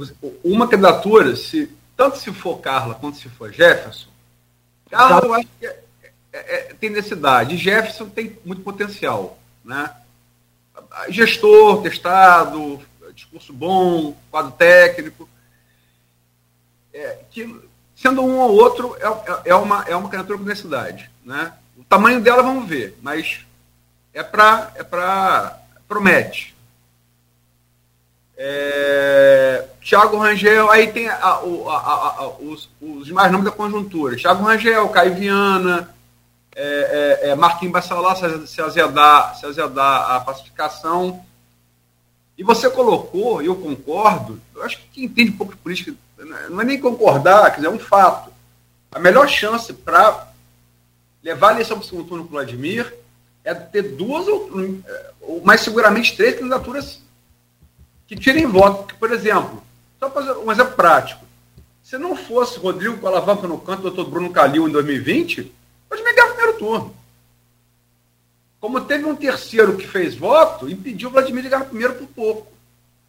uma 0.42 0.66
candidatura, 0.66 1.36
se, 1.36 1.70
tanto 1.96 2.18
se 2.18 2.32
for 2.32 2.58
Carla 2.58 2.96
quanto 2.96 3.16
se 3.16 3.28
for 3.28 3.52
Jefferson, 3.52 4.08
Carla 4.90 5.24
eu 5.24 5.34
acho 5.34 5.48
que 5.60 5.66
é, 5.66 5.82
é, 6.32 6.38
é, 6.56 6.74
tem 6.74 6.92
densidade, 6.92 7.56
Jefferson 7.56 8.08
tem 8.08 8.36
muito 8.44 8.62
potencial. 8.62 9.38
Né? 9.64 9.88
Gestor, 11.08 11.82
testado, 11.82 12.80
discurso 13.14 13.52
bom, 13.52 14.16
quadro 14.30 14.52
técnico. 14.52 15.28
É, 16.92 17.20
que, 17.30 17.60
sendo 17.94 18.22
um 18.22 18.38
ou 18.38 18.52
outro, 18.52 18.96
é, 18.96 19.06
é, 19.06 19.50
é 19.50 19.54
uma, 19.54 19.84
é 19.84 19.94
uma 19.94 20.08
candidatura 20.08 20.38
com 20.38 20.44
densidade. 20.44 21.08
Né? 21.24 21.52
O 21.76 21.84
tamanho 21.84 22.20
dela 22.20 22.42
vamos 22.42 22.68
ver, 22.68 22.98
mas 23.02 23.46
é 24.16 24.22
para. 24.22 24.72
É 24.74 24.82
pra, 24.82 25.58
promete. 25.86 26.56
É, 28.38 29.64
Thiago 29.80 30.18
Rangel, 30.18 30.70
aí 30.70 30.92
tem 30.92 31.08
a, 31.08 31.14
a, 31.14 31.36
a, 31.38 32.28
os, 32.40 32.68
os 32.80 33.10
mais 33.10 33.30
nomes 33.30 33.44
da 33.46 33.50
conjuntura. 33.50 34.16
Thiago 34.16 34.42
Rangel, 34.42 34.88
Caio 34.88 35.14
Viana, 35.14 35.94
é, 36.54 37.20
é, 37.22 37.28
é 37.28 37.34
Marquinhos 37.34 37.72
Bassalá, 37.72 38.16
se 38.46 38.60
azedar, 38.60 39.36
se 39.36 39.46
azedar 39.46 40.10
a 40.10 40.20
pacificação. 40.20 41.24
E 42.36 42.42
você 42.42 42.68
colocou, 42.68 43.42
e 43.42 43.46
eu 43.46 43.56
concordo, 43.56 44.40
eu 44.54 44.62
acho 44.62 44.78
que 44.78 44.88
quem 44.92 45.04
entende 45.04 45.30
um 45.30 45.36
pouco 45.36 45.54
de 45.54 45.58
política, 45.58 45.94
não 46.50 46.60
é 46.60 46.64
nem 46.64 46.80
concordar, 46.80 47.50
quer 47.50 47.56
dizer, 47.56 47.68
é 47.68 47.70
um 47.70 47.78
fato. 47.78 48.30
A 48.92 48.98
melhor 48.98 49.28
chance 49.28 49.72
para 49.72 50.28
levar 51.22 51.50
a 51.50 51.52
eleição 51.52 51.78
para 51.78 51.84
o 51.84 51.88
segundo 51.88 52.08
turno 52.08 52.24
com 52.24 52.30
o 52.30 52.32
Vladimir 52.32 52.92
é 53.46 53.54
ter 53.54 53.94
duas 53.94 54.26
ou, 54.26 54.50
ou 55.20 55.40
mais 55.44 55.60
seguramente 55.60 56.16
três 56.16 56.34
candidaturas 56.34 57.00
que 58.08 58.16
tirem 58.16 58.44
voto. 58.44 58.96
Por 58.96 59.12
exemplo, 59.12 59.62
só 60.00 60.10
fazer 60.10 60.32
um 60.32 60.50
exemplo 60.50 60.74
prático. 60.74 61.24
Se 61.80 61.96
não 61.96 62.16
fosse 62.16 62.58
Rodrigo 62.58 62.98
com 62.98 63.06
alavanca 63.06 63.46
no 63.46 63.60
canto, 63.60 63.82
doutor 63.82 64.10
Bruno 64.10 64.32
Calil 64.32 64.68
em 64.68 64.72
2020, 64.72 65.52
pode 65.88 66.02
me 66.02 66.12
ganhar 66.12 66.26
o 66.26 66.34
primeiro 66.34 66.58
turno. 66.58 66.96
Como 68.60 68.80
teve 68.80 69.04
um 69.04 69.14
terceiro 69.14 69.76
que 69.76 69.86
fez 69.86 70.16
voto, 70.16 70.68
impediu 70.68 71.08
o 71.08 71.12
Vladimir 71.12 71.44
de 71.44 71.48
ganhar 71.48 71.66
primeiro 71.66 71.94
por 71.94 72.08
pouco. 72.08 72.52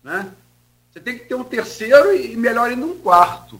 Né? 0.03 0.31
Você 0.91 0.99
tem 0.99 1.17
que 1.17 1.25
ter 1.25 1.33
um 1.33 1.43
terceiro 1.43 2.15
e 2.15 2.37
melhor 2.37 2.69
ainda 2.69 2.85
um 2.85 2.99
quarto. 2.99 3.59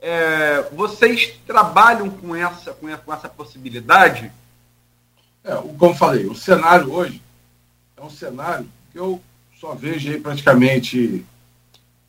É, 0.00 0.62
vocês 0.72 1.36
trabalham 1.44 2.08
com 2.08 2.36
essa, 2.36 2.72
com 2.72 2.88
essa 2.88 3.28
possibilidade 3.28 4.30
é, 5.44 5.54
como 5.78 5.94
falei, 5.94 6.26
o 6.26 6.34
cenário 6.34 6.92
hoje 6.92 7.22
é 7.96 8.02
um 8.02 8.10
cenário 8.10 8.66
que 8.92 8.98
eu 8.98 9.20
só 9.58 9.74
vejo 9.74 10.10
aí 10.10 10.20
praticamente 10.20 11.24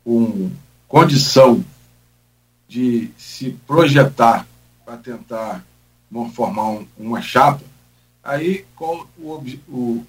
com 0.04 0.52
condição 0.88 1.64
de 2.68 3.12
se 3.18 3.52
projetar 3.68 4.48
para 4.86 4.98
tentar 4.98 5.64
formar 6.34 6.70
um, 6.70 6.88
uma 6.98 7.22
chapa, 7.22 7.62
aí 8.24 8.66
o, 8.78 9.44
o, 9.70 10.06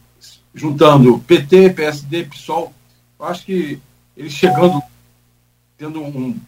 juntando 0.54 1.18
PT, 1.20 1.70
PSD, 1.70 2.24
PSOL, 2.24 2.72
eu 3.18 3.26
acho 3.26 3.44
que 3.44 3.80
eles 4.16 4.32
chegando, 4.32 4.82
tendo 5.78 6.02
um, 6.02 6.38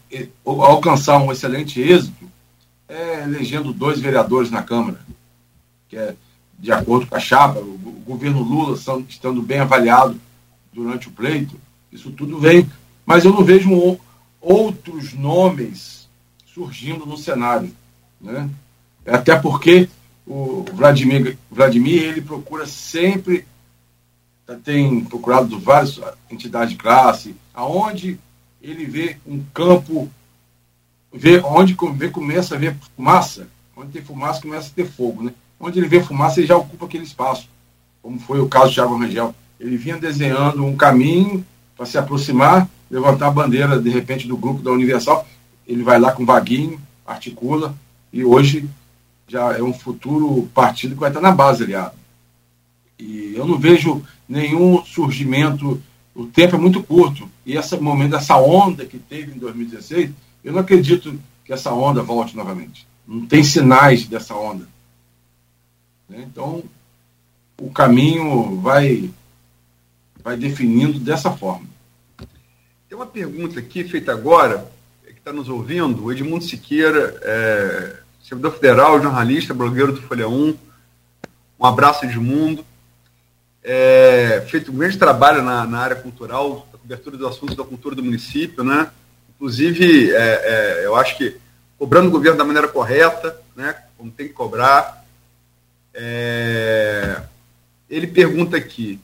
alcançar 0.45 1.17
um 1.17 1.31
excelente 1.31 1.81
êxito, 1.81 2.29
é 2.87 3.23
elegendo 3.23 3.73
dois 3.73 3.99
vereadores 3.99 4.51
na 4.51 4.61
Câmara, 4.61 4.99
que 5.89 5.97
é 5.97 6.15
de 6.57 6.71
acordo 6.71 7.07
com 7.07 7.15
a 7.15 7.19
chapa, 7.19 7.59
o, 7.59 7.79
governo 8.05 8.43
Lula 8.43 8.77
são, 8.77 9.03
estando 9.09 9.41
bem 9.41 9.59
avaliado 9.59 10.19
durante 10.71 11.07
o 11.07 11.11
pleito, 11.11 11.59
isso 11.91 12.11
tudo 12.11 12.37
vem. 12.37 12.69
Mas 13.05 13.25
eu 13.25 13.33
não 13.33 13.43
vejo 13.43 13.99
outros 14.39 15.13
nomes 15.13 16.07
surgindo 16.45 17.05
no 17.05 17.17
cenário. 17.17 17.73
Né? 18.21 18.49
Até 19.05 19.35
porque 19.35 19.89
o 20.25 20.63
Vladimir, 20.73 21.37
Vladimir 21.49 22.03
ele 22.03 22.21
procura 22.21 22.65
sempre, 22.65 23.45
tem 24.63 25.03
procurado 25.03 25.59
várias 25.59 25.99
entidades 26.29 26.71
de 26.71 26.77
classe, 26.77 27.35
aonde 27.53 28.19
ele 28.61 28.85
vê 28.85 29.17
um 29.25 29.43
campo, 29.53 30.09
vê 31.11 31.39
onde 31.39 31.75
vê, 31.93 32.09
começa 32.09 32.55
a 32.55 32.57
ver 32.57 32.75
fumaça, 32.95 33.47
onde 33.75 33.91
tem 33.91 34.01
fumaça 34.01 34.41
começa 34.41 34.69
a 34.69 34.73
ter 34.73 34.85
fogo. 34.85 35.23
Né? 35.23 35.33
Onde 35.59 35.79
ele 35.79 35.87
vê 35.87 36.01
fumaça, 36.01 36.39
ele 36.39 36.47
já 36.47 36.57
ocupa 36.57 36.85
aquele 36.85 37.03
espaço, 37.03 37.49
como 38.01 38.19
foi 38.19 38.39
o 38.39 38.47
caso 38.47 38.69
de 38.69 38.75
Thiago 38.75 38.97
Rangel. 38.97 39.33
Ele 39.59 39.77
vinha 39.77 39.97
desenhando 39.97 40.65
um 40.65 40.75
caminho 40.75 41.45
para 41.75 41.85
se 41.85 41.97
aproximar, 41.97 42.69
levantar 42.89 43.27
a 43.27 43.31
bandeira, 43.31 43.79
de 43.79 43.89
repente, 43.89 44.27
do 44.27 44.37
grupo 44.37 44.61
da 44.61 44.71
Universal. 44.71 45.25
Ele 45.67 45.83
vai 45.83 45.99
lá 45.99 46.11
com 46.11 46.25
vaguinho, 46.25 46.79
articula, 47.05 47.75
e 48.11 48.23
hoje 48.23 48.67
já 49.27 49.57
é 49.57 49.61
um 49.61 49.73
futuro 49.73 50.47
partido 50.53 50.93
que 50.93 51.01
vai 51.01 51.09
estar 51.09 51.21
na 51.21 51.31
base 51.31 51.63
aliado. 51.63 51.95
E 52.97 53.33
eu 53.35 53.45
não 53.45 53.57
vejo 53.57 54.03
nenhum 54.27 54.83
surgimento, 54.85 55.81
o 56.13 56.25
tempo 56.25 56.55
é 56.55 56.59
muito 56.59 56.81
curto, 56.83 57.29
e 57.45 57.57
esse 57.57 57.75
momento, 57.77 58.15
essa 58.15 58.37
onda 58.37 58.85
que 58.85 58.97
teve 58.97 59.33
em 59.33 59.39
2016, 59.39 60.11
eu 60.43 60.53
não 60.53 60.59
acredito 60.59 61.19
que 61.43 61.51
essa 61.51 61.73
onda 61.73 62.01
volte 62.01 62.35
novamente. 62.35 62.87
Não 63.07 63.25
tem 63.25 63.43
sinais 63.43 64.07
dessa 64.07 64.35
onda. 64.35 64.67
Né? 66.09 66.25
Então, 66.29 66.63
o 67.59 67.69
caminho 67.71 68.59
vai, 68.61 69.09
vai 70.23 70.37
definindo 70.37 70.99
dessa 70.99 71.31
forma. 71.31 71.67
Tem 72.87 72.97
uma 72.97 73.05
pergunta 73.05 73.59
aqui 73.59 73.83
feita 73.83 74.11
agora, 74.11 74.69
que 75.05 75.13
está 75.13 75.31
nos 75.33 75.49
ouvindo, 75.49 76.03
o 76.03 76.11
Edmundo 76.11 76.43
Siqueira, 76.43 77.19
é, 77.21 77.99
servidor 78.23 78.53
federal, 78.53 79.01
jornalista, 79.01 79.53
blogueiro 79.53 79.93
do 79.93 80.01
Folha 80.01 80.27
1. 80.27 80.57
Um 81.59 81.65
abraço, 81.65 82.05
Edmundo. 82.05 82.65
É, 83.63 84.45
feito 84.47 84.71
um 84.71 84.77
grande 84.77 84.97
trabalho 84.97 85.41
na, 85.41 85.65
na 85.65 85.79
área 85.79 85.95
cultural, 85.95 86.67
a 86.73 86.77
cobertura 86.77 87.17
dos 87.17 87.27
assuntos 87.27 87.55
da 87.55 87.63
cultura 87.63 87.95
do 87.95 88.03
município, 88.03 88.63
né? 88.63 88.89
Inclusive, 89.35 90.11
é, 90.11 90.17
é, 90.17 90.85
eu 90.85 90.95
acho 90.95 91.17
que 91.17 91.37
cobrando 91.77 92.07
o 92.07 92.11
governo 92.11 92.37
da 92.37 92.45
maneira 92.45 92.67
correta, 92.67 93.39
né? 93.55 93.75
Como 93.97 94.11
tem 94.11 94.27
que 94.27 94.33
cobrar. 94.33 95.04
É, 95.97 97.23
ele 97.89 98.07
pergunta 98.07 98.57
aqui 98.57 98.99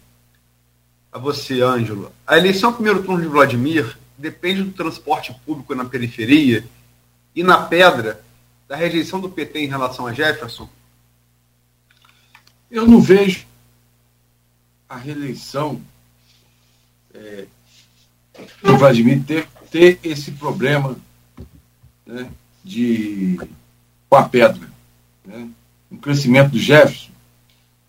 a 1.10 1.18
você, 1.18 1.62
Ângelo. 1.62 2.12
A 2.28 2.38
eleição 2.38 2.74
primeiro 2.74 3.02
turno 3.04 3.22
de 3.22 3.28
Vladimir 3.28 3.98
depende 4.18 4.64
do 4.64 4.72
transporte 4.74 5.34
público 5.46 5.74
na 5.74 5.86
periferia 5.86 6.66
e 7.34 7.44
na 7.44 7.66
pedra 7.66 8.22
da 8.68 8.76
rejeição 8.76 9.22
do 9.22 9.30
PT 9.30 9.60
em 9.60 9.68
relação 9.68 10.06
a 10.06 10.14
Jefferson? 10.14 10.70
Eu 12.70 12.86
não 12.86 13.02
vejo 13.02 13.46
a 14.88 14.98
reeleição 14.98 15.82
é, 17.14 17.46
do 18.62 18.78
Vladimir 18.78 19.24
ter, 19.24 19.48
ter 19.70 20.00
esse 20.04 20.32
problema 20.32 20.98
né, 22.06 22.30
de 22.64 23.38
com 24.10 24.16
a 24.18 24.28
pedra. 24.28 24.70
Né? 25.26 25.50
O 25.92 25.98
crescimento 25.98 26.52
do 26.52 26.60
Jefferson. 26.60 27.12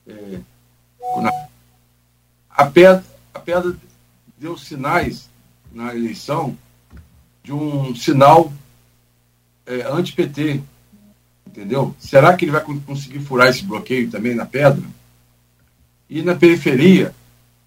É, 0.07 0.41
a, 2.51 2.67
pedra, 2.67 3.05
a 3.33 3.39
pedra 3.39 3.77
deu 4.37 4.59
sinais 4.59 5.31
na 5.73 5.95
eleição 5.95 6.59
de 7.43 7.53
um 7.53 7.95
sinal 7.95 8.53
é, 9.65 9.83
anti-PT, 9.83 10.63
Entendeu? 11.53 11.95
Será 11.99 12.35
que 12.35 12.47
ele 12.47 12.53
vai 12.53 12.63
conseguir 12.63 13.21
furar 13.21 13.49
esse 13.49 13.63
bloqueio 13.63 14.11
também 14.11 14.35
na 14.35 14.47
pedra? 14.47 14.83
E 16.09 16.23
na 16.23 16.35
periferia, 16.35 17.15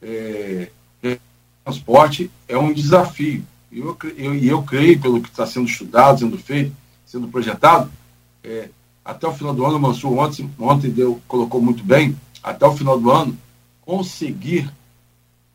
é, 0.02 0.72
é, 1.04 1.20
transporte 1.64 2.32
é 2.48 2.58
um 2.58 2.74
desafio. 2.74 3.46
E 3.72 3.78
eu, 3.78 3.96
eu, 4.18 4.36
eu 4.36 4.64
creio, 4.64 5.00
pelo 5.00 5.22
que 5.22 5.30
está 5.30 5.46
sendo 5.46 5.68
estudado, 5.68 6.20
sendo 6.20 6.36
feito, 6.36 6.76
sendo 7.06 7.28
projetado, 7.28 7.92
é, 8.44 8.70
até 9.06 9.28
o 9.28 9.34
final 9.34 9.54
do 9.54 9.64
ano, 9.64 9.78
o 9.78 9.80
Mansur 9.80 10.18
ontem, 10.18 10.50
ontem 10.58 10.90
deu, 10.90 11.22
colocou 11.28 11.62
muito 11.62 11.84
bem, 11.84 12.18
até 12.42 12.66
o 12.66 12.76
final 12.76 13.00
do 13.00 13.12
ano, 13.12 13.38
conseguir 13.82 14.68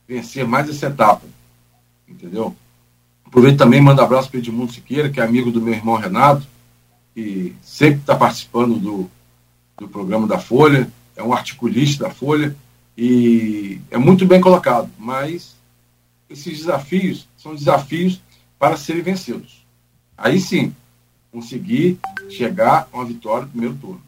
vencer 0.07 0.47
mais 0.47 0.71
essa 0.71 0.87
etapa. 0.87 1.27
Entendeu? 2.09 2.55
Aproveito 3.27 3.59
também 3.59 3.81
mando 3.81 4.01
abraço 4.01 4.31
para 4.31 4.39
o 4.39 4.41
Edmundo 4.41 4.73
Siqueira, 4.73 5.11
que 5.11 5.21
é 5.21 5.25
amigo 5.25 5.51
do 5.51 5.61
meu 5.61 5.75
irmão 5.75 5.97
Renato, 5.97 6.47
que 7.13 7.55
sempre 7.61 8.01
está 8.01 8.15
participando 8.15 8.79
do, 8.79 9.11
do 9.77 9.89
programa 9.89 10.29
da 10.29 10.39
Folha, 10.39 10.89
é 11.17 11.23
um 11.23 11.33
articulista 11.33 12.05
da 12.05 12.11
Folha 12.11 12.57
e 12.97 13.81
é 13.91 13.99
muito 13.99 14.27
bem 14.27 14.41
colocado, 14.41 14.89
mas 14.97 15.57
esses 16.29 16.59
desafios 16.59 17.27
são 17.37 17.55
desafios 17.55 18.21
para 18.59 18.77
serem 18.77 19.03
vencidos. 19.03 19.65
Aí 20.17 20.41
sim, 20.41 20.75
conseguir 21.33 21.99
chegar 22.29 22.89
a 22.93 22.97
uma 22.97 23.05
vitória 23.05 23.43
no 23.43 23.49
primeiro 23.49 23.75
turno. 23.77 24.01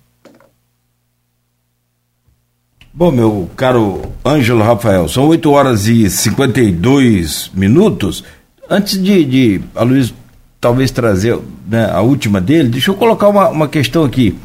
Bom, 2.95 3.11
meu 3.11 3.51
caro 3.57 4.03
Ângelo 4.25 4.63
Rafael, 4.63 5.09
são 5.09 5.27
8 5.29 5.51
horas 5.51 5.87
e 5.87 6.11
52 6.11 7.51
minutos. 7.55 8.23
Antes 8.69 9.03
de, 9.03 9.25
de 9.25 9.61
a 9.75 9.83
Luiz 9.83 10.13
talvez 10.61 10.91
trazer 10.91 11.39
né, 11.67 11.91
a 11.91 12.03
última 12.03 12.41
dele, 12.41 12.69
deixa 12.69 12.91
eu 12.91 12.95
colocar 12.95 13.29
uma, 13.29 13.49
uma 13.49 13.67
questão 13.67 14.05
aqui. 14.05 14.37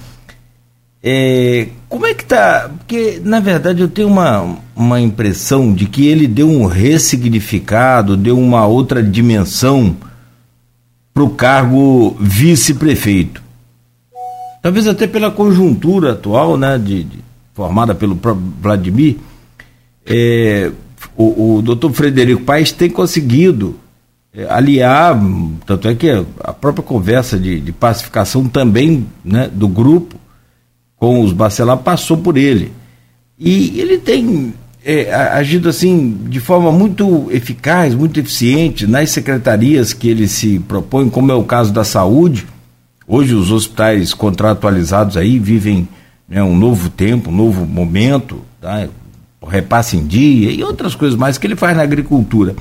É, 1.04 1.68
como 1.88 2.06
é 2.06 2.14
que 2.14 2.26
tá? 2.26 2.72
Porque, 2.78 3.22
na 3.24 3.40
verdade, 3.40 3.82
eu 3.82 3.88
tenho 3.88 4.08
uma, 4.08 4.58
uma 4.76 5.00
impressão 5.00 5.74
de 5.74 5.86
que 5.86 6.08
ele 6.08 6.26
deu 6.26 6.50
um 6.50 6.66
ressignificado, 6.66 8.18
deu 8.18 8.38
uma 8.38 8.66
outra 8.66 9.04
dimensão 9.04 9.96
para 11.18 11.24
o 11.24 11.32
cargo 11.32 12.16
vice-prefeito. 12.20 13.42
Talvez 14.62 14.88
até 14.88 15.08
pela 15.08 15.32
conjuntura 15.32 16.12
atual, 16.12 16.56
né, 16.56 16.78
de, 16.78 17.06
de 17.06 17.20
formada 17.56 17.96
pelo 17.96 18.20
Vladimir, 18.62 19.16
é, 20.06 20.72
o, 21.16 21.56
o 21.56 21.62
doutor 21.64 21.92
Frederico 21.92 22.44
Paes 22.44 22.72
tem 22.72 22.88
conseguido 22.88 23.80
é, 24.32 24.46
aliar, 24.48 25.20
tanto 25.66 25.88
é 25.88 25.96
que 25.96 26.08
a 26.44 26.54
própria 26.54 26.84
conversa 26.84 27.40
de, 27.40 27.60
de 27.62 27.72
pacificação 27.72 28.48
também 28.48 29.08
né, 29.26 29.50
do 29.52 29.68
grupo 29.68 30.18
com 30.98 31.22
os 31.22 31.34
Bacelar 31.34 31.80
passou 31.80 32.18
por 32.18 32.38
ele. 32.38 32.72
E 33.40 33.80
ele 33.80 33.98
tem 33.98 34.54
é, 34.90 35.14
agido 35.14 35.68
assim 35.68 36.18
de 36.30 36.40
forma 36.40 36.72
muito 36.72 37.28
eficaz, 37.30 37.94
muito 37.94 38.18
eficiente 38.22 38.88
nas 38.88 39.10
secretarias 39.10 39.92
que 39.92 40.08
ele 40.08 40.30
se 40.30 40.60
propõe, 40.60 41.10
como 41.10 41.30
é 41.30 41.36
o 41.36 41.44
caso 41.44 41.74
da 41.74 41.84
saúde. 41.84 42.48
Hoje 43.06 43.36
os 43.36 43.52
hospitais 43.52 44.14
contratualizados 44.14 45.18
aí 45.18 45.40
vivem 45.40 45.90
né, 46.28 46.42
um 46.42 46.56
novo 46.56 46.90
tempo, 46.90 47.30
um 47.30 47.36
novo 47.36 47.66
momento, 47.66 48.42
tá? 48.62 48.88
repasse 49.46 49.98
em 49.98 50.08
dia 50.08 50.52
e 50.52 50.64
outras 50.64 50.96
coisas 50.96 51.18
mais 51.18 51.38
que 51.38 51.46
ele 51.46 51.58
faz 51.58 51.76
na 51.76 51.84
agricultura. 51.84 52.56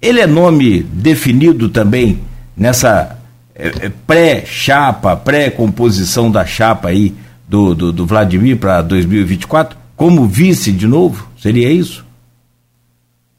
Ele 0.00 0.20
é 0.20 0.26
nome 0.26 0.82
definido 0.82 1.68
também 1.68 2.20
nessa 2.56 3.18
é, 3.54 3.68
é, 3.68 3.92
pré-chapa, 4.06 5.14
pré-composição 5.14 6.30
da 6.30 6.46
chapa 6.46 6.88
aí 6.88 7.14
do, 7.46 7.74
do, 7.74 7.92
do 7.92 8.06
Vladimir 8.06 8.56
para 8.56 8.80
2024, 8.80 9.76
como 9.96 10.26
vice 10.26 10.72
de 10.72 10.86
novo? 10.86 11.28
Seria 11.40 11.70
isso? 11.70 12.04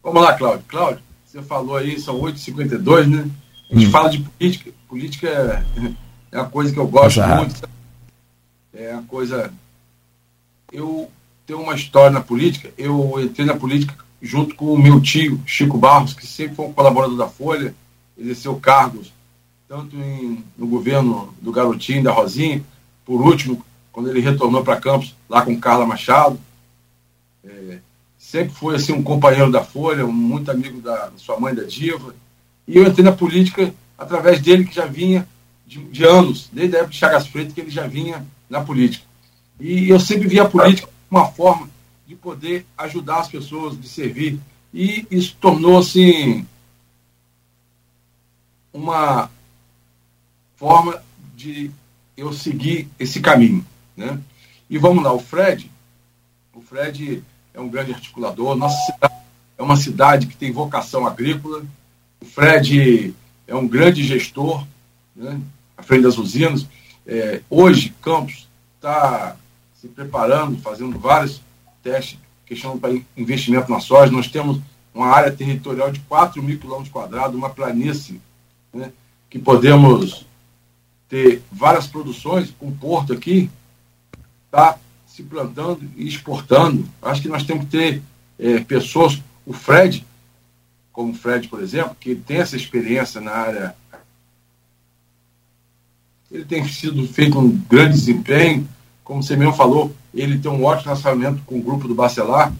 Vamos 0.04 0.22
lá, 0.22 0.34
Cláudio. 0.34 0.66
Cláudio, 0.68 1.02
você 1.26 1.42
falou 1.42 1.78
aí, 1.78 2.00
são 2.00 2.20
8h52, 2.22 3.08
né? 3.08 3.30
A 3.70 3.76
gente 3.76 3.88
hum. 3.88 3.92
fala 3.92 4.10
de 4.10 4.20
política. 4.20 4.72
Política 4.88 5.28
é, 5.28 5.64
é 6.32 6.38
uma 6.38 6.50
coisa 6.50 6.74
que 6.74 6.80
eu 6.80 6.88
gosto 6.88 7.22
muito. 7.22 7.70
É 8.74 8.94
uma 8.94 9.04
coisa. 9.04 9.52
Eu 10.72 11.12
tenho 11.46 11.62
uma 11.62 11.76
história 11.76 12.12
na 12.12 12.22
política. 12.22 12.72
Eu 12.78 13.22
entrei 13.22 13.46
na 13.46 13.56
política 13.56 13.94
junto 14.22 14.56
com 14.56 14.74
o 14.74 14.82
meu 14.82 15.00
tio, 15.00 15.40
Chico 15.46 15.78
Barros, 15.78 16.14
que 16.14 16.26
sempre 16.26 16.56
foi 16.56 16.66
um 16.66 16.74
colaborador 16.74 17.18
da 17.18 17.28
Folha, 17.28 17.76
exerceu 18.18 18.56
cargos 18.56 19.12
tanto 19.68 19.98
em, 19.98 20.44
no 20.58 20.66
governo 20.66 21.34
do 21.42 21.52
Garotinho, 21.52 22.04
da 22.04 22.12
Rosinha, 22.12 22.64
por 23.06 23.22
último, 23.22 23.64
quando 23.92 24.10
ele 24.10 24.22
retornou 24.22 24.64
para 24.64 24.80
Campos, 24.80 25.14
lá 25.30 25.42
com 25.42 25.60
Carla 25.60 25.86
Machado. 25.86 26.40
É, 27.48 27.80
sempre 28.18 28.53
foi 28.53 28.76
assim, 28.76 28.94
um 28.94 29.03
companheiro 29.03 29.52
da 29.52 29.64
Folha, 29.64 30.06
um, 30.06 30.11
muito 30.11 30.52
amigo 30.52 30.82
da, 30.82 31.11
sua 31.18 31.40
mãe, 31.40 31.56
da 31.56 31.64
Diva. 31.64 32.14
E 32.68 32.78
eu 32.78 32.86
entrei 32.86 33.06
na 33.06 33.11
política 33.11 33.74
através 33.98 34.41
dele, 34.41 34.65
que 34.65 34.76
já 34.76 34.86
vinha 34.86 35.28
de, 35.65 35.84
de 35.86 36.03
anos, 36.03 36.49
desde 36.52 36.76
a 36.76 36.80
época 36.80 36.94
de 36.94 36.99
Chagas 36.99 37.28
Freitas, 37.28 37.53
que 37.53 37.61
ele 37.61 37.72
já 37.72 37.88
vinha 37.88 38.26
na 38.49 38.61
política. 38.61 39.06
E 39.60 39.90
eu 39.90 39.99
sempre 39.99 40.28
via 40.28 40.44
a 40.44 40.49
política 40.49 40.90
uma 41.10 41.26
forma 41.28 41.69
de 42.06 42.15
poder 42.15 42.65
ajudar 42.78 43.19
as 43.19 43.28
pessoas, 43.28 43.80
de 43.80 43.88
servir. 43.88 44.40
E 44.74 45.07
isso 45.10 45.36
tornou-se 45.40 45.99
assim, 45.99 46.48
uma 48.74 49.30
forma 50.56 51.02
de 51.36 51.72
eu 52.15 52.32
seguir 52.34 52.88
esse 52.99 53.19
caminho. 53.19 53.65
Né? 53.95 54.19
E 54.69 54.78
vamos 54.78 55.03
lá, 55.03 55.14
o 55.14 55.19
Fred, 55.19 55.72
o 56.53 56.61
Fred 56.61 57.24
é 57.58 57.60
um 57.60 57.68
grande 57.68 57.92
articulador, 57.92 58.56
nossa 58.56 58.78
cidade 58.86 59.14
é 59.58 59.64
uma 59.64 59.76
cidade 59.76 60.28
que 60.28 60.38
tem 60.38 60.52
vocação 60.52 61.08
agrícola, 61.08 61.66
o 62.22 62.26
Fred 62.26 63.16
é 63.48 63.56
um 63.56 63.68
grande 63.68 64.04
gestor, 64.04 64.64
né, 65.16 65.42
à 65.76 65.82
frente 65.82 66.04
das 66.04 66.20
usinas. 66.20 66.68
É, 67.06 67.42
hoje, 67.50 67.92
Campos 68.00 68.48
está 68.76 69.36
se 69.74 69.88
preparando, 69.88 70.62
fazendo 70.62 71.00
vários 71.00 71.42
testes, 71.82 72.20
questionando 72.46 72.80
para 72.80 72.96
investimento 73.16 73.72
na 73.72 73.80
soja. 73.80 74.12
Nós 74.12 74.28
temos 74.28 74.62
uma 74.94 75.08
área 75.08 75.32
territorial 75.32 75.92
de 75.92 76.00
4 76.02 76.42
mil 76.44 76.60
quilômetros 76.60 76.92
quadrados, 76.92 77.36
uma 77.36 77.50
planície, 77.50 78.22
né, 78.72 78.92
que 79.28 79.40
podemos 79.40 80.28
ter 81.10 81.42
várias 81.52 81.88
produções, 81.88 82.54
um 82.62 82.72
porto 82.72 83.14
aqui, 83.14 83.50
está 84.46 84.78
se 85.18 85.23
plantando 85.23 85.81
e 85.95 86.07
exportando. 86.07 86.88
Acho 87.02 87.23
que 87.23 87.27
nós 87.27 87.44
temos 87.44 87.65
que 87.65 87.72
ter 87.72 88.03
é, 88.38 88.60
pessoas, 88.60 89.19
o 89.48 89.52
Fred, 89.52 90.06
como 90.91 91.11
o 91.11 91.15
Fred, 91.15 91.48
por 91.48 91.60
exemplo, 91.60 91.98
que 91.99 92.14
tem 92.14 92.38
essa 92.38 92.56
experiência 92.56 93.19
na 93.19 93.31
área. 93.31 93.76
Ele 96.31 96.45
tem 96.45 96.68
sido 96.68 97.07
feito 97.07 97.39
um 97.39 97.49
grande 97.49 97.94
desempenho, 97.94 98.69
como 99.03 99.23
você 99.23 99.35
mesmo 99.35 99.53
falou, 99.53 99.91
ele 100.14 100.38
tem 100.38 100.52
um 100.52 100.64
ótimo 100.64 100.89
relacionamento 100.89 101.41
com 101.48 101.57
o 101.57 101.64
grupo 101.64 101.88
do 101.88 101.95
Bacelar, 101.95 102.53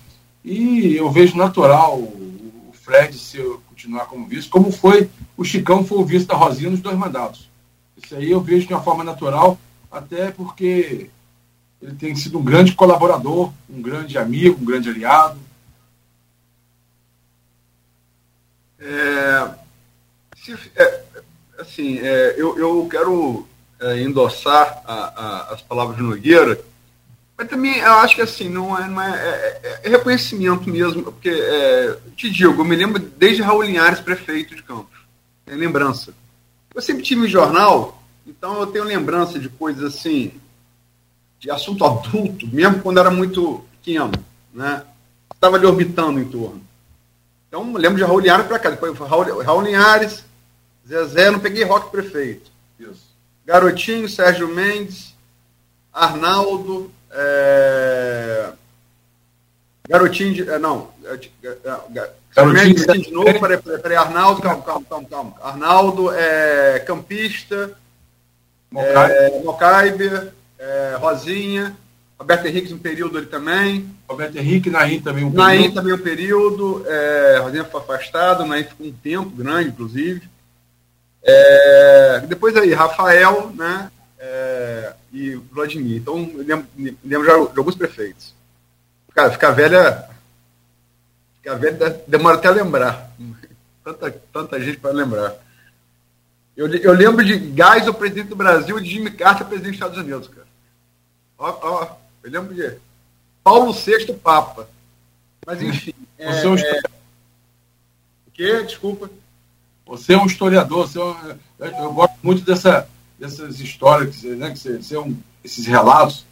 e 0.44 0.96
eu 0.96 1.12
vejo 1.12 1.38
natural 1.38 2.00
o 2.00 2.72
Fred 2.74 3.16
se 3.20 3.38
continuar 3.68 4.06
como 4.06 4.26
vice, 4.26 4.48
como 4.48 4.72
foi 4.72 5.08
o 5.36 5.44
Chicão 5.44 5.86
foi 5.86 6.00
o 6.00 6.06
vice 6.06 6.26
da 6.26 6.36
Rosinha 6.36 6.72
nos 6.72 6.80
dois 6.80 6.98
mandatos. 6.98 7.48
Isso 8.02 8.16
aí 8.16 8.32
eu 8.32 8.42
vejo 8.42 8.66
de 8.66 8.74
uma 8.74 8.82
forma 8.82 9.04
natural, 9.04 9.60
até 9.92 10.32
porque 10.32 11.10
ele 11.82 11.96
tem 11.96 12.16
sido 12.16 12.40
um 12.40 12.44
grande 12.44 12.74
colaborador, 12.74 13.52
um 13.70 13.82
grande 13.82 14.18
amigo, 14.18 14.62
um 14.62 14.66
grande 14.66 14.90
aliado, 14.90 15.40
É, 18.80 19.50
se, 20.36 20.56
é, 20.76 21.04
assim, 21.60 21.98
é, 22.00 22.36
eu, 22.38 22.58
eu 22.58 22.88
quero 22.90 23.48
é, 23.80 24.02
endossar 24.02 24.82
a, 24.86 24.94
a, 24.94 25.54
as 25.54 25.62
palavras 25.62 25.98
de 25.98 26.04
Nogueira, 26.04 26.60
mas 27.36 27.48
também 27.48 27.78
eu 27.78 27.94
acho 27.94 28.16
que 28.16 28.22
assim, 28.22 28.50
não 28.50 28.78
é, 28.78 28.88
não 28.88 29.02
é, 29.02 29.12
é, 29.12 29.82
é 29.84 29.90
reconhecimento 29.90 30.70
mesmo, 30.70 31.04
porque 31.04 31.32
te 32.16 32.30
digo, 32.30 32.62
eu 32.62 32.66
me 32.66 32.76
lembro 32.76 33.00
desde 33.00 33.44
Raul 33.44 33.64
Linhares, 33.64 34.00
prefeito 34.00 34.56
de 34.56 34.64
Campos, 34.64 34.98
tem 35.46 35.56
lembrança. 35.56 36.14
Eu 36.74 36.82
sempre 36.82 37.04
tive 37.04 37.28
jornal, 37.28 38.04
então 38.26 38.60
eu 38.60 38.68
tenho 38.68 38.86
lembrança 38.86 39.40
de 39.40 39.50
coisas 39.50 39.96
assim, 39.96 40.34
de 41.40 41.52
assunto 41.52 41.86
adulto, 41.86 42.48
mesmo 42.48 42.82
quando 42.82 43.00
era 43.00 43.12
muito 43.12 43.64
pequeno, 43.72 44.12
né? 44.54 44.84
Estava 45.34 45.56
ali 45.56 45.66
orbitando 45.66 46.20
em 46.20 46.26
torno. 46.26 46.62
Então, 47.48 47.74
lembro 47.74 47.98
de 47.98 48.04
Raul 48.04 48.20
Linhares 48.20 48.48
para 48.48 48.60
cá. 48.60 48.70
Depois 48.72 48.98
Raul, 48.98 49.42
Raul 49.44 49.62
Linhares, 49.62 50.24
Zezé, 50.88 51.30
não 51.30 51.40
peguei 51.40 51.64
rock 51.64 51.92
prefeito. 51.92 52.52
Isso. 52.80 53.08
Garotinho, 53.46 54.10
Sérgio 54.10 54.48
Mendes, 54.48 55.16
Arnaldo, 55.94 56.92
é... 57.12 58.52
Garotinho 59.88 60.34
de. 60.34 60.50
É, 60.50 60.60
não. 60.60 60.90
É, 61.06 61.20
Garotinho 62.36 62.54
Mendes, 62.54 62.86
de 62.86 63.12
novo, 63.12 63.40
peraí, 63.40 63.58
peraí, 63.58 63.82
peraí, 63.82 63.98
Arnaldo, 63.98 64.42
calma, 64.42 64.62
calma, 64.62 64.86
calma, 64.90 65.08
calma. 65.10 65.34
Arnaldo, 65.42 66.12
é, 66.14 66.80
campista, 66.80 67.72
Mocaibe, 68.70 70.08
é, 70.08 70.32
é, 70.60 70.96
Rosinha, 71.00 71.76
Roberto 72.20 72.48
Henrique 72.48 72.74
um 72.74 72.80
período 72.80 73.18
ali 73.18 73.28
também. 73.28 73.96
Roberto 74.10 74.36
Henrique, 74.38 74.70
Naim 74.70 75.00
também 75.00 75.24
um 75.24 75.32
período. 75.32 75.46
Naim 75.46 75.72
também 75.72 75.94
um 75.94 76.00
período. 76.00 76.84
É, 76.88 77.40
Rosinha 77.42 77.64
foi 77.66 77.82
afastado, 77.82 78.46
Naim 78.46 78.64
ficou 78.64 78.88
um 78.88 78.92
tempo 78.92 79.30
grande, 79.30 79.70
inclusive. 79.70 80.28
É, 81.24 82.24
depois 82.28 82.56
aí, 82.56 82.74
Rafael, 82.74 83.52
né? 83.54 83.92
É, 84.18 84.94
e 85.14 85.36
Vladimir. 85.52 85.98
Então, 85.98 86.32
lembro, 86.36 86.68
lembro 87.04 87.52
de 87.52 87.60
alguns 87.60 87.76
prefeitos. 87.76 88.34
Cara, 89.14 89.32
ficar 89.32 89.52
velha. 89.52 90.06
Ficar 91.38 91.56
velha 91.56 92.02
demora 92.08 92.38
até 92.38 92.48
a 92.48 92.52
lembrar. 92.52 93.12
Tanta, 93.84 94.12
tanta 94.34 94.60
gente 94.60 94.80
para 94.80 94.92
lembrar. 94.92 95.34
Eu, 96.58 96.68
eu 96.68 96.92
lembro 96.92 97.24
de 97.24 97.38
Gás, 97.38 97.88
o 97.88 97.94
presidente 97.94 98.28
do 98.28 98.36
Brasil, 98.36 98.78
e 98.78 98.84
de 98.84 98.90
Jimmy 98.90 99.12
Carter, 99.12 99.48
presidente 99.48 99.78
dos 99.78 99.88
Estados 99.88 99.98
Unidos, 99.98 100.28
cara. 100.28 100.47
Ó, 101.38 101.58
ó, 101.62 101.96
eu 102.24 102.32
lembro 102.32 102.54
de 102.54 102.78
Paulo 103.44 103.72
VI 103.74 104.14
Papa. 104.14 104.68
Mas 105.46 105.62
enfim. 105.62 105.94
É, 106.18 106.32
você 106.42 106.46
é 106.46 106.50
um 106.50 106.58
é... 106.58 106.80
O 108.28 108.32
quê? 108.32 108.64
Desculpa. 108.64 109.10
Você 109.86 110.14
é 110.14 110.18
um 110.18 110.26
historiador, 110.26 110.88
você 110.88 111.00
é 111.00 111.04
um... 111.04 111.84
eu 111.84 111.94
gosto 111.94 112.18
muito 112.22 112.42
dessa, 112.44 112.90
dessas 113.18 113.60
histórias, 113.60 114.22
né, 114.24 114.52
que 114.52 114.60
você, 114.60 114.78
você 114.78 114.96
é 114.96 115.00
um, 115.00 115.18
esses 115.44 115.66
relatos. 115.66 116.26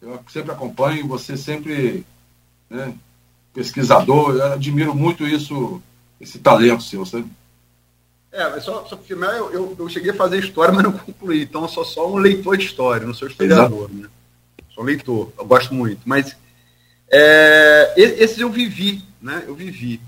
Eu 0.00 0.18
sempre 0.30 0.50
acompanho, 0.50 1.06
você 1.06 1.36
sempre 1.36 2.06
né, 2.70 2.94
pesquisador, 3.52 4.34
eu 4.34 4.52
admiro 4.52 4.94
muito 4.94 5.26
isso, 5.26 5.80
esse 6.20 6.38
talento 6.38 6.82
seu, 6.82 7.04
sabe? 7.04 7.26
É, 8.32 8.58
só, 8.60 8.86
só 8.86 8.96
porque 8.96 9.12
eu, 9.12 9.52
eu, 9.52 9.76
eu, 9.78 9.88
cheguei 9.90 10.10
a 10.10 10.16
fazer 10.16 10.38
história, 10.38 10.72
mas 10.72 10.82
não 10.82 10.92
concluí. 10.92 11.42
Então 11.42 11.62
eu 11.62 11.68
sou 11.68 11.84
só 11.84 12.10
um 12.10 12.16
leitor 12.16 12.56
de 12.56 12.64
história, 12.64 13.06
não 13.06 13.12
sou 13.12 13.28
historiador. 13.28 13.90
Né? 13.92 14.08
Sou 14.74 14.84
leitor, 14.84 15.32
eu 15.38 15.44
gosto 15.44 15.74
muito. 15.74 16.00
Mas 16.04 16.36
é, 17.10 17.92
esses 17.96 18.38
eu 18.38 18.50
vivi, 18.50 19.04
né? 19.20 19.44
Eu 19.46 19.54
vivi. 19.54 20.00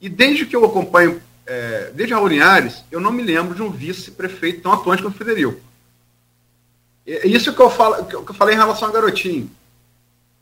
E 0.00 0.08
desde 0.08 0.44
que 0.44 0.54
eu 0.54 0.64
acompanho, 0.64 1.22
é, 1.46 1.92
desde 1.94 2.14
Raul 2.14 2.28
Linhares, 2.28 2.84
eu 2.90 3.00
não 3.00 3.12
me 3.12 3.22
lembro 3.22 3.54
de 3.54 3.62
um 3.62 3.70
vice-prefeito 3.70 4.62
tão 4.62 4.72
atuante 4.72 5.02
quanto 5.02 5.14
o 5.14 5.18
Federico. 5.18 5.60
É 7.06 7.28
isso 7.28 7.54
que 7.54 7.62
eu, 7.62 7.70
falo, 7.70 8.04
que 8.04 8.14
eu 8.14 8.34
falei 8.34 8.56
em 8.56 8.58
relação 8.58 8.88
a 8.88 8.92
Garotinho. 8.92 9.48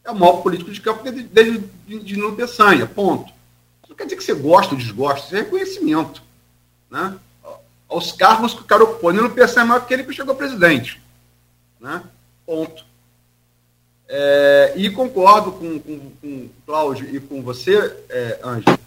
É 0.02 0.10
o 0.10 0.14
maior 0.14 0.42
político 0.42 0.70
de 0.70 0.80
campo 0.80 1.02
desde 1.02 1.58
de, 1.86 1.98
de 2.00 2.32
Peçanha, 2.32 2.86
ponto. 2.86 3.26
Isso 3.82 3.90
não 3.90 3.96
quer 3.96 4.04
dizer 4.04 4.16
que 4.16 4.24
você 4.24 4.34
gosta 4.34 4.74
ou 4.74 4.80
desgosta, 4.80 5.26
isso 5.26 5.36
é 5.36 5.40
reconhecimento. 5.40 6.22
Né? 6.90 7.18
Aos 7.86 8.12
cargos 8.12 8.54
que 8.54 8.62
o 8.62 8.64
cara 8.64 8.84
opõe. 8.84 9.14
Nuno 9.14 9.30
Peçanha 9.30 9.64
é 9.64 9.68
maior 9.68 9.86
que 9.86 9.92
ele 9.92 10.04
que 10.04 10.12
chegou 10.14 10.34
presidente. 10.34 11.00
Né? 11.78 12.02
Ponto. 12.46 12.84
É, 14.08 14.74
e 14.76 14.90
concordo 14.90 15.52
com, 15.52 15.78
com, 15.78 16.10
com 16.20 16.48
Cláudio 16.66 17.08
e 17.14 17.18
com 17.18 17.42
você, 17.42 17.74
é, 18.10 18.38
Ângelo, 18.44 18.78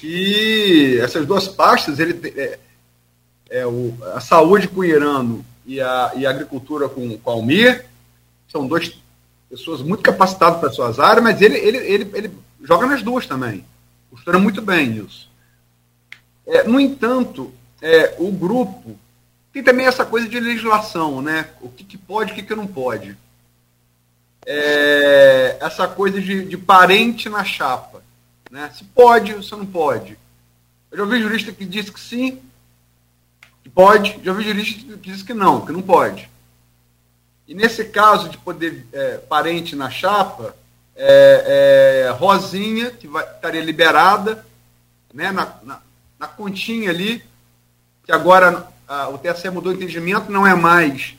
que 0.00 0.98
essas 1.00 1.26
duas 1.26 1.48
pastas, 1.48 1.98
ele, 1.98 2.20
é, 2.36 2.58
é 3.50 3.66
o, 3.66 3.92
a 4.14 4.20
saúde 4.20 4.68
com 4.68 4.80
o 4.80 4.84
Irano 4.84 5.44
e 5.66 5.80
a, 5.80 6.12
e 6.16 6.24
a 6.24 6.30
agricultura 6.30 6.88
com, 6.88 7.18
com 7.18 7.30
Almir, 7.30 7.84
são 8.48 8.66
duas 8.66 8.96
pessoas 9.50 9.82
muito 9.82 10.02
capacitadas 10.02 10.60
para 10.60 10.70
suas 10.70 11.00
áreas, 11.00 11.24
mas 11.24 11.42
ele, 11.42 11.56
ele, 11.56 11.78
ele, 11.78 12.10
ele 12.14 12.30
joga 12.62 12.86
nas 12.86 13.02
duas 13.02 13.26
também. 13.26 13.64
Costura 14.10 14.38
muito 14.38 14.62
bem 14.62 15.04
isso. 15.04 15.28
É, 16.46 16.62
no 16.62 16.78
entanto, 16.78 17.52
é, 17.82 18.14
o 18.18 18.30
grupo 18.30 18.96
tem 19.52 19.62
também 19.62 19.86
essa 19.86 20.04
coisa 20.04 20.28
de 20.28 20.38
legislação, 20.38 21.20
né? 21.20 21.48
O 21.60 21.68
que, 21.68 21.82
que 21.82 21.98
pode 21.98 22.32
o 22.32 22.34
que, 22.34 22.42
que 22.42 22.54
não 22.54 22.66
pode 22.66 23.16
é, 24.46 25.56
essa 25.60 25.88
coisa 25.88 26.20
de, 26.20 26.44
de, 26.44 26.56
parente 26.56 27.28
na 27.28 27.44
chapa. 27.44 28.02
Né? 28.50 28.70
Se 28.74 28.84
pode 28.84 29.34
ou 29.34 29.42
se 29.42 29.52
não 29.52 29.66
pode. 29.66 30.18
Eu 30.90 30.98
já 30.98 31.02
ouvi 31.04 31.20
jurista 31.20 31.52
que 31.52 31.64
disse 31.64 31.92
que 31.92 32.00
sim, 32.00 32.40
que 33.62 33.68
pode, 33.68 34.20
já 34.22 34.32
ouvi 34.32 34.44
jurista 34.44 34.96
que 34.96 35.10
disse 35.10 35.24
que 35.24 35.34
não, 35.34 35.64
que 35.64 35.72
não 35.72 35.82
pode. 35.82 36.30
E 37.46 37.54
nesse 37.54 37.84
caso 37.84 38.28
de 38.28 38.38
poder 38.38 38.86
é, 38.92 39.18
parente 39.18 39.76
na 39.76 39.90
chapa, 39.90 40.54
é, 40.96 42.06
é, 42.06 42.10
Rosinha, 42.10 42.90
que 42.90 43.06
vai, 43.06 43.24
estaria 43.24 43.60
liberada 43.60 44.44
né, 45.12 45.30
na, 45.30 45.54
na, 45.62 45.80
na 46.18 46.28
continha 46.28 46.90
ali, 46.90 47.22
que 48.04 48.12
agora 48.12 48.66
a, 48.86 49.08
o 49.08 49.18
TSE 49.18 49.50
mudou 49.50 49.72
o 49.72 49.74
entendimento, 49.74 50.30
não 50.30 50.46
é 50.46 50.54
mais 50.54 51.16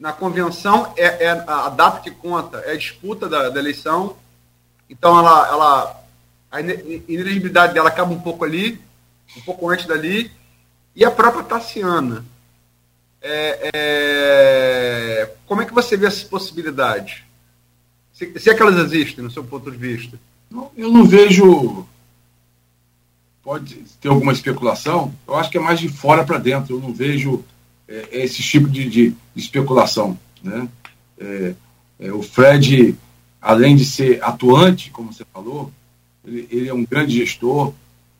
na 0.00 0.14
convenção 0.14 0.94
é, 0.96 1.26
é, 1.26 1.44
a 1.46 1.68
data 1.68 2.00
que 2.00 2.10
conta 2.10 2.56
é 2.60 2.72
a 2.72 2.76
disputa 2.76 3.28
da, 3.28 3.50
da 3.50 3.60
eleição. 3.60 4.16
Então 4.88 5.16
ela, 5.18 5.46
ela 5.46 6.04
a 6.50 6.60
inelegibilidade 6.60 7.74
dela 7.74 7.90
acaba 7.90 8.12
um 8.12 8.20
pouco 8.20 8.44
ali, 8.44 8.80
um 9.36 9.42
pouco 9.42 9.68
antes 9.68 9.84
dali. 9.84 10.32
E 10.96 11.04
a 11.04 11.10
própria 11.10 11.44
Tassiana. 11.44 12.24
É, 13.22 13.70
é, 13.74 15.34
como 15.46 15.60
é 15.60 15.66
que 15.66 15.74
você 15.74 15.98
vê 15.98 16.06
essa 16.06 16.26
possibilidade? 16.26 17.26
Se, 18.14 18.38
se 18.38 18.48
é 18.48 18.54
que 18.54 18.62
elas 18.62 18.78
existem, 18.78 19.22
no 19.22 19.30
seu 19.30 19.44
ponto 19.44 19.70
de 19.70 19.76
vista. 19.76 20.18
Eu 20.76 20.90
não 20.90 21.04
vejo. 21.04 21.86
Pode 23.42 23.84
ter 24.00 24.08
alguma 24.08 24.32
especulação. 24.32 25.14
Eu 25.28 25.36
acho 25.36 25.50
que 25.50 25.58
é 25.58 25.60
mais 25.60 25.78
de 25.78 25.88
fora 25.90 26.24
para 26.24 26.38
dentro. 26.38 26.74
Eu 26.74 26.80
não 26.80 26.92
vejo 26.92 27.44
é, 27.90 28.22
esse 28.22 28.40
tipo 28.40 28.68
de, 28.68 28.88
de, 28.88 29.14
especulação. 29.34 30.16
Né? 30.40 30.68
É, 31.18 31.54
é, 31.98 32.12
o 32.12 32.22
Fred, 32.22 32.96
além 33.42 33.74
de 33.74 33.84
ser 33.84 34.22
atuante, 34.22 34.90
como 34.90 35.12
você 35.12 35.24
falou, 35.32 35.72
ele, 36.24 36.46
ele 36.50 36.68
é 36.68 36.74
um 36.74 36.84
grande 36.84 37.18
gestor, 37.18 37.72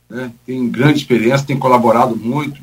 né? 0.08 0.32
tem 0.44 0.68
grande 0.68 0.98
experiência, 0.98 1.46
tem 1.46 1.58
colaborado 1.58 2.16
muito. 2.16 2.60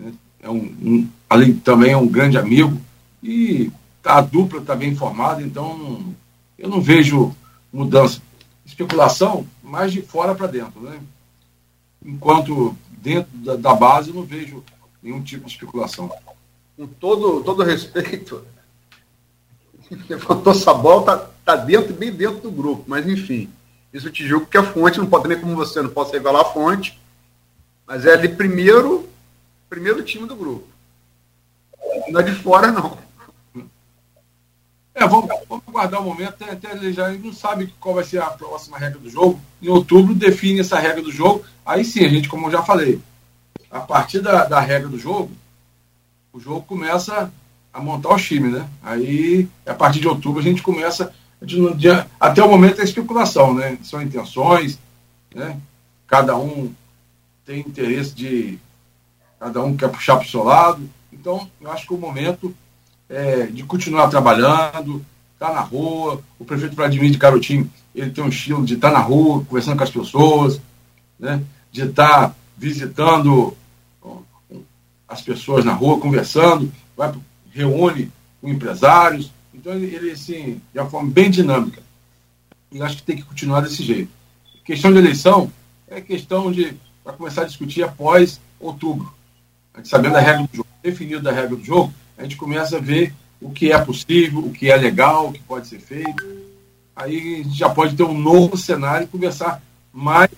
Né? 0.00 0.12
É 0.40 0.48
um, 0.48 0.58
um, 0.80 1.08
além 1.28 1.54
também 1.54 1.90
é 1.90 1.96
um 1.96 2.06
grande 2.06 2.38
amigo. 2.38 2.80
E 3.20 3.72
a 4.04 4.20
dupla 4.20 4.60
está 4.60 4.76
bem 4.76 4.94
formada, 4.94 5.42
então 5.42 6.14
eu 6.56 6.68
não 6.68 6.80
vejo 6.80 7.34
mudança. 7.72 8.22
Especulação 8.64 9.44
mais 9.60 9.92
de 9.92 10.02
fora 10.02 10.36
para 10.36 10.46
dentro. 10.46 10.80
Né? 10.80 11.00
Enquanto 12.04 12.76
dentro 13.02 13.36
da, 13.38 13.56
da 13.56 13.74
base 13.74 14.10
eu 14.10 14.14
não 14.14 14.22
vejo 14.22 14.62
nenhum 15.02 15.22
tipo 15.22 15.46
de 15.46 15.52
especulação. 15.52 16.10
Com 16.76 16.86
todo, 16.86 17.42
todo 17.42 17.62
respeito, 17.62 18.44
levantou 20.08 20.52
essa 20.52 20.74
bola, 20.74 21.04
tá, 21.04 21.30
tá 21.44 21.56
dentro, 21.56 21.94
bem 21.94 22.12
dentro 22.12 22.40
do 22.40 22.50
grupo, 22.50 22.84
mas 22.86 23.06
enfim, 23.06 23.50
isso 23.92 24.08
eu 24.08 24.12
te 24.12 24.26
julgo 24.26 24.46
que 24.46 24.58
a 24.58 24.62
fonte, 24.62 24.98
não 24.98 25.06
pode 25.06 25.28
nem 25.28 25.40
como 25.40 25.56
você, 25.56 25.80
não 25.80 25.90
posso 25.90 26.12
revelar 26.12 26.42
a 26.42 26.52
fonte, 26.52 27.00
mas 27.86 28.04
é 28.04 28.12
ali 28.12 28.28
primeiro, 28.28 29.08
primeiro 29.68 30.02
time 30.02 30.26
do 30.26 30.36
grupo. 30.36 30.66
Não 32.08 32.20
é 32.20 32.22
de 32.22 32.32
fora, 32.32 32.70
não. 32.70 32.98
É, 34.94 35.06
vamos, 35.06 35.28
vamos 35.46 35.64
aguardar 35.68 36.00
o 36.00 36.04
um 36.04 36.06
momento, 36.06 36.30
até, 36.30 36.50
até 36.52 36.72
ele 36.72 36.90
já 36.90 37.10
não 37.12 37.32
sabe 37.32 37.72
qual 37.78 37.94
vai 37.94 38.04
ser 38.04 38.18
a 38.18 38.30
próxima 38.30 38.78
regra 38.78 38.98
do 38.98 39.10
jogo. 39.10 39.38
Em 39.62 39.68
outubro 39.68 40.14
define 40.14 40.60
essa 40.60 40.78
regra 40.78 41.02
do 41.02 41.12
jogo. 41.12 41.44
Aí 41.64 41.84
sim, 41.84 42.04
a 42.04 42.08
gente, 42.08 42.30
como 42.30 42.46
eu 42.46 42.52
já 42.52 42.62
falei, 42.62 42.98
a 43.70 43.80
partir 43.80 44.20
da, 44.20 44.44
da 44.44 44.60
regra 44.60 44.88
do 44.88 44.98
jogo, 44.98 45.30
o 46.32 46.40
jogo 46.40 46.62
começa 46.62 47.32
a 47.72 47.80
montar 47.80 48.10
o 48.10 48.16
time, 48.16 48.48
né? 48.48 48.68
Aí, 48.82 49.48
a 49.66 49.74
partir 49.74 50.00
de 50.00 50.08
outubro, 50.08 50.40
a 50.40 50.42
gente 50.42 50.62
começa. 50.62 51.12
De, 51.40 51.74
de, 51.74 51.88
até 52.18 52.42
o 52.42 52.48
momento 52.48 52.80
é 52.80 52.84
especulação, 52.84 53.52
né? 53.52 53.78
São 53.82 54.00
intenções, 54.00 54.78
né? 55.34 55.58
Cada 56.06 56.36
um 56.36 56.72
tem 57.44 57.60
interesse 57.60 58.14
de. 58.14 58.58
Cada 59.38 59.62
um 59.62 59.76
quer 59.76 59.90
puxar 59.90 60.16
para 60.16 60.26
o 60.26 60.30
seu 60.30 60.42
lado. 60.42 60.88
Então, 61.12 61.48
eu 61.60 61.70
acho 61.70 61.86
que 61.86 61.94
o 61.94 61.98
momento 61.98 62.54
é 63.08 63.46
de 63.46 63.62
continuar 63.64 64.08
trabalhando, 64.08 65.04
estar 65.34 65.48
tá 65.48 65.54
na 65.54 65.60
rua. 65.60 66.22
O 66.38 66.44
prefeito 66.44 66.74
Vladimir 66.74 67.10
de 67.10 67.18
Carotinho, 67.18 67.70
ele 67.94 68.10
tem 68.10 68.24
um 68.24 68.28
estilo 68.28 68.64
de 68.64 68.74
estar 68.74 68.90
tá 68.90 68.98
na 68.98 69.04
rua, 69.04 69.44
conversando 69.44 69.76
com 69.76 69.84
as 69.84 69.90
pessoas, 69.90 70.60
né? 71.18 71.42
de 71.70 71.82
estar 71.82 72.28
tá 72.28 72.34
visitando 72.56 73.56
as 75.08 75.22
pessoas 75.22 75.64
na 75.64 75.72
rua, 75.72 76.00
conversando, 76.00 76.72
vai, 76.96 77.12
reúne 77.50 78.10
com 78.40 78.48
empresários. 78.48 79.30
Então, 79.54 79.72
ele, 79.74 80.10
assim, 80.10 80.60
de 80.72 80.78
uma 80.78 80.90
forma 80.90 81.10
bem 81.10 81.30
dinâmica. 81.30 81.82
E 82.72 82.82
acho 82.82 82.96
que 82.96 83.02
tem 83.02 83.16
que 83.16 83.22
continuar 83.22 83.60
desse 83.60 83.82
jeito. 83.82 84.10
Questão 84.64 84.92
de 84.92 84.98
eleição 84.98 85.50
é 85.86 86.00
questão 86.00 86.50
de 86.50 86.76
para 87.04 87.12
começar 87.12 87.42
a 87.42 87.46
discutir 87.46 87.84
após 87.84 88.40
outubro. 88.58 89.14
A 89.72 89.78
gente 89.78 89.88
sabendo 89.88 90.14
da 90.14 90.20
regra 90.20 90.42
do 90.42 90.56
jogo, 90.56 90.68
definido 90.82 91.22
da 91.22 91.30
regra 91.30 91.54
do 91.54 91.64
jogo, 91.64 91.94
a 92.18 92.24
gente 92.24 92.36
começa 92.36 92.78
a 92.78 92.80
ver 92.80 93.14
o 93.40 93.50
que 93.50 93.70
é 93.70 93.78
possível, 93.78 94.40
o 94.40 94.50
que 94.50 94.68
é 94.68 94.76
legal, 94.76 95.28
o 95.28 95.32
que 95.32 95.38
pode 95.38 95.68
ser 95.68 95.78
feito. 95.78 96.26
Aí 96.96 97.16
a 97.16 97.42
gente 97.44 97.56
já 97.56 97.68
pode 97.68 97.94
ter 97.94 98.02
um 98.02 98.18
novo 98.18 98.56
cenário 98.56 99.04
e 99.04 99.08
conversar 99.08 99.62
mais, 99.96 100.28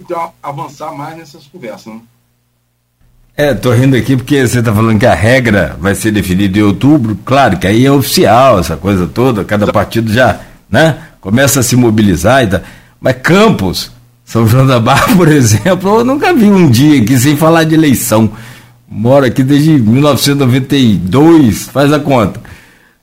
avançar 0.41 0.95
mais 0.95 1.17
nessas 1.17 1.45
conversas. 1.47 1.93
Né? 1.93 2.01
É, 3.37 3.53
tô 3.53 3.73
rindo 3.73 3.97
aqui 3.97 4.17
porque 4.17 4.47
você 4.47 4.61
está 4.61 4.73
falando 4.73 4.99
que 4.99 5.07
a 5.07 5.15
regra 5.15 5.77
vai 5.81 5.97
ser 5.97 6.13
definida 6.13 6.59
em 6.59 6.63
outubro. 6.63 7.19
Claro 7.25 7.59
que 7.59 7.67
aí 7.67 7.85
é 7.85 7.91
oficial 7.91 8.61
essa 8.61 8.77
coisa 8.77 9.07
toda, 9.07 9.45
cada 9.45 9.73
partido 9.73 10.13
já 10.13 10.41
né, 10.71 10.99
começa 11.21 11.59
a 11.61 11.63
se 11.63 11.75
mobilizar 11.75 12.45
e 12.45 12.47
tal. 12.47 12.61
Mas 13.01 13.17
Campos, 13.23 13.91
São 14.25 14.47
João 14.47 14.67
da 14.67 14.79
Barra, 14.79 15.15
por 15.17 15.29
exemplo, 15.29 15.99
eu 15.99 16.05
nunca 16.05 16.33
vi 16.33 16.47
um 16.47 16.71
dia 16.71 17.03
aqui 17.03 17.19
sem 17.19 17.37
falar 17.37 17.65
de 17.65 17.75
eleição. 17.75 18.31
Moro 18.89 19.27
aqui 19.27 19.43
desde 19.43 19.73
1992, 19.73 21.65
faz 21.65 21.93
a 21.93 21.99
conta. 22.01 22.41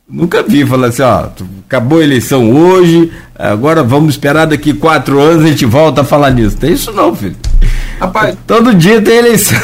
Nunca 0.08 0.42
vi 0.44 0.66
falar 0.66 0.88
assim, 0.88 1.02
ó, 1.02 1.30
acabou 1.66 2.00
a 2.00 2.04
eleição 2.04 2.52
hoje, 2.52 3.12
agora 3.38 3.84
vamos 3.84 4.16
esperar 4.16 4.46
daqui 4.46 4.74
quatro 4.74 5.20
anos 5.20 5.44
a 5.44 5.48
gente 5.48 5.66
volta 5.66 6.02
a 6.02 6.06
falar 6.06 6.32
nisso. 6.32 6.58
Tem 6.58 6.74
isso 6.74 6.92
não, 6.92 7.16
filho. 7.16 7.38
Rapaz, 8.00 8.38
todo 8.48 8.74
dia 8.74 9.02
tem 9.02 9.18
eleição. 9.18 9.60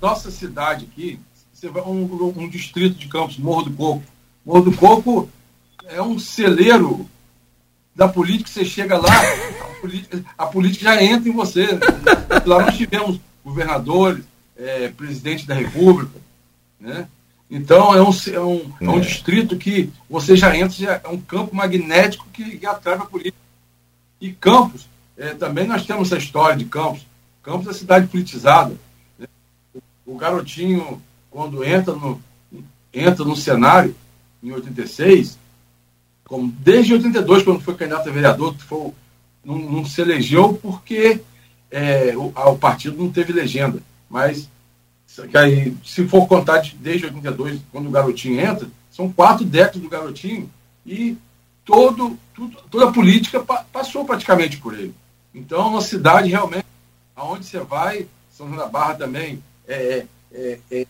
Nossa 0.00 0.30
cidade 0.30 0.88
aqui, 0.90 1.18
você 1.52 1.68
vai 1.68 1.82
um, 1.82 2.34
um 2.36 2.48
distrito 2.48 2.98
de 2.98 3.08
Campos, 3.08 3.38
Morro 3.38 3.62
do 3.62 3.70
Coco. 3.70 4.02
Morro 4.44 4.62
do 4.62 4.72
Coco 4.72 5.28
é 5.86 6.02
um 6.02 6.18
celeiro 6.18 7.06
da 7.94 8.08
política, 8.08 8.50
você 8.50 8.64
chega 8.64 8.96
lá, 8.96 9.08
a 9.10 9.80
política, 9.80 10.24
a 10.36 10.46
política 10.46 10.84
já 10.84 11.02
entra 11.02 11.28
em 11.28 11.32
você. 11.32 11.68
Lá 12.46 12.64
nós 12.64 12.76
tivemos 12.76 13.20
governadores, 13.44 14.24
é, 14.56 14.88
presidente 14.88 15.46
da 15.46 15.54
República, 15.54 16.18
né? 16.80 17.06
Então 17.54 17.94
é 17.94 18.02
um, 18.02 18.10
é, 18.10 18.40
um, 18.40 18.72
é 18.80 18.88
um 18.88 18.98
é. 18.98 19.00
distrito 19.00 19.58
que 19.58 19.90
você 20.08 20.34
já 20.34 20.56
entra, 20.56 20.76
já 20.76 21.00
é 21.04 21.08
um 21.08 21.20
campo 21.20 21.54
magnético 21.54 22.26
que, 22.32 22.56
que 22.56 22.66
atrai 22.66 22.94
a 22.94 23.00
política. 23.00 23.36
E 24.20 24.32
Campos, 24.32 24.88
é, 25.16 25.34
também 25.34 25.66
nós 25.66 25.84
temos 25.84 26.10
essa 26.10 26.16
história 26.16 26.56
de 26.56 26.64
Campos. 26.64 27.06
Campos 27.42 27.68
é 27.68 27.72
cidade 27.72 28.06
politizada 28.06 28.74
o 30.12 30.16
garotinho, 30.16 31.02
quando 31.30 31.64
entra 31.64 31.94
no, 31.94 32.22
entra 32.92 33.24
no 33.24 33.36
cenário, 33.36 33.94
em 34.42 34.52
86, 34.52 35.38
como 36.24 36.52
desde 36.58 36.94
82, 36.94 37.42
quando 37.42 37.60
foi 37.60 37.74
candidato 37.74 38.08
a 38.08 38.12
vereador, 38.12 38.54
foi, 38.58 38.92
não, 39.44 39.58
não 39.58 39.84
se 39.84 40.00
elegeu 40.00 40.54
porque 40.54 41.20
é, 41.70 42.16
o, 42.16 42.32
o, 42.34 42.58
partido 42.58 42.96
não 42.96 43.10
teve 43.10 43.32
legenda. 43.32 43.80
Mas 44.08 44.48
aí, 45.34 45.76
se 45.84 46.06
for 46.08 46.26
contar 46.26 46.58
de, 46.58 46.74
desde 46.76 47.06
82, 47.06 47.60
quando 47.70 47.88
o 47.88 47.90
garotinho 47.90 48.40
entra, 48.40 48.68
são 48.90 49.12
quatro 49.12 49.44
décadas 49.44 49.82
do 49.82 49.88
garotinho 49.88 50.50
e 50.86 51.16
todo, 51.64 52.18
tudo, 52.34 52.56
toda 52.70 52.88
a 52.88 52.92
política 52.92 53.40
pa, 53.40 53.64
passou 53.72 54.04
praticamente 54.04 54.56
por 54.56 54.74
ele. 54.74 54.94
Então, 55.34 55.68
uma 55.68 55.80
cidade 55.80 56.28
realmente, 56.28 56.66
aonde 57.16 57.44
você 57.44 57.60
vai, 57.60 58.06
São 58.30 58.46
João 58.48 58.58
da 58.58 58.66
Barra 58.66 58.94
também, 58.94 59.42
é, 59.66 60.06
é, 60.32 60.58
é, 60.70 60.86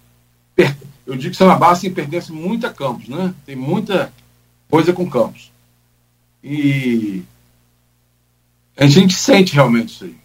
é 0.58 0.76
eu 1.06 1.16
digo 1.16 1.30
que 1.30 1.36
São 1.36 1.46
Barra 1.58 1.72
assim, 1.72 1.92
pertence 1.92 2.32
muito 2.32 2.66
a 2.66 2.72
Campos, 2.72 3.08
né? 3.08 3.34
Tem 3.44 3.56
muita 3.56 4.12
coisa 4.68 4.92
com 4.92 5.08
Campos. 5.08 5.50
E 6.42 7.22
a 8.76 8.86
gente 8.86 9.14
sente 9.14 9.54
realmente 9.54 9.94
isso 9.94 10.04
aí. 10.04 10.16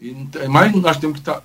E 0.00 0.48
mais 0.48 0.72
nós 0.74 0.96
temos 0.96 1.18
que 1.18 1.24
tá, 1.24 1.42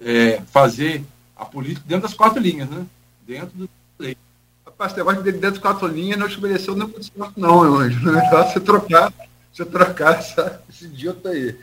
é, 0.00 0.42
fazer 0.52 1.04
a 1.36 1.44
política 1.44 1.84
dentro 1.86 2.08
das 2.08 2.14
quatro 2.14 2.40
linhas, 2.40 2.68
né? 2.68 2.86
Dentro 3.26 3.50
do 3.56 3.68
lei. 3.98 4.16
Rapaz, 4.64 4.92
esse 4.92 4.98
negócio 4.98 5.22
de 5.22 5.32
dentro 5.32 5.50
das 5.50 5.58
quatro 5.58 5.86
linhas 5.86 6.18
não 6.18 6.26
estabeleceu 6.26 6.74
não 6.76 6.86
é 6.86 7.02
certo, 7.02 7.32
não, 7.36 7.60
meu 7.62 7.74
anjo. 7.76 8.08
O 8.08 8.12
negócio 8.12 8.36
é 8.36 8.52
você 8.52 8.60
trocar, 8.60 9.12
você 9.52 9.64
trocar 9.64 10.18
essa, 10.18 10.62
esse 10.68 10.84
idiota 10.86 11.30
aí. 11.30 11.58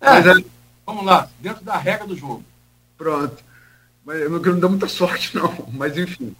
É, 0.00 0.10
Mas, 0.10 0.26
é, 0.26 0.44
vamos 0.84 1.04
lá, 1.04 1.28
dentro 1.40 1.64
da 1.64 1.76
regra 1.76 2.06
do 2.06 2.16
jogo. 2.16 2.44
Pronto. 2.96 3.44
Mas 4.04 4.20
eu 4.20 4.30
não, 4.30 4.38
não 4.38 4.60
dou 4.60 4.70
muita 4.70 4.88
sorte, 4.88 5.34
não. 5.36 5.52
Mas 5.72 5.96
enfim. 5.96 6.34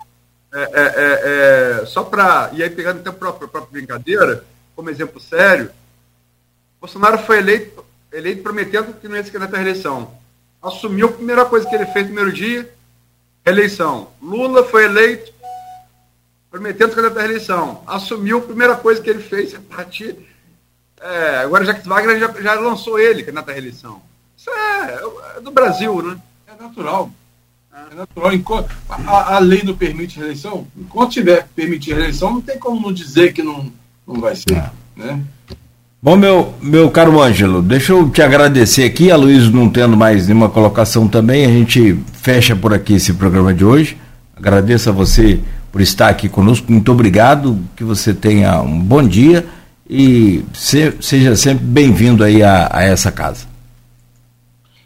É, 0.52 0.62
é, 0.62 0.82
é, 0.84 1.80
é 1.82 1.86
só 1.86 2.04
para. 2.04 2.50
E 2.52 2.62
aí, 2.62 2.70
pegando 2.70 3.00
até 3.00 3.10
a 3.10 3.12
própria, 3.12 3.46
a 3.46 3.50
própria 3.50 3.72
brincadeira, 3.72 4.44
como 4.74 4.88
exemplo 4.88 5.20
sério, 5.20 5.70
Bolsonaro 6.80 7.18
foi 7.18 7.38
eleito, 7.38 7.84
eleito 8.12 8.42
prometendo 8.42 8.94
que 8.94 9.08
não 9.08 9.16
ia 9.16 9.24
se 9.24 9.30
candidatar 9.30 9.56
à 9.56 9.62
reeleição. 9.62 10.16
Assumiu 10.66 11.06
a 11.06 11.12
primeira 11.12 11.44
coisa 11.44 11.68
que 11.68 11.74
ele 11.74 11.86
fez 11.86 12.06
no 12.06 12.14
primeiro 12.14 12.32
dia, 12.32 12.68
reeleição. 13.44 14.08
Lula 14.20 14.64
foi 14.64 14.84
eleito 14.84 15.32
prometendo 16.50 16.90
se 16.90 16.96
candidatar 16.96 17.20
à 17.20 17.22
reeleição. 17.22 17.82
Assumiu 17.86 18.38
a 18.38 18.42
primeira 18.42 18.74
coisa 18.74 19.00
que 19.00 19.08
ele 19.08 19.22
fez 19.22 19.54
a 19.54 19.60
partir. 19.60 20.16
É, 21.00 21.38
agora, 21.38 21.64
Jacques 21.64 21.86
Wagner 21.86 22.18
já, 22.18 22.32
já 22.40 22.54
lançou 22.54 22.98
ele 22.98 23.22
candidato 23.22 23.50
à 23.50 23.52
reeleição. 23.52 24.02
Isso 24.36 24.50
é, 24.50 25.36
é 25.36 25.40
do 25.40 25.50
Brasil, 25.50 26.02
né? 26.02 26.18
É 26.48 26.62
natural. 26.62 27.10
É 27.72 27.94
natural. 27.94 28.32
Enquanto, 28.32 28.74
a, 28.88 29.36
a 29.36 29.38
lei 29.38 29.62
não 29.62 29.76
permite 29.76 30.18
reeleição. 30.18 30.66
Enquanto 30.76 31.12
tiver 31.12 31.46
permitir 31.54 31.92
reeleição, 31.92 32.32
não 32.32 32.40
tem 32.40 32.58
como 32.58 32.80
não 32.80 32.92
dizer 32.92 33.32
que 33.32 33.42
não, 33.42 33.72
não 34.06 34.20
vai 34.20 34.34
ser. 34.34 34.52
É. 34.52 34.70
Né? 34.96 35.22
Bom, 36.06 36.14
meu, 36.14 36.54
meu 36.62 36.88
caro 36.88 37.20
Ângelo, 37.20 37.60
deixa 37.60 37.92
eu 37.92 38.08
te 38.08 38.22
agradecer 38.22 38.84
aqui, 38.84 39.10
a 39.10 39.16
Luiz 39.16 39.50
não 39.50 39.68
tendo 39.68 39.96
mais 39.96 40.28
nenhuma 40.28 40.48
colocação 40.48 41.08
também, 41.08 41.44
a 41.44 41.48
gente 41.48 42.00
fecha 42.12 42.54
por 42.54 42.72
aqui 42.72 42.94
esse 42.94 43.12
programa 43.14 43.52
de 43.52 43.64
hoje. 43.64 43.98
Agradeço 44.36 44.88
a 44.88 44.92
você 44.92 45.40
por 45.72 45.80
estar 45.80 46.08
aqui 46.08 46.28
conosco. 46.28 46.70
Muito 46.70 46.92
obrigado, 46.92 47.60
que 47.74 47.82
você 47.82 48.14
tenha 48.14 48.62
um 48.62 48.78
bom 48.78 49.02
dia 49.02 49.48
e 49.90 50.44
se, 50.54 50.94
seja 51.00 51.34
sempre 51.34 51.64
bem-vindo 51.64 52.22
aí 52.22 52.40
a, 52.40 52.68
a, 52.70 52.84
essa 52.84 53.10
casa. 53.10 53.48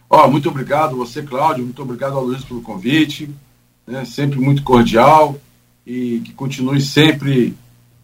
Oh, 0.09 0.27
muito 0.27 0.49
obrigado 0.49 0.97
você, 0.97 1.21
Cláudio, 1.21 1.65
muito 1.65 1.83
obrigado 1.83 2.15
ao 2.15 2.25
Luiz 2.25 2.43
pelo 2.47 2.63
convite, 2.63 3.29
né, 3.87 4.07
sempre 4.07 4.41
muito 4.41 4.63
cordial 4.63 5.39
e 5.87 6.23
que 6.25 6.33
continue 6.33 6.81
sempre 6.81 7.55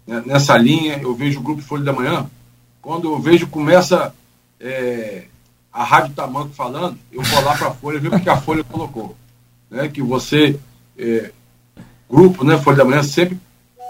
né, 0.07 0.23
nessa 0.27 0.55
linha. 0.59 0.99
Eu 1.01 1.15
vejo 1.15 1.41
o 1.41 1.43
Grupo 1.43 1.63
Folha 1.63 1.83
da 1.83 1.95
Manhã, 1.95 2.27
quando 2.87 3.13
eu 3.13 3.19
vejo 3.19 3.49
começa 3.49 4.15
é, 4.61 5.25
a 5.73 5.83
Rádio 5.83 6.15
Tamanco 6.15 6.51
falando, 6.51 6.97
eu 7.11 7.21
vou 7.21 7.43
lá 7.43 7.57
para 7.57 7.67
a 7.67 7.75
Folha 7.75 7.99
ver 7.99 8.15
o 8.15 8.21
que 8.21 8.31
a 8.31 8.41
Folha 8.41 8.63
colocou. 8.63 9.17
Né, 9.69 9.89
que 9.89 10.01
você, 10.01 10.57
é, 10.97 11.33
grupo, 12.09 12.45
né, 12.45 12.57
Folha 12.59 12.77
da 12.77 12.85
Manhã, 12.85 13.03
sempre 13.03 13.41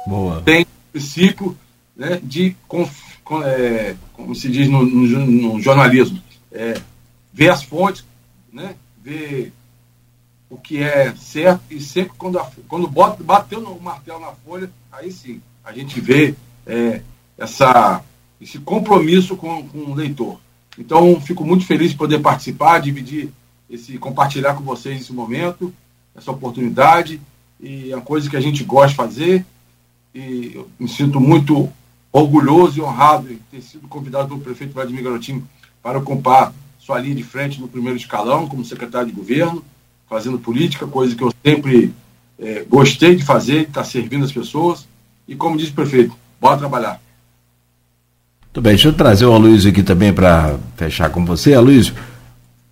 Boa. 0.06 0.40
tem 0.40 0.66
princípio 0.90 1.54
né, 1.94 2.18
de, 2.22 2.56
com, 2.66 2.88
com, 3.22 3.42
é, 3.42 3.94
como 4.14 4.34
se 4.34 4.48
diz 4.48 4.66
no, 4.66 4.82
no, 4.82 5.26
no 5.26 5.60
jornalismo, 5.60 6.18
é, 6.50 6.80
ver 7.34 7.50
as 7.50 7.62
fontes, 7.62 8.02
né, 8.50 8.76
ver 9.02 9.52
o 10.48 10.56
que 10.56 10.82
é 10.82 11.14
certo 11.16 11.60
e 11.70 11.82
sempre 11.82 12.14
quando, 12.16 12.38
a, 12.38 12.50
quando 12.66 12.88
bota, 12.88 13.22
bateu 13.22 13.60
no 13.60 13.78
martelo 13.78 14.20
na 14.20 14.32
folha, 14.32 14.70
aí 14.90 15.12
sim, 15.12 15.42
a 15.62 15.70
gente 15.70 16.00
vê 16.00 16.34
é, 16.66 17.02
essa, 17.36 18.02
esse 18.40 18.58
compromisso 18.58 19.36
com, 19.36 19.66
com 19.68 19.78
o 19.78 19.94
leitor. 19.94 20.38
Então, 20.78 21.20
fico 21.20 21.44
muito 21.44 21.64
feliz 21.64 21.90
de 21.90 21.96
poder 21.96 22.18
participar, 22.20 22.80
dividir, 22.80 23.30
esse, 23.68 23.98
compartilhar 23.98 24.54
com 24.54 24.62
vocês 24.62 25.00
esse 25.00 25.12
momento, 25.12 25.72
essa 26.14 26.30
oportunidade, 26.30 27.20
e 27.60 27.92
é 27.92 28.00
coisa 28.00 28.28
que 28.28 28.36
a 28.36 28.40
gente 28.40 28.62
gosta 28.62 28.88
de 28.88 28.94
fazer, 28.94 29.46
e 30.14 30.52
eu 30.54 30.68
me 30.78 30.88
sinto 30.88 31.20
muito 31.20 31.70
orgulhoso 32.12 32.78
e 32.78 32.82
honrado 32.82 33.28
de 33.28 33.36
ter 33.50 33.60
sido 33.60 33.88
convidado 33.88 34.28
pelo 34.28 34.40
prefeito 34.40 34.72
Vladimir 34.72 35.04
Garotinho 35.04 35.46
para 35.82 35.98
ocupar 35.98 36.52
sua 36.78 37.00
linha 37.00 37.14
de 37.14 37.22
frente 37.22 37.60
no 37.60 37.68
primeiro 37.68 37.96
escalão, 37.96 38.48
como 38.48 38.64
secretário 38.64 39.08
de 39.08 39.12
governo, 39.12 39.62
fazendo 40.08 40.38
política, 40.38 40.86
coisa 40.86 41.14
que 41.14 41.22
eu 41.22 41.32
sempre 41.44 41.92
é, 42.38 42.64
gostei 42.64 43.16
de 43.16 43.24
fazer, 43.24 43.64
de 43.64 43.68
estar 43.68 43.84
servindo 43.84 44.24
as 44.24 44.32
pessoas. 44.32 44.86
E 45.26 45.34
como 45.34 45.56
disse 45.56 45.72
o 45.72 45.74
prefeito, 45.74 46.16
bora 46.40 46.56
trabalhar. 46.56 47.00
Muito 48.56 48.64
bem, 48.64 48.72
deixa 48.72 48.88
eu 48.88 48.92
trazer 48.94 49.26
o 49.26 49.34
Aloysio 49.34 49.70
aqui 49.70 49.82
também 49.82 50.14
para 50.14 50.56
fechar 50.78 51.10
com 51.10 51.26
você. 51.26 51.52
Aloysio, 51.52 51.94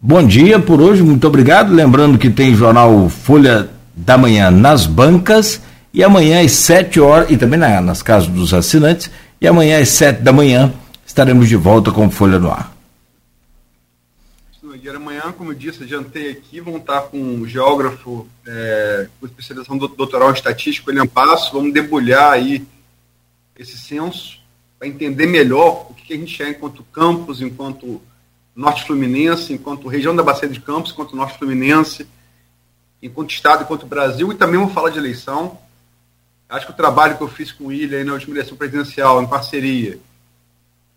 bom 0.00 0.26
dia 0.26 0.58
por 0.58 0.80
hoje, 0.80 1.02
muito 1.02 1.26
obrigado. 1.26 1.74
Lembrando 1.74 2.16
que 2.16 2.30
tem 2.30 2.54
jornal 2.54 3.06
Folha 3.10 3.68
da 3.94 4.16
Manhã 4.16 4.50
nas 4.50 4.86
bancas 4.86 5.60
e 5.92 6.02
amanhã 6.02 6.42
às 6.42 6.52
7 6.52 6.98
horas, 7.00 7.30
e 7.30 7.36
também 7.36 7.58
na, 7.58 7.82
nas 7.82 8.00
casas 8.00 8.30
dos 8.30 8.54
assinantes, 8.54 9.10
e 9.38 9.46
amanhã 9.46 9.78
às 9.78 9.90
7 9.90 10.22
da 10.22 10.32
manhã 10.32 10.72
estaremos 11.06 11.50
de 11.50 11.56
volta 11.56 11.92
com 11.92 12.10
Folha 12.10 12.38
no 12.38 12.50
Ar. 12.50 12.72
Amanhã, 14.96 15.34
como 15.36 15.50
eu 15.50 15.54
disse, 15.54 15.82
adiantei 15.82 16.30
aqui, 16.30 16.60
vão 16.60 16.78
estar 16.78 17.02
com 17.02 17.18
um 17.18 17.46
geógrafo 17.46 18.26
é, 18.46 19.06
com 19.20 19.26
especialização 19.26 19.76
do, 19.76 19.86
doutoral 19.86 20.30
em 20.30 20.34
estatística, 20.34 20.90
William 20.90 21.06
Passo, 21.06 21.52
vamos 21.52 21.74
debulhar 21.74 22.32
aí 22.32 22.64
esse 23.58 23.76
censo 23.76 24.43
para 24.78 24.88
entender 24.88 25.26
melhor 25.26 25.86
o 25.90 25.94
que 25.94 26.12
a 26.12 26.16
gente 26.16 26.42
é 26.42 26.50
enquanto 26.50 26.84
campus, 26.84 27.40
enquanto 27.40 28.00
Norte 28.54 28.84
Fluminense, 28.84 29.52
enquanto 29.52 29.88
região 29.88 30.14
da 30.14 30.22
Bacia 30.22 30.48
de 30.48 30.60
Campos, 30.60 30.92
enquanto 30.92 31.16
Norte 31.16 31.38
Fluminense, 31.38 32.06
enquanto 33.02 33.32
Estado, 33.32 33.64
enquanto 33.64 33.86
Brasil, 33.86 34.30
e 34.32 34.36
também 34.36 34.60
vou 34.60 34.70
falar 34.70 34.90
de 34.90 34.98
eleição. 34.98 35.58
Acho 36.48 36.66
que 36.66 36.72
o 36.72 36.76
trabalho 36.76 37.16
que 37.16 37.22
eu 37.22 37.28
fiz 37.28 37.50
com 37.50 37.64
o 37.64 37.66
William 37.68 38.04
na 38.04 38.12
última 38.12 38.36
eleição 38.36 38.56
presidencial, 38.56 39.22
em 39.22 39.26
parceria, 39.26 39.98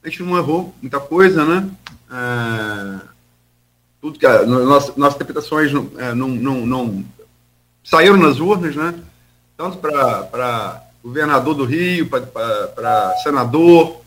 a 0.04 0.10
gente 0.10 0.24
não 0.24 0.38
errou 0.38 0.74
muita 0.82 1.00
coisa, 1.00 1.44
né? 1.44 1.70
É, 2.12 3.08
tudo 4.00 4.20
que 4.20 4.28
nossas, 4.46 4.96
nossas 4.96 5.16
interpretações 5.16 5.74
não, 5.74 5.92
é, 5.98 6.14
não, 6.14 6.30
não, 6.30 6.66
não, 6.66 7.06
saíram 7.84 8.18
nas 8.18 8.40
urnas, 8.40 8.76
né? 8.76 8.94
Tanto 9.58 9.78
para 9.80 10.87
governador 11.08 11.56
do 11.56 11.64
Rio, 11.64 12.08
para 12.08 13.16
senador, 13.24 14.02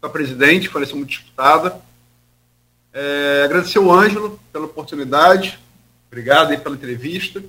para 0.00 0.08
presidente, 0.08 0.68
que 0.68 0.72
faleceu 0.72 0.96
muito 0.96 1.10
disputada. 1.10 1.80
É, 2.92 3.42
agradecer 3.44 3.78
o 3.78 3.92
Ângelo 3.92 4.38
pela 4.52 4.66
oportunidade, 4.66 5.58
obrigado 6.08 6.50
aí 6.50 6.58
pela 6.58 6.76
entrevista. 6.76 7.42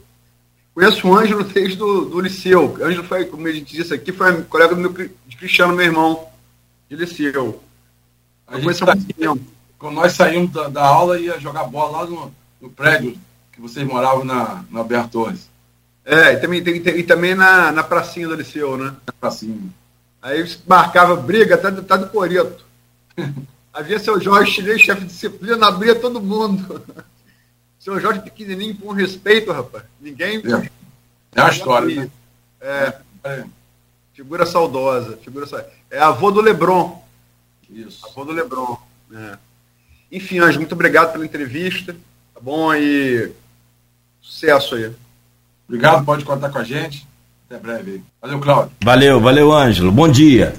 Conheço 0.73 1.07
o 1.07 1.15
Ângelo 1.15 1.43
desde 1.43 1.75
do, 1.75 2.05
do 2.05 2.19
Liceu. 2.19 2.75
O 2.79 2.83
Ângelo 2.83 3.03
foi, 3.03 3.25
como 3.25 3.47
a 3.47 3.51
gente 3.51 3.75
disse 3.75 3.93
aqui, 3.93 4.11
foi 4.11 4.41
colega 4.43 4.73
do 4.73 4.81
meu, 4.81 4.91
de 4.91 5.37
Cristiano, 5.37 5.75
meu 5.75 5.85
irmão, 5.85 6.27
de 6.89 6.95
Liceu. 6.95 7.61
A 8.47 8.59
gente 8.59 8.79
tá, 8.79 8.95
quando 9.77 9.95
nós 9.95 10.13
saímos 10.13 10.51
da, 10.51 10.69
da, 10.69 10.85
aula, 10.85 11.19
ia 11.19 11.39
jogar 11.39 11.65
bola 11.65 11.99
lá 11.99 12.05
no, 12.07 12.33
no 12.59 12.69
prédio 12.69 13.17
que 13.51 13.61
vocês 13.61 13.85
moravam 13.85 14.23
na, 14.23 14.63
na 14.71 14.79
Alberto 14.79 15.09
Torres. 15.09 15.50
É, 16.03 16.33
e 16.33 16.37
também, 16.37 16.63
tem, 16.63 16.81
tem, 16.81 16.97
e 16.97 17.03
também 17.03 17.35
na, 17.35 17.71
na 17.71 17.83
pracinha 17.83 18.27
do 18.27 18.35
Liceu, 18.35 18.77
né? 18.77 18.95
Na 19.05 19.13
pracinha. 19.13 19.61
Aí 20.21 20.43
marcava 20.67 21.15
briga 21.15 21.55
até 21.55 21.71
do, 21.71 21.81
até 21.81 21.97
do 21.97 22.09
Coreto. 22.09 22.65
Havia 23.73 23.99
seu 23.99 24.19
Jorge 24.19 24.51
chinês, 24.51 24.81
chefe 24.81 25.01
de 25.01 25.07
disciplina, 25.07 25.67
abria 25.67 25.95
todo 25.95 26.21
mundo. 26.21 26.83
Seu 27.79 27.99
Jorge 27.99 28.19
pequenininho 28.19 28.75
com 28.75 28.91
respeito, 28.91 29.51
rapaz. 29.51 29.85
Ninguém. 29.99 30.43
É, 30.45 30.69
é 31.35 31.41
a 31.41 31.49
história, 31.49 31.95
né? 31.95 32.11
É. 32.59 32.93
é. 33.23 33.43
Figura 34.13 34.45
saudosa. 34.45 35.17
Figura 35.17 35.47
É 35.89 35.99
avô 35.99 36.29
do 36.29 36.41
Lebron. 36.41 37.03
Isso. 37.69 38.05
Avô 38.05 38.25
do 38.25 38.33
Lebron. 38.33 38.77
É. 39.11 39.37
Enfim, 40.11 40.39
Anjo, 40.39 40.59
muito 40.59 40.73
obrigado 40.73 41.13
pela 41.13 41.25
entrevista. 41.25 41.95
Tá 42.33 42.39
bom? 42.39 42.71
E 42.75 43.31
sucesso 44.21 44.75
aí. 44.75 44.93
Obrigado, 45.71 46.03
pode 46.03 46.25
contar 46.25 46.49
com 46.49 46.59
a 46.59 46.63
gente. 46.65 47.07
Até 47.49 47.57
breve. 47.57 48.03
Valeu, 48.21 48.39
Cláudio. 48.39 48.71
Valeu, 48.83 49.21
valeu, 49.21 49.53
Ângelo. 49.53 49.89
Bom 49.89 50.09
dia. 50.09 50.53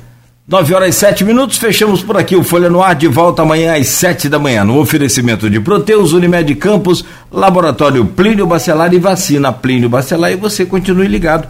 9 0.48 0.74
horas 0.74 0.96
e 0.96 0.98
7 0.98 1.22
minutos, 1.22 1.58
fechamos 1.58 2.02
por 2.02 2.16
aqui 2.16 2.34
o 2.34 2.42
Folha 2.42 2.70
no 2.70 2.82
Ar, 2.82 2.94
de 2.94 3.06
volta 3.08 3.42
amanhã 3.42 3.76
às 3.76 3.86
7 3.88 4.28
da 4.28 4.38
manhã, 4.38 4.64
no 4.64 4.80
oferecimento 4.80 5.48
de 5.48 5.60
Proteus, 5.60 6.12
Unimed 6.12 6.54
Campos, 6.56 7.04
Laboratório 7.30 8.04
Plínio 8.06 8.46
Bacelar 8.46 8.92
e 8.92 8.98
Vacina 8.98 9.52
Plínio 9.52 9.88
Bacelar, 9.88 10.32
e 10.32 10.36
você 10.36 10.66
continue 10.66 11.06
ligado. 11.06 11.46